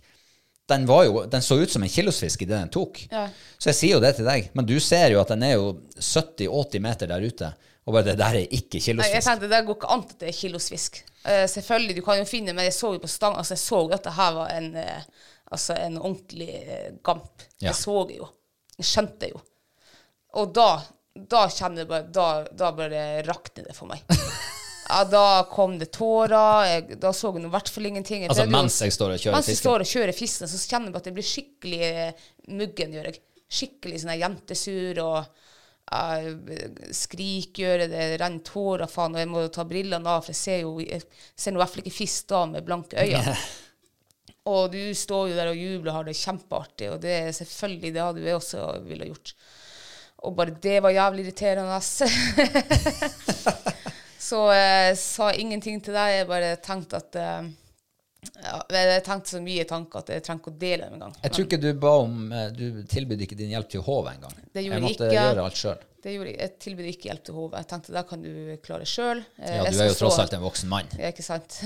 Den, 0.69 0.85
var 0.89 1.07
jo, 1.07 1.23
den 1.31 1.45
så 1.45 1.57
ut 1.61 1.73
som 1.73 1.85
en 1.85 1.93
kilosfisk 1.93 2.43
i 2.43 2.49
det 2.49 2.57
den 2.57 2.73
tok. 2.73 3.01
Ja. 3.11 3.27
Så 3.57 3.71
jeg 3.71 3.79
sier 3.79 3.97
jo 3.97 4.03
det 4.05 4.15
til 4.19 4.29
deg. 4.29 4.51
Men 4.57 4.69
du 4.69 4.75
ser 4.85 5.15
jo 5.15 5.23
at 5.23 5.33
den 5.33 5.47
er 5.47 5.57
jo 5.57 5.71
70-80 5.97 6.85
meter 6.85 7.09
der 7.15 7.25
ute. 7.25 7.51
Og 7.85 7.93
bare 7.93 8.07
det 8.07 8.17
der 8.17 8.39
er 8.39 8.55
ikke 8.57 8.81
Nei, 8.97 9.11
jeg 9.13 9.25
tenkte 9.27 9.51
det 9.51 9.61
går 9.67 9.77
ikke 9.77 9.93
an 9.93 10.05
at 10.07 10.15
det 10.23 10.31
er 10.31 10.37
kilosfisk. 10.39 11.03
Uh, 11.25 11.45
selvfølgelig, 11.51 11.99
du 11.99 12.05
kan 12.07 12.21
jo 12.21 12.29
finne, 12.29 12.55
men 12.57 12.69
jeg 12.69 12.77
så 12.77 12.95
jo 12.95 13.03
på 13.03 13.11
stang, 13.13 13.37
altså 13.37 13.57
jeg 13.57 13.65
så 13.65 13.81
at 13.93 14.07
det 14.07 14.15
her 14.17 14.33
var 14.39 14.53
en, 14.57 14.71
uh, 14.77 15.29
altså 15.53 15.77
en 15.77 16.01
ordentlig 16.01 16.51
uh, 16.65 16.91
gamp. 17.05 17.45
Ja. 17.59 17.71
Jeg 17.71 17.79
så 17.83 17.99
det 18.09 18.19
jo. 18.23 18.29
Jeg 18.79 18.89
skjønte 18.89 19.21
det 19.27 19.33
jo. 19.35 19.43
Og 20.41 20.55
da 20.57 20.69
da 21.15 21.45
kjenner 21.47 21.85
jeg 21.85 21.91
bare 21.91 22.09
Da, 22.11 22.27
da 22.51 22.73
bare 22.75 23.05
rakner 23.27 23.71
det 23.71 23.77
for 23.77 23.91
meg. 23.91 24.05
Ja, 24.85 24.99
da 25.09 25.47
kom 25.49 25.79
det 25.81 25.87
tårer. 25.97 26.67
Jeg, 26.69 26.97
da 27.01 27.09
så 27.17 27.31
jeg 27.33 27.47
i 27.47 27.51
hvert 27.55 27.71
fall 27.73 27.87
ingenting. 27.89 28.27
Jeg 28.27 28.31
Altså 28.35 28.45
mens 28.53 28.75
jeg 28.85 28.93
står 28.93 29.15
og 29.15 29.23
kjører 29.23 29.25
fisken? 29.25 29.39
mens 29.39 29.49
jeg 29.49 29.61
står 29.63 29.85
og 29.85 29.89
kjører 29.89 30.17
fisken, 30.19 30.51
så 30.51 30.59
kjenner 30.61 30.91
jeg 30.91 30.99
at 30.99 31.09
jeg 31.09 31.17
blir 31.17 31.27
skikkelig 31.29 31.79
eh, 31.87 32.27
muggen, 32.53 32.93
gjør 32.93 33.09
jeg. 33.09 33.23
Skikkelig 33.59 34.03
sånn 34.03 34.13
jentesur 34.21 35.01
og 35.07 35.44
uh, 35.93 36.31
skriker, 36.95 37.65
gjør 37.65 37.85
jeg, 37.85 37.93
det 37.93 38.23
renner 38.23 38.47
tårer, 38.47 38.91
faen, 38.91 39.17
og 39.17 39.23
jeg 39.23 39.33
må 39.33 39.45
ta 39.53 39.67
brillene 39.69 40.11
av, 40.11 40.25
for 40.25 40.35
jeg 40.35 40.41
ser 40.41 40.63
jo 40.63 40.79
jeg 40.81 41.05
ser 41.05 41.55
i 41.55 41.61
hvert 41.61 41.75
fall 41.75 41.85
ikke 41.85 41.99
fisk 41.99 42.31
da 42.33 42.45
med 42.51 42.67
blanke 42.67 43.05
øyne. 43.05 43.37
Og 44.45 44.75
du 44.75 44.93
står 44.93 45.31
jo 45.31 45.37
der 45.39 45.55
og 45.55 45.57
jubler 45.57 45.91
og 45.91 45.99
har 45.99 46.09
det 46.09 46.19
kjempeartig, 46.19 46.91
og 46.93 46.99
det 47.01 47.13
er 47.17 47.31
selvfølgelig 47.33 47.95
det 47.95 48.05
hadde 48.05 48.21
jo 48.21 48.29
jeg 48.29 48.41
også 48.41 48.65
ville 48.85 49.09
gjort. 49.09 49.33
Og 50.25 50.37
bare 50.37 50.57
det 50.63 50.83
var 50.85 50.93
jævlig 50.93 51.25
irriterende. 51.25 51.81
så 54.29 54.41
jeg 54.53 54.99
sa 55.01 55.31
ingenting 55.33 55.81
til 55.85 55.97
deg, 55.97 56.19
jeg 56.19 56.29
bare 56.29 56.51
tenkte 56.65 57.01
at 57.01 57.19
eh, 57.21 57.49
ja, 58.43 58.59
Jeg 58.75 59.03
tenkte 59.07 59.31
så 59.37 59.41
mye 59.45 59.65
tanker 59.69 59.99
at 60.05 60.13
jeg 60.15 60.23
trenger 60.27 60.41
ikke 60.43 60.53
å 60.55 60.59
dele 60.61 60.85
dem 60.89 60.95
engang. 60.99 61.17
Jeg 61.23 61.33
tror 61.35 61.45
ikke 61.49 61.59
du 61.63 61.71
ba 61.81 61.93
om 62.03 62.33
eh, 62.33 62.47
Du 62.57 62.83
tilbød 62.91 63.25
ikke 63.27 63.37
din 63.39 63.51
hjelp 63.55 63.69
til 63.73 63.83
HV 63.87 64.07
engang. 64.15 64.39
Det 64.55 64.65
jeg 64.65 64.83
måtte 64.85 65.09
ikke. 65.09 65.17
gjøre 65.19 65.45
alt 65.49 65.61
sjøl. 65.61 65.83
Jeg. 66.05 66.21
Jeg 66.37 66.51
tilbød 66.61 66.87
ikke 66.91 67.09
hjelp 67.09 67.23
til 67.25 67.35
HV. 67.39 67.55
Jeg 67.57 67.69
tenkte 67.71 67.93
da 67.97 68.03
kan 68.05 68.21
du 68.25 68.33
klare 68.65 68.85
sjøl. 68.89 69.23
Ja, 69.41 69.63
du 69.73 69.79
er 69.81 69.89
jo 69.89 69.95
tross 69.97 70.19
alt 70.21 70.35
en 70.37 70.43
voksen 70.45 70.69
mann. 70.69 70.91
Ja, 71.01 71.09
ikke 71.15 71.25
sant. 71.25 71.57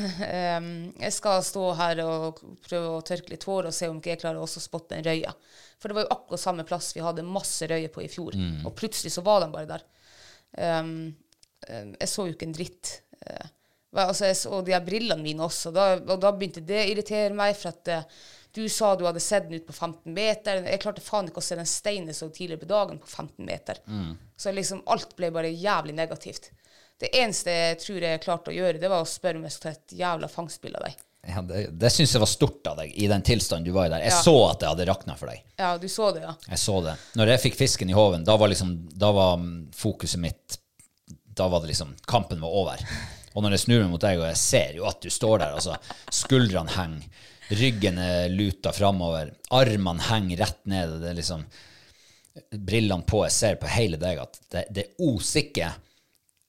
Jeg 1.04 1.12
skal 1.16 1.42
stå 1.42 1.64
her 1.80 2.02
og 2.04 2.38
prøve 2.68 2.92
å 2.96 3.02
tørke 3.02 3.32
litt 3.34 3.46
hår 3.48 3.66
og 3.70 3.74
se 3.74 3.88
om 3.90 3.98
ikke 3.98 4.12
jeg 4.14 4.20
klarer 4.22 4.38
også 4.42 4.60
å 4.62 4.66
spotte 4.68 4.94
en 4.94 5.02
røye. 5.06 5.32
For 5.82 5.90
det 5.90 5.98
var 5.98 6.06
jo 6.06 6.12
akkurat 6.14 6.42
samme 6.44 6.64
plass 6.66 6.92
vi 6.94 7.02
hadde 7.02 7.26
masse 7.26 7.66
røye 7.70 7.90
på 7.90 8.02
i 8.06 8.08
fjor, 8.10 8.34
Mm. 8.38 8.62
og 8.66 8.74
plutselig 8.78 9.10
så 9.14 9.22
var 9.26 9.42
de 9.42 9.50
bare 9.54 9.66
der. 9.74 9.82
Jeg 11.68 12.08
så 12.08 12.26
jo 12.28 12.34
ikke 12.34 12.46
en 12.48 12.54
dritt. 12.56 13.00
Eh, 13.26 13.48
altså, 13.96 14.32
så, 14.34 14.50
og 14.58 14.66
de 14.66 14.74
her 14.76 14.84
brillene 14.84 15.22
mine 15.22 15.46
også. 15.46 15.72
Da, 15.74 15.94
og 16.00 16.18
da 16.20 16.32
begynte 16.32 16.64
det 16.66 16.82
å 16.84 16.90
irritere 16.92 17.34
meg, 17.36 17.56
for 17.56 17.72
at 17.72 17.92
uh, 17.94 18.20
du 18.54 18.64
sa 18.72 18.94
du 18.96 19.06
hadde 19.06 19.22
sett 19.22 19.48
den 19.48 19.60
ut 19.60 19.66
på 19.68 19.72
15 19.76 20.12
meter. 20.14 20.62
Jeg 20.66 20.82
klarte 20.82 21.04
faen 21.04 21.28
ikke 21.30 21.42
å 21.42 21.44
se 21.44 21.56
den 21.58 21.68
steinen 21.68 22.16
så 22.16 22.30
tidligere 22.32 22.64
på 22.64 22.70
dagen 22.70 22.98
på 22.98 23.06
15 23.06 23.44
meter. 23.46 23.82
Så 24.36 24.52
liksom 24.54 24.80
alt 24.90 25.12
ble 25.18 25.30
bare 25.34 25.52
jævlig 25.52 25.94
negativt. 25.94 26.50
Det 26.98 27.12
eneste 27.14 27.52
jeg 27.54 27.76
tror 27.84 28.06
jeg 28.08 28.22
klarte 28.24 28.50
å 28.50 28.56
gjøre, 28.56 28.80
det 28.82 28.88
var 28.90 29.04
å 29.04 29.06
spørre 29.06 29.38
om 29.38 29.44
jeg 29.46 29.54
skulle 29.54 29.74
ta 29.76 29.78
et 29.78 30.00
jævla 30.00 30.30
fangstbilde 30.32 30.80
av 30.80 30.88
deg. 30.88 31.04
Ja, 31.28 31.42
det 31.44 31.60
det 31.78 31.90
syns 31.92 32.14
jeg 32.14 32.22
var 32.22 32.30
stort 32.30 32.66
av 32.70 32.78
deg 32.80 32.94
i 32.98 33.06
den 33.10 33.22
tilstanden 33.26 33.66
du 33.68 33.74
var 33.76 33.86
i 33.86 33.92
der. 33.92 34.02
Jeg 34.06 34.14
Ja. 34.16 34.22
så 34.24 34.34
at 34.48 34.60
det 34.62 34.68
hadde 34.70 34.86
rakna 34.88 35.16
for 35.18 35.30
deg. 35.30 35.44
Ja, 35.58 35.76
du 35.78 35.86
så 35.92 36.10
det, 36.14 36.22
ja. 36.24 36.34
Jeg 36.48 36.58
så 36.58 36.80
det. 36.82 36.96
Når 37.20 37.32
jeg 37.34 37.42
fikk 37.44 37.58
fisken 37.58 37.90
i 37.90 37.96
håven, 37.98 38.24
da 38.24 38.36
var 38.36 38.48
liksom 38.48 38.88
Da 38.98 39.12
var 39.12 39.36
mm, 39.36 39.70
fokuset 39.74 40.18
mitt 40.22 40.58
Da 41.34 41.46
var 41.48 41.60
det 41.60 41.68
liksom 41.74 41.94
Kampen 42.06 42.40
var 42.40 42.48
over. 42.50 42.82
Og 43.34 43.44
når 43.44 43.56
jeg 43.56 43.64
snur 43.64 43.82
meg 43.82 43.90
mot 43.92 44.04
deg, 44.04 44.20
og 44.20 44.28
jeg 44.30 44.40
ser 44.40 44.78
jo 44.78 44.86
at 44.88 45.02
du 45.04 45.10
står 45.12 45.42
der, 45.42 45.56
altså 45.58 45.76
Skuldrene 46.14 46.74
henger, 46.74 47.26
ryggen 47.58 48.00
er 48.02 48.28
luta 48.32 48.72
framover, 48.76 49.32
armene 49.56 50.06
henger 50.10 50.42
rett 50.44 50.62
ned, 50.68 50.98
det 51.02 51.12
er 51.12 51.18
liksom 51.20 51.44
Brillene 52.52 53.02
på, 53.02 53.24
jeg 53.26 53.34
ser 53.34 53.56
på 53.58 53.70
hele 53.72 53.98
deg 53.98 54.20
at 54.22 54.36
det, 54.52 54.66
det 54.70 54.84
er 54.94 55.30
ikke 55.40 55.70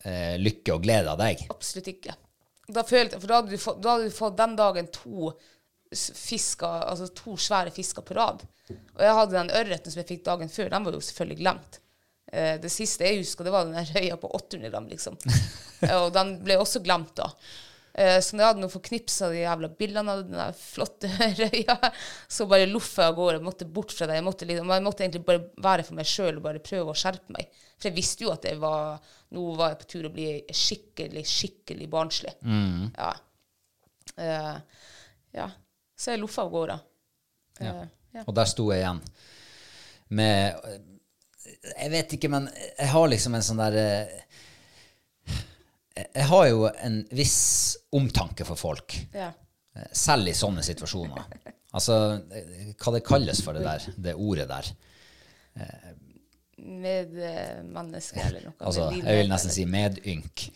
eh, 0.05 0.35
lykke 0.37 0.75
og 0.75 0.83
glede 0.83 1.09
av 1.09 1.17
deg. 1.17 1.47
Absolutt 1.49 1.89
ikke. 1.89 2.13
Da 2.69 2.83
følte, 2.85 3.17
for 3.17 3.31
da 3.31 3.39
hadde, 3.39 3.55
du 3.55 3.61
fått, 3.61 3.79
da 3.81 3.95
hadde 3.95 4.11
du 4.11 4.13
fått 4.13 4.37
den 4.37 4.53
dagen 4.59 4.91
to 4.93 5.31
fisker, 5.89 6.83
altså 6.85 7.09
to 7.17 7.33
svære 7.41 7.73
fisker 7.73 8.05
på 8.05 8.13
rad. 8.19 8.43
Og 8.69 9.01
jeg 9.01 9.15
hadde 9.17 9.37
den 9.37 9.53
ørreten 9.57 9.91
som 9.91 10.03
jeg 10.03 10.09
fikk 10.11 10.25
dagen 10.27 10.51
før, 10.53 10.69
den 10.69 10.85
var 10.85 10.97
jo 10.97 11.01
selvfølgelig 11.01 11.39
glemt. 11.39 11.79
Eh, 12.31 12.57
det 12.61 12.71
siste 12.73 13.07
jeg 13.07 13.23
husker, 13.23 13.47
det 13.47 13.53
var 13.53 13.65
den 13.65 13.77
der 13.77 13.89
røya 13.95 14.19
på 14.21 14.29
800 14.37 14.69
gram, 14.73 14.91
liksom. 14.91 15.17
Eh, 15.79 15.95
og 15.95 16.09
den 16.11 16.33
ble 16.43 16.57
også 16.59 16.81
glemt 16.83 17.13
da. 17.15 17.29
Eh, 17.93 18.17
så 18.19 18.35
når 18.35 18.41
jeg 18.41 18.49
hadde 18.49 18.61
nå 18.65 18.67
fått 18.73 18.89
knipsa 18.89 19.29
de 19.31 19.37
jævla 19.45 19.69
bildene 19.79 20.11
av 20.11 20.25
den 20.27 20.57
flotte 20.59 21.07
røya, 21.39 21.77
så 22.27 22.49
bare 22.51 22.67
loffa 22.67 23.05
jeg 23.05 23.13
av 23.13 23.15
gårde. 23.15 23.37
Jeg 23.37 23.45
måtte 23.45 23.67
bort 23.77 23.93
fra 23.95 24.09
det. 24.09 24.17
Jeg 24.19 24.25
måtte, 24.27 24.47
liksom, 24.49 24.73
jeg 24.75 24.83
måtte 24.83 25.05
egentlig 25.05 25.21
bare 25.29 25.45
være 25.63 25.85
for 25.87 25.95
meg 26.01 26.09
sjøl 26.11 26.41
og 26.41 26.43
bare 26.49 26.65
prøve 26.65 26.91
å 26.91 26.97
skjerpe 26.99 27.37
meg. 27.37 27.47
For 27.77 27.87
jeg 27.87 27.95
visste 27.95 28.27
jo 28.27 28.33
at 28.33 28.49
jeg 28.49 28.59
var, 28.59 28.99
nå 29.37 29.45
var 29.55 29.71
jeg 29.71 29.79
på 29.85 29.89
tur 29.95 30.09
å 30.09 30.13
bli 30.17 30.27
skikkelig, 30.65 31.23
skikkelig 31.31 31.87
barnslig. 31.95 32.35
Ja. 32.43 33.13
Uh, 34.19 34.83
ja. 35.39 35.47
Så 35.95 36.11
jeg 36.11 36.19
loffa 36.19 36.43
av 36.43 36.53
gårde. 36.53 36.79
Eh, 37.59 37.83
ja. 38.15 38.23
Og 38.25 38.35
der 38.35 38.47
sto 38.49 38.69
jeg 38.71 38.83
igjen 38.83 39.01
med 40.19 40.59
Jeg 41.59 41.91
vet 41.91 42.15
ikke, 42.15 42.29
men 42.31 42.47
jeg 42.55 42.87
har 42.93 43.09
liksom 43.11 43.35
en 43.35 43.43
sånn 43.43 43.59
der 43.59 43.75
eh, 43.81 44.11
Jeg 46.15 46.27
har 46.29 46.45
jo 46.47 46.67
en 46.71 47.01
viss 47.11 47.39
omtanke 47.91 48.47
for 48.47 48.59
folk, 48.59 48.95
ja. 49.11 49.33
selv 49.91 50.31
i 50.31 50.35
sånne 50.37 50.63
situasjoner. 50.63 51.25
Altså, 51.75 51.95
hva 52.79 52.93
det 52.95 53.03
kalles 53.05 53.41
for 53.45 53.57
det 53.57 53.65
der, 53.65 53.89
det 54.07 54.15
ordet 54.15 54.47
der. 54.49 54.69
Med 56.59 57.17
eh, 57.19 57.59
eller 57.59 58.45
noe. 58.47 58.55
Altså, 58.57 58.87
jeg 58.95 59.19
vil 59.19 59.29
nesten 59.31 59.53
si 59.53 59.65
medynk. 59.69 60.47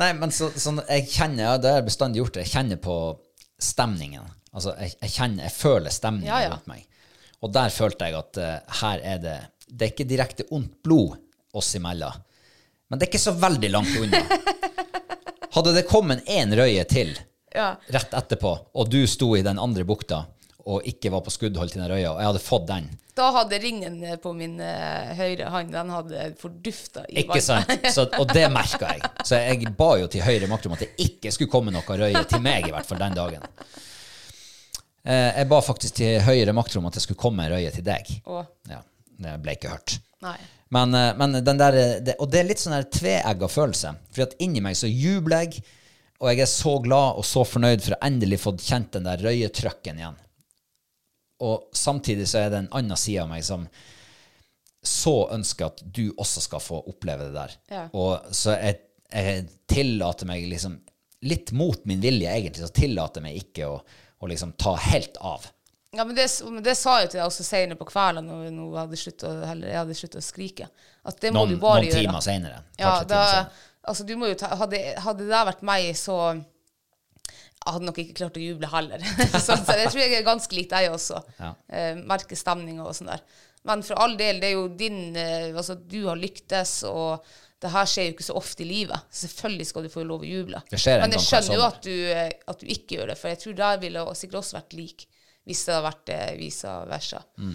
Nei, 0.00 0.12
men 0.16 0.30
så, 0.34 0.48
sånn, 0.54 0.80
jeg 0.86 1.08
kjenner, 1.10 1.44
ja, 1.44 1.56
det 1.60 1.72
har 1.72 1.80
jeg 1.80 1.88
bestandig 1.90 2.22
gjort, 2.22 2.38
jeg 2.40 2.52
kjenner 2.52 2.80
på 2.82 2.96
stemningen. 3.60 4.30
Altså, 4.54 4.74
jeg, 4.80 4.94
jeg 5.02 5.14
kjenner, 5.16 5.44
jeg 5.46 5.54
føler 5.54 5.94
stemningen 5.94 6.30
Ja, 6.30 6.40
ja. 6.46 6.54
rundt 6.54 6.70
meg. 6.70 6.86
Og 7.40 7.52
der 7.54 7.72
følte 7.72 8.08
jeg 8.10 8.18
at 8.18 8.40
uh, 8.40 8.78
her 8.82 9.04
er 9.14 9.20
det, 9.22 9.36
det 9.70 9.86
er 9.86 9.92
ikke 9.94 10.08
direkte 10.10 10.44
ondt 10.52 10.74
blod 10.84 11.16
oss 11.56 11.72
imellom, 11.78 12.18
men 12.90 12.98
det 12.98 13.06
er 13.06 13.10
ikke 13.12 13.22
så 13.22 13.32
veldig 13.38 13.70
langt 13.70 13.96
unna. 13.98 14.20
Hadde 15.54 15.72
det 15.74 15.86
kommet 15.90 16.26
en 16.30 16.52
røye 16.58 16.84
til 16.90 17.16
Ja. 17.54 17.72
rett 17.90 18.12
etterpå, 18.14 18.50
og 18.78 18.90
du 18.92 19.00
sto 19.10 19.32
i 19.34 19.42
den 19.42 19.58
andre 19.58 19.82
bukta, 19.84 20.20
og 20.70 20.84
ikke 20.86 21.10
var 21.10 21.24
på 21.26 21.32
skuddhold 21.34 21.72
til 21.72 21.80
den 21.82 21.90
røya, 21.90 22.12
og 22.12 22.20
jeg 22.22 22.28
hadde 22.28 22.42
fått 22.44 22.66
den, 22.68 22.90
Da 23.18 23.26
hadde 23.34 23.58
ringen 23.58 23.96
på 24.22 24.30
min 24.38 24.54
uh, 24.62 25.10
høyre 25.18 25.48
hånd 25.50 25.72
den 25.74 25.90
hadde 25.90 26.28
fordufta 26.38 27.02
i 27.10 27.24
Ikke 27.24 27.40
sant? 27.42 27.72
Så, 27.92 28.04
og 28.20 28.30
det 28.30 28.44
merka 28.54 28.92
jeg. 28.94 29.02
Så 29.26 29.40
jeg 29.42 29.72
ba 29.76 29.88
jo 29.98 30.06
til 30.12 30.22
høyre 30.24 30.46
makt 30.48 30.68
om 30.70 30.76
at 30.76 30.84
det 30.86 30.92
ikke 31.08 31.32
skulle 31.34 31.50
komme 31.50 31.74
noe 31.74 31.82
røye 32.04 32.22
til 32.30 32.40
meg, 32.44 32.68
i 32.68 32.72
hvert 32.72 32.86
fall 32.86 33.02
den 33.02 33.18
dagen. 33.18 33.42
Eh, 35.04 35.30
jeg 35.38 35.48
ba 35.48 35.60
faktisk 35.64 35.96
til 36.00 36.20
høyere 36.26 36.54
makt 36.56 36.76
om 36.80 36.88
at 36.90 36.98
jeg 36.98 37.06
skulle 37.06 37.20
komme 37.20 37.42
med 37.42 37.54
røye 37.54 37.72
til 37.74 37.84
deg. 37.86 38.08
Ja, 38.70 38.80
det 39.20 39.36
ble 39.44 39.56
ikke 39.56 39.74
hørt. 39.74 40.00
nei. 40.24 40.38
Men, 40.70 40.94
eh, 40.94 41.12
men 41.18 41.32
den 41.44 41.58
der, 41.58 41.76
det, 42.04 42.14
og 42.22 42.30
det 42.30 42.40
er 42.40 42.50
litt 42.50 42.62
sånn 42.62 42.76
der 42.76 42.88
tveegga 42.94 43.48
følelse. 43.50 43.94
For 44.14 44.28
at 44.28 44.36
inni 44.44 44.62
meg 44.62 44.76
så 44.78 44.90
jubler 44.90 45.48
jeg, 45.48 45.64
og 46.20 46.28
jeg 46.30 46.44
er 46.44 46.50
så 46.52 46.74
glad 46.84 47.18
og 47.18 47.24
så 47.24 47.46
fornøyd 47.48 47.80
for 47.82 47.96
å 47.96 48.02
endelig 48.06 48.42
få 48.42 48.52
kjent 48.60 48.92
den 48.94 49.08
der 49.08 49.22
røyetrøkken 49.24 50.02
igjen. 50.02 50.18
Og 51.40 51.72
samtidig 51.72 52.28
så 52.28 52.42
er 52.42 52.52
det 52.52 52.60
en 52.60 52.74
annen 52.76 53.00
side 53.00 53.24
av 53.24 53.30
meg 53.32 53.42
som 53.46 53.64
så 54.84 55.14
ønsker 55.32 55.70
at 55.72 55.80
du 55.84 56.10
også 56.12 56.42
skal 56.44 56.62
få 56.62 56.82
oppleve 56.92 57.28
det 57.28 57.34
der. 57.36 57.56
Ja. 57.72 57.86
Og 57.96 58.30
så 58.36 58.54
jeg, 58.60 58.78
jeg 59.12 59.46
tillater 59.68 60.28
meg 60.28 60.44
liksom, 60.48 60.78
litt 61.28 61.52
mot 61.56 61.82
min 61.88 62.04
vilje 62.04 62.30
egentlig, 62.30 62.62
så 62.64 62.72
tillater 62.76 63.20
jeg 63.20 63.26
meg 63.26 63.42
ikke 63.42 63.68
å, 63.68 63.80
å 64.20 64.28
liksom 64.30 64.52
ta 64.60 64.74
helt 64.76 65.16
av. 65.24 65.46
Ja, 65.96 66.04
men 66.04 66.14
det, 66.14 66.28
men 66.46 66.62
det 66.62 66.76
sa 66.78 67.00
jeg 67.00 67.08
jo 67.08 67.10
til 67.14 67.18
deg 67.18 67.26
også 67.26 67.44
senere 67.46 67.78
på 67.80 67.88
kvelden 67.88 68.28
når 68.28 68.44
jeg 68.46 68.76
hadde 68.78 68.98
sluttet 69.00 69.26
å, 69.26 69.32
eller 69.50 69.72
jeg 69.72 69.80
hadde 69.80 69.96
sluttet 69.98 70.20
å 70.20 70.26
skrike. 70.26 70.68
At 71.10 71.18
det 71.24 71.32
må 71.34 71.42
Noen, 71.42 71.56
du 71.56 71.62
bare 71.62 71.80
noen 71.80 71.88
gjøre. 71.90 72.04
timer 72.06 72.22
senere. 72.22 72.62
Ja, 72.78 72.92
par-tre 72.92 73.08
da, 73.10 73.18
timer 73.18 73.32
senere. 73.32 73.66
altså 73.90 74.06
du 74.06 74.14
må 74.20 74.30
jo 74.30 74.38
ta, 74.38 74.52
hadde, 74.60 74.82
hadde 75.02 75.26
det 75.32 75.42
vært 75.50 75.64
meg, 75.66 75.88
så 75.98 76.18
jeg 77.60 77.74
hadde 77.74 77.88
nok 77.88 77.98
ikke 78.00 78.16
klart 78.22 78.38
å 78.38 78.44
juble 78.44 78.70
heller. 78.72 79.02
så, 79.44 79.56
så 79.58 79.76
jeg 79.80 79.90
tror 79.90 80.02
jeg 80.04 80.14
er 80.20 80.26
ganske 80.30 80.56
lik 80.56 80.70
deg 80.70 80.92
også. 80.94 81.20
Ja. 81.40 81.50
Eh, 81.68 81.92
merke 82.08 82.38
stemninga 82.38 82.86
og 82.86 82.94
sånn 82.96 83.10
der. 83.10 83.24
Men 83.68 83.82
for 83.84 83.98
all 84.00 84.14
del, 84.16 84.38
det 84.40 84.52
er 84.52 84.54
jo 84.56 84.68
din 84.72 85.10
eh, 85.20 85.50
Altså, 85.52 85.74
du 85.76 85.98
har 86.06 86.16
lyktes, 86.16 86.78
og 86.88 87.26
det 87.60 87.70
her 87.74 87.88
skjer 87.88 88.06
jo 88.08 88.14
ikke 88.14 88.24
så 88.24 88.36
ofte 88.38 88.64
i 88.64 88.68
livet. 88.68 89.08
Selvfølgelig 89.12 89.66
skal 89.68 89.84
du 89.84 89.92
få 89.92 90.04
lov 90.08 90.24
å 90.24 90.28
juble. 90.28 90.62
Men 90.70 91.16
jeg 91.16 91.24
skjønner 91.26 91.58
jo 91.58 91.64
at 91.66 91.80
du, 91.84 91.94
eh, 92.08 92.30
at 92.48 92.62
du 92.62 92.70
ikke 92.72 92.96
gjør 92.96 93.12
det, 93.12 93.16
for 93.20 93.32
jeg 93.32 93.40
tror 93.42 93.58
der 93.58 93.82
ville 93.82 94.04
sikkert 94.16 94.40
også 94.40 94.56
vært 94.56 94.76
lik 94.78 95.06
hvis 95.48 95.62
det 95.66 95.74
hadde 95.74 95.88
vært 95.88 96.10
visa 96.10 96.34
vice 96.38 96.72
versa. 96.90 97.20
Mm. 97.40 97.54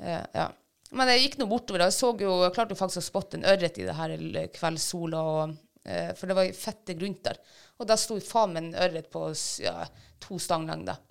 Uh, 0.00 0.22
ja. 0.38 0.46
Men 0.94 1.10
jeg 1.10 1.24
gikk 1.24 1.38
nå 1.40 1.48
bortover. 1.50 1.84
Jeg 1.86 1.96
så 1.96 2.12
jo, 2.22 2.36
jeg 2.44 2.54
klarte 2.54 2.76
jo 2.76 2.78
faktisk 2.78 3.02
å 3.02 3.06
spotte 3.08 3.38
en 3.38 3.46
ørret 3.50 3.80
i 3.80 3.86
det 3.86 3.96
her 3.98 4.14
kveldssola, 4.54 5.22
og, 5.34 5.56
uh, 5.90 6.12
for 6.18 6.30
det 6.30 6.38
var 6.38 6.52
fette 6.56 6.96
grunt 6.98 7.24
der. 7.26 7.40
Og 7.82 7.90
der 7.90 8.00
sto 8.00 8.18
faen 8.22 8.54
meg 8.54 8.68
en 8.68 8.78
ørret 8.86 9.10
på 9.12 9.26
ja, 9.64 9.74
to 10.22 10.38
stanglengder 10.40 11.02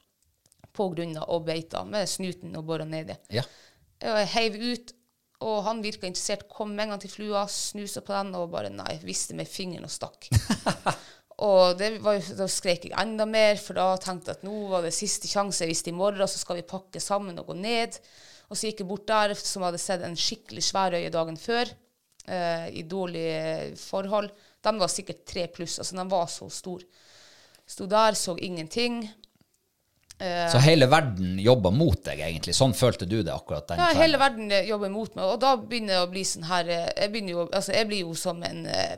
på 0.73 0.87
grunna 0.95 1.27
og 1.29 1.45
beita, 1.45 1.83
med 1.85 2.09
snuten 2.09 2.55
og 2.57 2.65
bora 2.65 2.87
nedi. 2.87 3.15
Ja. 3.35 3.43
Jeg 4.03 4.29
heiv 4.33 4.55
ut, 4.63 4.95
og 5.43 5.63
han 5.67 5.81
virka 5.83 6.07
interessert. 6.07 6.47
Kom 6.49 6.71
med 6.73 6.87
en 6.87 6.93
gang 6.93 7.01
til 7.03 7.11
flua, 7.11 7.43
snusa 7.51 8.03
på 8.05 8.15
den 8.15 8.33
og 8.39 8.51
bare 8.53 8.71
nei, 8.73 8.95
viste 9.03 9.35
med 9.37 9.49
fingeren 9.49 9.87
og 9.87 9.93
stakk. 9.93 10.29
og 11.49 11.75
det 11.79 11.97
var, 12.03 12.21
da 12.37 12.47
skrek 12.49 12.87
jeg 12.87 12.95
enda 13.03 13.27
mer, 13.29 13.59
for 13.61 13.77
da 13.79 13.89
tenkte 14.01 14.31
jeg 14.31 14.41
at 14.41 14.47
nå 14.47 14.55
var 14.71 14.85
det 14.87 14.93
siste 14.95 15.29
sjanse. 15.29 15.67
Hvis 15.69 15.85
i 15.91 15.95
morgen 15.95 16.29
så 16.29 16.41
skal 16.41 16.61
vi 16.61 16.67
pakke 16.67 17.03
sammen 17.03 17.39
og 17.41 17.51
gå 17.51 17.57
ned. 17.59 17.99
Og 18.49 18.57
så 18.57 18.69
gikk 18.69 18.83
jeg 18.83 18.89
bort 18.89 19.07
der, 19.09 19.35
som 19.39 19.65
hadde 19.65 19.81
sett 19.81 20.03
en 20.05 20.19
skikkelig 20.19 20.63
svær 20.67 20.95
øye 20.97 21.11
dagen 21.13 21.39
før, 21.39 21.71
eh, 22.27 22.67
i 22.79 22.83
dårlige 22.87 23.73
forhold. 23.81 24.31
Den 24.63 24.79
var 24.79 24.91
sikkert 24.91 25.25
tre 25.27 25.47
pluss, 25.51 25.79
altså 25.79 25.97
den 25.97 26.11
var 26.11 26.29
så 26.31 26.49
stor. 26.53 26.83
Sto 27.67 27.87
der, 27.89 28.13
så 28.19 28.35
ingenting. 28.37 29.03
Så 30.51 30.59
hele 30.63 30.87
verden 30.91 31.37
jobba 31.41 31.71
mot 31.73 31.99
deg, 32.05 32.19
egentlig. 32.23 32.53
Sånn 32.55 32.73
følte 32.77 33.07
du 33.09 33.17
det 33.23 33.33
akkurat 33.33 33.67
den 33.67 33.79
Ja, 33.81 33.87
kvelden? 33.89 34.01
hele 34.03 34.19
verden 34.21 34.51
eh, 34.55 34.67
jobber 34.69 34.91
mot 34.93 35.15
meg, 35.17 35.25
og 35.33 35.39
da 35.43 35.55
begynner 35.57 35.97
jeg 35.97 36.05
å 36.07 36.11
bli 36.13 36.23
sånn 36.29 36.45
her 36.47 36.69
eh, 36.71 36.85
Jeg, 37.07 37.23
jo, 37.33 37.47
altså 37.49 37.73
jeg 37.75 37.87
blir 37.89 38.03
jo 38.05 38.13
som 38.19 38.43
en 38.47 38.61
eh, 38.69 38.93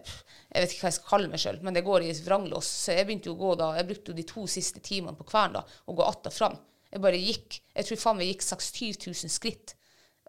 Jeg 0.56 0.62
vet 0.66 0.74
ikke 0.76 0.84
hva 0.86 0.92
jeg 0.92 0.98
skal 1.00 1.10
kalle 1.14 1.32
meg 1.32 1.42
sjøl, 1.44 1.58
men 1.66 1.74
det 1.76 1.84
går 1.88 2.06
i 2.06 2.12
vranglås. 2.26 2.70
Så 2.86 2.94
jeg 2.98 3.08
begynte 3.10 3.32
jo 3.32 3.36
å 3.38 3.42
gå 3.42 3.56
da 3.64 3.72
Jeg 3.80 3.88
brukte 3.90 4.12
jo 4.14 4.18
de 4.20 4.28
to 4.30 4.46
siste 4.48 4.80
timene 4.86 5.18
på 5.18 5.26
kvelden 5.32 5.58
da, 5.58 5.64
å 5.86 5.96
gå 5.98 6.06
att 6.10 6.30
og 6.30 6.36
fram. 6.36 6.60
Jeg 6.92 7.02
bare 7.04 7.20
gikk 7.20 7.60
Jeg 7.76 7.90
tror 7.90 8.04
faen 8.06 8.18
meg 8.22 8.30
gikk 8.34 8.46
6000 8.46 9.10
000 9.26 9.34
skritt. 9.34 9.76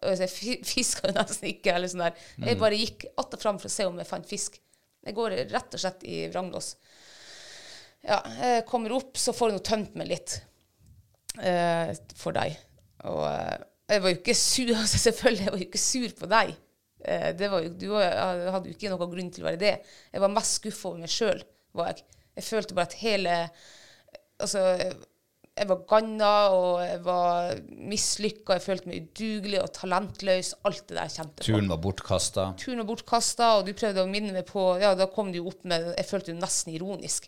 Og 0.03 0.13
jeg 0.19 0.29
fi- 0.29 0.61
fiska 0.73 1.07
jo 1.09 1.15
nesten 1.19 1.47
ikke, 1.53 1.73
eller 1.77 1.87
sånn 1.93 2.03
der. 2.07 2.17
Jeg 2.43 2.59
bare 2.61 2.77
gikk 2.81 3.05
att 3.15 3.33
og 3.37 3.41
fram 3.45 3.61
for 3.61 3.69
å 3.69 3.75
se 3.77 3.85
om 3.87 3.97
jeg 4.01 4.09
fant 4.09 4.27
fisk. 4.29 4.59
Jeg 5.07 5.15
går 5.15 5.37
rett 5.53 5.77
og 5.77 5.79
slett 5.79 6.03
i 6.03 6.25
vranglås. 6.33 6.73
Ja, 8.07 8.19
jeg 8.41 8.65
kommer 8.69 8.93
opp, 8.95 9.15
så 9.19 9.33
får 9.35 9.49
jeg 9.51 9.57
nå 9.57 9.63
tømt 9.67 9.95
meg 9.99 10.11
litt 10.11 10.35
eh, 11.41 11.91
for 12.17 12.37
deg. 12.37 12.55
Og 13.07 13.23
eh, 13.29 13.57
jeg 13.87 14.03
var 14.03 14.13
jo 14.13 14.19
ikke 14.19 14.37
sur, 14.37 14.71
altså 14.81 15.01
selvfølgelig, 15.07 15.45
jeg 15.45 15.53
var 15.55 15.61
jo 15.61 15.67
ikke 15.69 15.83
sur 15.83 16.15
på 16.21 16.31
deg. 16.33 16.55
Eh, 17.07 17.27
det 17.39 17.51
var 17.53 17.65
jo, 17.65 17.73
du 17.77 17.89
hadde 17.97 18.71
jo 18.71 18.75
ikke 18.75 18.93
noen 18.93 19.11
grunn 19.11 19.33
til 19.33 19.45
å 19.45 19.49
være 19.51 19.63
det. 19.63 19.75
Jeg 20.13 20.23
var 20.23 20.33
mest 20.33 20.61
skuffa 20.61 20.91
over 20.91 21.03
meg 21.05 21.13
sjøl. 21.13 21.43
Jeg. 21.77 22.07
jeg 22.39 22.47
følte 22.47 22.77
bare 22.77 22.89
at 22.89 22.97
hele 23.03 23.35
Altså, 24.37 24.59
jeg 25.57 25.65
var 25.71 25.79
ganna, 25.89 26.31
og 26.53 26.81
jeg 26.85 26.99
var 27.01 27.55
mislykka, 27.89 28.57
jeg 28.59 28.61
følte 28.61 28.89
meg 28.91 29.07
udugelig 29.07 29.61
og 29.63 29.71
talentløs. 29.73 30.51
Alt 30.69 30.83
det 30.91 30.97
der 30.99 31.09
kjente 31.09 31.39
på 31.39 31.47
Turen 31.47 31.71
var 31.71 31.79
bortkasta. 31.81 32.43
turen 32.61 32.83
var 32.83 32.89
bortkasta, 32.91 33.47
og 33.57 33.65
du 33.65 33.73
prøvde 33.77 34.03
å 34.03 34.11
minne 34.11 34.35
meg 34.35 34.45
på 34.49 34.67
Ja, 34.83 34.93
da 34.97 35.09
kom 35.09 35.31
du 35.33 35.39
jo 35.39 35.47
opp 35.49 35.65
med 35.65 35.95
Jeg 35.95 36.09
følte 36.09 36.33
det 36.33 36.43
nesten 36.43 36.75
ironisk. 36.77 37.25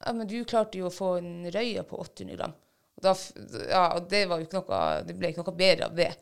Ja, 0.00 0.14
men 0.16 0.28
du 0.30 0.38
klarte 0.48 0.80
jo 0.80 0.88
å 0.88 0.94
få 0.94 1.16
en 1.20 1.50
røye 1.52 1.84
på 1.88 2.00
800 2.00 2.40
gram. 2.40 2.56
Og, 2.96 3.02
da, 3.04 3.12
ja, 3.68 3.84
og 3.96 4.08
det 4.10 4.24
ikke 4.24 4.60
noe 4.60 4.80
Det 5.04 5.16
ble 5.18 5.32
ikke 5.32 5.44
noe 5.44 5.56
bedre 5.56 5.90
av 5.90 5.96
det. 5.98 6.12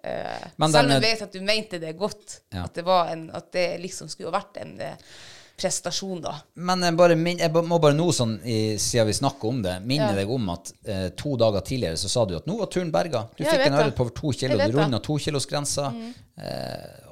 Uh, 0.00 0.46
Men 0.56 0.72
selv 0.72 0.88
om 0.88 0.94
jeg 0.96 1.04
vet 1.04 1.26
at 1.26 1.34
du 1.34 1.42
mente 1.44 1.80
det 1.80 1.92
godt. 1.98 2.40
Ja. 2.52 2.64
At, 2.64 2.74
det 2.76 2.86
var 2.86 3.12
en, 3.12 3.26
at 3.36 3.50
det 3.52 3.66
liksom 3.82 4.08
skulle 4.08 4.32
vært 4.32 4.56
en 4.62 4.74
uh, 4.80 5.16
prestasjon, 5.60 6.22
da. 6.24 6.34
Men 6.56 6.86
jeg, 6.86 6.96
bare 6.96 7.16
min, 7.20 7.40
jeg 7.42 7.52
må 7.52 7.76
bare 7.82 7.96
nå, 7.96 8.06
sånn, 8.16 8.38
i, 8.48 8.78
siden 8.80 9.10
vi 9.10 9.16
snakker 9.18 9.50
om 9.50 9.60
det, 9.64 9.74
minne 9.84 10.08
Ja. 10.08 10.16
deg 10.16 10.32
om 10.32 10.48
at 10.54 10.72
uh, 10.88 11.08
to 11.20 11.34
dager 11.40 11.64
tidligere 11.68 12.00
så 12.00 12.08
sa 12.12 12.24
du 12.28 12.32
at 12.38 12.48
nå 12.48 12.56
var 12.62 12.70
turen 12.72 12.92
berga. 12.94 13.26
Du 13.36 13.44
jeg 13.44 13.52
fikk 13.52 13.66
en 13.68 13.76
ørret 13.82 13.98
på 13.98 14.06
over 14.06 14.16
to 14.22 14.32
kilo, 14.40 14.56
du 14.60 14.78
runda 14.78 15.02
tokilosgrensa. 15.04 15.90
Mm. 15.92 16.10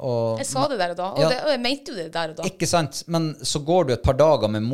og 0.00 0.40
Jeg 0.40 0.48
sa 0.48 0.62
det 0.72 0.78
der 0.80 0.94
og 0.94 1.00
da, 1.02 1.10
og, 1.12 1.20
Ja. 1.20 1.28
det, 1.28 1.42
og 1.44 1.52
jeg 1.52 1.60
mente 1.66 1.92
jo 1.92 1.98
det 2.00 2.08
der 2.14 2.32
og 2.32 2.40
da. 2.40 2.48
Ikke 2.48 2.68
sant? 2.70 3.02
Men 3.12 3.34
så 3.44 3.60
går 3.60 3.88
du 3.90 3.92
et 3.98 4.04
par 4.04 4.16
dager 4.16 4.48
med 4.48 4.64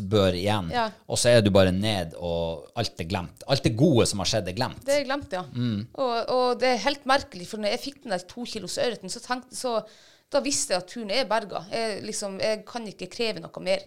motbør 0.00 0.34
igjen, 0.36 0.70
Ja. 0.72 0.90
og 1.08 1.16
så 1.18 1.28
er 1.36 1.40
du 1.42 1.50
bare 1.50 1.72
ned, 1.72 2.14
og 2.18 2.68
alt 2.76 3.00
er 3.00 3.04
glemt. 3.08 3.42
Alt 3.48 3.62
det 3.64 3.76
gode 3.76 4.06
som 4.06 4.18
har 4.18 4.26
skjedd, 4.26 4.48
er 4.48 4.52
glemt. 4.56 4.84
Det 4.84 4.94
er 5.00 5.04
glemt, 5.04 5.32
ja. 5.32 5.42
Mm. 5.52 5.86
Og, 5.94 6.28
og 6.30 6.58
det 6.60 6.68
er 6.74 6.76
helt 6.84 7.04
merkelig, 7.06 7.46
for 7.48 7.58
når 7.58 7.68
jeg 7.70 7.80
fikk 7.80 8.02
den 8.02 8.10
der 8.10 8.18
to 8.28 8.44
kilos 8.44 8.78
ørreten, 8.78 9.08
så, 9.10 9.20
tenkte- 9.20 9.56
så 9.56 9.82
da 10.30 10.40
visste 10.40 10.72
jeg 10.74 10.82
at 10.82 10.88
turen 10.88 11.10
er 11.10 11.24
berga. 11.24 11.64
Jeg, 11.70 12.02
liksom, 12.02 12.38
jeg 12.40 12.64
kan 12.66 12.86
ikke 12.86 13.08
kreve 13.08 13.40
noe 13.40 13.62
mer. 13.62 13.78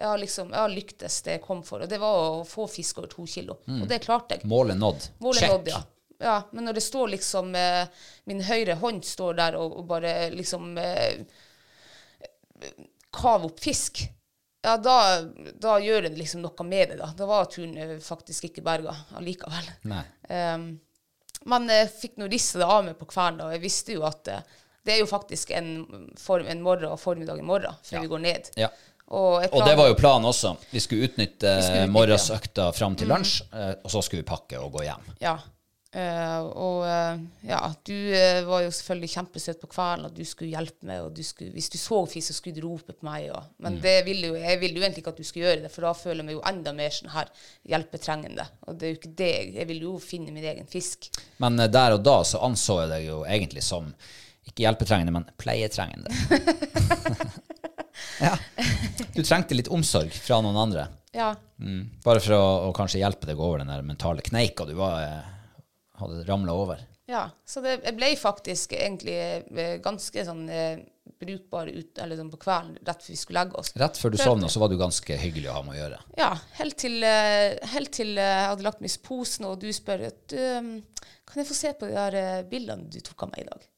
Jeg 0.00 0.08
har 0.08 0.18
liksom, 0.18 0.48
jeg 0.50 0.58
har 0.58 0.68
lyktes 0.72 1.22
det 1.22 1.32
jeg 1.36 1.42
kom 1.42 1.62
for, 1.62 1.80
og 1.84 1.88
det 1.88 2.00
var 2.00 2.14
å 2.40 2.44
få 2.44 2.64
fisk 2.68 2.98
over 2.98 3.06
to 3.12 3.24
kilo. 3.26 3.58
Og 3.68 3.86
det 3.88 4.00
klarte 4.02 4.34
jeg. 4.34 4.44
Målet 4.50 4.76
nådd. 4.76 5.10
Målet 5.20 5.38
Mm. 5.38 5.40
Check. 5.40 5.50
nådd, 5.52 5.68
ja. 5.68 5.82
ja. 6.20 6.42
Men 6.52 6.64
når 6.64 6.74
det 6.74 6.82
står 6.82 7.08
liksom 7.12 7.54
eh, 7.54 7.86
Min 8.26 8.40
høyre 8.42 8.74
hånd 8.80 9.04
står 9.04 9.34
der 9.36 9.54
og, 9.56 9.76
og 9.78 9.86
bare 9.86 10.30
liksom 10.34 10.76
eh, 10.78 11.22
Kav 13.14 13.44
opp 13.46 13.60
fisk. 13.62 14.02
Ja, 14.64 14.78
da, 14.80 14.96
da 15.60 15.76
gjør 15.82 16.06
det 16.06 16.14
liksom 16.16 16.40
noe 16.44 16.64
med 16.66 16.94
det, 16.94 16.98
da. 17.02 17.10
Da 17.16 17.26
var 17.28 17.50
turen 17.52 17.76
eh, 17.76 17.98
faktisk 18.00 18.46
ikke 18.48 18.64
berga 18.64 18.94
allikevel. 19.18 19.68
Nei. 19.90 20.04
Um, 20.30 20.68
men 21.52 21.68
jeg 21.68 21.90
fikk 21.92 22.14
nå 22.16 22.28
rissa 22.32 22.62
det 22.62 22.68
av 22.72 22.86
meg 22.86 22.96
på 22.96 23.08
kvelden, 23.10 23.42
og 23.44 23.52
Jeg 23.52 23.60
visste 23.60 23.96
jo 23.98 24.06
at 24.08 24.30
eh, 24.32 24.40
det 24.84 24.94
er 24.96 25.02
jo 25.02 25.08
faktisk 25.08 25.52
en, 25.56 25.70
form, 26.20 26.48
en 26.48 26.64
morgen 26.64 26.92
og 26.92 27.00
formiddag 27.00 27.40
i 27.40 27.44
morgen 27.44 27.76
før 27.84 27.98
Ja. 27.98 28.02
vi 28.04 28.12
går 28.12 28.24
ned. 28.24 28.50
Ja. 28.60 28.70
Og, 29.04 29.42
plan, 29.42 29.52
Og 29.52 29.68
det 29.68 29.76
var 29.76 29.88
jo 29.90 29.96
planen 30.00 30.28
også. 30.30 30.54
Vi 30.70 30.80
skulle 30.80 31.08
utnytte 31.10 31.50
utnytte, 31.58 31.86
morgensøkta 31.92 32.70
fram 32.72 32.96
til 32.96 33.08
lunsj, 33.12 33.42
eh, 33.52 33.74
og 33.84 33.92
så 33.92 34.00
skulle 34.04 34.22
vi 34.24 34.28
pakke 34.28 34.60
og 34.60 34.72
gå 34.78 34.86
hjem. 34.86 35.10
Ja. 35.20 35.36
Eh, 35.94 36.38
og 36.58 36.80
uh, 36.82 37.20
ja, 37.46 37.60
du 37.86 37.92
uh, 37.94 38.40
var 38.48 38.64
jo 38.64 38.70
selvfølgelig 38.74 39.10
kjempesøt 39.12 39.60
på 39.62 39.68
kvelden, 39.70 40.08
og 40.08 40.16
du 40.16 40.24
skulle 40.26 40.50
hjelpe 40.50 40.88
meg. 40.88 41.04
og 41.04 41.12
du 41.14 41.22
skulle, 41.22 41.52
Hvis 41.54 41.70
du 41.70 41.78
så 41.78 42.00
fisk, 42.10 42.26
så 42.32 42.34
skulle 42.38 42.58
du 42.58 42.66
rope 42.66 42.96
på 42.96 43.06
meg. 43.06 43.28
Og, 43.30 43.52
men 43.62 43.78
det 43.82 44.00
ville 44.08 44.32
jo, 44.32 44.38
jeg 44.40 44.58
ville 44.62 44.80
jo 44.80 44.86
egentlig 44.86 45.04
ikke 45.04 45.14
at 45.14 45.22
du 45.22 45.28
skulle 45.28 45.46
gjøre 45.46 45.62
det, 45.66 45.70
for 45.74 45.86
da 45.86 45.92
føler 45.94 46.22
jeg 46.24 46.28
meg 46.30 46.38
jo 46.38 46.42
enda 46.50 46.74
mer 46.74 46.96
sånn 46.96 47.14
her 47.14 47.30
hjelpetrengende. 47.74 48.48
Og 48.66 48.80
det 48.80 48.88
er 48.88 48.92
jo 48.94 48.98
ikke 49.00 49.14
det. 49.22 49.30
jeg- 49.34 49.52
ville 49.54 49.68
vil 49.74 49.86
jo 49.86 49.94
finne 50.02 50.34
min 50.34 50.44
egen 50.44 50.66
fisk. 50.70 51.10
Men 51.38 51.56
der 51.56 51.94
og 51.94 52.02
da 52.02 52.18
så 52.26 52.42
anså 52.42 52.80
jeg 52.82 52.90
deg 52.90 53.06
jo 53.06 53.22
egentlig 53.24 53.62
som 53.62 53.92
ikke 54.44 54.66
hjelpetrengende, 54.66 55.12
men 55.14 55.24
pleietrengende. 55.40 56.10
ja. 58.26 58.34
Du 59.14 59.22
trengte 59.22 59.56
litt 59.56 59.70
omsorg 59.72 60.12
fra 60.12 60.40
noen 60.44 60.58
andre. 60.58 60.88
Ja. 61.14 61.30
Mm. 61.62 61.86
Bare 62.04 62.20
for 62.20 62.34
å, 62.36 62.42
å 62.68 62.74
kanskje 62.76 63.00
hjelpe 63.00 63.28
deg 63.30 63.38
over 63.40 63.62
den 63.62 63.70
der 63.70 63.86
mentale 63.86 64.24
kneika 64.26 64.66
du 64.68 64.74
var, 64.76 65.22
hadde 66.00 66.24
ramla 66.28 66.52
over. 66.52 66.82
Ja, 67.06 67.30
så 67.44 67.60
det, 67.60 67.82
ble 67.98 68.14
faktisk 68.16 68.72
egentlig 68.72 69.16
eh, 69.20 69.76
ganske 69.84 70.24
sånn 70.24 70.46
eh, 70.48 70.78
brukbar 71.20 71.68
ut, 71.68 71.98
eller 72.00 72.16
sånn 72.16 72.30
på 72.32 72.40
kvelden 72.46 72.78
rett 72.80 73.04
før 73.04 73.12
vi 73.12 73.18
skulle 73.20 73.42
legge 73.42 73.60
oss. 73.60 73.74
Rett 73.76 74.00
før 74.00 74.14
du 74.14 74.18
sovna, 74.20 74.48
så 74.48 74.62
var 74.62 74.72
du 74.72 74.78
ganske 74.80 75.18
hyggelig 75.20 75.50
å 75.52 75.58
ha 75.58 75.66
med 75.66 75.76
å 75.76 75.80
gjøre. 75.82 76.00
Ja, 76.16 76.30
helt 76.60 76.78
til, 76.80 76.96
eh, 77.04 77.58
helt 77.74 77.92
til 77.92 78.16
jeg 78.16 78.48
hadde 78.48 78.64
lagt 78.64 78.80
meg 78.80 78.94
i 78.94 79.04
posen, 79.04 79.50
og 79.50 79.60
du 79.60 79.68
spør 79.76 80.06
at 80.08 80.36
um, 80.38 80.72
kan 81.28 81.42
jeg 81.42 81.50
få 81.50 81.58
se 81.58 81.74
på 81.76 81.90
de 81.90 81.98
der 81.98 82.48
bildene 82.48 82.88
du 82.88 82.98
tok 83.04 83.26
av 83.26 83.34
meg 83.34 83.44
i 83.44 83.48
dag? 83.52 83.68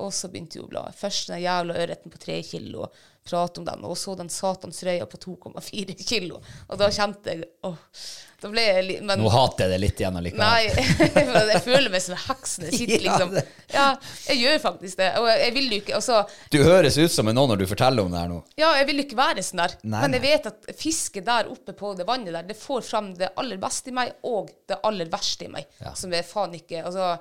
Og 0.00 0.12
så 0.14 0.30
begynte 0.32 0.56
jeg 0.56 0.64
å 0.64 0.70
bla. 0.70 0.86
Først 0.96 1.28
den 1.28 1.42
jævla 1.42 1.76
ørreten 1.82 2.12
på 2.12 2.20
tre 2.22 2.40
kilo, 2.46 2.88
prate 3.26 3.60
om 3.60 3.66
den, 3.66 3.84
og 3.84 3.98
så 3.98 4.14
den 4.18 4.30
satans 4.32 4.82
røya 4.86 5.06
på 5.06 5.20
2,4 5.20 5.94
kilo. 6.06 6.40
Og 6.68 6.80
da 6.80 6.88
kjente 6.94 7.34
jeg 7.34 7.48
åh, 7.66 7.78
da 8.40 8.48
ble 8.48 8.62
jeg 8.64 8.84
litt 8.86 9.02
Men 9.04 9.20
Nå 9.20 9.28
hater 9.32 9.66
jeg 9.66 9.74
det 9.74 9.78
litt 9.82 10.00
igjen 10.00 10.16
allikevel. 10.16 10.46
Nei, 10.46 11.50
jeg 11.52 11.62
føler 11.64 11.92
meg 11.92 12.04
som 12.04 12.14
en 12.16 12.22
heks 12.24 12.54
når 12.60 12.70
jeg 12.70 12.78
sitter 12.78 13.02
liksom 13.06 13.34
Ja, 13.74 13.86
jeg 14.30 14.40
gjør 14.40 14.62
faktisk 14.64 15.00
det. 15.02 15.10
Og 15.20 15.28
jeg 15.28 15.54
vil 15.56 15.68
jo 15.68 15.80
ikke 15.82 15.96
altså, 15.98 16.20
Du 16.52 16.60
høres 16.64 16.96
ut 17.00 17.12
som 17.12 17.30
en 17.30 17.36
nå 17.36 17.46
når 17.50 17.62
du 17.62 17.66
forteller 17.70 18.06
om 18.06 18.14
det 18.14 18.22
her 18.22 18.32
nå. 18.32 18.40
Ja, 18.60 18.72
jeg 18.80 18.88
vil 18.90 19.02
jo 19.02 19.06
ikke 19.08 19.20
være 19.20 19.44
sånn 19.44 19.64
der. 19.64 19.76
Nei, 19.84 20.04
men 20.06 20.16
jeg 20.16 20.24
vet 20.24 20.48
at 20.52 20.70
fisket 20.80 21.26
der 21.28 21.50
oppe 21.52 21.76
på 21.76 21.92
det 21.98 22.08
vannet 22.08 22.32
der, 22.36 22.46
det 22.48 22.56
får 22.58 22.86
fram 22.86 23.12
det 23.18 23.32
aller 23.40 23.60
beste 23.60 23.92
i 23.92 23.96
meg 24.00 24.14
og 24.30 24.48
det 24.70 24.80
aller 24.88 25.10
verste 25.12 25.46
i 25.46 25.52
meg. 25.52 25.68
Ja. 25.82 25.92
Som 25.98 26.16
er 26.16 26.26
faen 26.26 26.56
ikke 26.56 26.84
Altså, 26.86 27.12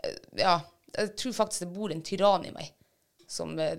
eh, 0.00 0.16
ja. 0.40 0.58
Jeg 0.94 1.16
tror 1.18 1.32
faktisk 1.34 1.64
det 1.64 1.74
bor 1.74 1.90
en 1.90 2.04
tyrann 2.06 2.44
i 2.46 2.52
meg 2.54 2.68
som 3.30 3.52
eh, 3.58 3.76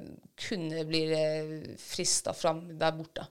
bli 0.50 0.84
blir 0.90 1.16
eh, 1.18 1.56
frista 1.82 2.34
fram 2.34 2.68
der 2.80 2.96
borte. 2.96 3.28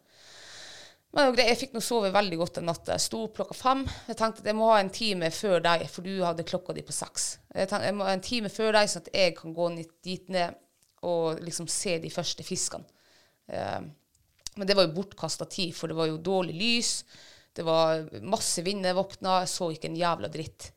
Men 1.14 1.36
jeg 1.38 1.58
fikk 1.60 1.76
nå 1.76 1.80
sove 1.84 2.10
veldig 2.14 2.38
godt 2.40 2.56
den 2.58 2.66
natta. 2.66 2.96
Jeg 2.96 3.04
sto 3.04 3.20
opp 3.28 3.36
klokka 3.38 3.54
fem. 3.54 3.84
Jeg 4.08 4.18
tenkte 4.18 4.42
at 4.42 4.48
jeg 4.50 4.58
må 4.58 4.72
ha 4.72 4.80
en 4.82 4.90
time 4.90 5.28
før 5.30 5.60
deg, 5.62 5.84
for 5.90 6.06
du 6.06 6.24
hadde 6.26 6.46
klokka 6.48 6.74
di 6.74 6.82
på 6.82 6.94
seks. 6.94 7.28
Jeg 7.54 7.70
tenkte 7.70 7.86
jeg 7.86 7.96
må 8.00 8.08
ha 8.08 8.14
en 8.16 8.24
time 8.24 8.50
før 8.50 8.74
deg, 8.74 8.90
sånn 8.90 9.04
at 9.04 9.12
jeg 9.14 9.36
kan 9.38 9.54
gå 9.54 9.68
dit 10.02 10.32
ned 10.34 10.58
og 11.06 11.44
liksom 11.44 11.68
se 11.70 12.00
de 12.02 12.10
første 12.10 12.46
fiskene. 12.46 12.88
Eh, 13.46 13.84
men 14.54 14.68
det 14.68 14.74
var 14.78 14.88
jo 14.88 14.94
bortkasta 14.96 15.46
tid, 15.50 15.74
for 15.76 15.90
det 15.90 15.98
var 15.98 16.10
jo 16.10 16.18
dårlig 16.22 16.54
lys. 16.58 16.92
Det 17.54 17.62
var 17.66 18.08
masse 18.26 18.62
vind 18.66 18.86
jeg 18.86 18.98
våkna. 18.98 19.40
Jeg 19.44 19.52
så 19.54 19.70
ikke 19.70 19.90
en 19.90 19.98
jævla 19.98 20.30
dritt. 20.34 20.72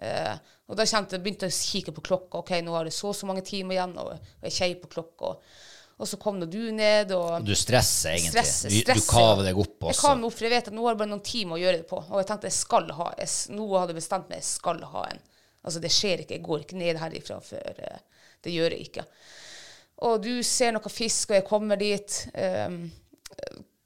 Eh, 0.00 0.34
og 0.70 0.78
da 0.78 0.86
kjente 0.86 1.16
jeg, 1.16 1.24
begynte 1.24 1.48
å 1.50 1.54
kikke 1.56 1.92
på 1.96 2.04
klokka. 2.06 2.40
Ok, 2.44 2.52
nå 2.62 2.76
har 2.76 2.86
jeg 2.86 2.94
så 2.94 3.10
og 3.10 3.16
så 3.18 3.26
mange 3.26 3.42
timer 3.46 3.74
igjen, 3.74 3.96
og, 3.98 4.12
jeg 4.14 4.46
jeg 4.52 4.56
kjei 4.60 4.70
på 4.80 4.90
klokka. 4.92 5.32
Og 6.00 6.08
så 6.08 6.16
kom 6.16 6.38
nå 6.40 6.46
du 6.48 6.70
ned, 6.72 7.10
og 7.12 7.42
Du 7.44 7.52
stresser 7.58 8.14
egentlig. 8.14 8.30
Stresser, 8.46 8.70
Du- 8.70 8.76
du 8.78 8.84
stresser, 8.86 9.10
kaver 9.10 9.44
deg 9.50 9.58
opp 9.60 9.74
Også. 9.82 9.90
Jeg 9.90 10.00
kaver 10.00 10.16
meg 10.16 10.28
opp, 10.30 10.36
for 10.38 10.46
jeg 10.46 10.54
vet 10.54 10.68
at 10.70 10.74
nå 10.78 10.84
har 10.86 10.94
jeg 10.94 11.00
bare 11.02 11.10
noen 11.10 11.26
timer 11.26 11.56
å 11.58 11.60
gjøre 11.60 11.76
det 11.82 11.88
på. 11.90 11.98
Og 12.06 12.16
jeg 12.22 12.28
tenkte 12.30 12.48
jeg 12.48 12.56
skal 12.56 12.88
ha 12.96 13.08
jeg, 13.18 13.28
Nå 13.50 13.66
hadde 13.74 13.92
jeg 13.92 13.98
bestemt 14.00 14.30
meg, 14.30 14.38
jeg 14.40 14.48
skal 14.48 14.80
ha 14.94 15.02
en. 15.10 15.20
Altså, 15.64 15.80
det 15.84 15.90
skjer 15.92 16.22
ikke. 16.22 16.38
Jeg 16.38 16.42
går 16.46 16.60
ikke 16.64 16.78
ned 16.80 16.96
herifra 17.02 17.40
før 17.44 17.82
eh, 17.90 17.98
Det 18.40 18.52
gjør 18.54 18.70
jeg 18.70 18.86
ikke. 18.88 19.04
Og 20.08 20.22
du 20.24 20.42
ser 20.42 20.72
noe 20.72 20.88
fisk, 20.88 21.28
og 21.34 21.36
jeg 21.36 21.44
kommer 21.44 21.76
dit. 21.76 22.28
Um, 22.32 22.90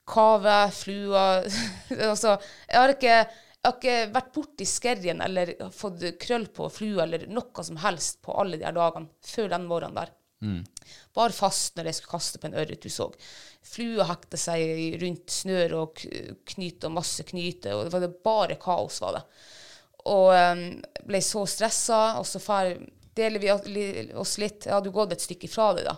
kave, 0.07 0.71
flua 0.71 1.25
Altså, 2.13 2.37
jeg 2.69 2.79
har 2.79 2.93
ikke 2.95 3.17
jeg 3.65 3.71
har 3.71 3.79
ikke 3.79 4.13
vært 4.13 4.35
borti 4.35 4.65
skerrien 4.69 5.23
eller 5.25 5.55
fått 5.73 6.03
krøll 6.21 6.45
på 6.53 6.67
flua 6.69 7.07
eller 7.07 7.23
noe 7.33 7.65
som 7.65 7.79
helst 7.81 8.21
på 8.25 8.35
alle 8.37 8.59
de 8.61 8.67
her 8.69 8.77
dagene 8.77 9.09
før 9.25 9.49
den 9.55 9.65
morgenen 9.71 9.97
der. 10.03 10.13
Bare 11.17 11.33
fast 11.33 11.79
når 11.79 11.89
jeg 11.89 11.97
skulle 11.97 12.13
kaste 12.19 12.41
på 12.43 12.51
en 12.51 12.59
ørret 12.61 12.85
du 12.85 12.91
så. 12.93 13.07
Flua 13.65 14.05
hekta 14.11 14.37
seg 14.37 14.99
rundt 15.01 15.33
snør 15.33 15.77
og 15.79 16.03
knyte 16.53 16.91
og 16.91 16.97
masse 16.99 17.25
knyte, 17.25 17.73
og 17.73 17.87
det 17.87 17.95
var 17.95 18.05
det 18.05 18.13
bare 18.27 18.59
kaos, 18.61 19.01
var 19.01 19.17
det. 19.17 19.25
Og 20.13 20.29
um, 20.37 20.65
ble 21.09 21.25
så 21.25 21.47
stressa, 21.49 22.03
og 22.21 22.29
så 22.29 22.43
fær 22.45 22.75
deler 23.17 23.41
vi 23.41 23.53
oss 24.13 24.37
litt. 24.43 24.67
Jeg 24.67 24.75
hadde 24.75 24.91
jo 24.91 24.97
gått 24.99 25.15
et 25.17 25.25
stykke 25.25 25.49
fra 25.49 25.71
deg, 25.79 25.89
da. 25.89 25.97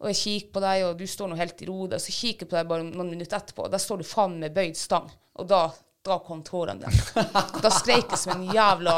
Og 0.00 0.10
jeg 0.10 0.18
kikker 0.20 0.52
på 0.52 0.64
deg, 0.64 0.82
og 0.84 0.98
du 1.00 1.06
står 1.08 1.30
nå 1.30 1.38
helt 1.40 1.62
i 1.64 1.68
ro. 1.68 1.78
og 1.86 2.00
Så 2.00 2.12
kikker 2.12 2.44
jeg 2.44 2.50
på 2.50 2.58
deg 2.58 2.68
bare 2.68 2.84
noen 2.84 3.14
minutter 3.14 3.38
etterpå, 3.38 3.64
og 3.64 3.72
der 3.72 3.80
står 3.80 4.00
du 4.00 4.08
faen 4.08 4.36
med 4.42 4.52
bøyd 4.56 4.76
stang. 4.76 5.08
Og 5.40 5.48
da, 5.48 5.68
da 6.04 6.18
kom 6.18 6.42
tårene 6.42 6.86
dine. 6.86 7.24
Da 7.62 7.70
jeg 8.12 8.18
som 8.18 8.38
en 8.38 8.48
jævla 8.54 8.96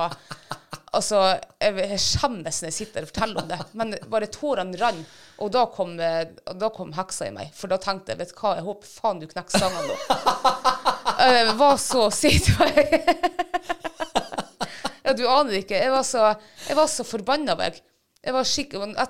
Altså, 0.93 1.19
jeg, 1.57 1.73
jeg 1.89 2.01
skjemmes 2.05 2.59
når 2.61 2.69
jeg 2.69 2.75
sitter 2.77 3.05
og 3.07 3.09
forteller 3.09 3.41
om 3.41 3.47
det, 3.49 3.57
men 3.81 3.95
bare 4.13 4.27
tårene 4.29 4.77
rant. 4.77 5.13
Og 5.41 5.49
da 5.55 5.63
kom, 5.73 5.95
da 5.97 6.69
kom 6.75 6.91
heksa 6.93 7.31
i 7.31 7.33
meg, 7.33 7.49
for 7.57 7.73
da 7.73 7.79
tenkte 7.81 8.13
jeg, 8.13 8.21
vet 8.21 8.35
du 8.35 8.37
hva, 8.37 8.51
jeg 8.59 8.67
håper 8.67 8.91
faen 9.01 9.23
du 9.23 9.25
knekker 9.31 9.57
stangene 9.57 9.89
nå. 9.89 9.97
Jeg 11.23 11.55
var 11.57 11.81
så 11.81 12.11
sint. 12.13 12.51
ja, 15.07 15.15
du 15.17 15.25
aner 15.25 15.57
ikke. 15.63 15.81
Jeg 15.81 15.95
var 15.95 16.05
så, 16.05 16.27
jeg 16.67 16.77
var 16.77 16.93
så 16.93 17.07
forbanna 17.09 17.57
på. 17.57 17.71
Jeg 18.23 18.37
var 18.37 18.47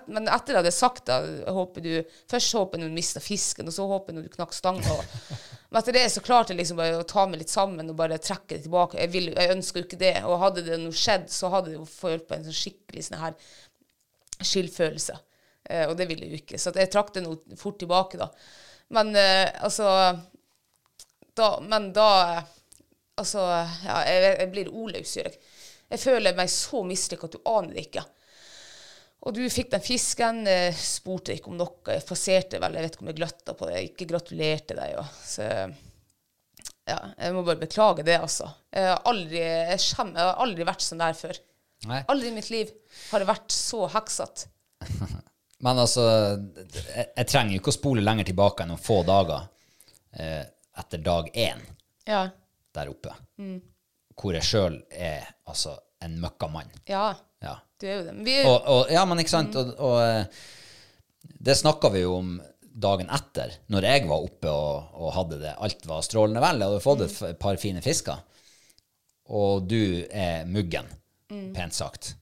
men 0.06 0.30
etter 0.30 0.38
at 0.38 0.52
jeg 0.54 0.60
hadde 0.60 0.74
sagt 0.76 1.10
det, 1.10 1.18
jeg 1.42 1.56
håper 1.58 1.84
du, 1.84 1.90
først 2.30 2.60
håper 2.60 2.78
jeg 2.78 2.92
du 2.92 2.94
mista 2.94 3.20
fisken, 3.20 3.66
og 3.68 3.74
så 3.74 3.90
håper 3.90 4.14
jeg 4.14 4.30
du 4.30 4.36
knakk 4.38 4.54
stanga. 4.54 5.02
Men 5.72 5.80
etter 5.80 5.96
det 5.96 6.04
så 6.12 6.20
klarte 6.20 6.52
jeg 6.52 6.58
liksom 6.58 6.76
bare 6.76 6.98
å 7.00 7.04
ta 7.08 7.22
meg 7.24 7.40
litt 7.40 7.52
sammen 7.52 7.88
og 7.88 7.96
bare 7.96 8.18
trekke 8.20 8.58
det 8.58 8.66
tilbake. 8.66 8.98
Jeg, 9.00 9.08
vil, 9.14 9.30
jeg 9.32 9.54
ønsker 9.54 9.80
jo 9.80 9.86
ikke 9.86 9.98
det. 10.02 10.16
Og 10.28 10.42
hadde 10.42 10.64
det 10.66 10.76
noe 10.82 10.92
skjedd, 10.92 11.30
så 11.32 11.48
hadde 11.54 11.72
jeg 11.72 11.78
jo 11.78 11.86
følt 11.88 12.26
på 12.28 12.36
en 12.36 12.44
sånn 12.44 12.58
skikkelig 12.58 13.06
sånn 13.06 13.22
her 13.22 13.38
skyldfølelse. 14.44 15.16
Eh, 15.70 15.86
og 15.88 15.96
det 15.96 16.10
ville 16.10 16.28
jo 16.28 16.42
ikke. 16.42 16.60
Så 16.60 16.74
jeg 16.76 16.90
trakk 16.92 17.14
det 17.16 17.24
nå 17.24 17.38
fort 17.56 17.80
tilbake, 17.80 18.20
da. 18.20 18.28
Men 18.92 19.14
eh, 19.16 19.48
altså 19.64 19.88
da, 21.32 21.48
Men 21.64 21.92
da 21.96 22.08
eh, 22.34 22.50
Altså, 23.20 23.42
ja, 23.84 23.98
jeg, 24.08 24.36
jeg 24.40 24.48
blir 24.54 24.68
ordløs, 24.72 25.10
gjør 25.16 25.26
jeg. 25.28 25.50
Jeg 25.92 26.00
føler 26.00 26.36
meg 26.36 26.48
så 26.48 26.80
mislykka 26.88 27.28
at 27.28 27.34
du 27.36 27.42
aner 27.48 27.74
det 27.76 27.82
ikke. 27.84 28.02
Og 29.22 29.34
du 29.36 29.42
fikk 29.52 29.70
den 29.70 29.84
fisken, 29.84 30.40
eh, 30.50 30.74
spurte 30.74 31.36
ikke 31.36 31.52
om 31.52 31.56
noe. 31.60 31.84
Jeg 31.94 32.02
passerte 32.08 32.58
vel, 32.62 32.74
jeg 32.74 32.82
vet 32.88 32.96
ikke 32.96 33.04
om 33.04 33.10
jeg 33.12 33.18
gløtta 33.20 33.54
på 33.54 33.68
det. 33.70 33.82
Ikke 33.92 34.08
gratulerte 34.10 34.74
deg. 34.74 34.96
Og, 34.98 35.06
så 35.22 35.46
ja, 36.88 36.98
jeg 37.14 37.34
må 37.36 37.44
bare 37.46 37.60
beklage 37.62 38.02
det, 38.06 38.16
altså. 38.18 38.48
Jeg 38.74 38.88
har 38.90 39.02
aldri, 39.06 39.38
jeg 39.44 39.78
skjem, 39.84 40.10
jeg 40.18 40.26
har 40.26 40.40
aldri 40.42 40.66
vært 40.66 40.82
sånn 40.88 41.02
der 41.04 41.14
før. 41.14 41.38
Nei. 41.86 42.00
Aldri 42.10 42.30
i 42.32 42.34
mitt 42.34 42.50
liv 42.50 42.70
har 43.12 43.22
jeg 43.22 43.30
vært 43.30 43.54
så 43.54 43.84
heksete. 43.94 44.50
Men 45.62 45.78
altså, 45.78 46.02
jeg, 46.74 47.06
jeg 47.14 47.26
trenger 47.30 47.54
jo 47.54 47.60
ikke 47.62 47.70
å 47.70 47.78
spole 47.78 48.02
lenger 48.02 48.26
tilbake 48.32 48.64
enn 48.64 48.72
noen 48.74 48.82
få 48.82 49.00
dager 49.06 49.44
eh, 50.18 50.42
etter 50.82 51.02
dag 51.06 51.28
én 51.38 51.62
Ja. 52.10 52.24
der 52.74 52.90
oppe. 52.90 53.14
Hvor 54.18 54.34
jeg 54.34 54.46
sjøl 54.46 54.80
er 54.90 55.28
altså 55.46 55.76
en 56.02 56.18
møkkamann. 56.22 56.72
ja, 56.90 57.12
Ja. 57.12 57.12
Du 57.82 57.88
er 57.88 57.98
jo 57.98 58.06
det. 58.06 58.16
Vi, 58.26 58.38
Og, 58.46 58.56
og, 58.70 58.92
ja, 58.92 59.04
men 59.08 59.22
ikke 59.22 59.34
sant? 59.34 59.58
Og, 59.58 59.74
og 59.82 59.98
eh, 60.04 60.40
det 61.42 61.58
snakka 61.58 61.90
vi 61.94 62.04
jo 62.04 62.16
om 62.20 62.32
dagen 62.72 63.10
etter, 63.12 63.58
når 63.72 63.86
jeg 63.88 64.06
var 64.08 64.24
oppe 64.24 64.48
og, 64.48 64.94
og 64.96 65.14
hadde 65.18 65.42
det. 65.42 65.52
Alt 65.60 65.84
var 65.90 66.04
strålende 66.06 66.42
vel. 66.42 66.62
Jeg 66.62 66.72
hadde 66.72 66.84
fått 66.86 67.04
et 67.06 67.40
par 67.42 67.58
fine 67.60 67.82
fisker. 67.84 68.22
Og 69.32 69.66
du 69.68 70.06
er 70.08 70.48
muggen, 70.48 70.88
pent 71.28 71.76
sagt. 71.76 72.14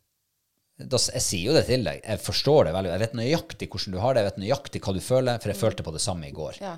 Da, 0.81 0.97
jeg 0.97 1.23
sier 1.23 1.51
jo 1.51 1.55
det 1.57 1.67
til 1.69 1.85
deg. 1.85 2.01
Jeg 2.01 2.23
forstår 2.25 2.67
det 2.69 2.75
veldig. 2.75 2.91
Jeg 2.95 3.03
vet 3.05 3.19
nøyaktig 3.19 3.69
hvordan 3.71 3.95
du 3.95 4.01
har 4.03 4.17
det. 4.17 4.23
Jeg 4.23 4.31
vet 4.31 4.43
nøyaktig 4.45 4.83
hva 4.85 4.95
du 4.97 5.01
føler, 5.05 5.41
for 5.43 5.53
jeg 5.53 5.61
følte 5.61 5.87
på 5.87 5.95
det 5.95 6.03
samme 6.05 6.31
i 6.31 6.35
går. 6.37 6.61
ja. 6.65 6.75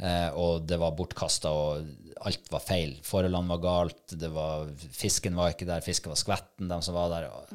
Eh, 0.00 0.30
og 0.32 0.64
det 0.64 0.78
var 0.80 0.94
bortkasta, 0.96 1.50
og 1.52 2.24
alt 2.24 2.46
var 2.52 2.62
feil. 2.64 2.94
Forholdene 3.04 3.52
var 3.52 3.60
galt, 3.60 4.14
det 4.16 4.30
var, 4.32 4.70
fisken 4.96 5.36
var 5.36 5.52
ikke 5.52 5.68
der, 5.68 5.84
fisken 5.84 6.12
var 6.14 6.20
skvetten, 6.20 6.70
de 6.70 6.78
som 6.84 6.96
var 6.96 7.10
der. 7.12 7.26
Og, 7.28 7.52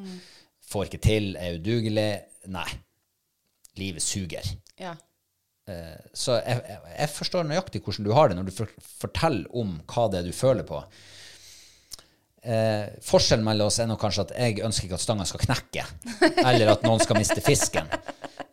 Får 0.66 0.88
ikke 0.88 1.02
til, 1.02 1.34
er 1.38 1.58
udugelig. 1.60 2.10
Nei. 2.52 2.68
Livet 3.76 4.02
suger. 4.02 4.54
ja. 4.80 4.94
Eh, 5.66 5.98
så 6.14 6.36
jeg, 6.38 6.60
jeg, 6.92 7.10
forstår 7.10 7.46
nøyaktig 7.48 7.80
hvordan 7.82 8.06
du 8.06 8.12
har 8.14 8.30
det, 8.30 8.36
når 8.38 8.46
du 8.46 8.82
forteller 9.00 9.48
om 9.50 9.72
hva 9.90 10.04
det 10.12 10.20
er 10.20 10.28
du 10.28 10.36
føler 10.36 10.66
på. 10.66 10.78
Eh, 12.46 12.86
forskjellen 13.02 13.42
mellom 13.42 13.66
oss 13.66 13.80
er 13.82 13.88
nok 13.90 13.98
kanskje 13.98 14.28
at 14.28 14.34
jeg 14.38 14.60
ønsker 14.62 14.86
ikke 14.86 14.98
at 15.00 15.02
stanga 15.02 15.26
skal 15.26 15.42
knekke, 15.42 15.86
eller 16.44 16.70
at 16.76 16.86
noen 16.86 17.02
skal 17.02 17.18
miste 17.18 17.42
fisken. 17.42 17.90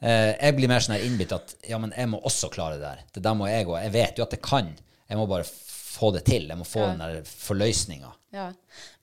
Eh, 0.03 0.33
jeg 0.33 0.55
blir 0.57 0.71
mer 0.71 0.81
sånn 0.83 0.97
innbitt 0.97 1.35
at 1.37 1.53
ja, 1.69 1.77
men 1.79 1.93
jeg 1.93 2.09
må 2.09 2.17
også 2.25 2.49
klare 2.53 2.79
det 2.79 2.87
der. 2.87 3.05
Det 3.13 3.21
der 3.23 3.37
må 3.37 3.45
jeg 3.47 3.69
òg. 3.69 3.77
Jeg 3.85 3.93
vet 3.93 4.17
jo 4.17 4.25
at 4.25 4.33
jeg 4.33 4.41
kan. 4.43 4.73
Jeg 5.07 5.19
må 5.19 5.27
bare 5.29 5.45
få 5.45 6.09
det 6.15 6.25
til. 6.27 6.49
Jeg 6.49 6.59
må 6.59 6.65
få 6.67 6.87
den 6.89 7.03
der 7.03 7.21
forløsninga. 7.29 8.09
Ja. 8.33 8.49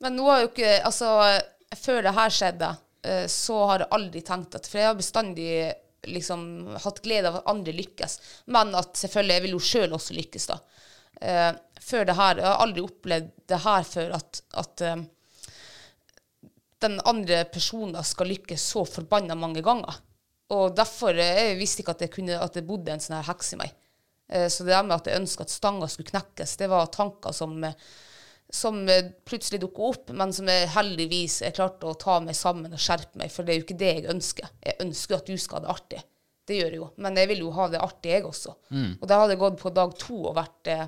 Men 0.03 0.19
nå 0.19 0.27
har 0.27 0.43
jo 0.43 0.51
ikke 0.51 0.75
Altså, 0.83 1.13
før 1.79 2.03
det 2.05 2.13
her 2.19 2.35
skjedde, 2.35 2.73
så 3.33 3.55
har 3.71 3.81
jeg 3.81 3.93
aldri 3.97 4.21
tenkt 4.21 4.55
at 4.59 4.67
For 4.69 4.77
jeg 4.77 4.91
har 4.91 4.99
bestandig 4.99 5.47
liksom 6.09 6.43
hatt 6.81 7.01
glede 7.05 7.29
av 7.29 7.41
at 7.41 7.49
andre 7.51 7.73
lykkes. 7.77 8.19
Men 8.53 8.75
at 8.77 8.97
selvfølgelig, 8.97 9.35
jeg 9.37 9.45
vil 9.47 9.57
jo 9.57 9.63
sjøl 9.71 9.97
også 9.97 10.17
lykkes, 10.17 10.47
da. 10.51 10.59
Eh, 11.21 11.51
før 11.81 12.07
det 12.09 12.15
her 12.17 12.39
Jeg 12.39 12.47
har 12.47 12.63
aldri 12.65 12.85
opplevd 12.85 13.33
det 13.51 13.59
her 13.65 13.83
før 13.85 14.15
at, 14.17 14.41
at 14.63 14.85
eh, 14.87 15.03
den 16.81 17.01
andre 17.05 17.43
personen 17.53 18.05
skal 18.05 18.31
lykkes 18.33 18.63
så 18.73 18.87
forbanna 18.89 19.37
mange 19.37 19.61
ganger. 19.65 19.99
Og 20.57 20.73
derfor 20.77 21.17
eh, 21.17 21.51
jeg 21.51 21.59
visste 21.61 21.85
ikke 21.85 21.97
at 21.97 22.05
det, 22.07 22.13
kunne, 22.15 22.39
at 22.41 22.57
det 22.57 22.67
bodde 22.69 22.95
en 22.95 23.03
sånn 23.03 23.19
her 23.19 23.29
heks 23.29 23.55
i 23.55 23.61
meg. 23.61 23.75
Eh, 24.31 24.49
Så 24.49 24.65
det 24.65 24.73
der 24.73 24.87
med 24.87 24.97
at 24.97 25.11
jeg 25.11 25.21
ønska 25.21 25.45
at 25.45 25.53
stanga 25.53 25.91
skulle 25.91 26.13
knekkes, 26.15 26.57
det 26.57 26.71
var 26.73 26.89
tanker 26.95 27.37
som, 27.37 27.59
eh, 27.65 27.77
som 28.53 28.83
eh, 28.89 29.13
plutselig 29.27 29.61
dukker 29.63 29.91
opp, 29.93 30.13
men 30.17 30.33
som 30.35 30.49
jeg 30.51 30.71
heldigvis 30.75 31.41
jeg 31.45 31.57
klarte 31.57 31.89
å 31.89 31.99
ta 31.99 32.19
meg 32.25 32.37
sammen 32.39 32.75
og 32.75 32.83
skjerpe 32.83 33.21
meg, 33.21 33.33
for 33.33 33.47
det 33.47 33.55
er 33.55 33.61
jo 33.61 33.67
ikke 33.67 33.81
det 33.81 33.93
jeg 33.93 34.11
ønsker. 34.15 34.51
Jeg 34.67 34.81
ønsker 34.87 35.19
at 35.21 35.31
du 35.31 35.39
skal 35.39 35.61
ha 35.61 35.65
det 35.67 35.73
artig. 35.75 36.03
Det 36.51 36.59
gjør 36.59 36.75
jeg 36.75 36.81
jo. 36.81 36.91
Men 37.05 37.19
jeg 37.21 37.31
vil 37.31 37.45
jo 37.45 37.55
ha 37.55 37.69
det 37.71 37.83
artig, 37.85 38.13
jeg 38.17 38.27
også. 38.27 38.57
Og 38.99 39.09
da 39.09 39.21
hadde 39.23 39.37
jeg 39.37 39.43
gått 39.45 39.59
på 39.61 39.75
dag 39.77 39.97
to 40.01 40.19
og 40.25 40.37
vært 40.41 40.71
eh, 40.73 40.87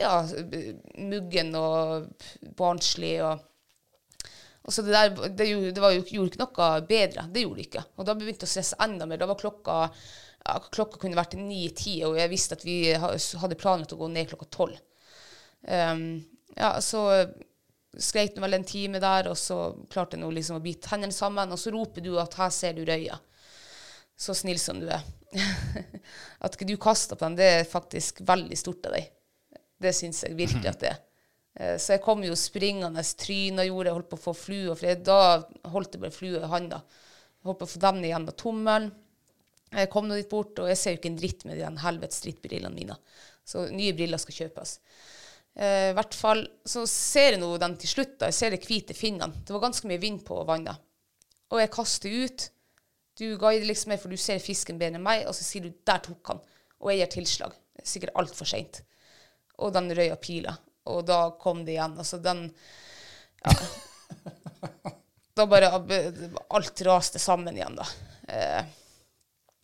ja, 0.00 0.14
muggen 1.10 1.54
og 1.58 2.26
barnslig 2.56 3.16
og 4.60 4.74
så 4.74 4.82
det 4.84 4.92
der, 4.92 5.08
det, 5.32 5.46
det 5.74 5.82
var 5.82 5.94
jo, 5.94 6.02
gjorde 6.04 6.34
ikke 6.34 6.44
noe 6.44 6.66
bedre. 6.86 7.24
Det 7.32 7.42
gjorde 7.42 7.58
det 7.58 7.64
ikke. 7.64 7.82
Og 7.96 8.06
da 8.06 8.14
begynte 8.14 8.44
det 8.44 8.50
å 8.50 8.52
stresse 8.52 8.76
enda 8.84 9.06
mer. 9.08 9.18
Da 9.18 9.26
var 9.26 9.38
klokka 9.40 9.76
ja, 9.88 10.56
klokka 10.72 11.00
kunne 11.00 11.18
vært 11.18 11.36
ni-ti, 11.40 11.96
og 12.06 12.18
jeg 12.20 12.30
visste 12.32 12.56
at 12.58 12.64
vi 12.64 12.76
hadde 12.94 13.58
planlagt 13.60 13.94
å 13.96 13.98
gå 14.00 14.08
ned 14.12 14.28
klokka 14.30 14.48
tolv. 14.52 14.76
Um, 15.64 16.20
ja, 16.60 16.74
så 16.84 17.04
skreit 17.98 18.36
den 18.36 18.44
vel 18.44 18.54
en 18.54 18.66
time 18.66 19.00
der, 19.02 19.30
og 19.32 19.38
så 19.38 19.72
klarte 19.90 20.16
jeg 20.16 20.22
nå 20.22 20.30
liksom 20.34 20.60
å 20.60 20.64
bite 20.64 20.92
hendene 20.92 21.14
sammen, 21.14 21.50
og 21.50 21.58
så 21.58 21.72
roper 21.74 22.04
du 22.04 22.12
at 22.20 22.34
'her 22.38 22.50
ser 22.54 22.76
du 22.76 22.84
røya'. 22.84 23.18
Så 24.20 24.34
snill 24.36 24.58
som 24.60 24.78
du 24.80 24.88
er. 24.88 25.02
at 26.44 26.54
ikke 26.54 26.68
du 26.68 26.76
kaster 26.76 27.16
på 27.16 27.24
den, 27.24 27.38
det 27.38 27.48
er 27.48 27.68
faktisk 27.68 28.20
veldig 28.20 28.58
stort 28.58 28.86
av 28.86 28.98
deg. 28.98 29.08
Det 29.80 29.94
syns 29.96 30.24
jeg 30.26 30.36
virkelig 30.36 30.68
at 30.68 30.80
det 30.80 30.90
er. 30.90 30.98
Eh, 31.54 31.76
Så 31.78 31.94
jeg 31.94 32.02
kom 32.04 32.22
jo 32.22 32.36
springende, 32.36 33.02
tryna 33.16 33.64
gjorde 33.64 33.88
jeg, 33.88 33.96
holdt 33.96 34.10
på 34.10 34.18
å 34.18 34.26
få 34.28 34.34
flua, 34.36 34.74
for 34.74 34.86
jeg, 34.86 35.02
da 35.04 35.42
holdt 35.72 35.96
jeg 35.96 36.02
bare 36.04 36.14
flua 36.14 36.42
i 36.44 36.50
handa. 36.52 36.82
Holdt 37.48 37.62
på 37.62 37.64
å 37.64 37.72
få 37.72 37.80
den 37.80 38.04
igjen 38.04 38.28
av 38.28 38.36
tommelen. 38.36 38.90
Jeg 39.70 39.90
kom 39.90 40.08
nå 40.08 40.18
dit 40.18 40.28
bort, 40.28 40.58
og 40.58 40.68
jeg 40.68 40.76
ser 40.76 40.92
jo 40.92 41.00
ikke 41.00 41.12
en 41.12 41.16
dritt 41.20 41.44
med 41.46 41.56
de 41.56 41.64
den 41.64 41.80
helvetes 41.80 42.20
drittbrillene 42.24 42.74
mine. 42.74 42.96
Så 43.46 43.68
nye 43.72 43.94
briller 43.96 44.20
skal 44.20 44.34
kjøpes. 44.34 44.80
Eh, 45.58 45.90
I 45.90 45.96
hvert 45.96 46.14
fall 46.14 46.44
så 46.66 46.84
ser 46.88 47.34
jeg 47.34 47.42
nå 47.42 47.50
den 47.60 47.76
til 47.80 47.90
slutt, 47.90 48.16
da. 48.20 48.30
Jeg 48.30 48.38
ser 48.38 48.54
de 48.54 48.60
hvite 48.62 48.96
finnene. 48.96 49.42
Det 49.44 49.54
var 49.54 49.64
ganske 49.66 49.90
mye 49.90 50.02
vind 50.02 50.22
på 50.26 50.38
vannet. 50.48 50.80
Og 51.50 51.60
jeg 51.62 51.72
kaster 51.74 52.14
ut. 52.24 52.46
Du 53.18 53.26
guider 53.36 53.66
liksom 53.68 53.92
meg, 53.92 54.00
for 54.00 54.12
du 54.12 54.20
ser 54.20 54.40
fisken 54.42 54.78
bedre 54.80 55.00
enn 55.00 55.04
meg, 55.04 55.26
og 55.28 55.34
så 55.36 55.44
sier 55.44 55.66
du 55.66 55.70
'der 55.70 55.98
tok 56.06 56.32
han'. 56.32 56.40
Og 56.80 56.90
jeg 56.92 57.02
gir 57.02 57.12
tilslag. 57.18 57.52
Sikkert 57.84 58.14
altfor 58.14 58.46
seint. 58.46 58.82
Og 59.58 59.72
den 59.72 59.90
røya 59.92 60.16
pila. 60.16 60.56
Og 60.86 61.04
da 61.06 61.30
kom 61.40 61.64
det 61.64 61.76
igjen. 61.76 61.98
Altså 61.98 62.22
den 62.22 62.54
Ja. 63.44 63.52
Da 65.34 65.46
bare 65.46 65.70
alt 66.50 66.80
raste 66.84 67.18
sammen 67.18 67.56
igjen, 67.56 67.76
da. 67.78 67.86
Eh, 68.28 68.64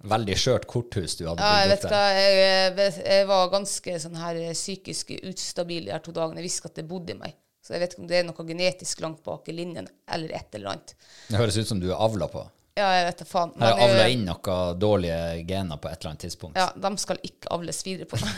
Veldig 0.06 0.36
skjørt 0.38 0.66
korthus 0.70 1.16
du 1.18 1.24
hadde 1.26 1.42
ja, 1.42 1.62
jeg 1.62 1.72
vet 1.72 1.86
hva, 1.90 2.02
jeg, 2.14 2.92
jeg, 3.02 3.26
var 3.30 3.48
ganske 3.52 3.96
sånn 4.04 4.18
her 4.20 4.38
eh, 4.44 4.54
psykisk 4.54 5.10
ustabil 5.32 5.88
de 5.88 5.94
her 5.94 6.04
to 6.04 6.14
dagene. 6.14 6.40
Jeg 6.42 6.48
visste 6.48 6.70
at 6.70 6.78
det 6.78 6.86
bodde 6.88 7.16
i 7.16 7.18
meg. 7.18 7.34
Så 7.66 7.74
jeg 7.74 7.82
vet 7.82 7.94
ikke 7.94 8.04
om 8.04 8.10
det 8.10 8.18
er 8.20 8.26
noe 8.28 8.44
genetisk 8.46 9.00
langt 9.02 9.24
bak 9.26 9.48
i 9.50 9.54
linjen, 9.56 9.88
eller 10.14 10.36
et 10.38 10.54
eller 10.54 10.76
annet. 10.76 10.92
Det 11.26 11.40
høres 11.40 11.56
ut 11.58 11.72
som 11.72 11.80
du 11.82 11.88
er 11.88 11.98
avla 11.98 12.28
på. 12.30 12.44
Ja, 12.76 12.90
jeg 12.92 13.06
vet 13.08 13.22
da 13.22 13.26
faen. 13.26 13.52
Har 13.56 13.72
Men, 13.72 13.82
avla 13.86 14.02
eh, 14.04 14.12
inn 14.12 14.26
noen 14.28 14.78
dårlige 14.78 15.20
gener 15.48 15.80
på 15.80 15.88
et 15.88 15.96
eller 15.96 16.12
annet 16.12 16.24
tidspunkt. 16.26 16.60
Ja, 16.60 16.68
de 16.76 16.90
skal 17.00 17.22
ikke 17.24 17.52
avles 17.56 17.82
videre 17.86 18.10
på. 18.10 18.20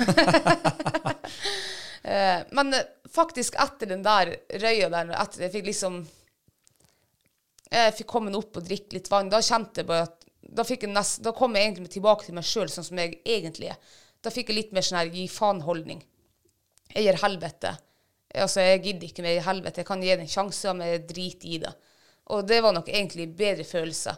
Eh, 2.09 2.41
Men 2.55 2.71
eh, 2.73 2.85
faktisk 3.11 3.57
etter 3.59 3.89
den 3.91 4.05
der 4.07 4.31
røya 4.63 4.87
der, 4.89 5.11
etter 5.19 5.43
jeg 5.43 5.51
fikk 5.53 5.65
liksom 5.67 5.97
Jeg 7.75 7.97
fikk 7.99 8.09
komme 8.09 8.31
opp 8.39 8.57
og 8.57 8.65
drikke 8.65 8.95
litt 8.97 9.11
vann, 9.11 9.29
da 9.29 9.43
kjente 9.45 9.83
jeg 9.83 9.89
bare 9.91 10.07
at 10.07 10.18
Da, 10.41 10.65
nest, 10.89 11.23
da 11.25 11.33
kom 11.37 11.57
jeg 11.57 11.69
egentlig 11.69 11.91
tilbake 11.97 12.27
til 12.27 12.37
meg 12.39 12.47
sjøl 12.47 12.71
sånn 12.73 12.87
som 12.87 13.01
jeg 13.01 13.19
egentlig 13.25 13.73
er. 13.73 13.91
Da 14.25 14.33
fikk 14.35 14.51
jeg 14.51 14.59
litt 14.59 14.73
mer 14.75 14.87
sånn 14.87 15.01
her 15.01 15.13
gi 15.13 15.27
faen-holdning. 15.31 16.01
Jeg 16.95 17.05
gir 17.05 17.21
helvete. 17.23 17.75
Altså, 18.39 18.63
jeg 18.65 18.83
gidder 18.85 19.09
ikke 19.09 19.25
mer 19.25 19.43
helvete. 19.45 19.83
Jeg 19.83 19.89
kan 19.89 20.03
gi 20.03 20.11
det 20.13 20.25
en 20.25 20.33
sjanse, 20.33 20.75
men 20.75 20.93
jeg 20.93 21.07
driter 21.09 21.49
i 21.49 21.61
det. 21.63 21.73
Og 22.35 22.45
det 22.49 22.61
var 22.65 22.75
nok 22.77 22.91
egentlig 22.93 23.29
bedre 23.37 23.65
følelse. 23.65 24.15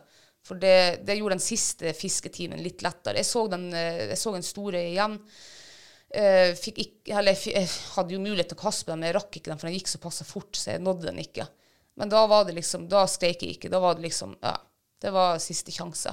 For 0.47 0.60
det, 0.60 1.02
det 1.06 1.18
gjorde 1.18 1.36
den 1.36 1.44
siste 1.44 1.92
fisketimen 1.97 2.62
litt 2.64 2.82
lettere. 2.84 3.20
Jeg 3.20 3.28
så 3.28 3.44
den, 3.52 3.68
eh, 3.76 4.06
jeg 4.10 4.18
så 4.18 4.32
den 4.34 4.47
store 4.47 4.82
igjen. 4.88 5.18
Eh, 6.10 6.56
fikk 6.59 6.80
ikke, 6.82 7.18
eller, 7.20 7.36
jeg 7.38 7.68
hadde 7.94 8.16
jo 8.16 8.22
mulighet 8.22 8.51
til 8.51 8.59
å 8.59 8.62
kaste 8.64 8.86
på 8.86 8.94
den, 8.94 9.02
men 9.02 9.10
jeg 9.10 9.18
rakk 9.20 9.36
ikke 9.36 9.52
den, 9.52 9.60
for 9.60 9.68
den 9.68 9.76
gikk 9.76 9.92
såpass 9.92 10.24
fort, 10.26 10.56
så 10.59 10.72
jeg 10.72 10.82
nådde 10.82 11.06
den 11.10 11.20
ikke. 11.22 11.47
Men 12.01 12.10
da 12.10 12.24
var 12.30 12.48
det 12.48 12.56
liksom, 12.56 12.88
da 12.90 13.05
skrek 13.10 13.44
jeg 13.44 13.59
ikke. 13.59 13.70
Da 13.70 13.78
var 13.82 13.98
det 13.98 14.09
liksom, 14.09 14.32
ja, 14.42 14.56
det 15.01 15.12
var 15.14 15.39
siste 15.43 15.72
sjanse. 15.74 16.12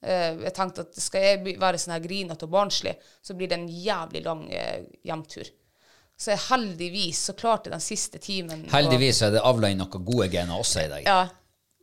Eh, 0.00 0.36
jeg 0.46 0.52
tenkte 0.56 0.86
at 0.86 1.00
skal 1.00 1.24
jeg 1.24 1.56
være 1.60 1.80
sånn 1.80 1.94
her 1.96 2.04
grinete 2.04 2.46
og 2.46 2.54
barnslig, 2.54 2.94
så 3.20 3.36
blir 3.36 3.50
det 3.50 3.58
en 3.58 3.68
jævlig 3.68 4.22
lang 4.24 4.46
eh, 4.52 4.86
hjemtur. 5.04 5.50
Så 6.20 6.34
jeg, 6.34 6.40
heldigvis 6.50 7.20
så 7.30 7.34
klarte 7.36 7.68
jeg 7.68 7.76
den 7.76 7.84
siste 7.84 8.20
timen. 8.20 8.64
Heldigvis 8.72 9.22
er 9.24 9.36
det 9.36 9.44
avla 9.44 9.70
inn 9.72 9.80
noen 9.80 10.04
gode 10.04 10.28
gener 10.32 10.60
også 10.60 10.84
i 10.84 10.88
deg. 10.92 11.06
ja. 11.08 11.20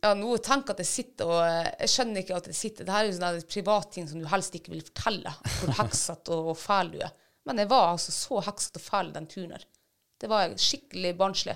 ja, 0.02 0.12
nå 0.14 0.36
tenker 0.42 0.74
jeg 0.74 0.76
at 0.76 0.82
jeg 0.84 0.90
sitter 0.92 1.30
og 1.32 1.40
eh, 1.42 1.70
Jeg 1.84 1.94
skjønner 1.94 2.22
ikke 2.22 2.36
at 2.36 2.46
jeg 2.46 2.58
sitter 2.58 2.86
Det 2.86 2.94
her 2.94 3.00
er 3.02 3.08
jo 3.08 3.16
sånne 3.16 3.48
privatting 3.54 4.10
som 4.10 4.20
du 4.22 4.28
helst 4.30 4.54
ikke 4.54 4.74
vil 4.74 4.84
fortelle, 4.90 5.32
hvor 5.56 5.74
heksete 5.80 6.36
og, 6.36 6.52
og 6.54 6.60
fæl 6.60 6.92
du 6.94 7.00
er. 7.06 7.16
Men 7.48 7.62
jeg 7.62 7.70
var 7.70 7.94
altså 7.94 8.14
så 8.14 8.44
heksete 8.46 8.82
og 8.82 8.86
fæl 8.86 9.10
den 9.14 9.26
turen 9.30 9.56
her. 9.56 9.66
Det 10.18 10.30
var 10.30 10.54
skikkelig 10.58 11.12
barnslig. 11.18 11.54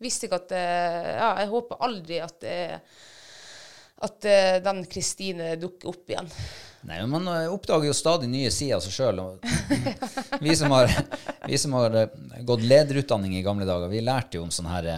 Visste 0.00 0.26
ikke 0.28 0.44
at 0.44 0.52
Ja, 0.54 1.30
jeg 1.42 1.50
håper 1.50 1.82
aldri 1.84 2.22
at 2.24 2.46
eh, 2.46 2.78
at 4.06 4.24
eh, 4.28 4.58
den 4.64 4.84
Kristine 4.90 5.54
dukker 5.60 5.92
opp 5.92 6.08
igjen. 6.12 6.28
Nei, 6.88 7.00
men 7.02 7.10
Man 7.12 7.28
eh, 7.34 7.50
oppdager 7.52 7.90
jo 7.90 7.96
stadig 7.96 8.30
nye 8.32 8.50
sider 8.54 8.78
av 8.78 8.84
seg 8.86 8.94
sjøl. 8.96 9.20
Vi, 10.44 10.54
som 10.56 10.72
har- 10.72 10.94
vi 11.46 11.58
som 11.60 11.74
har 11.76 11.96
eh, 11.96 12.16
gått 12.48 12.64
lederutdanning 12.64 13.36
i 13.36 13.44
gamle 13.44 13.66
dager, 13.68 13.90
vi 13.92 14.00
lærte 14.04 14.38
jo 14.38 14.46
om 14.46 14.52
sånn 14.54 14.70
her 14.70 14.90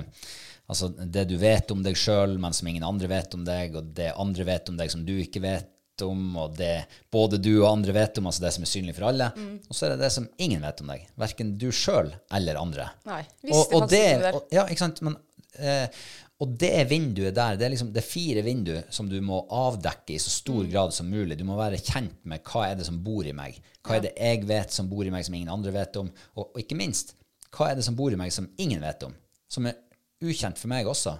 Altså 0.70 0.88
det 0.88 1.26
du 1.28 1.34
vet 1.36 1.70
om 1.74 1.82
deg 1.84 1.96
sjøl, 1.98 2.36
men 2.40 2.54
som 2.56 2.68
ingen 2.70 2.84
andre 2.86 3.08
vet 3.10 3.34
om 3.36 3.42
deg, 3.44 3.74
og 3.76 3.90
det 3.96 4.12
andre 4.16 4.46
vet 4.46 4.70
om 4.70 4.78
deg 4.78 4.92
som 4.92 5.02
du 5.04 5.12
ikke 5.20 5.42
vet 5.42 5.68
om, 6.06 6.22
og 6.40 6.54
det 6.56 6.86
både 7.12 7.36
du 7.42 7.50
og 7.58 7.66
andre 7.72 7.92
vet 7.92 8.16
om, 8.22 8.30
altså 8.30 8.44
det 8.46 8.52
som 8.54 8.64
er 8.64 8.70
synlig 8.70 8.94
for 8.96 9.10
alle. 9.10 9.28
Og 9.68 9.76
så 9.76 9.86
er 9.88 9.92
det 9.94 10.04
det 10.06 10.12
som 10.14 10.28
ingen 10.40 10.62
vet 10.64 10.80
om 10.84 10.92
deg. 10.94 11.04
Verken 11.20 11.52
du 11.60 11.66
sjøl 11.74 12.14
eller 12.32 12.60
andre. 12.62 12.88
Nei, 13.10 13.20
og, 13.26 13.44
visste 13.50 13.60
og 13.76 13.84
faktisk 13.84 13.92
det, 13.92 14.06
ikke 14.06 14.22
det 14.24 14.32
og, 14.38 14.46
ja, 14.56 14.64
ikke 14.72 14.84
sant? 14.86 15.02
Men, 15.04 15.18
eh, 15.58 16.00
og 16.42 16.54
det 16.58 16.88
vinduet 16.90 17.36
der, 17.36 17.54
det 17.54 17.66
er 17.68 17.70
liksom 17.70 17.92
det 17.94 18.02
fire 18.02 18.42
vinduer 18.42 18.88
som 18.90 19.06
du 19.06 19.20
må 19.22 19.44
avdekke 19.54 20.16
i 20.16 20.20
så 20.22 20.32
stor 20.32 20.66
grad 20.66 20.94
som 20.96 21.06
mulig. 21.06 21.36
Du 21.38 21.44
må 21.46 21.54
være 21.54 21.78
kjent 21.78 22.16
med 22.26 22.42
hva 22.48 22.64
er 22.66 22.80
det 22.80 22.86
som 22.88 22.98
bor 23.04 23.26
i 23.28 23.34
meg. 23.36 23.60
Hva 23.86 23.98
er 24.00 24.06
det 24.08 24.12
jeg 24.16 24.42
vet 24.48 24.74
som 24.74 24.88
bor 24.90 25.06
i 25.06 25.12
meg, 25.14 25.22
som 25.28 25.36
ingen 25.38 25.52
andre 25.54 25.74
vet 25.76 26.00
om? 26.00 26.10
Og, 26.34 26.48
og 26.48 26.58
ikke 26.64 26.78
minst, 26.80 27.14
hva 27.54 27.70
er 27.70 27.78
det 27.78 27.86
som 27.86 27.94
bor 27.98 28.10
i 28.10 28.18
meg 28.18 28.34
som 28.34 28.50
ingen 28.58 28.82
vet 28.82 29.06
om? 29.06 29.14
Som 29.46 29.70
er 29.70 29.78
ukjent 30.22 30.58
for 30.58 30.72
meg 30.72 30.90
også. 30.90 31.14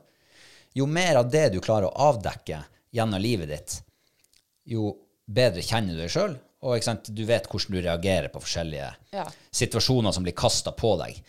Jo 0.75 0.89
mer 0.91 1.21
av 1.21 1.31
det 1.31 1.47
du 1.55 1.61
klarer 1.63 1.87
å 1.87 2.11
avdekke 2.11 2.65
gjennom 2.97 3.23
livet 3.23 3.53
ditt, 3.53 3.79
jo 4.75 4.91
bedre 5.31 5.63
kjenner 5.65 5.95
du 5.95 6.03
deg 6.03 6.13
sjøl, 6.13 6.35
og 6.63 6.79
du 7.11 7.25
vet 7.27 7.49
hvordan 7.51 7.75
du 7.75 7.81
reagerer 7.83 8.31
på 8.33 8.43
forskjellige 8.43 8.91
Ja. 9.15 9.25
situasjoner 9.51 10.13
som 10.15 10.23
blir 10.27 10.35
kasta 10.35 10.73
på 10.73 10.97
deg. 11.01 11.23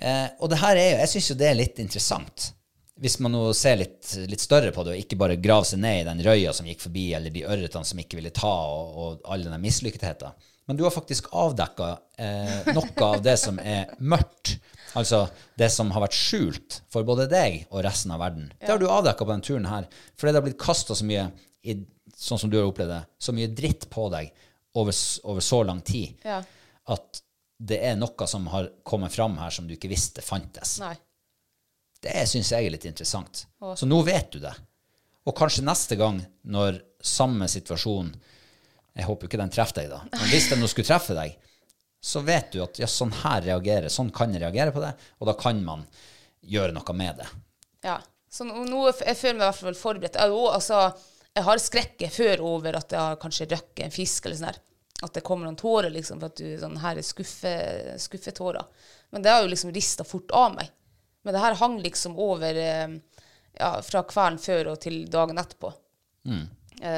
Eh, 0.00 0.28
og 0.40 0.48
det 0.50 0.60
her 0.62 0.76
er 0.76 0.90
jo, 0.90 0.96
jeg 1.02 1.08
syns 1.14 1.30
jo 1.30 1.36
det 1.40 1.48
er 1.50 1.58
litt 1.58 1.78
interessant. 1.78 2.52
Hvis 3.00 3.16
man 3.24 3.32
nå 3.32 3.42
ser 3.56 3.78
litt, 3.80 4.10
litt 4.28 4.42
større 4.44 4.72
på 4.76 4.84
det, 4.84 4.92
og 4.92 5.00
ikke 5.04 5.16
bare 5.20 5.38
graver 5.40 5.64
seg 5.70 5.80
ned 5.80 6.02
i 6.02 6.06
den 6.10 6.20
røya 6.26 6.52
som 6.52 6.66
gikk 6.68 6.82
forbi, 6.84 7.06
eller 7.16 7.32
de 7.32 7.46
ørretene 7.48 7.88
som 7.88 8.00
ikke 8.02 8.18
ville 8.18 8.32
ta, 8.36 8.50
og, 8.68 8.98
og 9.00 9.30
all 9.32 9.46
den 9.46 9.62
mislykketheten. 9.62 10.36
Men 10.68 10.76
du 10.78 10.84
har 10.84 10.92
faktisk 10.94 11.30
avdekka 11.34 11.86
eh, 12.20 12.68
noe 12.76 13.06
av 13.08 13.22
det 13.24 13.34
som 13.40 13.56
er 13.58 13.88
mørkt. 13.98 14.52
Altså 14.98 15.24
det 15.58 15.70
som 15.72 15.90
har 15.94 16.04
vært 16.04 16.14
skjult 16.18 16.76
for 16.92 17.06
både 17.08 17.24
deg 17.30 17.64
og 17.72 17.80
resten 17.86 18.12
av 18.14 18.20
verden. 18.22 18.52
Det 18.60 18.68
har 18.70 18.78
du 18.78 18.86
avdekka 18.90 19.24
på 19.26 19.32
denne 19.32 19.46
turen 19.48 19.66
her. 19.70 19.88
Fordi 20.20 20.30
det 20.34 20.38
har 20.42 20.46
blitt 20.46 20.60
kasta 20.62 20.94
så 20.98 21.08
mye, 21.08 21.24
i, 21.66 21.74
sånn 22.14 22.38
som 22.44 22.52
du 22.52 22.58
har 22.60 22.68
opplevd 22.70 22.92
det, 22.92 23.00
så 23.22 23.34
mye 23.34 23.50
dritt 23.56 23.88
på 23.90 24.06
deg 24.14 24.30
over, 24.78 24.94
over 25.32 25.42
så 25.42 25.62
lang 25.66 25.80
tid 25.86 26.20
Ja. 26.28 26.38
at 26.94 27.22
det 27.60 27.80
er 27.90 27.98
noe 27.98 28.26
som 28.30 28.46
har 28.54 28.70
kommet 28.86 29.12
fram 29.12 29.34
her 29.42 29.50
som 29.52 29.66
du 29.68 29.74
ikke 29.74 29.90
visste 29.90 30.22
fantes. 30.24 30.78
Nei. 30.84 30.94
Det 32.00 32.24
syns 32.28 32.52
jeg 32.54 32.66
er 32.66 32.74
litt 32.74 32.86
interessant. 32.88 33.44
Så 33.76 33.88
nå 33.88 34.00
vet 34.06 34.30
du 34.32 34.40
det. 34.42 34.54
Og 35.28 35.36
kanskje 35.36 35.66
neste 35.66 35.98
gang 36.00 36.20
når 36.48 36.80
samme 37.04 37.48
situasjon 37.48 38.08
Jeg 38.96 39.06
håper 39.06 39.28
ikke 39.28 39.38
den 39.40 39.52
treffer 39.52 39.82
deg, 39.82 39.90
da. 39.92 40.00
Men 40.10 40.30
hvis 40.32 40.48
den 40.50 40.58
nå 40.60 40.68
skulle 40.68 40.88
treffe 40.88 41.14
deg, 41.14 41.36
så 42.00 42.22
vet 42.26 42.48
du 42.52 42.62
at 42.64 42.80
ja, 42.80 42.88
sånn 42.90 43.12
her 43.20 43.44
reagerer, 43.44 43.92
sånn 43.92 44.10
kan 44.12 44.32
jeg 44.34 44.42
reagere 44.42 44.72
på 44.74 44.82
det, 44.82 44.90
og 45.20 45.28
da 45.28 45.34
kan 45.38 45.60
man 45.64 45.84
gjøre 46.40 46.74
noe 46.74 46.96
med 46.96 47.20
det. 47.20 47.28
Ja. 47.86 48.00
Så 48.30 48.46
nå, 48.46 48.64
nå 48.66 48.82
jeg 48.90 49.16
føler 49.18 49.38
meg 49.38 49.44
i 49.44 49.48
hvert 49.48 49.60
fall 49.60 49.78
forberedt. 49.78 50.18
Jeg, 50.20 50.32
jo, 50.32 50.42
altså, 50.50 50.82
jeg 51.34 51.46
har 51.46 51.62
skrekket 51.62 52.14
før 52.14 52.44
over 52.46 52.76
at 52.78 52.92
jeg 52.94 53.00
har 53.02 53.22
kanskje 53.22 53.48
røkket 53.50 53.84
en 53.86 53.94
fisk 53.94 54.26
eller 54.26 54.38
sånn 54.38 54.50
her. 54.50 54.60
At 55.00 55.16
det 55.16 55.24
kommer 55.26 55.48
noen 55.48 55.58
tårer, 55.58 55.90
liksom, 55.94 56.20
for 56.20 56.30
at 56.30 56.42
du 56.42 56.58
sånn 56.60 56.76
her 56.82 57.00
er 57.00 57.06
skuffe, 57.06 57.54
skuffetårer. 58.02 58.86
Men 59.14 59.24
det 59.24 59.32
har 59.32 59.42
jo 59.42 59.50
liksom 59.50 59.72
rista 59.74 60.06
fort 60.06 60.34
av 60.36 60.54
meg. 60.58 60.70
Men 61.24 61.36
det 61.36 61.42
her 61.42 61.58
hang 61.60 61.76
liksom 61.82 62.16
over 62.20 62.56
eh, 62.56 62.96
ja, 63.58 63.70
fra 63.84 64.02
kvelden 64.08 64.40
før 64.40 64.72
og 64.74 64.80
til 64.84 65.02
dagen 65.10 65.40
etterpå. 65.40 65.72
Mm. 66.30 66.44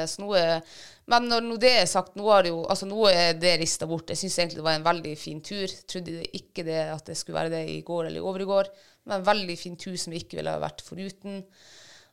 så 0.07 0.19
nå 0.19 0.33
er, 0.35 0.59
men 1.07 1.29
når 1.31 1.45
nå 1.45 1.55
det 1.59 1.69
er 1.79 1.85
sagt, 1.87 2.17
nå, 2.19 2.25
har 2.27 2.43
det 2.43 2.51
jo, 2.51 2.61
altså 2.71 2.87
nå 2.87 3.05
er 3.07 3.37
det 3.39 3.53
rista 3.61 3.87
bort. 3.87 4.11
Jeg 4.11 4.19
syns 4.19 4.37
egentlig 4.39 4.59
det 4.59 4.65
var 4.67 4.77
en 4.77 4.85
veldig 4.85 5.13
fin 5.19 5.39
tur. 5.43 5.71
Trodde 5.89 6.17
det 6.19 6.29
ikke 6.39 6.65
det 6.67 6.81
at 6.91 7.07
det 7.07 7.15
skulle 7.19 7.39
være 7.39 7.53
det 7.55 7.63
i 7.71 7.79
går 7.87 8.09
eller 8.09 8.19
i 8.19 8.27
overgår, 8.31 8.69
men 9.07 9.17
en 9.17 9.25
veldig 9.27 9.57
fin 9.59 9.79
tur 9.79 9.95
som 9.99 10.15
vi 10.15 10.21
ikke 10.23 10.39
ville 10.39 10.53
ha 10.53 10.61
vært 10.63 10.83
foruten. 10.85 11.41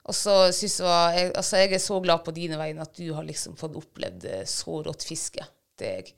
Og 0.08 0.16
så 0.16 0.34
synes 0.56 0.78
jeg, 0.80 1.18
jeg, 1.18 1.32
altså 1.36 1.60
jeg 1.60 1.74
er 1.76 1.82
så 1.82 2.00
glad 2.02 2.24
på 2.26 2.34
dine 2.34 2.58
vegne 2.58 2.82
at 2.86 2.96
du 2.96 3.12
har 3.14 3.26
liksom 3.26 3.58
fått 3.60 3.76
opplevd 3.78 4.26
eh, 4.30 4.46
så 4.48 4.80
rått 4.86 5.06
fiske. 5.06 5.44
Det 5.78 5.86
er 5.86 6.00
jeg. 6.00 6.14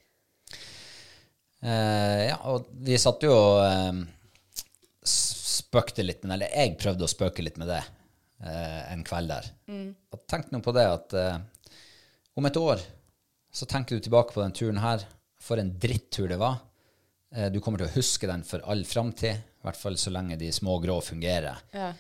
Eh, 1.63 2.21
ja, 2.31 2.39
og 2.51 2.71
vi 2.87 2.99
satt 2.99 3.27
jo 3.27 3.35
eh, 3.63 4.01
spøkte 5.73 6.05
litt 6.05 6.25
med 6.29 6.35
eller 6.37 6.53
jeg 6.53 6.75
prøvde 6.81 7.07
å 7.07 7.09
spøke 7.11 7.43
litt 7.45 7.57
med 7.61 7.71
det 7.73 7.79
eh, 8.45 8.93
en 8.93 9.05
kveld 9.09 9.31
der. 9.33 9.47
Og 10.13 10.27
tenk 10.29 10.51
nå 10.53 10.61
på 10.65 10.75
det 10.77 10.85
at 10.85 11.15
eh, 11.17 11.39
om 12.37 12.49
et 12.49 12.59
år 12.61 12.83
så 13.53 13.65
tenker 13.69 13.97
du 13.97 14.05
tilbake 14.05 14.33
på 14.35 14.41
den 14.43 14.53
turen 14.57 14.81
her, 14.81 15.03
for 15.41 15.61
en 15.61 15.73
drittur 15.81 16.29
det 16.31 16.39
var. 16.41 16.59
Eh, 17.35 17.49
du 17.53 17.59
kommer 17.65 17.81
til 17.83 17.89
å 17.89 17.95
huske 17.97 18.29
den 18.29 18.45
for 18.49 18.61
all 18.69 18.85
framtid, 18.89 19.41
i 19.41 19.65
hvert 19.65 19.77
fall 19.81 19.97
så 20.01 20.13
lenge 20.13 20.37
de 20.41 20.51
små 20.53 20.77
grå 20.83 20.99
fungerer. 21.05 21.59
Ja. 21.73 21.91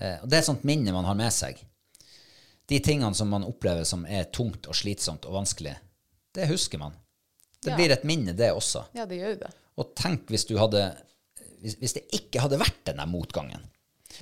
Eh, 0.00 0.16
og 0.22 0.28
det 0.28 0.38
er 0.38 0.44
et 0.44 0.48
sånt 0.48 0.64
minne 0.68 0.92
man 0.96 1.04
har 1.08 1.16
med 1.18 1.32
seg. 1.32 1.60
De 2.70 2.78
tingene 2.84 3.12
som 3.18 3.28
man 3.32 3.44
opplever 3.44 3.84
som 3.88 4.04
er 4.08 4.28
tungt 4.32 4.68
og 4.70 4.76
slitsomt 4.78 5.24
og 5.28 5.36
vanskelig, 5.40 5.74
det 6.36 6.48
husker 6.48 6.80
man. 6.80 6.96
Det 7.60 7.72
Ja. 7.72 7.76
blir 7.76 7.92
et 7.92 8.04
minne, 8.08 8.32
det 8.32 8.48
også. 8.56 8.86
ja, 8.96 9.04
det 9.04 9.18
gjør 9.20 9.38
det. 9.44 9.50
Og 9.76 9.94
tenk 9.96 10.28
hvis 10.32 10.46
du 10.48 10.56
hadde 10.56 10.84
hvis, 11.60 11.76
hvis 11.80 11.96
det 11.96 12.06
ikke 12.16 12.42
hadde 12.44 12.60
vært 12.60 12.82
den 12.88 13.00
der 13.02 13.10
motgangen. 13.10 13.66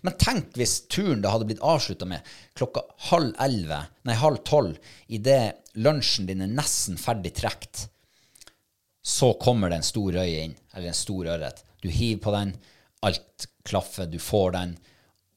Men 0.05 0.16
tenk 0.20 0.56
hvis 0.59 0.82
turen 0.93 1.23
da 1.24 1.32
hadde 1.32 1.48
blitt 1.48 1.62
avslutta 1.65 2.06
med 2.09 2.27
klokka 2.59 2.85
halv 3.10 3.32
elleve, 3.43 3.81
nei, 4.06 4.16
halv 4.20 4.43
tolv, 4.47 4.77
idet 5.09 5.78
lunsjen 5.81 6.28
din 6.28 6.44
er 6.44 6.52
nesten 6.52 6.98
ferdig 7.01 7.32
trukket. 7.39 7.86
Så 9.02 9.32
kommer 9.40 9.70
det 9.70 9.81
en 9.81 9.89
stor 9.89 10.12
røye 10.19 10.44
inn, 10.44 10.56
eller 10.74 10.90
en 10.90 10.98
stor 10.98 11.31
ørret. 11.35 11.65
Du 11.81 11.89
hiver 11.89 12.20
på 12.27 12.35
den, 12.35 12.52
alt 13.06 13.48
klaffer, 13.66 14.09
du 14.10 14.19
får 14.20 14.52
den. 14.59 14.74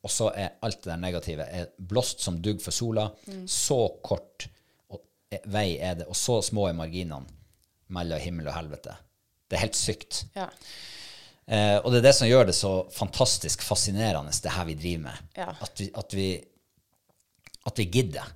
Og 0.01 0.11
så 0.11 0.31
er 0.33 0.57
alt 0.65 0.81
det 0.81 0.89
der 0.89 0.99
negative 0.99 1.45
er 1.45 1.69
blåst 1.77 2.23
som 2.25 2.41
dugg 2.41 2.61
for 2.63 2.75
sola. 2.75 3.05
Så 3.47 3.77
kort 4.03 4.47
eh, 4.91 5.43
vei 5.53 5.77
er 5.77 6.01
det, 6.01 6.09
og 6.09 6.17
så 6.17 6.41
små 6.43 6.67
er 6.67 6.77
marginene 6.77 7.29
mellom 7.91 8.23
himmel 8.23 8.49
og 8.49 8.57
helvete. 8.57 8.95
Det 9.47 9.57
er 9.57 9.65
helt 9.65 9.77
sykt. 9.77 10.23
Ja. 10.35 10.47
Eh, 11.51 11.77
og 11.83 11.91
det 11.91 11.99
er 11.99 12.05
det 12.05 12.13
som 12.15 12.29
gjør 12.29 12.47
det 12.47 12.55
så 12.55 12.71
fantastisk 12.95 13.63
fascinerende, 13.67 14.31
det 14.31 14.53
her 14.55 14.67
vi 14.69 14.77
driver 14.79 15.03
med. 15.09 15.25
Ja. 15.35 15.49
At, 15.59 15.81
vi, 15.81 15.89
at, 15.99 16.15
vi, 16.15 16.29
at 17.67 17.81
vi 17.81 17.87
gidder. 17.91 18.29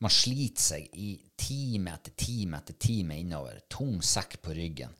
Man 0.00 0.12
sliter 0.14 0.64
seg 0.70 0.86
i 0.96 1.12
time 1.36 1.92
etter 1.92 2.14
time 2.16 2.62
etter 2.62 2.78
time 2.80 3.18
innover. 3.20 3.60
Tung 3.68 3.98
sekk 4.00 4.38
på 4.40 4.56
ryggen. 4.56 4.94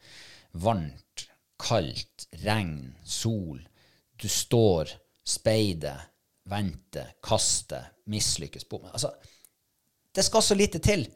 Varmt, 0.61 1.25
kaldt, 1.61 2.29
regn, 2.45 2.93
sol. 3.05 3.62
Du 4.21 4.29
står, 4.29 4.93
speider, 5.25 6.03
venter, 6.51 7.15
kaster, 7.25 7.89
mislykkes. 8.12 8.69
Altså, 8.93 9.15
det 10.16 10.24
skal 10.27 10.43
så 10.43 10.57
lite 10.59 10.81
til 10.82 11.07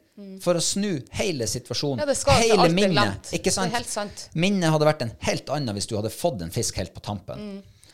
for 0.43 0.55
å 0.55 0.61
snu 0.63 1.01
hele 1.17 1.47
situasjonen. 1.49 1.99
Mm. 1.99 2.03
Ja, 2.03 2.07
det 2.07 2.17
skal 2.19 2.37
hele 2.39 2.67
minnet. 2.71 3.31
Ikke 3.35 3.51
sant? 3.51 3.73
Det 3.73 3.81
helt 3.81 3.91
sant. 3.91 4.27
Minnet 4.39 4.71
hadde 4.71 4.87
vært 4.87 5.03
en 5.03 5.11
helt 5.27 5.51
annen 5.51 5.75
hvis 5.75 5.89
du 5.91 5.97
hadde 5.97 6.13
fått 6.13 6.45
en 6.45 6.53
fisk 6.55 6.79
helt 6.79 6.93
på 6.95 7.03
tampen. 7.03 7.49
Mm. 7.49 7.89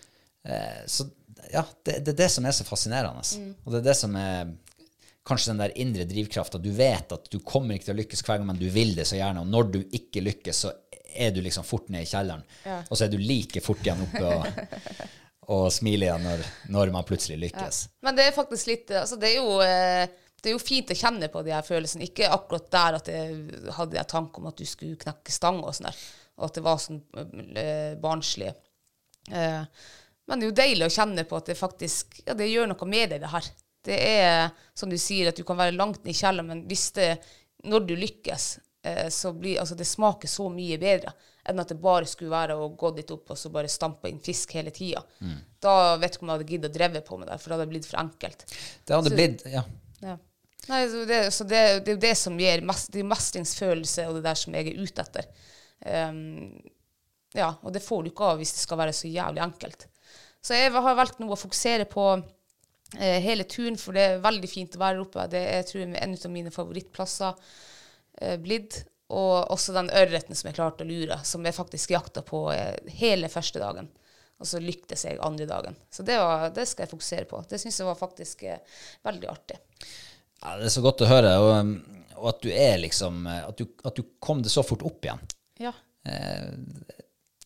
Eh, 0.45 0.83
så 0.85 1.07
ja, 1.51 1.63
det, 1.83 2.03
det 2.05 2.13
er 2.13 2.19
det 2.23 2.29
som 2.29 2.45
er 2.45 2.53
så 2.55 2.67
fascinerende. 2.67 3.25
Mm. 3.25 3.55
Og 3.65 3.73
det 3.73 3.81
er 3.81 3.87
det 3.89 3.97
som 3.97 4.13
er 4.19 4.53
kanskje 5.27 5.51
den 5.51 5.63
der 5.63 5.73
indre 5.81 6.05
drivkrafta. 6.09 6.61
Du 6.61 6.71
vet 6.75 7.11
at 7.13 7.27
du 7.31 7.39
kommer 7.45 7.75
ikke 7.75 7.89
til 7.89 7.95
å 7.95 8.01
lykkes 8.01 8.23
hver 8.25 8.39
gang, 8.39 8.47
men 8.51 8.61
du 8.61 8.67
vil 8.73 8.93
det 8.97 9.07
så 9.09 9.17
gjerne. 9.17 9.43
Og 9.43 9.49
når 9.49 9.73
du 9.73 9.81
ikke 9.97 10.23
lykkes, 10.25 10.63
så 10.65 10.73
er 11.11 11.33
du 11.35 11.41
liksom 11.43 11.65
fort 11.67 11.89
ned 11.91 12.05
i 12.05 12.09
kjelleren. 12.09 12.45
Ja. 12.65 12.81
Og 12.87 12.97
så 12.97 13.05
er 13.05 13.11
du 13.11 13.19
like 13.19 13.61
fort 13.63 13.83
igjen 13.85 14.01
oppe 14.05 14.23
og, 14.29 15.05
og 15.51 15.65
smile 15.73 16.07
igjen 16.07 16.25
når, 16.25 16.45
når 16.73 16.93
man 16.95 17.07
plutselig 17.07 17.39
lykkes. 17.47 17.83
Men 18.05 18.17
det 18.17 18.29
er 18.29 18.35
faktisk 18.37 18.69
litt 18.71 18.93
altså 18.95 19.17
Det 19.19 19.33
er 19.33 19.41
jo, 19.41 19.57
eh, 19.65 20.05
det 20.41 20.49
er 20.49 20.55
jo 20.55 20.61
fint 20.63 20.89
å 20.89 20.97
kjenne 20.97 21.27
på 21.29 21.43
de 21.45 21.53
her 21.53 21.61
følelsene. 21.65 22.07
Ikke 22.09 22.29
akkurat 22.33 22.69
der 22.73 22.97
at 22.97 23.07
jeg 23.11 23.71
hadde 23.77 23.97
jeg 23.99 24.07
tanke 24.09 24.41
om 24.41 24.47
at 24.49 24.57
du 24.57 24.65
skulle 24.65 24.97
knekke 25.01 25.31
stang 25.33 25.59
og 25.61 25.73
sånn 25.77 25.89
der. 25.91 25.99
Og 26.41 26.47
at 26.47 26.55
det 26.57 26.63
var 26.65 26.79
sånn 26.81 27.01
eh, 27.61 27.93
barnslig. 28.01 28.49
Eh, 29.29 29.63
men 30.27 30.39
det 30.41 30.45
er 30.47 30.49
jo 30.49 30.57
deilig 30.61 30.87
å 30.87 30.95
kjenne 30.95 31.25
på 31.29 31.37
at 31.37 31.51
det 31.51 31.57
faktisk 31.59 32.21
ja, 32.25 32.33
det 32.37 32.47
gjør 32.49 32.71
noe 32.71 32.87
med 32.89 33.13
deg, 33.13 33.21
det 33.21 33.29
her. 33.33 33.51
Det 33.85 33.97
er 33.97 34.49
som 34.77 34.89
du 34.89 34.97
sier, 35.01 35.29
at 35.31 35.37
du 35.37 35.43
kan 35.45 35.57
være 35.59 35.73
langt 35.77 36.03
ned 36.05 36.13
i 36.13 36.17
kjelleren, 36.17 36.47
men 36.51 36.63
hvis 36.69 36.87
det, 36.97 37.11
når 37.69 37.85
du 37.89 37.93
lykkes, 37.97 38.47
eh, 38.85 39.07
så 39.13 39.33
blir 39.37 39.59
altså 39.61 39.77
det 39.77 39.87
smaker 39.89 40.29
så 40.29 40.47
mye 40.53 40.77
bedre 40.81 41.13
enn 41.49 41.57
at 41.61 41.71
det 41.73 41.79
bare 41.81 42.05
skulle 42.05 42.29
være 42.33 42.53
å 42.61 42.67
gå 42.77 42.91
dit 42.99 43.09
opp 43.13 43.31
og 43.33 43.37
så 43.41 43.49
bare 43.53 43.69
stampe 43.69 44.09
inn 44.11 44.19
fisk 44.21 44.51
hele 44.53 44.69
tida. 44.73 45.01
Da 45.61 45.95
vet 45.97 46.13
du 46.13 46.19
ikke 46.19 46.25
om 46.27 46.29
jeg 46.33 46.37
hadde 46.37 46.51
giddet 46.53 46.69
å 46.69 46.75
dreve 46.75 47.01
på 47.05 47.17
med 47.17 47.31
det, 47.31 47.37
for 47.41 47.49
da 47.49 47.55
hadde 47.57 47.65
det 47.65 47.73
blitt 47.73 47.87
for 47.89 48.01
enkelt. 48.01 48.45
Det 48.85 48.93
hadde 48.95 49.09
Så- 49.09 49.17
blitt 49.17 49.45
Ja. 49.49 49.63
Ja. 50.05 50.17
Nei, 50.69 50.83
det, 51.09 51.23
så 51.33 51.45
det, 51.47 51.61
det 51.85 51.93
er 51.93 51.95
jo 51.95 52.03
det 52.03 52.13
som 52.19 52.37
gir 52.39 52.61
mest, 52.65 52.91
det 52.93 53.05
mestringsfølelse, 53.07 54.05
og 54.09 54.19
det 54.19 54.27
der 54.27 54.37
som 54.37 54.53
jeg 54.57 54.69
er 54.69 54.83
ute 54.83 55.05
etter. 55.05 55.31
Um, 55.81 56.59
ja, 57.33 57.53
og 57.63 57.73
det 57.73 57.81
får 57.81 58.03
du 58.03 58.11
ikke 58.11 58.27
av 58.29 58.41
hvis 58.41 58.53
det 58.53 58.61
skal 58.65 58.79
være 58.81 58.93
så 58.95 59.09
jævlig 59.09 59.41
enkelt. 59.43 59.87
Så 60.41 60.57
jeg 60.57 60.73
har 60.73 60.97
valgt 60.97 61.21
nå 61.21 61.29
å 61.31 61.39
fokusere 61.39 61.85
på 61.89 62.05
eh, 62.17 63.19
hele 63.23 63.45
turen, 63.49 63.77
for 63.79 63.95
det 63.97 64.05
er 64.05 64.23
veldig 64.23 64.49
fint 64.49 64.75
å 64.77 64.81
være 64.81 65.03
oppe. 65.03 65.27
Det 65.31 65.41
er 65.53 65.65
tror 65.67 65.83
jeg, 65.83 65.93
en 65.95 66.15
av 66.17 66.33
mine 66.33 66.53
favorittplasser 66.53 67.37
eh, 68.21 68.37
blitt. 68.41 68.81
Og 69.11 69.51
også 69.51 69.75
den 69.75 69.91
ørreten 69.91 70.37
som 70.37 70.47
jeg 70.47 70.55
klarte 70.55 70.85
å 70.85 70.87
lure, 70.87 71.17
som 71.27 71.43
jeg 71.45 71.55
faktisk 71.55 71.91
jakta 71.93 72.23
på 72.25 72.45
eh, 72.53 72.77
hele 73.01 73.29
første 73.31 73.61
dagen. 73.61 73.89
Og 74.41 74.47
så 74.49 74.61
lyktes 74.63 75.05
jeg 75.05 75.19
andre 75.21 75.45
dagen. 75.45 75.75
Så 75.93 76.03
det, 76.07 76.17
var, 76.17 76.47
det 76.55 76.65
skal 76.69 76.87
jeg 76.87 76.93
fokusere 76.95 77.27
på. 77.29 77.43
Det 77.49 77.59
syns 77.61 77.77
jeg 77.77 77.89
var 77.89 77.99
faktisk 77.99 78.45
eh, 78.49 78.63
veldig 79.05 79.29
artig. 79.29 79.59
Ja, 80.41 80.57
det 80.57 80.69
er 80.69 80.73
så 80.73 80.83
godt 80.85 81.03
å 81.05 81.09
høre, 81.09 81.35
og, 81.37 81.75
og 82.17 82.31
at 82.31 82.41
du 82.41 82.49
er 82.49 82.79
liksom 82.81 83.27
at 83.29 83.57
du, 83.59 83.67
at 83.85 83.97
du 83.97 84.03
kom 84.19 84.41
det 84.41 84.53
så 84.53 84.63
fort 84.65 84.83
opp 84.87 85.05
igjen. 85.05 85.21
Ja. 85.61 85.73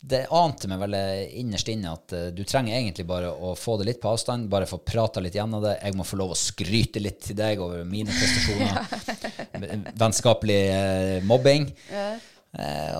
Det 0.06 0.28
ante 0.30 0.70
meg 0.70 0.82
vel 0.84 0.96
innerst 1.40 1.70
inne 1.72 1.94
at 1.96 2.14
eh, 2.14 2.28
du 2.36 2.44
trenger 2.46 2.76
egentlig 2.78 3.08
bare 3.10 3.32
å 3.32 3.56
få 3.58 3.78
det 3.80 3.88
litt 3.88 4.02
på 4.04 4.12
avstand, 4.12 4.46
bare 4.52 4.68
få 4.70 4.78
prata 4.86 5.24
litt 5.24 5.38
gjennom 5.38 5.64
det. 5.64 5.80
Jeg 5.80 5.98
må 5.98 6.06
få 6.06 6.20
lov 6.20 6.36
å 6.36 6.38
skryte 6.38 7.02
litt 7.02 7.24
til 7.26 7.40
deg 7.40 7.64
over 7.64 7.82
mine 7.90 8.14
prestasjoner. 8.14 9.90
Vennskapelig 10.04 10.60
eh, 10.76 11.18
mobbing. 11.26 11.72
Ja. 11.90 12.08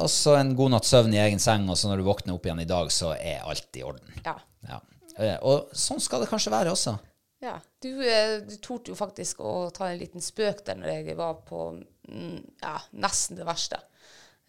og 0.02 0.10
så 0.12 0.34
en 0.36 0.56
god 0.58 0.74
natts 0.74 0.90
søvn 0.92 1.14
i 1.16 1.22
egen 1.22 1.40
seng, 1.40 1.70
og 1.70 1.78
så 1.80 1.92
når 1.92 2.02
du 2.02 2.08
våkner 2.10 2.34
opp 2.36 2.48
igjen 2.48 2.64
i 2.66 2.68
dag, 2.68 2.90
så 2.92 3.14
er 3.16 3.46
alt 3.46 3.78
i 3.78 3.86
orden. 3.86 4.18
Ja. 4.26 4.36
Ja. 4.68 4.82
Eh, 5.20 5.38
og 5.46 5.70
sånn 5.78 6.02
skal 6.04 6.24
det 6.24 6.32
kanskje 6.32 6.56
være 6.56 6.74
også. 6.74 6.98
Ja, 7.44 7.60
du, 7.84 7.90
eh, 8.08 8.38
du 8.48 8.56
torde 8.64 8.94
jo 8.94 8.98
faktisk 8.98 9.42
å 9.44 9.70
ta 9.76 9.90
en 9.90 10.00
liten 10.00 10.24
spøk 10.24 10.64
der 10.66 10.80
når 10.80 10.94
jeg 10.94 11.18
var 11.20 11.42
på 11.48 11.68
mm, 11.76 12.38
ja, 12.64 12.78
nesten 13.02 13.40
det 13.40 13.48
verste. 13.48 13.82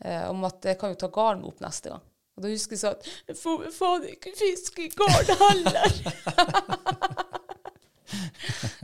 Eh, 0.05 0.29
om 0.31 0.45
at 0.47 0.65
jeg 0.65 0.79
kan 0.81 0.93
jo 0.93 1.01
ta 1.01 1.11
garn 1.13 1.45
opp 1.49 1.61
neste 1.65 1.93
gang. 1.93 2.05
Og 2.37 2.45
da 2.45 2.51
husker 2.53 2.77
jeg 2.77 2.83
sånn 2.83 3.07
Jeg 3.31 3.37
får 3.41 3.63
faen 3.73 4.03
ikke 4.11 4.35
fiske 4.37 4.85
i 4.85 4.91
garn 4.93 5.31
heller! 5.41 5.93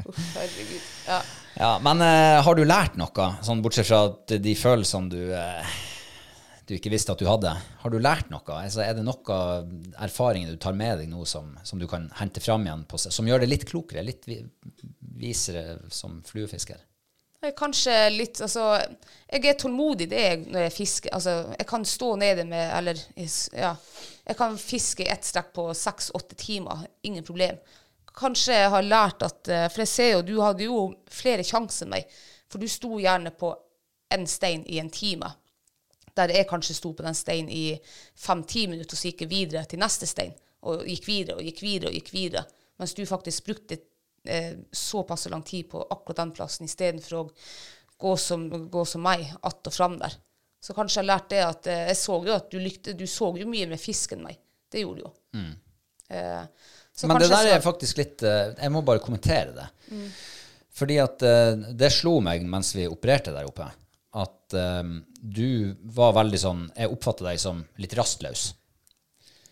Uff, 0.09 0.19
herregud. 0.35 0.83
Ja. 1.07 1.21
Ja, 1.55 1.79
Men 1.85 2.01
eh, 2.03 2.41
har 2.43 2.57
du 2.57 2.65
lært 2.65 2.97
noe, 2.99 3.27
sånn 3.45 3.63
bortsett 3.63 3.87
fra 3.87 4.07
at 4.09 4.35
de 4.43 4.55
følelsene 4.59 5.13
du 5.13 5.21
eh, 5.37 5.77
du 6.67 6.77
ikke 6.77 6.93
visste 6.93 7.15
at 7.15 7.21
du 7.21 7.27
hadde. 7.27 7.53
Har 7.83 7.93
du 7.93 7.99
lært 7.99 8.31
noe? 8.31 8.45
Altså, 8.55 8.85
er 8.85 8.95
det 8.97 9.05
noe 9.07 9.39
erfaringer 10.03 10.53
du 10.53 10.61
tar 10.63 10.77
med 10.79 11.03
deg 11.03 11.11
nå 11.11 11.25
som, 11.29 11.53
som 11.67 11.81
du 11.81 11.89
kan 11.91 12.07
hente 12.21 12.43
fram 12.45 12.67
igjen, 12.67 12.87
på, 12.89 13.01
som 13.03 13.29
gjør 13.29 13.43
det 13.43 13.51
litt 13.51 13.67
klokere, 13.69 14.05
litt 14.07 14.29
visere 15.19 15.81
som 15.93 16.21
fluefisker? 16.27 16.81
Er 17.43 17.55
Kanskje 17.59 17.95
litt 18.15 18.39
Altså, 18.45 18.77
jeg 19.27 19.47
er 19.51 19.57
tålmodig 19.59 20.07
det 20.13 20.21
jeg 20.23 20.43
når 20.47 20.67
jeg 20.69 20.75
fisker. 20.77 21.15
Altså, 21.17 21.33
jeg 21.59 21.67
kan 21.67 21.85
stå 21.89 22.15
nede 22.21 22.45
med 22.47 22.71
Eller 22.79 23.01
ja. 23.59 23.73
Jeg 24.23 24.39
kan 24.39 24.55
fiske 24.59 25.03
i 25.03 25.11
ett 25.11 25.27
strekk 25.27 25.51
på 25.57 25.65
seks-åtte 25.75 26.39
timer. 26.39 26.87
Ingen 27.03 27.27
problem. 27.27 27.59
Kanskje 28.15 28.61
jeg 28.61 28.71
har 28.71 28.87
lært 28.87 29.25
at 29.27 29.51
eh, 29.51 29.67
For 29.73 29.83
jeg 29.83 29.91
ser 29.91 30.11
jo, 30.13 30.23
du 30.23 30.37
hadde 30.39 30.69
jo 30.69 30.85
flere 31.11 31.43
sjanser 31.43 31.89
enn 31.89 31.97
meg. 31.97 32.17
For 32.47 32.63
du 32.63 32.71
sto 32.71 32.95
gjerne 33.01 33.35
på 33.35 33.51
en 34.15 34.27
stein 34.29 34.63
i 34.69 34.79
en 34.79 34.93
time. 34.93 35.33
Der 36.17 36.33
jeg 36.35 36.49
kanskje 36.49 36.77
sto 36.77 36.93
på 36.93 37.05
den 37.07 37.17
steinen 37.17 37.53
i 37.53 37.79
fem-ti 38.19 38.67
minutter, 38.69 38.95
og 38.95 39.01
så 39.01 39.09
gikk 39.09 39.25
jeg 39.25 39.31
videre 39.31 39.65
til 39.69 39.81
neste 39.81 40.09
stein. 40.09 40.35
Og 40.69 40.85
gikk 40.87 41.09
videre 41.09 41.39
og 41.39 41.47
gikk 41.47 41.63
videre 41.65 41.91
og 41.91 41.97
gikk 41.97 42.13
videre. 42.13 42.45
Mens 42.81 42.95
du 42.95 43.05
faktisk 43.09 43.47
brukte 43.47 43.79
eh, 44.25 44.59
såpass 44.73 45.29
lang 45.33 45.43
tid 45.43 45.71
på 45.71 45.83
akkurat 45.83 46.23
den 46.23 46.35
plassen 46.37 46.69
istedenfor 46.69 47.19
å 47.19 47.25
gå 48.03 48.17
som, 48.19 48.47
gå 48.71 48.85
som 48.85 49.03
meg, 49.03 49.33
att 49.43 49.67
og 49.67 49.75
fram 49.75 49.99
der. 49.99 50.15
Så 50.63 50.75
kanskje 50.75 51.01
jeg 51.01 51.09
lærte 51.09 51.35
det 51.35 51.43
at 51.47 51.67
eh, 51.67 51.87
Jeg 51.91 51.99
så 51.99 52.21
jo 52.27 52.35
at 52.35 52.51
du 52.51 52.59
lykte, 52.63 52.95
du 52.95 53.07
så 53.07 53.33
jo 53.39 53.49
mye 53.51 53.67
mer 53.71 53.81
fisk 53.81 54.15
enn 54.15 54.25
meg. 54.27 54.39
Det 54.71 54.85
gjorde 54.85 55.03
du 55.03 55.07
jo. 55.07 55.13
Eh, 56.13 56.45
så 56.93 57.09
Men 57.09 57.23
det 57.23 57.31
der 57.33 57.49
jeg 57.49 57.57
er 57.57 57.65
faktisk 57.65 57.99
litt 58.03 58.23
eh, 58.23 58.53
Jeg 58.53 58.73
må 58.73 58.83
bare 58.85 59.01
kommentere 59.03 59.55
det. 59.57 59.69
Fordi 60.73 60.99
at 61.03 61.23
eh, 61.27 61.53
det 61.77 61.93
slo 61.93 62.19
meg 62.25 62.45
mens 62.49 62.75
vi 62.77 62.89
opererte 62.89 63.35
der 63.35 63.49
oppe, 63.49 63.69
at 64.15 64.55
eh, 64.55 64.83
du 65.23 65.75
var 65.95 66.13
veldig 66.19 66.39
sånn 66.41 66.65
Jeg 66.77 66.91
oppfatta 66.93 67.25
deg 67.31 67.39
som 67.41 67.63
litt 67.81 67.95
rastløs. 67.97 68.53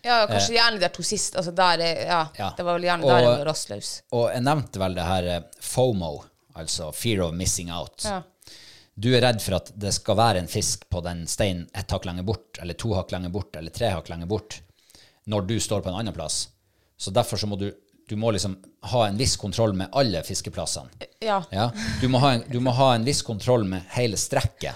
Ja, 0.03 0.23
kanskje 0.27 0.55
gjerne 0.57 0.79
de 0.81 0.89
to 0.89 1.03
siste. 1.05 1.37
Altså 1.37 1.51
der 1.53 1.79
er, 1.85 1.99
ja, 2.07 2.21
Eh. 2.33 2.39
Ja. 2.39 2.49
Det 2.57 2.63
var 2.65 2.77
vel 2.79 2.87
gjerne 2.89 3.03
Og- 3.05 3.09
der 3.09 3.19
jeg 3.21 3.37
var 3.37 3.45
rastløs. 3.51 4.01
Og 4.11 4.29
jeg 4.33 4.41
nevnte 4.43 4.79
vel 4.79 4.95
det 4.97 5.03
her 5.05 5.23
eh, 5.35 5.41
FOMO, 5.61 6.23
altså 6.55 6.91
fear 6.93 7.21
of 7.27 7.33
missing 7.33 7.71
out. 7.71 8.03
Ja. 8.05 8.21
Du 8.97 9.09
er 9.15 9.21
redd 9.21 9.41
for 9.41 9.55
at 9.55 9.71
det 9.79 9.93
skal 9.93 10.15
være 10.17 10.37
en 10.39 10.47
fisk 10.51 10.89
på 10.89 11.01
den 11.03 11.25
steinen 11.27 11.67
ett 11.73 11.89
hakk 11.91 12.05
lenger 12.05 12.23
bort, 12.27 12.57
eller 12.61 12.73
to 12.73 12.93
hakk 12.93 13.11
lenger 13.11 13.29
bort, 13.31 13.55
eller 13.55 13.69
tre 13.71 13.89
hakk 13.93 14.09
lenger 14.09 14.27
bort, 14.27 14.59
når 15.27 15.47
du 15.47 15.55
står 15.59 15.81
på 15.81 15.89
en 15.89 15.95
annen 16.01 16.13
plass. 16.13 16.49
Så 16.97 17.09
derfor 17.13 17.37
så 17.37 17.47
må 17.47 17.57
du, 17.57 17.71
du 18.11 18.17
må 18.19 18.31
liksom 18.35 18.57
ha 18.91 19.07
en 19.07 19.17
viss 19.17 19.37
kontroll 19.39 19.73
med 19.73 19.87
alle 19.95 20.19
fiskeplassene. 20.27 20.89
Ja. 21.23 21.43
Ja? 21.49 21.71
Du, 22.01 22.09
må 22.11 22.19
ha 22.19 22.33
en, 22.33 22.43
du 22.51 22.59
må 22.59 22.73
ha 22.75 22.89
en 22.95 23.05
viss 23.07 23.21
kontroll 23.23 23.63
med 23.63 23.87
hele 23.95 24.17
strekket, 24.19 24.75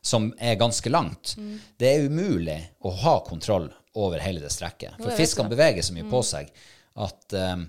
som 0.00 0.30
er 0.38 0.56
ganske 0.56 0.88
langt. 0.88 1.34
Det 1.76 1.90
er 1.90 2.06
umulig 2.08 2.56
å 2.80 2.94
ha 3.02 3.18
kontroll 3.26 3.68
over 4.00 4.24
hele 4.24 4.40
det 4.40 4.52
strekket. 4.54 4.96
For 4.96 5.12
fiskene 5.12 5.52
beveger 5.52 5.84
så 5.84 5.92
mye 5.92 6.08
på 6.08 6.22
seg 6.24 6.48
at 7.04 7.36
um, 7.36 7.66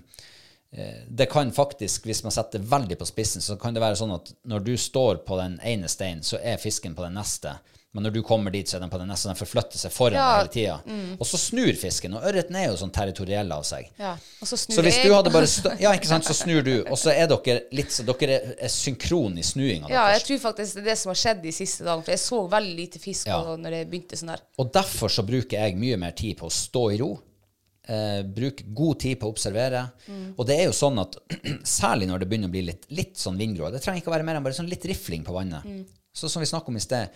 det 1.08 1.28
kan 1.28 1.52
faktisk, 1.52 2.08
hvis 2.08 2.24
man 2.24 2.32
setter 2.32 2.64
veldig 2.72 2.96
på 2.96 3.10
spissen, 3.12 3.44
så 3.44 3.58
kan 3.60 3.76
det 3.76 3.84
være 3.84 4.00
sånn 4.00 4.16
at 4.16 4.32
når 4.48 4.64
du 4.64 4.72
står 4.80 5.20
på 5.26 5.36
den 5.42 5.58
ene 5.60 5.92
steinen, 5.92 6.24
så 6.24 6.40
er 6.40 6.56
fisken 6.62 6.96
på 6.96 7.04
den 7.04 7.20
neste. 7.20 7.52
Men 7.92 8.06
når 8.06 8.12
du 8.14 8.22
kommer 8.24 8.50
dit, 8.54 8.64
så 8.66 8.78
er 8.78 8.80
den 8.80 8.88
på 8.88 8.96
den 8.96 9.10
nesten 9.12 9.28
Den 9.28 9.36
forflytter 9.36 9.76
seg 9.76 9.92
foran 9.92 10.16
Ja, 10.16 10.28
hele 10.38 10.48
tida. 10.48 10.76
Og 11.20 11.26
så 11.28 11.36
snur 11.36 11.74
fisken. 11.76 12.14
Og 12.16 12.22
ørreten 12.24 12.56
er 12.56 12.70
jo 12.70 12.76
sånn 12.80 12.92
territoriell 12.94 13.52
av 13.52 13.66
seg. 13.68 13.90
ja. 14.00 14.14
Og 14.40 14.48
så 14.48 14.56
snur 14.56 14.78
Så 14.78 14.84
hvis 14.86 15.00
du 15.04 15.12
hadde 15.12 15.32
bare 15.34 15.76
Ja, 15.82 15.92
ikke 15.92 16.08
sant, 16.08 16.24
så 16.24 16.32
snur 16.32 16.64
du, 16.64 16.72
og 16.88 16.96
så 16.96 17.12
er 17.12 17.26
dere 17.28 17.58
litt 17.76 17.92
så 17.92 18.06
Dere 18.08 18.38
er- 18.56 18.68
synkron 18.72 19.36
i 19.36 19.42
snuinga 19.44 19.90
Ja, 19.92 20.06
jeg 20.16 20.22
tror 20.24 20.40
faktisk 20.52 20.74
det 20.78 20.82
er 20.86 20.88
det 20.94 20.98
som 21.02 21.10
har 21.12 21.20
skjedd 21.20 21.42
de 21.42 21.52
siste 21.52 21.84
dagene. 21.84 22.02
For 22.06 22.12
jeg 22.16 22.22
så 22.24 22.40
veldig 22.48 22.76
lite 22.80 22.98
fisk 22.98 23.26
Ja. 23.28 23.42
og 23.42 23.60
når 23.60 23.70
det 23.76 23.90
begynte 23.90 24.16
sånn 24.16 24.32
der. 24.32 24.40
Og 24.58 24.72
derfor 24.72 25.08
så 25.12 25.22
bruker 25.26 25.58
jeg 25.60 25.76
mye 25.76 25.98
mer 25.98 26.12
tid 26.12 26.38
på 26.38 26.46
å 26.48 26.50
stå 26.50 26.86
i 26.94 26.98
ro. 27.04 27.12
Eh, 27.88 28.22
bruk 28.22 28.62
god 28.72 29.00
tid 29.00 29.18
på 29.20 29.26
å 29.26 29.32
observere. 29.34 29.90
Og 30.38 30.46
det 30.46 30.60
er 30.60 30.64
jo 30.70 30.72
sånn 30.72 30.98
at 31.02 31.16
særlig 31.66 32.06
når 32.08 32.20
det 32.20 32.28
begynner 32.30 32.48
å 32.48 32.52
bli 32.56 32.62
litt, 32.62 32.86
litt 32.94 33.16
sånn 33.18 33.36
vindgrå 33.36 33.70
Det 33.70 33.82
trenger 33.82 34.00
ikke 34.00 34.08
å 34.12 34.14
være 34.16 34.24
mer 34.24 34.36
enn 34.38 34.44
bare 34.46 34.54
sånn 34.54 34.68
litt 34.70 34.84
rifling 34.86 35.24
på 35.26 35.34
vannet. 35.34 35.66
Så 36.14 36.28
som 36.30 36.40
vi 36.40 36.46
snakket 36.46 36.68
om 36.68 36.76
i 36.76 36.80
sted, 36.80 37.08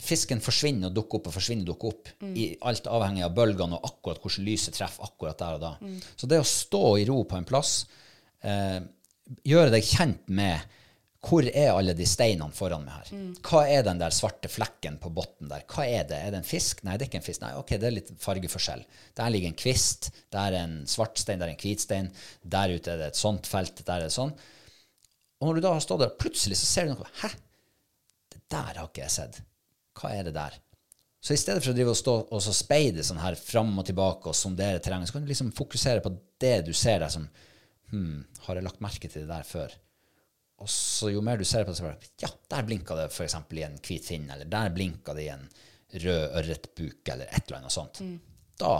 fisken 0.00 0.40
forsvinner 0.40 0.88
og 0.88 0.96
dukker 0.96 1.20
opp 1.20 1.28
og 1.28 1.34
forsvinner 1.36 1.66
og 1.66 1.74
dukker 1.74 1.88
opp. 1.92 2.12
I 2.38 2.46
alt 2.68 2.86
avhengig 2.88 3.24
av 3.26 3.34
bølgene 3.36 3.76
og 3.76 3.88
akkurat 3.90 4.22
hvordan 4.22 4.46
lyset 4.46 4.76
treffer 4.78 5.04
akkurat 5.08 5.38
der 5.38 5.58
og 5.58 5.64
da. 5.64 5.72
Så 6.16 6.28
det 6.30 6.40
å 6.40 6.48
stå 6.48 6.84
i 7.02 7.08
ro 7.08 7.22
på 7.28 7.36
en 7.36 7.48
plass, 7.48 7.86
eh, 8.42 8.80
gjøre 9.44 9.74
deg 9.74 9.84
kjent 9.84 10.28
med 10.28 10.78
hvor 11.22 11.46
er 11.46 11.68
alle 11.70 11.92
de 11.94 12.02
steinene 12.08 12.50
foran 12.50 12.82
meg 12.82 12.96
her? 12.96 13.10
Hva 13.46 13.60
er 13.70 13.84
den 13.86 14.00
der 14.00 14.10
svarte 14.10 14.48
flekken 14.50 14.96
på 14.98 15.12
bunnen 15.14 15.52
der? 15.52 15.62
Hva 15.70 15.84
er 15.86 16.08
det? 16.10 16.18
Er 16.18 16.32
det 16.34 16.40
en 16.40 16.48
fisk? 16.48 16.82
Nei, 16.82 16.96
det 16.96 17.06
er 17.06 17.10
ikke 17.12 17.20
en 17.20 17.28
fisk. 17.28 17.44
Nei, 17.44 17.52
ok, 17.60 17.70
det 17.78 17.86
er 17.86 17.94
litt 17.94 18.10
fargeforskjell. 18.18 18.82
Der 19.20 19.30
ligger 19.30 19.52
en 19.52 19.60
kvist, 19.60 20.10
der 20.34 20.56
er 20.56 20.64
en 20.64 20.74
svart 20.90 21.22
stein, 21.22 21.38
der 21.38 21.52
er 21.52 21.54
en 21.54 21.62
hvit 21.62 21.84
stein, 21.84 22.10
der 22.42 22.74
ute 22.74 22.90
er 22.90 22.98
det 22.98 23.12
et 23.12 23.20
sånt 23.20 23.46
felt, 23.46 23.84
der 23.86 24.00
er 24.00 24.10
det 24.10 24.16
sånn. 24.16 24.34
Og 25.38 25.46
når 25.46 25.60
du 25.60 25.64
da 25.68 25.76
har 25.76 25.86
stått 25.86 26.02
der, 26.02 26.10
plutselig 26.18 26.58
så 26.58 26.66
ser 26.66 26.90
du 26.90 26.96
noe. 26.96 27.14
Hæ? 27.22 27.30
Det 28.34 28.42
der 28.50 28.82
har 28.82 28.90
ikke 28.90 29.04
jeg 29.04 29.14
sett. 29.20 29.42
Hva 29.98 30.12
er 30.16 30.28
det 30.28 30.34
der? 30.36 30.58
Så 31.22 31.36
i 31.36 31.38
stedet 31.38 31.62
for 31.62 31.70
å 31.70 31.76
drive 31.76 31.92
og 31.92 31.98
stå 31.98 32.14
og 32.34 32.40
så 32.42 32.52
speide 32.56 33.04
sånn 33.06 33.20
her 33.22 33.36
fram 33.38 33.70
og 33.78 33.86
tilbake 33.86 34.30
og 34.30 34.34
sondere 34.34 34.80
terrenget, 34.82 35.10
så 35.10 35.16
kan 35.16 35.26
du 35.26 35.30
liksom 35.30 35.52
fokusere 35.54 36.02
på 36.02 36.10
det 36.42 36.56
du 36.66 36.72
ser 36.74 37.02
der 37.04 37.12
som 37.14 37.28
Hm, 37.92 38.22
har 38.46 38.56
jeg 38.56 38.64
lagt 38.64 38.80
merke 38.80 39.08
til 39.12 39.26
det 39.26 39.28
der 39.28 39.44
før? 39.44 39.72
Og 40.64 40.70
så 40.72 41.10
jo 41.12 41.20
mer 41.20 41.36
du 41.36 41.44
ser 41.44 41.66
på 41.66 41.74
det, 41.74 41.76
så 41.76 41.84
bare 41.84 42.10
Ja, 42.22 42.30
der 42.54 42.64
blinka 42.64 42.96
det 42.96 43.10
f.eks. 43.12 43.34
i 43.52 43.64
en 43.66 43.76
hvit 43.84 44.06
finn, 44.08 44.30
eller 44.32 44.48
der 44.48 44.72
blinka 44.72 45.12
det 45.14 45.26
i 45.26 45.32
en 45.34 45.44
rød 45.92 46.36
ørretbuk, 46.40 47.08
eller 47.12 47.28
et 47.28 47.44
eller 47.44 47.58
annet 47.58 47.74
sånt. 47.74 48.00
Da 48.58 48.78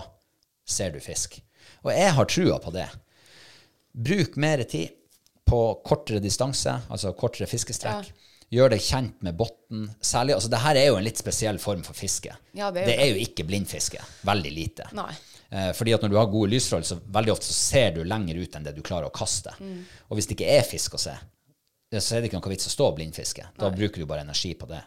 ser 0.65 0.95
du 0.95 1.01
fisk. 1.05 1.37
Og 1.85 1.93
jeg 1.93 2.15
har 2.17 2.31
trua 2.31 2.57
på 2.63 2.73
det. 2.73 2.87
Bruk 3.93 4.39
mer 4.41 4.63
tid 4.65 4.95
på 5.45 5.61
kortere 5.85 6.23
distanse, 6.25 6.73
altså 6.89 7.13
kortere 7.19 7.51
fiskestrekk. 7.51 8.09
Gjør 8.53 8.75
deg 8.75 8.83
kjent 8.85 9.23
med 9.25 9.37
bunnen. 9.39 9.87
Særlig, 10.05 10.35
altså 10.37 10.51
det 10.53 10.61
her 10.61 10.77
er 10.77 10.91
jo 10.91 10.97
en 10.99 11.07
litt 11.07 11.21
spesiell 11.21 11.59
form 11.63 11.83
for 11.87 11.97
fiske. 11.97 12.35
Ja, 12.53 12.69
det 12.71 12.83
er 12.83 12.85
jo 12.85 12.91
det 12.91 12.97
er 13.01 13.13
jo 13.15 13.21
ikke 13.25 13.47
blindfiske. 13.49 14.03
Veldig 14.29 14.53
lite. 14.53 14.89
Nei. 14.99 15.11
Eh, 15.53 15.71
fordi 15.77 15.95
at 15.97 16.05
når 16.05 16.13
du 16.13 16.19
har 16.21 16.29
gode 16.33 16.53
lysforhold, 16.53 16.85
så 16.89 16.99
veldig 17.17 17.33
ofte 17.33 17.49
så 17.49 17.57
ser 17.57 17.91
du 17.97 18.03
lenger 18.05 18.39
ut 18.41 18.55
enn 18.57 18.65
det 18.69 18.75
du 18.77 18.83
klarer 18.85 19.09
å 19.09 19.15
kaste. 19.15 19.53
Og 20.09 20.17
hvis 20.19 20.29
det 20.29 20.37
ikke 20.37 20.53
er 20.53 20.65
fisk 20.69 20.97
å 20.97 21.01
se, 21.01 21.17
eh, 21.17 21.99
så 22.01 22.17
er 22.17 22.21
det 22.21 22.31
ikke 22.31 22.41
noe 22.43 22.53
vits 22.53 22.69
å 22.69 22.75
stå 22.77 22.91
og 22.93 22.97
blindfiske. 23.01 23.49
Da 23.57 23.73
bruker 23.73 24.01
du 24.05 24.09
bare 24.09 24.25
energi 24.25 24.53
på 24.57 24.69
det. 24.69 24.83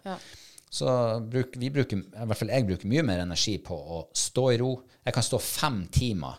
Så 0.75 0.89
bruk, 1.25 1.53
vi 1.61 1.69
bruker, 1.71 1.97
i 2.01 2.25
hvert 2.29 2.37
fall 2.41 2.49
jeg 2.51 2.65
bruker 2.67 2.89
mye 2.91 3.03
mer 3.07 3.21
energi 3.23 3.57
på 3.63 3.75
å 3.77 4.01
stå 4.13 4.47
i 4.53 4.57
ro. 4.61 4.71
Jeg 5.05 5.13
kan 5.15 5.23
stå 5.25 5.39
fem 5.41 5.83
timer 5.93 6.37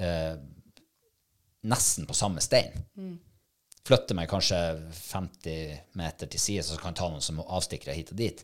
eh, 0.00 0.34
nesten 1.70 2.06
på 2.10 2.14
samme 2.16 2.40
stein. 2.42 2.72
Flytte 3.86 4.16
meg 4.16 4.28
kanskje 4.30 4.58
50 4.92 5.94
meter 5.98 6.28
til 6.30 6.42
side, 6.42 6.66
så 6.66 6.76
kan 6.80 6.92
jeg 6.92 7.00
ta 7.00 7.08
noen 7.08 7.24
som 7.24 7.40
avstikkere 7.40 7.96
hit 7.96 8.12
og 8.12 8.20
dit. 8.20 8.42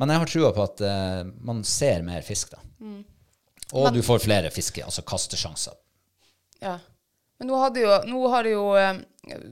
Men 0.00 0.12
jeg 0.12 0.22
har 0.22 0.30
trua 0.30 0.52
på 0.56 0.64
at 0.64 0.82
uh, 0.84 1.28
man 1.44 1.62
ser 1.64 2.04
mer 2.04 2.24
fisk, 2.24 2.54
da. 2.56 2.62
Og 3.76 3.88
du 3.94 4.02
får 4.04 4.22
flere 4.22 4.50
fiske, 4.54 4.84
altså 4.84 5.02
kastesjanser. 5.06 5.74
Ja. 6.62 6.78
Men 7.36 7.50
nå, 7.50 7.58
hadde 7.60 7.82
jo, 7.82 7.92
nå 8.08 8.20
har 8.32 8.46
det 8.46 8.54
jo 8.54 8.64
eh, 8.80 9.02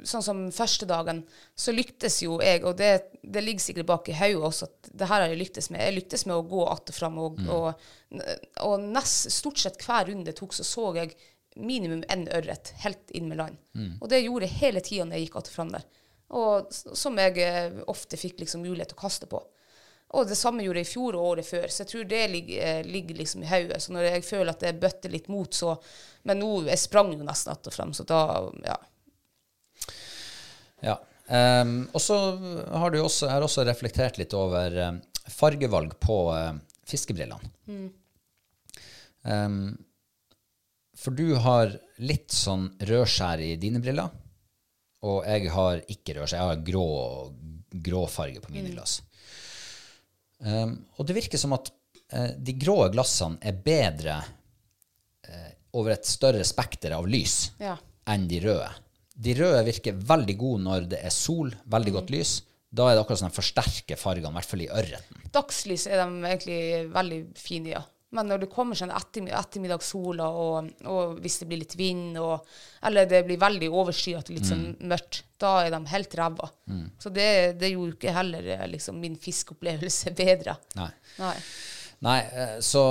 Sånn 0.07 0.23
som 0.23 0.39
første 0.55 0.87
dagen, 0.87 1.25
så 1.59 1.73
lyktes 1.75 2.21
jo 2.23 2.37
jeg, 2.39 2.61
og 2.63 2.77
det, 2.79 3.11
det 3.27 3.43
ligger 3.43 3.65
sikkert 3.65 3.89
bak 3.89 4.09
i 4.09 4.15
hodet 4.15 4.47
også, 4.47 4.69
at 4.71 4.91
det 5.01 5.09
her 5.11 5.25
har 5.25 5.33
jeg 5.33 5.41
lyktes 5.41 5.67
med. 5.75 5.83
Jeg 5.83 5.97
lyktes 5.97 6.23
med 6.31 6.37
å 6.37 6.45
gå 6.47 6.61
att 6.71 6.93
og 6.93 6.95
fram, 6.95 7.19
og, 7.19 7.41
og, 7.51 7.89
og 8.63 8.85
nest, 8.85 9.33
stort 9.35 9.59
sett 9.59 9.83
hver 9.83 10.07
runde 10.13 10.33
tok, 10.39 10.55
så 10.55 10.63
så 10.69 10.93
jeg 11.01 11.17
minimum 11.55 12.03
én 12.11 12.27
ørret 12.35 12.73
helt 12.83 13.11
inn 13.15 13.29
med 13.31 13.39
land. 13.39 13.59
Og 14.01 14.09
det 14.11 14.25
gjorde 14.25 14.49
jeg 14.49 14.59
hele 14.61 14.83
tida 14.85 15.05
når 15.05 15.19
jeg 15.19 15.27
gikk 15.27 15.37
att 15.37 15.51
og 15.51 15.55
fram 15.55 15.73
der. 15.75 15.85
Og 16.35 16.73
som 16.73 17.19
jeg 17.19 17.39
eh, 17.39 17.83
ofte 17.87 18.19
fikk 18.19 18.41
liksom 18.41 18.65
mulighet 18.65 18.91
til 18.95 18.99
å 18.99 19.05
kaste 19.05 19.29
på. 19.31 19.43
Og 20.15 20.29
det 20.29 20.39
samme 20.39 20.63
gjorde 20.63 20.83
jeg 20.83 20.89
i 20.89 20.93
fjor 20.93 21.17
og 21.19 21.29
året 21.33 21.47
før, 21.47 21.67
så 21.69 21.83
jeg 21.83 21.91
tror 21.91 22.05
det 22.11 22.23
ligger, 22.31 22.59
eh, 22.63 22.87
ligger 22.87 23.19
liksom 23.19 23.43
i 23.43 23.51
hodet. 23.51 23.81
Så 23.83 23.95
når 23.95 24.09
jeg 24.09 24.27
føler 24.27 24.53
at 24.53 24.63
det 24.63 24.75
bøtter 24.83 25.11
litt 25.11 25.29
mot, 25.29 25.55
så 25.55 25.77
Men 26.23 26.39
nå 26.39 26.67
Jeg 26.67 26.79
sprang 26.79 27.13
jo 27.13 27.25
nesten 27.25 27.53
att 27.53 27.67
og 27.67 27.73
fram, 27.73 27.93
så 27.93 28.05
da 28.05 28.51
Ja. 28.65 28.77
Ja. 30.81 31.01
Um, 31.27 31.89
og 31.93 32.01
så 32.01 32.17
har 32.69 32.91
du 32.91 32.99
også, 33.01 33.29
har 33.29 33.43
også 33.43 33.65
reflektert 33.65 34.19
litt 34.19 34.35
over 34.35 34.77
eh, 34.77 34.93
fargevalg 35.29 35.99
på 36.01 36.33
uh, 36.33 36.53
fiskebrillene. 36.85 37.41
Ehm, 39.25 39.77
for 41.05 41.13
du 41.17 41.35
har 41.45 41.73
litt 42.01 42.33
sånn 42.33 42.71
rødskjær 42.81 43.43
i 43.45 43.55
dine 43.61 43.83
briller, 43.85 44.09
og 45.05 45.27
jeg 45.29 45.51
har 45.53 45.83
ikke 45.93 46.15
rødskjær. 46.17 46.39
Jeg 46.41 46.49
har 46.49 46.63
grå, 46.65 46.85
grå 47.85 48.07
farge 48.09 48.41
på 48.41 48.55
mine 48.55 48.73
glass. 48.73 49.03
Um, 50.45 50.79
og 50.97 51.07
det 51.09 51.17
virker 51.19 51.41
som 51.41 51.53
at 51.57 51.69
uh, 52.15 52.33
de 52.41 52.55
grå 52.61 52.79
glassene 52.93 53.37
er 53.45 53.61
bedre 53.65 54.17
uh, 55.29 55.53
over 55.77 55.95
et 55.95 56.09
større 56.09 56.45
spekter 56.45 56.97
av 56.97 57.07
lys 57.09 57.53
Ja. 57.61 57.77
enn 58.11 58.27
de 58.29 58.41
røde. 58.45 58.73
De 59.15 59.37
røde 59.39 59.63
virker 59.69 60.01
veldig 60.09 60.37
gode 60.41 60.65
når 60.65 60.89
det 60.91 61.05
er 61.07 61.15
sol, 61.15 61.53
veldig 61.71 61.95
godt 62.01 62.13
lys. 62.17 62.35
Da 62.75 62.89
er 62.89 62.97
det 62.97 63.05
akkurat 63.05 63.21
som 63.21 63.31
de 63.31 63.37
forsterker 63.37 64.01
fargene, 64.01 64.33
i 64.33 64.39
hvert 64.41 64.51
fall 64.51 64.65
i 64.65 64.73
ørreten. 64.73 65.27
Dagslys 65.37 65.85
er 65.87 66.01
de 66.03 66.25
egentlig 66.33 66.63
veldig 66.97 67.21
fine, 67.39 67.77
ja. 67.77 67.85
Men 68.15 68.29
når 68.31 68.45
det 68.45 68.49
kommer 68.53 68.79
sånn 68.79 68.93
ettermid 68.95 69.35
ettermiddagssola, 69.35 70.27
og, 70.31 70.69
og 70.91 71.17
hvis 71.25 71.41
det 71.43 71.49
blir 71.51 71.61
litt 71.65 71.75
vind, 71.79 72.17
og, 72.23 72.47
eller 72.87 73.09
det 73.11 73.25
blir 73.27 73.41
veldig 73.43 73.69
overskyet 73.75 74.31
og 74.31 74.37
litt 74.39 74.47
sånn 74.49 74.67
mørkt, 74.91 75.25
da 75.43 75.57
er 75.67 75.75
de 75.75 75.81
helt 75.91 76.15
ræva. 76.21 76.49
Så 77.03 77.11
det, 77.13 77.29
det 77.61 77.73
gjorde 77.75 77.97
ikke 77.99 78.15
heller 78.17 78.47
eh, 78.57 78.67
liksom, 78.77 79.01
min 79.03 79.17
fiskeopplevelse 79.21 80.15
bedre. 80.23 80.55
Nei. 80.79 80.91
Nei. 81.19 81.35
Nei, 82.05 82.19
eh, 82.33 82.55
så 82.65 82.85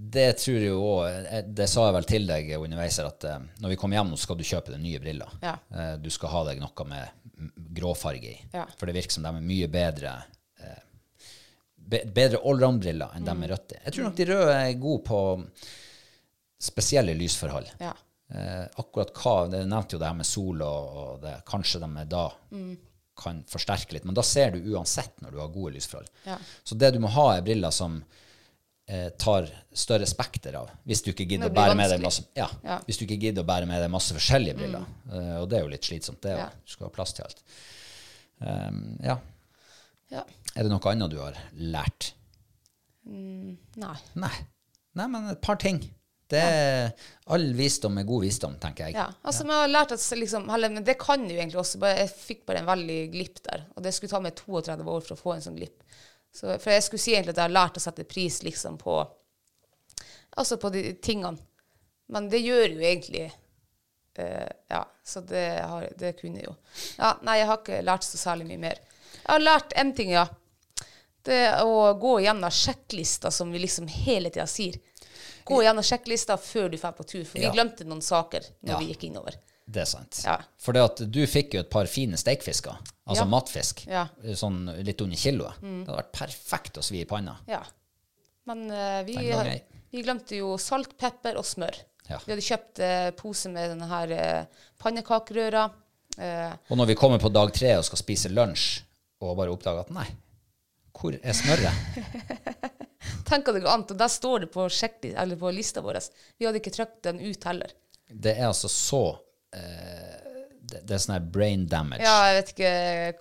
det 0.00 0.30
tror 0.40 0.56
jeg 0.56 0.70
jo 0.70 0.78
òg 0.94 1.42
Det 1.52 1.66
sa 1.68 1.82
jeg 1.84 1.92
vel 1.98 2.06
til 2.08 2.24
deg 2.28 2.46
underveis 2.56 2.96
her, 3.02 3.10
at 3.10 3.24
eh, 3.28 3.42
når 3.60 3.74
vi 3.74 3.78
kommer 3.82 3.98
hjem, 3.98 4.10
nå 4.14 4.18
skal 4.20 4.38
du 4.38 4.44
kjøpe 4.48 4.72
deg 4.72 4.80
nye 4.80 5.00
briller. 5.02 5.34
Ja. 5.44 5.54
Eh, 5.74 5.94
Du 6.00 6.08
skal 6.14 6.32
ha 6.32 6.44
deg 6.48 6.62
noe 6.62 6.86
med 6.88 7.50
gråfarge 7.76 8.30
i. 8.32 8.36
Ja. 8.54 8.66
For 8.78 8.88
det 8.88 8.96
virker 8.96 9.14
som 9.18 9.24
de 9.26 9.30
er 9.36 9.44
mye 9.44 9.68
bedre 9.72 10.14
eh, 10.16 10.22
be- 10.26 10.39
Bedre 11.90 12.38
allround-briller 12.46 13.16
enn 13.16 13.24
Mm. 13.24 13.26
de 13.26 13.34
med 13.40 13.50
røtter. 13.50 13.80
Jeg 13.84 13.92
tror 13.96 14.04
nok 14.08 14.16
de 14.20 14.26
røde 14.30 14.54
er 14.54 14.74
gode 14.78 15.02
på 15.08 15.20
spesielle 16.60 17.14
lysforhold. 17.16 17.66
Ja. 17.80 17.92
Eh, 18.30 18.66
akkurat 18.78 19.10
hva 19.16 19.50
Det 19.50 19.64
nevnte 19.66 19.96
jo 19.96 19.98
det 19.98 20.06
her 20.06 20.14
med 20.20 20.26
sol, 20.28 20.60
og, 20.62 20.96
og 21.02 21.20
det, 21.24 21.32
kanskje 21.48 21.80
de 21.82 22.04
da 22.06 22.28
kan 23.20 23.42
forsterke 23.50 23.92
litt. 23.96 24.04
Men 24.08 24.14
da 24.16 24.22
ser 24.24 24.52
du 24.54 24.60
uansett 24.74 25.18
når 25.20 25.30
du 25.34 25.40
har 25.42 25.48
gode 25.52 25.74
lysforhold. 25.74 26.08
Ja. 26.24 26.36
Så 26.64 26.78
det 26.78 26.92
du 26.94 27.00
må 27.02 27.08
ha, 27.12 27.26
er 27.36 27.42
briller 27.44 27.70
som 27.74 27.98
eh, 28.90 29.08
tar 29.20 29.48
større 29.76 30.06
spekter 30.08 30.54
av. 30.56 30.70
Hvis 30.88 31.02
du 31.04 31.10
ikke 31.12 31.26
gidder 31.28 31.50
å 31.50 31.54
bære 31.54 31.74
med 31.76 31.90
deg 31.92 32.00
masse, 32.02 32.24
ja, 32.36 32.46
Ja. 32.64 32.78
Mm. 32.78 32.86
hvis 32.86 32.98
du 32.98 33.04
ikke 33.06 33.20
gidder 33.20 33.42
å 33.44 33.46
bære 33.50 33.66
med 33.68 33.82
deg 33.82 33.90
masse 33.92 34.14
forskjellige 34.16 34.56
briller. 34.56 34.86
Eh, 35.12 35.36
og 35.42 35.48
det 35.50 35.58
er 35.58 35.62
jo 35.66 35.74
litt 35.74 35.84
slitsomt, 35.90 36.20
det. 36.22 36.36
Ja. 36.38 36.48
Du 36.64 36.70
skal 36.72 36.86
ha 36.88 36.94
plass 36.96 37.12
til 37.12 37.24
alt. 37.26 37.42
Um, 38.40 38.96
ja. 39.04 39.18
Ja. 40.10 40.24
Er 40.54 40.66
det 40.66 40.72
noe 40.72 40.92
annet 40.92 41.12
du 41.12 41.20
har 41.22 41.38
lært? 41.54 42.12
Nei. 43.10 43.96
Nei. 44.18 44.34
Nei, 44.98 45.06
men 45.06 45.30
et 45.30 45.42
par 45.42 45.58
ting. 45.62 45.80
Det 46.30 46.38
er, 46.38 46.92
All 47.34 47.48
visdom 47.58 47.96
er 47.98 48.06
god 48.06 48.22
visdom, 48.22 48.52
tenker 48.62 48.86
jeg. 48.86 48.94
Ja, 48.98 49.08
altså 49.26 49.42
ja. 49.48 49.62
har 49.64 49.70
lært 49.70 49.94
at 49.96 50.04
liksom, 50.14 50.46
men 50.46 50.84
det 50.86 50.94
kan 51.00 51.24
jo 51.26 51.34
egentlig 51.34 51.58
også, 51.58 51.80
bare, 51.82 52.04
jeg 52.04 52.12
fikk 52.14 52.44
bare 52.46 52.62
en 52.62 52.68
veldig 52.68 52.98
glipp 53.10 53.40
der, 53.48 53.64
og 53.74 53.82
det 53.82 53.92
skulle 53.96 54.12
ta 54.12 54.20
meg 54.22 54.36
32 54.38 54.92
år 54.94 55.06
for 55.06 55.16
å 55.16 55.18
få 55.18 55.34
en 55.34 55.42
sånn 55.42 55.58
glipp. 55.58 55.82
Så, 56.30 56.52
for 56.52 56.70
jeg 56.70 56.84
skulle 56.86 57.02
si 57.02 57.16
egentlig 57.16 57.34
at 57.34 57.42
jeg 57.42 57.48
har 57.48 57.56
lært 57.56 57.80
å 57.80 57.82
sette 57.82 58.06
pris 58.06 58.38
liksom 58.46 58.78
på, 58.78 59.00
altså 60.38 60.60
på 60.62 60.70
de 60.74 60.84
tingene, 61.02 61.42
men 62.14 62.30
det 62.30 62.42
gjør 62.44 62.76
jo 62.76 62.86
egentlig, 62.86 63.26
uh, 64.22 64.50
ja, 64.70 64.84
så 65.06 65.22
det, 65.26 65.44
har, 65.66 65.88
det 65.98 66.14
kunne 66.20 66.38
jeg 66.38 66.46
jo. 66.46 66.54
Ja, 67.00 67.16
nei, 67.26 67.40
jeg 67.40 67.50
har 67.50 67.58
ikke 67.58 67.82
lært 67.86 68.06
så 68.06 68.22
særlig 68.22 68.46
mye 68.52 68.62
mer. 68.68 68.82
Jeg 69.24 69.32
har 69.34 69.42
lært 69.44 69.72
en 69.76 69.92
ting, 69.94 70.10
ja. 70.16 70.26
Det 71.22 71.40
å 71.62 71.92
gå 72.00 72.14
gjennom 72.24 72.50
sjekklista 72.50 73.30
som 73.30 73.50
vi 73.52 73.60
liksom 73.60 73.88
hele 73.92 74.30
tida 74.32 74.46
sier. 74.48 74.78
Gå 75.44 75.62
gjennom 75.64 75.84
sjekklista 75.84 76.36
før 76.40 76.70
du 76.70 76.76
drar 76.78 76.92
på 76.96 77.04
tur, 77.04 77.24
for 77.24 77.38
Ja. 77.38 77.50
vi 77.50 77.58
glemte 77.58 77.84
noen 77.84 78.00
saker 78.02 78.40
når 78.62 78.70
Ja. 78.72 78.78
vi 78.78 78.92
gikk 78.92 79.04
innover. 79.10 79.34
Det 79.70 79.82
er 79.82 79.86
sant. 79.86 80.22
Ja. 80.24 80.38
For 80.58 80.72
du 80.72 81.26
fikk 81.26 81.54
jo 81.54 81.60
et 81.60 81.70
par 81.70 81.86
fine 81.86 82.16
steikfisker, 82.16 82.76
altså 83.06 83.26
matfisk, 83.28 83.86
Ja. 83.86 84.08
sånn 84.34 84.82
litt 84.84 85.00
under 85.00 85.16
kiloet. 85.16 85.60
Det 85.60 85.86
hadde 85.86 86.02
vært 86.02 86.12
perfekt 86.12 86.78
å 86.78 86.82
svi 86.82 87.02
i 87.02 87.04
panna. 87.04 87.36
Ja. 87.46 87.62
Men 88.46 88.70
uh, 88.70 89.02
vi, 89.04 89.14
vi 89.92 90.02
glemte 90.02 90.36
jo 90.36 90.56
salt, 90.58 90.96
pepper 90.98 91.36
og 91.36 91.44
smør. 91.44 91.76
Ja. 92.08 92.18
Vi 92.26 92.32
hadde 92.32 92.42
kjøpt 92.42 92.80
uh, 92.80 93.10
pose 93.12 93.48
med 93.52 93.70
denne 93.70 93.86
her 93.86 94.10
eh, 94.10 94.44
pannekakerøra. 94.82 95.70
Uh, 96.18 96.56
Og 96.70 96.76
når 96.78 96.86
vi 96.86 96.94
kommer 96.98 97.20
på 97.22 97.30
dag 97.32 97.52
tre 97.54 97.76
og 97.78 97.84
skal 97.84 97.98
spise 97.98 98.28
lunsj, 98.32 98.82
og 99.20 99.36
bare 99.38 99.52
oppdaga 99.52 99.84
at 99.84 99.94
nei, 99.94 100.08
hvor 100.96 101.16
er 101.16 101.36
smøret? 101.36 101.74
tenker 103.30 103.54
det 103.54 103.64
går 103.64 103.72
an, 103.72 103.86
og 103.86 103.98
der 103.98 104.12
står 104.12 104.44
det 104.44 104.50
på, 104.54 104.66
på 104.66 105.52
lista 105.54 105.82
vår. 105.84 106.00
Vi 106.38 106.48
hadde 106.48 106.60
ikke 106.60 106.74
trykt 106.74 107.02
den 107.06 107.20
ut 107.22 107.46
heller. 107.48 107.74
Det 108.10 108.34
er 108.36 108.48
altså 108.48 108.70
så 108.72 109.04
eh, 109.54 110.16
det, 110.60 110.82
det 110.86 110.96
er 110.96 111.02
sånn 111.02 111.16
her 111.16 111.28
brain 111.36 111.66
damage. 111.70 112.02
Ja, 112.04 112.16
jeg 112.30 112.40
vet 112.40 112.54
ikke 112.54 112.72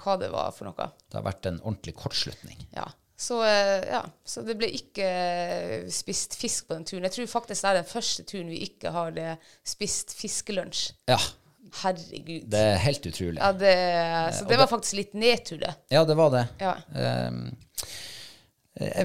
hva 0.03 0.17
det 0.21 0.31
var 0.33 0.55
for 0.55 0.69
noe. 0.69 0.89
Det 1.05 1.19
har 1.19 1.27
vært 1.27 1.49
en 1.49 1.61
ordentlig 1.61 1.95
kortslutning. 1.99 2.65
Ja. 2.75 2.87
Så, 3.19 3.41
eh, 3.43 3.83
ja. 3.91 3.99
så 4.23 4.45
det 4.47 4.55
ble 4.61 4.69
ikke 4.71 5.03
eh, 5.03 5.87
spist 5.91 6.37
fisk 6.39 6.69
på 6.69 6.77
den 6.77 6.85
turen. 6.87 7.03
Jeg 7.09 7.17
tror 7.17 7.33
faktisk 7.33 7.65
det 7.65 7.71
er 7.73 7.79
den 7.81 7.89
første 7.89 8.23
turen 8.23 8.51
vi 8.53 8.61
ikke 8.69 8.93
har 8.95 9.17
eh, 9.19 9.49
spist 9.67 10.15
fiskelunsj. 10.15 10.85
Ja, 11.11 11.19
Herregud. 11.83 12.45
det 12.49 12.61
er 12.73 12.79
helt 12.83 13.05
utrolig. 13.05 13.39
Ja, 13.39 13.51
det, 13.53 13.73
så 14.37 14.45
det 14.49 14.57
var 14.59 14.69
faktisk 14.71 14.97
litt 14.99 15.15
nedtur, 15.17 15.59
det. 15.61 15.73
Ja, 15.93 16.03
det 16.07 16.17
var 16.19 16.33
det. 16.33 16.45
Ja. 16.61 16.75
Um, 17.29 17.41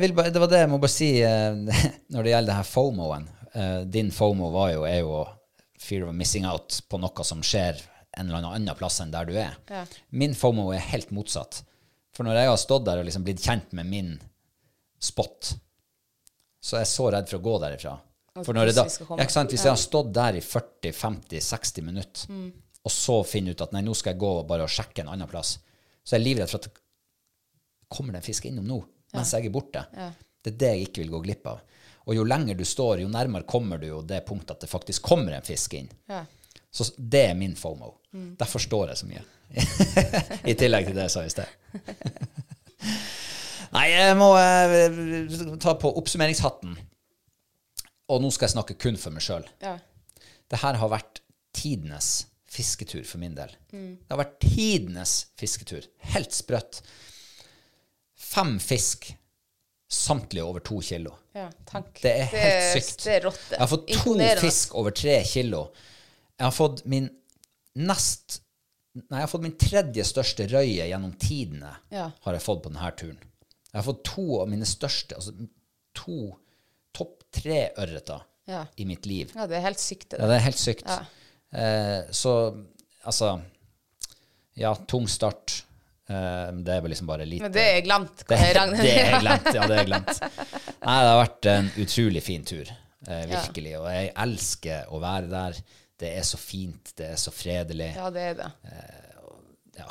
vil 0.00 0.14
bare, 0.16 0.32
det 0.32 0.42
var 0.42 0.50
det 0.52 0.62
jeg 0.62 0.70
må 0.72 0.78
bare 0.82 0.94
si 0.94 1.10
uh, 1.24 1.56
når 2.14 2.26
det 2.26 2.34
gjelder 2.34 2.52
det 2.52 2.60
her 2.60 2.70
FOMO-en. 2.70 3.28
Eh, 3.54 3.80
din 3.80 4.10
FOMO 4.10 4.50
var 4.50 4.72
jo, 4.72 4.82
er 4.82 5.00
jo 5.04 5.20
fear 5.78 6.08
of 6.08 6.14
missing 6.14 6.46
out 6.46 6.80
på 6.90 6.98
noe 6.98 7.26
som 7.26 7.42
skjer 7.44 7.78
en 8.18 8.26
eller 8.26 8.48
annen 8.48 8.78
plass 8.78 9.00
enn 9.02 9.12
der 9.14 9.28
du 9.28 9.36
er. 9.38 9.54
Ja. 9.70 9.84
Min 10.10 10.34
FOMO 10.34 10.70
er 10.74 10.82
helt 10.90 11.12
motsatt. 11.14 11.62
For 12.14 12.26
når 12.26 12.40
jeg 12.40 12.50
har 12.50 12.58
stått 12.58 12.86
der 12.86 13.02
og 13.02 13.06
liksom 13.06 13.26
blitt 13.26 13.42
kjent 13.42 13.74
med 13.74 13.90
min 13.90 14.10
spot, 15.02 15.54
så 16.62 16.78
er 16.78 16.84
jeg 16.84 16.92
så 16.94 17.08
redd 17.14 17.30
for 17.30 17.38
å 17.38 17.44
gå 17.44 17.54
derifra. 17.62 17.94
At 18.34 18.46
For 18.48 18.56
når 18.56 18.66
det 18.66 18.74
da, 18.74 18.82
ja, 18.90 19.16
ikke 19.22 19.30
sant? 19.36 19.52
Hvis 19.54 19.62
jeg 19.64 19.70
har 19.70 19.78
stått 19.78 20.08
der 20.16 20.38
i 20.38 20.42
40-50-60 20.42 21.82
minutter, 21.86 22.24
Mm. 22.32 22.48
og 22.84 22.90
så 22.92 23.20
finner 23.24 23.54
ut 23.54 23.60
at 23.62 23.72
nei, 23.72 23.82
nå 23.86 23.94
skal 23.94 24.12
jeg 24.14 24.20
gå 24.20 24.30
og 24.40 24.48
bare 24.48 24.66
sjekke 24.68 25.00
en 25.04 25.08
annen 25.12 25.28
plass, 25.30 25.58
så 26.04 26.16
er 26.16 26.20
jeg 26.20 26.26
livredd 26.32 26.50
for 26.50 26.58
at 26.58 26.66
kommer 27.94 28.12
det 28.12 28.18
en 28.24 28.26
fisk 28.26 28.44
innom 28.50 28.66
nå, 28.66 28.80
mens 29.14 29.30
jeg 29.32 29.46
er 29.46 29.54
borte? 29.54 29.84
Det 30.44 30.52
er 30.52 30.58
det 30.60 30.72
jeg 30.74 30.88
ikke 30.88 31.00
vil 31.04 31.12
gå 31.14 31.20
glipp 31.28 31.46
av. 31.46 31.60
Og 32.04 32.14
jo 32.18 32.24
lenger 32.26 32.58
du 32.58 32.64
står, 32.68 33.00
jo 33.00 33.08
nærmere 33.08 33.46
kommer 33.48 33.78
du 33.80 33.86
jo 33.86 34.02
det 34.02 34.24
punktet 34.26 34.56
at 34.58 34.66
det 34.66 34.68
faktisk 34.68 35.02
kommer 35.06 35.32
en 35.38 35.46
fisk 35.46 35.72
inn. 35.78 35.86
Ja. 36.10 36.24
Så 36.74 36.90
det 36.98 37.22
er 37.30 37.34
min 37.38 37.54
FOMO. 37.56 37.94
Derfor 38.36 38.58
står 38.60 38.90
jeg 38.90 38.98
så 38.98 39.06
mye. 39.08 39.22
I 40.50 40.54
tillegg 40.58 40.86
til 40.90 40.94
det 40.98 41.06
jeg 41.06 41.14
sa 41.14 41.22
i 41.24 41.30
sted. 41.32 41.46
Nei, 43.74 43.86
jeg 43.90 44.16
må 44.18 44.28
eh, 44.38 45.56
ta 45.62 45.74
på 45.80 45.90
oppsummeringshatten. 45.98 46.76
Og 48.12 48.20
nå 48.20 48.30
skal 48.34 48.48
jeg 48.48 48.54
snakke 48.56 48.76
kun 48.80 48.98
for 49.00 49.14
meg 49.14 49.24
sjøl. 49.24 49.46
Ja. 49.64 49.78
Det 50.50 50.60
her 50.60 50.76
har 50.80 50.92
vært 50.92 51.22
tidenes 51.56 52.26
fisketur 52.54 53.02
for 53.08 53.18
min 53.22 53.34
del. 53.34 53.50
Det 53.72 54.12
har 54.12 54.20
vært 54.20 54.36
tidenes 54.44 55.14
fisketur. 55.40 55.86
Helt 56.12 56.34
sprøtt. 56.36 56.82
Fem 58.20 58.56
fisk, 58.62 59.08
samtlige 59.90 60.44
over 60.44 60.62
to 60.64 60.80
kilo. 60.82 61.16
ja, 61.36 61.48
takk. 61.68 61.90
Det 62.02 62.12
er 62.12 62.30
helt 62.30 62.84
sykt. 62.84 63.04
Det 63.04 63.16
er 63.18 63.26
rått. 63.28 63.42
Jeg 63.50 63.60
har 63.62 63.70
fått 63.70 63.90
to 63.90 64.14
fisk 64.40 64.74
over 64.80 64.94
tre 64.96 65.18
kilo. 65.28 65.66
Jeg 66.38 66.46
har 66.48 66.54
fått 66.54 66.84
min 66.90 67.10
nest 67.74 68.40
Nei, 68.94 69.18
jeg 69.18 69.24
har 69.24 69.30
fått 69.32 69.42
min 69.42 69.56
tredje 69.58 70.04
største 70.06 70.44
røye 70.46 70.84
gjennom 70.86 71.16
tidene. 71.18 71.72
Ja. 71.90 72.04
Har 72.22 72.36
jeg 72.36 72.44
fått 72.44 72.60
på 72.62 72.70
denne 72.70 72.90
turen. 72.94 73.16
Jeg 73.72 73.74
har 73.80 73.86
fått 73.88 74.04
to 74.06 74.26
av 74.38 74.46
mine 74.52 74.68
største, 74.70 75.16
altså 75.18 75.32
to 75.98 76.18
tre 77.34 77.58
ørreter 77.80 78.22
Ja. 78.50 78.62
i 78.76 78.84
mitt 78.88 79.06
liv. 79.08 79.32
Ja, 79.34 79.46
det 79.50 79.56
er 79.58 79.64
helt 79.68 79.80
sykt. 79.82 80.08
Det 80.14 80.20
Ja, 80.20 80.26
det 80.30 80.36
er 80.40 80.44
helt 80.46 80.60
sykt. 80.60 80.88
Ja. 80.88 81.00
Eh, 81.54 82.10
så 82.12 82.34
altså 83.04 83.40
Ja, 84.56 84.74
tung 84.86 85.06
start. 85.10 85.62
Eh, 86.08 86.50
det 86.62 86.68
er 86.76 86.80
vel 86.84 86.92
liksom 86.92 87.08
bare 87.08 87.24
lite 87.26 87.42
Men 87.46 87.52
det 87.54 87.64
er 87.64 87.80
glemt. 87.86 88.24
det, 88.28 88.38
det 88.38 88.96
er 89.00 89.20
glemt. 89.24 89.48
Ja, 89.56 89.66
det 89.70 89.78
er 89.80 89.88
glemt. 89.88 90.20
Nei, 90.20 90.98
det 91.00 91.10
har 91.10 91.20
vært 91.24 91.48
en 91.54 91.70
utrolig 91.80 92.22
fin 92.22 92.44
tur. 92.44 92.68
Eh, 93.08 93.24
virkelig. 93.30 93.72
Og 93.80 93.88
jeg 93.90 94.12
elsker 94.26 94.92
å 94.92 95.00
være 95.02 95.30
der. 95.32 95.58
Det 95.98 96.10
er 96.18 96.22
så 96.28 96.36
fint. 96.40 96.92
Det 96.98 97.08
er 97.14 97.16
så 97.20 97.32
fredelig. 97.32 97.90
Ja, 97.96 98.10
det 98.10 98.20
er 98.30 98.34
det. 98.42 98.50
Ja. 99.78 99.88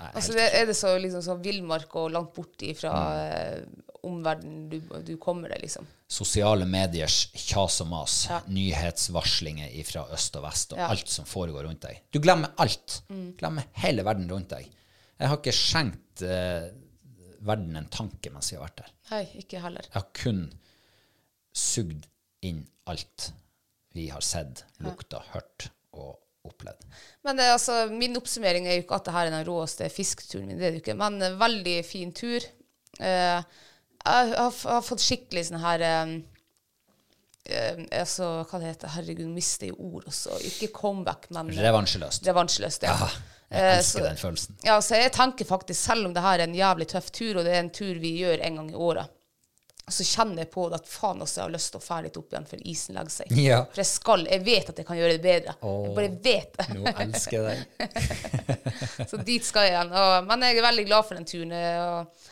Nei, 0.00 0.10
Altså, 0.14 0.32
det, 0.32 0.46
er 0.56 0.66
det 0.70 0.76
så 0.78 0.94
liksom 1.02 1.22
så 1.26 1.34
villmark 1.42 1.92
og 2.00 2.10
langt 2.14 2.32
borti 2.36 2.70
fra 2.78 2.92
Mm. 3.10 3.82
Eh, 4.02 4.06
omverdenen 4.08 4.68
du, 4.70 4.80
du 5.06 5.16
kommer 5.22 5.48
deg, 5.52 5.62
liksom? 5.62 5.86
sosiale 6.10 6.66
mediers 6.66 7.28
kjas 7.38 7.80
og 7.84 7.86
mas. 7.92 8.14
Ja. 8.30 8.40
Nyhetsvarslinger 8.50 9.70
fra 9.86 10.06
øst 10.16 10.36
og 10.36 10.42
vest, 10.48 10.72
og 10.72 10.78
Ja. 10.80 10.86
Mm. 10.88 10.90
alt 10.96 11.08
som 11.08 11.24
foregår 11.24 11.64
rundt 11.68 11.82
deg. 11.86 12.00
Du 12.10 12.18
glemmer 12.20 12.50
alt. 12.58 13.02
Glemmer 13.38 13.64
hele 13.84 14.02
verden 14.04 14.28
rundt 14.30 14.50
deg. 14.50 14.66
Jeg 15.20 15.28
har 15.28 15.36
ikke 15.38 15.52
skjenkt 15.54 16.22
eh, 16.22 16.70
verden 17.46 17.76
en 17.76 17.86
tanke 17.92 18.30
mens 18.32 18.50
jeg 18.50 18.58
har 18.58 18.66
vært 18.68 18.82
der. 18.82 18.90
Nei, 19.10 19.22
ikke 19.44 19.60
heller. 19.62 19.82
Jeg 19.86 19.94
har 20.00 20.08
kun 20.16 20.42
sugd 21.56 22.06
inn 22.46 22.64
alt 22.90 23.30
vi 23.94 24.08
har 24.10 24.22
sett, 24.22 24.64
lukta, 24.84 25.18
hørt 25.32 25.70
og 25.98 26.16
opplevd. 26.46 26.84
Men 27.26 27.36
det, 27.36 27.48
altså, 27.52 27.88
min 27.92 28.14
oppsummering 28.16 28.66
er 28.68 28.78
jo 28.78 28.84
ikke 28.84 28.96
at 29.00 29.08
det 29.08 29.14
her 29.16 29.26
er 29.28 29.34
den 29.34 29.46
råeste 29.48 29.88
fisketuren 29.92 30.46
min, 30.46 30.58
det 30.60 30.66
er 30.68 30.70
det 30.76 30.78
jo 30.80 30.84
ikke. 30.84 30.98
Men 31.00 31.18
veldig 31.40 31.74
fin 31.84 32.12
tur. 32.16 32.46
Eh, 33.00 33.42
jeg 34.04 34.34
har, 34.36 34.52
har 34.74 34.82
fått 34.86 35.02
skikkelig 35.04 35.44
sånn 35.50 35.60
her 35.62 35.80
eh, 35.86 36.14
eh, 37.50 37.82
altså, 38.00 38.30
Hva 38.50 38.60
det 38.62 38.72
heter 38.74 38.94
Herregud, 38.96 39.28
mister 39.34 39.70
jo 39.72 39.76
ord 39.96 40.08
også. 40.10 40.38
Ikke 40.46 40.70
comeback, 40.74 41.28
men 41.34 41.50
Revansjeløst. 41.56 42.26
revansjeløst. 42.26 42.82
Ja. 42.88 42.96
Ja, 42.96 43.08
jeg 43.50 43.62
Eh, 43.64 43.76
elsker 43.78 43.98
så- 44.00 44.04
den 44.06 44.16
følelsen. 44.16 44.54
Ja, 44.62 44.76
så 44.80 44.94
jeg 44.94 45.10
tenker 45.12 45.44
faktisk, 45.44 45.80
selv 45.80 46.06
om 46.06 46.12
det 46.14 46.22
her 46.22 46.38
er 46.38 46.44
en 46.44 46.54
jævlig 46.54 46.86
tøff 46.86 47.10
tur, 47.10 47.36
og 47.38 47.44
det 47.44 47.52
er 47.56 47.58
en 47.64 47.70
tur 47.70 47.94
vi 47.98 48.12
gjør 48.20 48.44
en 48.46 48.56
gang 48.60 48.70
i 48.70 48.74
året, 48.78 49.08
så 49.90 50.04
kjenner 50.06 50.36
jeg 50.44 50.50
på 50.52 50.68
det 50.70 50.78
at 50.78 50.86
faen 50.86 51.18
også 51.20 51.34
jeg 51.40 51.42
har 51.42 51.50
lyst 51.50 51.72
til 51.72 51.80
å 51.80 51.82
fære 51.82 52.02
litt 52.04 52.16
opp 52.16 52.30
igjen 52.30 52.46
før 52.46 52.60
isen 52.64 52.94
legger 52.94 53.10
seg. 53.10 53.32
Ja. 53.34 53.64
For 53.64 53.80
jeg 53.82 53.86
skal, 53.90 54.22
jeg 54.30 54.44
vet 54.46 54.68
at 54.70 54.76
jeg 54.78 54.86
kan 54.86 54.96
gjøre 55.00 55.16
det 55.18 55.22
bedre. 55.24 55.54
Jeg 55.60 55.94
bare 55.96 56.10
vet 56.22 56.56
det. 56.60 56.68
Nå 56.76 56.92
elsker 56.94 57.48
jeg 57.48 57.66
deg. 57.80 59.08
Så 59.10 59.16
dit 59.24 59.44
skal 59.44 59.62
jeg 59.66 59.72
igjen. 59.74 59.90
Og, 59.98 60.26
men 60.28 60.42
jeg 60.46 60.58
er 60.58 60.62
veldig 60.68 60.86
glad 60.86 61.08
for 61.08 61.14
den 61.18 61.24
turen. 61.26 61.50
eh, 61.52 61.82
Og, 61.82 62.29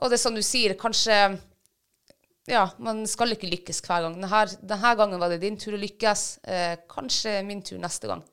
og 0.00 0.10
det 0.10 0.16
er 0.18 0.22
som 0.22 0.34
du 0.36 0.42
sier, 0.42 0.74
kanskje 0.80 1.38
Ja, 2.50 2.64
man 2.82 3.04
skal 3.06 3.30
ikke 3.36 3.46
lykkes 3.50 3.78
hver 3.84 4.02
gang. 4.02 4.14
Denne, 4.18 4.38
denne 4.66 4.90
gangen 4.98 5.20
var 5.22 5.30
det 5.30 5.36
din 5.42 5.58
tur 5.60 5.76
å 5.76 5.78
lykkes. 5.78 6.22
Eh, 6.50 6.72
kanskje 6.90 7.36
min 7.46 7.60
tur 7.62 7.78
neste 7.78 8.08
gang. 8.10 8.24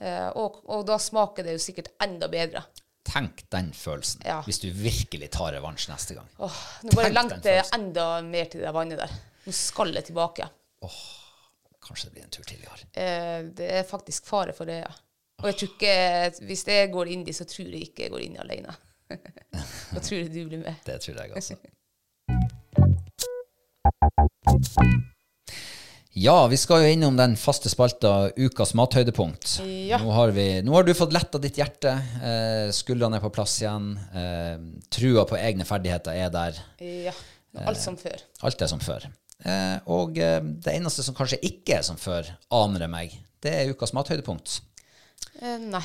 Eh, 0.00 0.28
og, 0.40 0.62
og 0.72 0.86
da 0.88 0.96
smaker 1.02 1.44
det 1.44 1.58
jo 1.58 1.60
sikkert 1.60 1.90
enda 2.00 2.30
bedre. 2.32 2.62
Tenk 3.04 3.42
den 3.52 3.72
følelsen, 3.76 4.22
Ja. 4.24 4.38
hvis 4.46 4.62
du 4.62 4.70
virkelig 4.70 5.28
tar 5.34 5.52
revansj 5.52 5.88
neste 5.90 6.14
gang. 6.16 6.28
Åh, 6.38 6.60
nå 6.86 6.94
bare 6.96 7.10
lengter 7.12 7.58
jeg 7.58 7.66
enda 7.76 8.06
mer 8.24 8.48
til 8.48 8.62
det 8.64 8.72
vannet 8.72 9.02
der. 9.02 9.12
Nå 9.44 9.52
skal 9.58 9.92
jeg 9.98 10.06
tilbake. 10.08 10.46
Kanskje 11.82 12.08
det 12.08 12.14
blir 12.14 12.24
en 12.28 12.32
tur 12.38 12.46
til 12.46 12.62
i 12.62 12.70
år. 12.70 12.84
Eh, 12.94 13.40
det 13.58 13.68
er 13.82 13.88
faktisk 13.90 14.30
fare 14.30 14.54
for 14.56 14.70
det, 14.70 14.78
ja. 14.86 14.92
Og 15.42 15.50
jeg 15.50 15.58
tror 15.58 15.72
ikke, 15.74 16.46
hvis 16.46 16.62
jeg 16.70 16.92
går 16.94 17.10
inn 17.10 17.24
dit, 17.26 17.34
så 17.36 17.44
tror 17.50 17.66
jeg 17.74 17.88
ikke 17.90 18.06
jeg 18.06 18.14
går 18.14 18.22
inn 18.30 18.38
alene. 18.38 18.72
Da 19.92 20.00
tror 20.00 20.18
jeg 20.18 20.30
du 20.32 20.42
blir 20.48 20.62
med. 20.62 20.74
Det 20.86 20.98
tror 21.04 21.22
jeg 21.22 21.32
også. 21.36 21.58
Ja, 26.12 26.46
vi 26.46 26.58
skal 26.60 26.82
jo 26.84 26.90
innom 26.92 27.16
den 27.16 27.38
faste 27.40 27.70
spalta 27.72 28.28
Ukas 28.36 28.74
mathøydepunkt. 28.76 29.62
Ja. 29.64 29.96
Nå, 30.02 30.10
har 30.12 30.34
vi, 30.36 30.44
nå 30.60 30.74
har 30.76 30.84
du 30.84 30.92
fått 30.96 31.14
letta 31.16 31.40
ditt 31.40 31.56
hjerte. 31.56 31.94
Eh, 32.20 32.68
skuldrene 32.76 33.16
er 33.16 33.24
på 33.24 33.30
plass 33.32 33.54
igjen. 33.62 33.94
Eh, 34.12 34.58
trua 34.92 35.24
på 35.28 35.38
egne 35.40 35.64
ferdigheter 35.64 36.18
er 36.20 36.28
der. 36.34 36.60
Ja. 36.84 37.14
Alt 37.64 37.80
som 37.80 37.96
før. 38.00 38.20
Alt 38.44 38.60
er 38.64 38.68
som 38.68 38.82
før. 38.84 39.08
Eh, 39.40 39.78
og 39.90 40.20
eh, 40.20 40.38
det 40.42 40.76
eneste 40.76 41.04
som 41.06 41.16
kanskje 41.16 41.40
ikke 41.48 41.78
er 41.80 41.86
som 41.86 41.96
før, 42.00 42.28
aner 42.60 42.84
jeg 42.84 42.92
meg, 42.92 43.16
det 43.42 43.56
er 43.56 43.72
ukas 43.72 43.96
mathøydepunkt. 43.96 44.60
Eh, 45.40 45.58
nei. 45.64 45.82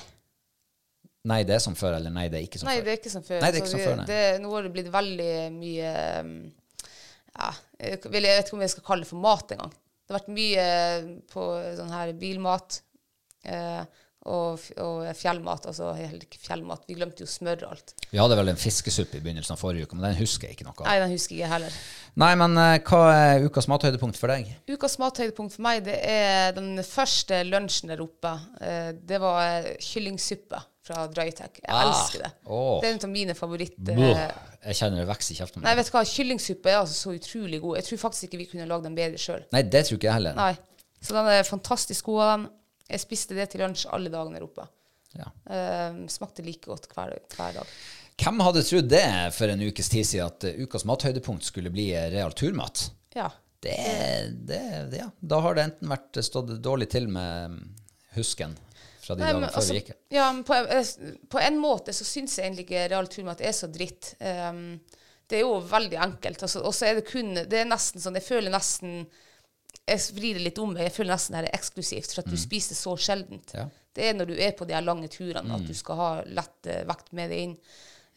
Nei, 1.27 1.41
det 1.47 1.57
er 1.57 1.63
som 1.63 1.75
før, 1.75 1.97
eller 1.97 2.13
nei, 2.13 2.27
det 2.31 2.39
er 2.39 2.47
ikke 2.47 2.61
som 2.61 2.69
nei, 2.69 2.77
før. 2.79 2.85
det 2.85 2.93
er 2.93 3.01
ikke 3.01 3.13
som 3.13 3.25
før. 3.25 3.41
Nei, 3.43 3.51
det 3.51 3.59
er 3.59 3.65
ikke 3.65 3.73
som 3.73 3.83
før, 3.83 3.99
nei. 3.99 4.07
det, 4.07 4.21
nå 4.43 4.53
har 4.53 4.67
det 4.67 4.73
blitt 4.77 4.89
veldig 4.93 5.33
mye 5.57 5.91
um, 6.23 6.31
ja, 7.37 7.51
jeg 7.77 7.99
vet 8.09 8.25
ikke 8.41 8.57
om 8.57 8.65
jeg 8.65 8.73
skal 8.73 8.87
kalle 8.87 9.05
det 9.05 9.11
for 9.11 9.21
mat 9.21 9.53
engang. 9.53 9.73
Det 10.07 10.13
har 10.13 10.21
vært 10.21 10.35
mye 10.37 10.67
på 11.31 11.45
sånn 11.77 11.91
her 11.93 12.13
bilmat 12.17 12.79
eh, 13.43 13.81
og, 14.27 14.63
og 14.83 15.01
fjellmat. 15.19 15.67
Altså 15.69 15.91
heller 15.97 16.23
ikke 16.23 16.39
fjellmat. 16.41 16.85
Vi 16.87 16.95
glemte 16.97 17.25
jo 17.25 17.29
smør 17.29 17.65
og 17.67 17.75
alt. 17.75 17.93
Vi 18.07 18.19
hadde 18.21 18.37
vel 18.39 18.53
en 18.53 18.59
fiskesuppe 18.59 19.19
i 19.19 19.23
begynnelsen 19.23 19.57
av 19.57 19.61
forrige 19.61 19.87
uke, 19.87 19.97
men 19.99 20.07
den 20.07 20.17
husker 20.21 20.47
jeg 20.47 20.57
ikke 20.57 20.67
noe 20.69 20.77
av. 20.79 20.87
Nei, 20.87 20.95
den 21.03 21.13
husker 21.13 21.37
jeg 21.37 21.51
heller. 21.51 21.75
Nei, 22.23 22.31
men 22.39 22.55
eh, 22.63 22.77
hva 22.87 23.01
er 23.13 23.45
ukas 23.45 23.69
mathøydepunkt 23.71 24.19
for 24.19 24.33
deg? 24.33 24.49
Ukas 24.71 24.97
mathøydepunkt 25.01 25.57
for 25.57 25.67
meg, 25.67 25.83
det 25.85 25.99
er 26.07 26.55
den 26.57 26.79
første 26.87 27.43
lunsjen 27.47 27.93
der 27.93 28.03
oppe. 28.03 28.33
Eh, 28.63 28.89
det 28.97 29.21
var 29.23 29.43
eh, 29.43 29.73
kyllingsuppe 29.83 30.63
fra 30.87 31.03
Drytech. 31.11 31.59
Jeg 31.61 31.69
Ah, 31.73 31.87
elsker 31.89 32.23
det. 32.25 32.31
Oh. 32.45 32.77
Det 32.81 32.89
er 32.89 32.95
en 32.95 33.03
av 33.07 33.11
mine 33.13 33.35
favoritter. 33.37 33.97
Buh, 33.97 34.23
jeg 34.67 34.79
kjenner 34.79 35.03
det 35.03 35.07
vokser 35.09 35.35
i 35.35 35.37
kjeften. 35.41 35.65
Nei, 35.65 35.75
vet 35.79 35.89
du 35.89 35.93
hva, 35.95 36.03
kyllingsuppe 36.07 36.71
er 36.71 36.79
altså 36.79 36.95
så 36.97 37.15
utrolig 37.17 37.59
god. 37.63 37.77
Jeg 37.81 37.89
tror 37.89 38.01
faktisk 38.07 38.29
ikke 38.29 38.41
vi 38.41 38.47
kunne 38.53 38.69
lagd 38.69 38.87
den 38.87 38.97
bedre 38.97 39.19
sjøl. 39.21 39.45
Nei, 39.55 39.61
det 39.67 39.83
tror 39.87 39.99
ikke 39.99 40.09
jeg 40.09 40.17
heller. 40.21 40.39
Nei. 40.39 40.53
Så 41.03 41.13
den 41.13 41.29
er 41.35 41.45
fantastisk 41.47 42.09
god. 42.09 42.23
av. 42.25 42.47
Jeg 42.87 43.03
spiste 43.03 43.35
det 43.35 43.49
til 43.51 43.61
lunsj 43.65 43.85
alle 43.91 44.09
dagene 44.09 44.39
der 44.39 44.47
oppe. 44.47 44.63
Ja. 45.17 45.27
Uh, 45.49 46.05
smakte 46.11 46.43
like 46.45 46.67
godt 46.69 46.87
hver, 46.95 47.17
hver 47.35 47.57
dag. 47.59 47.73
Hvem 48.17 48.39
hadde 48.41 48.63
trodd 48.65 48.87
det 48.89 49.03
for 49.35 49.51
en 49.53 49.61
ukes 49.67 49.91
tid 49.93 50.07
siden, 50.07 50.31
at 50.31 50.47
eh, 50.49 50.55
ukas 50.63 50.87
mathøydepunkt 50.89 51.45
skulle 51.45 51.69
bli 51.69 51.91
eh, 51.93 52.07
real 52.09 52.33
turmat? 52.33 52.87
Ja. 53.13 53.27
Det, 53.61 53.75
det, 54.47 54.61
det, 54.91 55.01
ja. 55.03 55.09
Da 55.19 55.39
har 55.43 55.57
det 55.57 55.65
enten 55.67 55.91
vært 55.91 56.17
stått 56.25 56.49
dårlig 56.65 56.87
til 56.93 57.05
med 57.13 57.53
mm, 57.53 57.59
husken 58.17 58.55
fra 59.07 59.15
de 59.15 59.23
dagene 59.23 59.49
før 59.49 59.61
altså, 59.61 59.73
vi 59.73 59.81
gikk. 59.81 59.93
ja, 60.13 60.27
på, 60.47 60.57
på 61.31 61.41
en 61.43 61.59
måte 61.61 61.95
så 61.95 62.07
syns 62.07 62.37
jeg 62.37 62.49
egentlig 62.49 62.67
ikke 62.67 62.87
Real 62.91 63.09
Turmat 63.11 63.43
er 63.45 63.55
så 63.55 63.69
dritt. 63.71 64.13
Um, 64.19 64.79
det 65.27 65.39
er 65.39 65.45
jo 65.45 65.57
veldig 65.67 65.99
enkelt. 66.03 66.43
Altså, 66.47 66.63
og 66.63 66.75
så 66.75 66.89
er 66.89 66.99
det 66.99 67.07
kun 67.09 67.33
Det 67.35 67.59
er 67.59 67.67
nesten 67.67 67.99
sånn 67.99 68.15
Jeg 68.15 68.23
føler 68.23 68.53
nesten 68.53 69.01
Jeg 69.87 70.03
vrir 70.15 70.39
det 70.39 70.45
litt 70.45 70.61
om 70.63 70.71
meg. 70.75 70.85
Jeg 70.87 70.95
føler 70.99 71.15
nesten 71.15 71.35
det 71.35 71.43
er 71.45 71.59
eksklusivt, 71.59 72.13
for 72.13 72.23
at 72.23 72.31
du 72.31 72.39
spiser 72.39 72.79
så 72.79 72.95
sjeldent. 72.99 73.55
Ja. 73.55 73.67
Det 73.97 74.09
er 74.09 74.15
når 74.17 74.31
du 74.31 74.35
er 74.37 74.55
på 74.55 74.67
de 74.67 74.75
her 74.77 74.85
lange 74.85 75.09
turene 75.11 75.57
at 75.57 75.67
du 75.67 75.73
skal 75.75 75.99
ha 75.99 76.09
lett 76.27 76.71
uh, 76.71 76.83
vekt 76.91 77.13
med 77.17 77.33
deg 77.33 77.45
inn. 77.47 77.55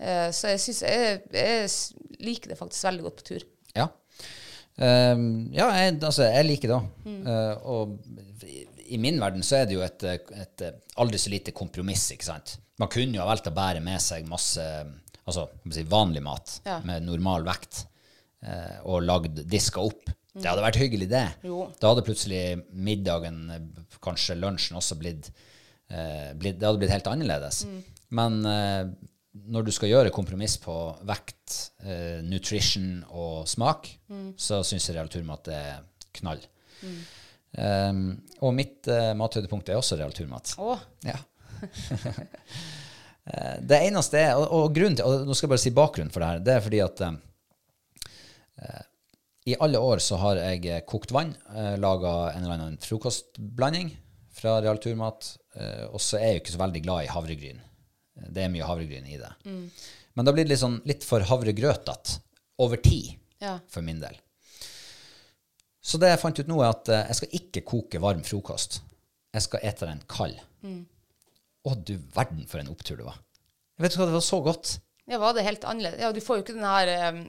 Uh, 0.01 0.29
så 0.35 0.55
jeg 0.55 0.63
syns 0.67 0.83
jeg, 0.87 1.23
jeg 1.35 2.21
liker 2.27 2.53
det 2.53 2.59
faktisk 2.59 2.89
veldig 2.91 3.07
godt 3.07 3.23
på 3.23 3.29
tur. 3.33 3.47
Ja. 3.79 3.89
Um, 4.81 5.51
ja, 5.53 5.67
jeg, 5.77 5.99
altså, 5.99 6.25
jeg 6.25 6.47
liker 6.47 6.71
det 6.71 6.77
òg. 6.79 7.09
Eh, 7.11 7.67
og 7.69 7.99
i, 8.95 8.99
min 8.99 9.21
verden 9.23 9.43
så 9.47 9.61
er 9.61 9.69
det 9.71 9.77
jo 9.79 9.83
et, 9.87 10.05
et 10.05 10.65
aldri 11.01 11.19
så 11.23 11.31
lite 11.33 11.55
kompromiss, 11.57 12.09
ikke 12.15 12.27
sant. 12.29 12.57
Man 12.81 12.91
kunne 12.93 13.17
jo 13.19 13.23
ha 13.23 13.29
valgt 13.29 13.49
å 13.51 13.55
bære 13.55 13.83
med 13.85 14.01
seg 14.03 14.29
masse 14.29 14.63
altså, 15.27 15.49
si, 15.71 15.85
vanlig 15.89 16.23
mat 16.25 16.57
Ja. 16.67 16.79
med 16.87 17.05
normal 17.07 17.45
vekt, 17.47 17.85
eh, 18.43 18.79
og 18.85 19.03
lagd 19.05 19.43
diska 19.51 19.83
opp. 19.85 20.11
Det 20.33 20.47
hadde 20.47 20.63
vært 20.63 20.79
hyggelig, 20.79 21.09
det. 21.11 21.25
Jo. 21.45 21.65
Da 21.83 21.91
hadde 21.91 22.05
plutselig 22.07 22.43
middagen, 22.73 23.41
kanskje 24.03 24.37
lunsjen, 24.39 24.79
også 24.79 24.97
blitt, 25.01 25.31
eh, 25.91 26.31
blitt 26.39 26.59
Det 26.61 26.69
hadde 26.69 26.79
blitt 26.79 26.93
helt 26.95 27.11
annerledes. 27.11 27.65
Men 28.15 28.39
eh, 28.47 28.85
når 29.51 29.67
du 29.67 29.73
skal 29.75 29.91
gjøre 29.91 30.11
kompromiss 30.15 30.57
på 30.63 30.75
vekt, 31.07 31.73
eh, 31.85 32.21
nutrition 32.27 33.05
og 33.11 33.47
smak, 33.51 33.91
så 34.39 34.63
syns 34.67 34.87
jeg 34.89 34.97
realiteten 34.97 35.31
at 35.35 35.45
det 35.51 35.55
er 35.59 35.83
knall. 36.21 36.41
Um, 37.59 38.05
og 38.41 38.55
mitt 38.55 38.87
uh, 38.87 39.11
mathøydepunkt 39.19 39.69
er 39.73 39.81
også 39.81 39.99
Real 39.99 40.15
Turmat. 40.15 40.55
Oh. 40.63 40.79
Ja. 41.07 41.19
Eh, 43.31 43.57
det 43.69 43.77
eneste 43.85 44.17
er, 44.19 44.39
og, 44.41 44.47
og 44.49 44.71
grunnen 44.75 44.97
til, 44.97 45.05
og 45.05 45.27
nå 45.29 45.35
skal 45.37 45.47
jeg 45.47 45.51
bare 45.53 45.63
si 45.63 45.71
bakgrunnen 45.77 46.13
for 46.13 46.25
det 46.25 46.29
her, 46.31 46.39
det 46.47 46.55
er 46.55 46.63
fordi 46.65 46.79
at 46.83 47.03
eh, 47.05 48.79
i 49.53 49.57
alle 49.61 49.79
år 49.85 50.01
så 50.03 50.17
har 50.23 50.41
jeg 50.41 50.81
kokt 50.89 51.13
vann, 51.15 51.35
uh, 51.53 51.77
laga 51.81 52.15
en 52.33 52.43
eller 52.43 52.55
annen 52.57 52.79
frokostblanding 52.81 53.93
fra 54.41 54.57
Real 54.65 54.81
Turmat, 54.83 55.35
uh, 55.53 55.87
og 55.93 56.01
så 56.03 56.19
er 56.19 56.27
jeg 56.31 56.39
jo 56.39 56.43
ikke 56.43 56.55
så 56.57 56.63
veldig 56.65 56.83
glad 56.85 57.05
i 57.05 57.13
havregryn. 57.13 57.61
Det 58.33 58.45
er 58.45 58.53
mye 58.53 58.69
havregryn 58.69 59.07
i 59.13 59.21
det. 59.21 59.31
Men 60.17 60.27
da 60.27 60.35
blir 60.35 60.45
det 60.45 60.53
litt, 60.55 60.65
sånn, 60.65 60.81
litt 60.89 61.07
for 61.07 61.25
havregrøtete 61.25 62.19
over 62.61 62.81
tid, 62.85 63.15
Ja. 63.41 63.59
for 63.73 63.85
min 63.85 64.01
del. 64.03 64.17
Så 65.81 65.99
det 66.01 66.11
jeg 66.13 66.21
fant 66.21 66.39
ut 66.39 66.51
nå, 66.51 66.61
er 66.61 66.75
at 66.75 66.93
eh, 66.93 67.07
jeg 67.09 67.21
skal 67.21 67.35
ikke 67.41 67.65
koke 67.73 68.03
varm 68.03 68.23
frokost. 68.27 68.83
Jeg 69.33 69.47
skal 69.47 69.65
ete 69.65 69.89
den 69.89 70.03
kald. 70.11 70.37
Å, 70.67 71.75
du 71.77 71.97
verden 72.15 72.47
for 72.51 72.61
en 72.61 72.71
opptur 72.73 73.01
det 73.01 73.07
var. 73.07 73.19
Vet 73.81 73.95
du 73.95 74.01
hva, 74.01 74.09
det 74.11 74.17
var 74.19 74.25
så 74.25 74.41
godt. 74.45 74.75
ja, 75.09 75.19
var 75.23 75.35
det 75.37 75.45
helt 75.47 75.65
annerledes? 75.65 76.01
Ja, 76.03 76.11
du 76.13 76.21
får 76.25 76.41
jo 76.41 76.45
ikke 76.45 76.57
den 76.59 76.67
her 76.69 76.91
eh, 76.93 77.21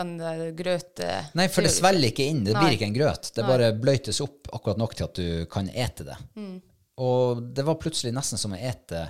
den 0.00 0.14
grøt... 0.20 0.56
grøte... 0.58 1.10
Nei, 1.38 1.48
for 1.52 1.64
det 1.64 1.72
svelger 1.74 2.12
ikke 2.12 2.28
inn. 2.28 2.44
Det 2.44 2.56
Nei. 2.56 2.64
blir 2.64 2.76
ikke 2.76 2.88
en 2.90 2.98
grøt. 2.98 3.30
Det 3.36 3.46
bare 3.46 3.72
bløytes 3.76 4.20
opp 4.24 4.50
akkurat 4.52 4.80
nok 4.80 4.96
til 4.98 5.08
at 5.08 5.20
du 5.20 5.28
kan 5.52 5.70
ete 5.72 6.08
det. 6.10 6.18
Og 6.98 7.44
det 7.54 7.64
var 7.64 7.78
plutselig 7.80 8.12
nesten 8.16 8.40
som 8.40 8.56
å 8.56 8.58
ete 8.58 9.06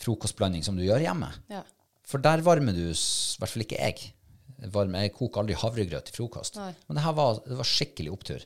frokostblanding 0.00 0.64
som 0.64 0.78
du 0.78 0.86
gjør 0.86 1.04
hjemme. 1.04 1.28
Ja. 1.52 1.60
For 2.08 2.22
der 2.24 2.42
varmer 2.42 2.74
du, 2.74 2.88
i 2.90 3.38
hvert 3.38 3.52
fall 3.52 3.66
ikke 3.66 3.78
jeg. 3.78 4.10
Varme, 4.68 5.00
jeg 5.06 5.14
koker 5.16 5.40
aldri 5.42 5.54
havregrøt 5.56 6.04
til 6.10 6.14
frokost. 6.20 6.56
Nei. 6.60 6.72
Men 6.88 6.98
det 6.98 7.04
her 7.04 7.14
var, 7.16 7.40
det 7.46 7.56
var 7.56 7.64
skikkelig 7.68 8.12
opptur. 8.12 8.44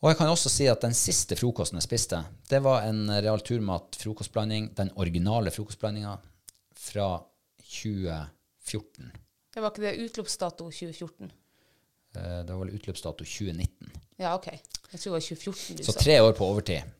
Og 0.00 0.10
jeg 0.12 0.16
kan 0.20 0.30
også 0.30 0.48
si 0.52 0.66
at 0.70 0.80
den 0.84 0.94
siste 0.94 1.34
frokosten 1.36 1.76
jeg 1.80 1.82
spiste, 1.88 2.20
det 2.48 2.60
var 2.62 2.84
en 2.86 3.08
Real 3.20 3.40
Turmat 3.42 3.96
frokostblanding, 3.98 4.70
den 4.78 4.92
originale 4.96 5.50
frokostblandinga 5.50 6.16
fra 6.78 7.08
2014. 7.68 9.10
Det 9.54 9.62
var 9.64 9.72
ikke 9.72 9.82
det 9.84 9.94
utløpsdato 10.06 10.68
2014? 10.70 11.32
Eh, 12.14 12.44
Det 12.46 12.52
var 12.54 12.60
vel 12.64 12.74
utløpsdato 12.78 13.24
2019. 13.24 13.90
Ja, 14.18 14.34
OK. 14.36 14.46
Jeg 14.52 15.00
tror 15.00 15.10
det 15.10 15.16
var 15.16 15.26
2014 15.26 15.76
du 15.76 15.82
Så 15.84 15.92
sa. 15.92 15.98
tre 16.00 16.20
år 16.22 16.32
på 16.38 16.46
overtid. 16.46 16.94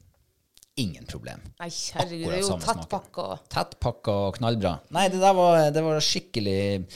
Ingen 0.78 1.06
problem. 1.10 1.40
Nei, 1.58 1.68
herregud, 1.70 2.28
det 2.30 2.38
Akkurat 2.38 2.38
er 2.38 2.42
jo 2.42 2.58
tettpakka. 2.66 3.24
Tettpakka 3.50 4.12
og 4.28 4.36
knallbra. 4.38 4.76
Nei, 4.94 5.08
det 5.10 5.18
der 5.22 5.34
var, 5.34 5.70
det 5.74 5.82
var 5.82 5.98
skikkelig 6.00 6.86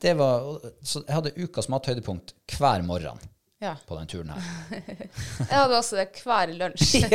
det 0.00 0.14
var, 0.18 0.60
Så 0.82 1.02
jeg 1.06 1.14
hadde 1.14 1.32
ukas 1.36 1.68
mathøydepunkt 1.72 2.34
hver 2.56 2.82
morgen 2.86 3.18
Ja. 3.60 3.74
på 3.86 3.96
den 3.98 4.06
turen 4.08 4.30
her. 4.32 4.40
Jeg 5.50 5.52
hadde 5.52 5.76
også 5.76 5.96
det 6.00 6.06
hver 6.24 6.48
lunsj. 6.56 7.04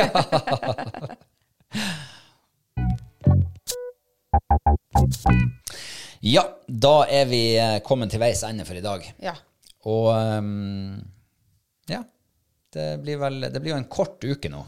Ja, 6.25 6.43
da 6.67 7.05
er 7.09 7.25
vi 7.29 7.41
eh, 7.57 7.79
kommet 7.85 8.09
til 8.13 8.21
veis 8.21 8.41
ende 8.47 8.65
for 8.65 8.77
i 8.77 8.83
dag. 8.83 9.03
Ja. 9.21 9.35
Og 9.85 10.07
um, 10.15 10.95
ja, 11.91 11.99
det 12.73 12.87
blir 13.03 13.19
vel 13.21 13.43
Det 13.53 13.61
blir 13.61 13.75
jo 13.75 13.77
en 13.77 13.89
kort 13.91 14.23
uke 14.25 14.49
nå 14.49 14.63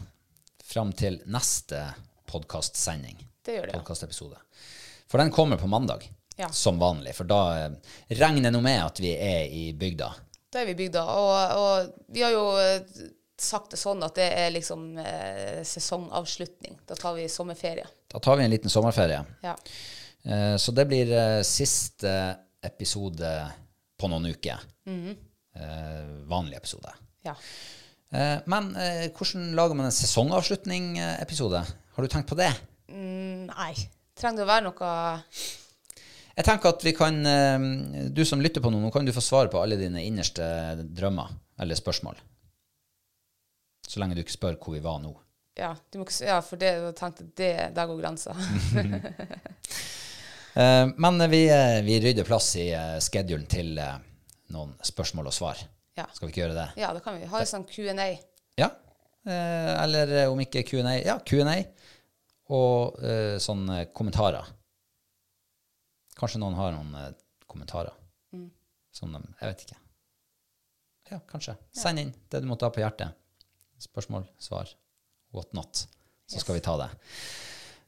fram 0.68 0.92
til 0.94 1.16
neste 1.32 1.80
podkastsending. 2.28 3.16
Det 3.42 3.56
gjør 3.56 3.70
det, 3.72 3.80
ja. 3.80 4.42
For 5.08 5.18
den 5.22 5.32
kommer 5.34 5.56
på 5.58 5.66
mandag, 5.70 6.04
Ja. 6.38 6.48
som 6.54 6.78
vanlig. 6.78 7.14
For 7.18 7.26
da 7.28 7.40
eh, 7.66 7.94
regner 8.20 8.52
nå 8.54 8.60
med 8.62 8.78
at 8.84 9.00
vi 9.02 9.12
er 9.18 9.46
i 9.50 9.72
bygda. 9.74 10.08
Da 10.52 10.60
er 10.62 10.68
vi 10.70 10.76
i 10.76 10.80
bygda. 10.84 11.02
Og, 11.04 11.54
og 11.58 12.12
vi 12.14 12.22
har 12.22 12.30
jo 12.32 12.44
eh, 12.62 12.80
sagt 13.38 13.70
det 13.74 13.78
sånn 13.82 14.02
at 14.06 14.14
det 14.18 14.28
er 14.38 14.50
liksom 14.54 14.86
eh, 15.02 15.60
sesongavslutning. 15.66 16.78
Da 16.88 16.94
tar 16.98 17.14
vi 17.18 17.26
sommerferie. 17.30 17.86
Da 18.10 18.18
tar 18.22 18.38
vi 18.38 18.46
en 18.46 18.54
liten 18.54 18.70
sommerferie. 18.72 19.20
Ja. 19.44 19.56
Eh, 20.24 20.54
Så 20.58 20.72
det 20.74 20.86
blir 20.90 21.10
eh, 21.14 21.42
siste 21.46 22.14
episode 22.66 23.28
på 23.98 24.08
noen 24.10 24.30
uker. 24.32 24.62
Eh, 24.88 26.06
Vanlig 26.30 26.56
episode. 26.62 26.90
ja. 27.26 27.34
Eh, 28.14 28.38
Men 28.46 28.70
hvordan 29.12 29.50
lager 29.58 29.74
man 29.76 29.86
en 29.90 29.92
sesongavslutning-episode? 29.92 31.60
Har 31.94 32.02
du 32.02 32.08
tenkt 32.08 32.28
på 32.30 32.38
det? 32.38 32.48
Mm, 32.88 33.50
nei. 33.50 33.74
Trenger 34.16 34.40
det 34.40 34.46
å 34.46 34.48
være 34.48 34.64
noe 34.64 34.92
Jeg 36.38 36.46
tenker 36.46 36.70
at 36.70 36.84
vi 36.86 36.92
kan 36.94 37.16
eh, 37.26 37.64
Du 38.14 38.22
som 38.26 38.42
lytter 38.42 38.62
på 38.62 38.70
nå, 38.70 38.78
nå 38.82 38.92
kan 38.94 39.06
du 39.06 39.10
få 39.14 39.22
svare 39.24 39.50
på 39.50 39.58
alle 39.58 39.78
dine 39.80 40.04
innerste 40.06 40.44
drømmer 40.86 41.32
eller 41.58 41.78
spørsmål. 41.78 42.18
Så 43.88 43.98
lenge 43.98 44.14
du 44.14 44.22
ikke 44.22 44.36
spør 44.36 44.58
hvor 44.60 44.76
vi 44.76 44.82
var 44.84 45.00
nå. 45.02 45.10
Ja, 45.58 45.72
du 45.90 45.98
må 45.98 46.04
ja 46.22 46.36
for 46.44 46.60
det, 46.60 46.68
jeg 46.76 46.94
tenkte 46.94 47.24
det, 47.40 47.52
der 47.74 47.90
går 47.90 48.02
grensa. 48.04 48.36
Eh, 50.58 50.88
Men 50.98 51.20
vi, 51.30 51.44
eh, 51.52 51.76
vi 51.86 52.00
rydder 52.02 52.26
plass 52.26 52.48
i 52.58 52.64
schedulen 53.04 53.44
til 53.46 53.76
noen 54.50 54.72
spørsmål 54.82 55.28
og 55.30 55.34
svar. 55.36 55.60
Ja. 55.94 56.08
Skal 56.10 56.26
vi 56.26 56.32
ikke 56.32 56.40
gjøre 56.40 56.56
det? 56.56 56.64
ja, 56.80 56.88
det 56.96 57.02
kan 57.04 57.14
vi. 57.14 57.28
Ha 57.30 57.42
en 57.44 57.46
sånn 57.46 57.66
Q&A. 57.68 58.06
Ja. 58.58 58.66
Eller 59.28 60.16
om 60.32 60.40
ikke 60.42 60.64
Q&A, 60.66 60.96
ja, 61.04 61.14
Q&A 61.22 61.60
og 62.56 62.98
sånne 63.44 63.84
kommentarer. 63.94 64.50
Kanskje 66.18 66.42
noen 66.42 66.58
har 66.58 66.74
noen 66.74 66.94
eh, 66.98 67.12
kommentarer. 67.46 67.94
Som 68.94 69.12
de, 69.14 69.20
jeg 69.40 69.52
vet 69.52 69.64
ikke. 69.66 69.78
Ja, 71.12 71.20
kanskje. 71.28 71.54
Send 71.76 72.02
inn 72.02 72.10
det 72.32 72.42
du 72.42 72.48
måtte 72.50 72.68
ha 72.68 72.74
på 72.74 72.82
hjertet. 72.82 73.14
Spørsmål, 73.80 74.26
svar, 74.42 74.70
what 75.34 75.54
not. 75.56 75.86
Så 76.28 76.42
skal 76.42 76.58
vi 76.58 76.64
ta 76.64 76.74
det. 76.80 76.88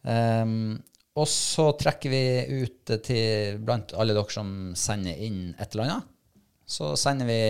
Um, 0.07 0.79
og 1.19 1.27
så 1.29 1.67
trekker 1.77 2.13
vi 2.13 2.23
ut 2.63 2.93
til 3.05 3.59
blant 3.67 3.93
alle 3.99 4.15
dere 4.17 4.33
som 4.33 4.73
sender 4.79 5.19
inn 5.27 5.51
et 5.59 5.75
eller 5.75 5.89
annet. 5.89 6.11
Så 6.71 6.95
sender 7.01 7.29
vi 7.29 7.41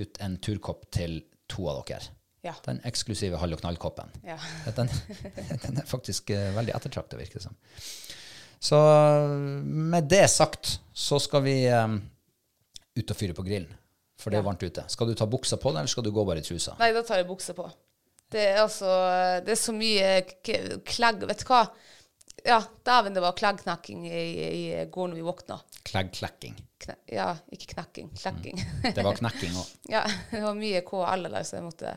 ut 0.00 0.20
en 0.24 0.38
turkopp 0.42 0.88
til 0.96 1.20
to 1.50 1.68
av 1.70 1.84
dere. 1.86 2.14
Ja. 2.46 2.54
Den 2.64 2.80
eksklusive 2.86 3.38
Hall 3.42 3.54
og 3.54 3.60
knall-koppen. 3.60 4.10
Ja. 4.26 4.38
Den, 4.74 4.90
den 5.66 5.82
er 5.82 5.86
faktisk 5.86 6.32
uh, 6.32 6.54
veldig 6.56 6.74
ettertrakta, 6.78 7.20
virker 7.20 7.42
det 7.42 7.46
som. 7.50 7.58
Så 8.62 8.78
med 9.64 10.08
det 10.10 10.26
sagt 10.32 10.78
så 10.96 11.18
skal 11.22 11.44
vi 11.44 11.56
um, 11.70 11.98
ut 12.96 13.12
og 13.12 13.18
fyre 13.18 13.36
på 13.36 13.44
grillen. 13.46 13.72
For 14.16 14.32
det 14.32 14.40
er 14.40 14.46
varmt 14.46 14.62
ute. 14.64 14.86
Skal 14.88 15.10
du 15.10 15.16
ta 15.18 15.26
buksa 15.28 15.58
på 15.60 15.74
deg, 15.74 15.82
eller 15.82 15.92
skal 15.92 16.06
du 16.06 16.12
gå 16.14 16.22
bare 16.24 16.40
i 16.40 16.46
trusa? 16.46 16.72
Nei, 16.80 16.88
da 16.96 17.02
tar 17.04 17.20
jeg 17.20 17.28
buksa 17.28 17.52
på. 17.56 17.66
Det 18.32 18.42
er 18.42 18.56
altså 18.58 18.88
Det 19.46 19.52
er 19.54 19.58
så 19.60 19.70
mye 19.70 20.08
klegg 20.82 21.20
Vet 21.28 21.44
du 21.44 21.46
hva? 21.46 21.60
Ja, 22.46 22.60
dæven, 22.86 23.14
det 23.16 23.22
var 23.24 23.34
klaggknakking 23.34 24.06
i, 24.06 24.22
i 24.46 24.84
går 24.92 25.08
når 25.10 25.18
vi 25.18 25.24
våkna. 25.26 25.58
Klaggklakking. 25.88 26.54
Ja, 27.10 27.32
ikke 27.50 27.72
knakking. 27.72 28.12
Klakking. 28.14 28.60
Mm. 28.60 28.92
Det 28.94 29.02
var 29.02 29.18
knakking 29.18 29.56
òg. 29.58 29.72
ja, 29.96 30.04
det 30.30 30.42
var 30.44 30.54
mye 30.58 30.82
KL 30.86 31.26
der, 31.26 31.46
så 31.46 31.58
jeg 31.58 31.64
måtte 31.66 31.96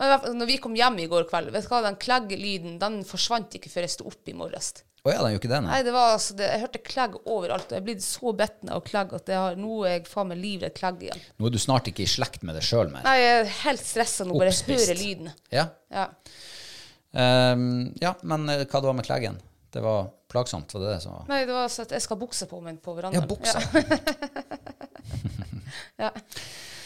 Men 0.00 0.40
Når 0.40 0.50
vi 0.50 0.56
kom 0.64 0.74
hjem 0.74 0.98
i 1.04 1.06
går 1.10 1.28
kveld, 1.30 1.52
vet 1.54 1.68
du 1.68 1.70
hva, 1.70 1.84
den 1.84 2.00
klagglyden 2.02 2.80
den 2.82 3.04
forsvant 3.06 3.54
ikke 3.54 3.70
før 3.70 3.86
jeg 3.86 3.94
sto 3.94 4.08
opp 4.10 4.32
i 4.32 4.34
morges. 4.34 4.72
Å 5.04 5.12
ja, 5.12 5.20
den 5.20 5.34
gjør 5.34 5.42
ikke 5.42 5.52
det, 5.52 5.60
nei. 5.60 5.70
Nei, 5.70 5.84
det 5.84 5.92
var 5.92 6.14
altså 6.14 6.34
det, 6.38 6.46
Jeg 6.48 6.64
hørte 6.64 6.80
klegg 6.80 7.16
overalt, 7.20 7.68
og 7.68 7.76
jeg 7.76 7.82
er 7.82 7.86
blitt 7.90 8.04
så 8.06 8.34
bitten 8.34 8.70
av 8.72 8.82
klegg 8.86 9.14
at 9.14 9.32
har, 9.36 9.58
nå 9.60 9.82
er 9.84 9.98
jeg 9.98 10.06
faen 10.08 10.30
meg 10.32 10.40
livredd 10.40 10.74
klegg 10.78 11.02
igjen. 11.04 11.24
Nå 11.36 11.50
er 11.50 11.54
du 11.54 11.60
snart 11.60 11.90
ikke 11.92 12.06
i 12.06 12.10
slekt 12.10 12.42
med 12.42 12.56
deg 12.56 12.64
sjøl 12.64 12.88
mer. 12.90 13.04
Nei, 13.04 13.18
jeg 13.20 13.34
er 13.42 13.50
helt 13.60 13.84
stressa 13.84 14.26
nå, 14.26 14.38
bare 14.40 14.54
jeg 14.56 14.80
hører 14.80 15.02
lyden. 15.02 15.34
Ja. 15.52 15.68
Ja. 15.92 16.08
Um, 17.14 17.92
ja, 18.00 18.16
men 18.26 18.48
eh, 18.50 18.64
hva 18.64 18.80
det 18.80 18.88
var 18.88 18.96
med 18.96 19.06
kleggen? 19.06 19.36
Det 19.74 19.82
var 19.82 20.06
plagsomt, 20.30 20.70
var 20.74 20.84
det 20.84 20.92
det 20.94 21.00
som 21.02 21.16
var 21.16 21.24
Nei, 21.32 21.40
det 21.48 21.54
var 21.56 21.68
så 21.72 21.82
at 21.82 21.90
jeg 21.96 22.02
skal 22.04 22.14
ha 22.16 22.20
bukse 22.24 22.46
på 22.50 22.60
meg 22.62 22.78
på 22.84 22.94
verandaen. 22.94 23.24
Ja, 23.24 23.28
buksa. 23.28 23.58
Ja. 25.96 26.10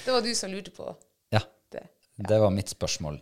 Det 0.05 0.12
var 0.12 0.20
du 0.24 0.35
som 0.35 0.51
lurte 0.52 0.70
på 0.73 0.86
Ja. 1.32 1.40
det. 1.73 1.82
Det 2.16 2.39
var 2.40 2.51
mitt 2.51 2.69
spørsmål, 2.73 3.19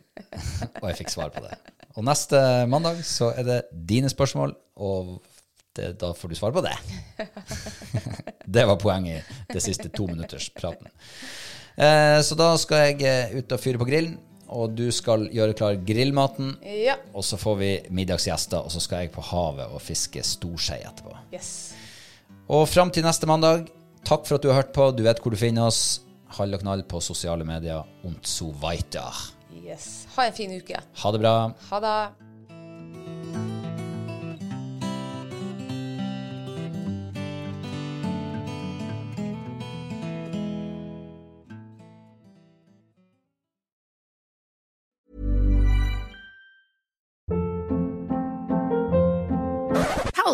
og 0.80 0.86
jeg 0.90 0.96
fikk 1.02 1.10
svar 1.12 1.30
på 1.34 1.42
det. 1.44 1.56
Og 1.96 2.04
neste 2.06 2.38
mandag 2.70 3.02
så 3.06 3.32
er 3.36 3.46
det 3.46 3.58
dine 3.72 4.10
spørsmål, 4.12 4.54
og 4.76 5.16
det, 5.76 5.92
da 6.00 6.12
får 6.16 6.32
du 6.32 6.36
svar 6.38 6.54
på 6.56 6.62
det. 6.64 6.74
Det 8.46 8.62
var 8.68 8.76
poenget 8.78 9.26
i 9.50 9.52
det 9.56 9.62
siste 9.64 9.88
to 9.90 10.06
minutters 10.06 10.46
praten. 10.54 10.86
Eh, 11.76 12.20
så 12.22 12.36
da 12.38 12.52
skal 12.62 12.84
jeg 12.92 13.02
eh, 13.02 13.32
ut 13.40 13.52
og 13.52 13.58
fyre 13.60 13.80
på 13.82 13.88
grillen, 13.88 14.14
og 14.48 14.74
du 14.78 14.86
skal 14.94 15.26
gjøre 15.34 15.56
klar 15.58 15.78
grillmaten. 15.86 16.54
Ja. 16.62 16.96
Og 17.14 17.24
så 17.26 17.38
får 17.40 17.56
vi 17.60 17.70
middagsgjester, 17.90 18.62
og 18.62 18.72
så 18.72 18.82
skal 18.82 19.04
jeg 19.06 19.14
på 19.14 19.24
havet 19.32 19.72
og 19.72 19.82
fiske 19.82 20.22
storskei 20.24 20.80
etterpå. 20.86 21.16
Yes. 21.34 21.72
Og 22.46 22.66
fram 22.70 22.92
til 22.94 23.06
neste 23.06 23.26
mandag, 23.26 23.66
takk 24.06 24.26
for 24.28 24.38
at 24.38 24.44
du 24.44 24.52
har 24.52 24.62
hørt 24.62 24.74
på. 24.76 24.90
Du 24.94 25.02
vet 25.06 25.22
hvor 25.22 25.34
du 25.34 25.40
finner 25.40 25.66
oss. 25.70 26.00
Hall 26.36 26.54
og 26.54 26.62
knall 26.62 26.82
på 26.86 27.00
sosiale 27.00 27.46
medier. 27.46 27.86
Und 28.04 28.26
so 28.26 28.52
weiter. 28.62 29.10
yes. 29.66 30.06
Ha 30.16 30.26
en 30.26 30.32
fin 30.36 30.52
uke. 30.58 30.82
Ha 31.02 31.12
det 31.12 31.20
bra. 31.22 31.36
Ha 31.70 31.80
det. 31.80 33.65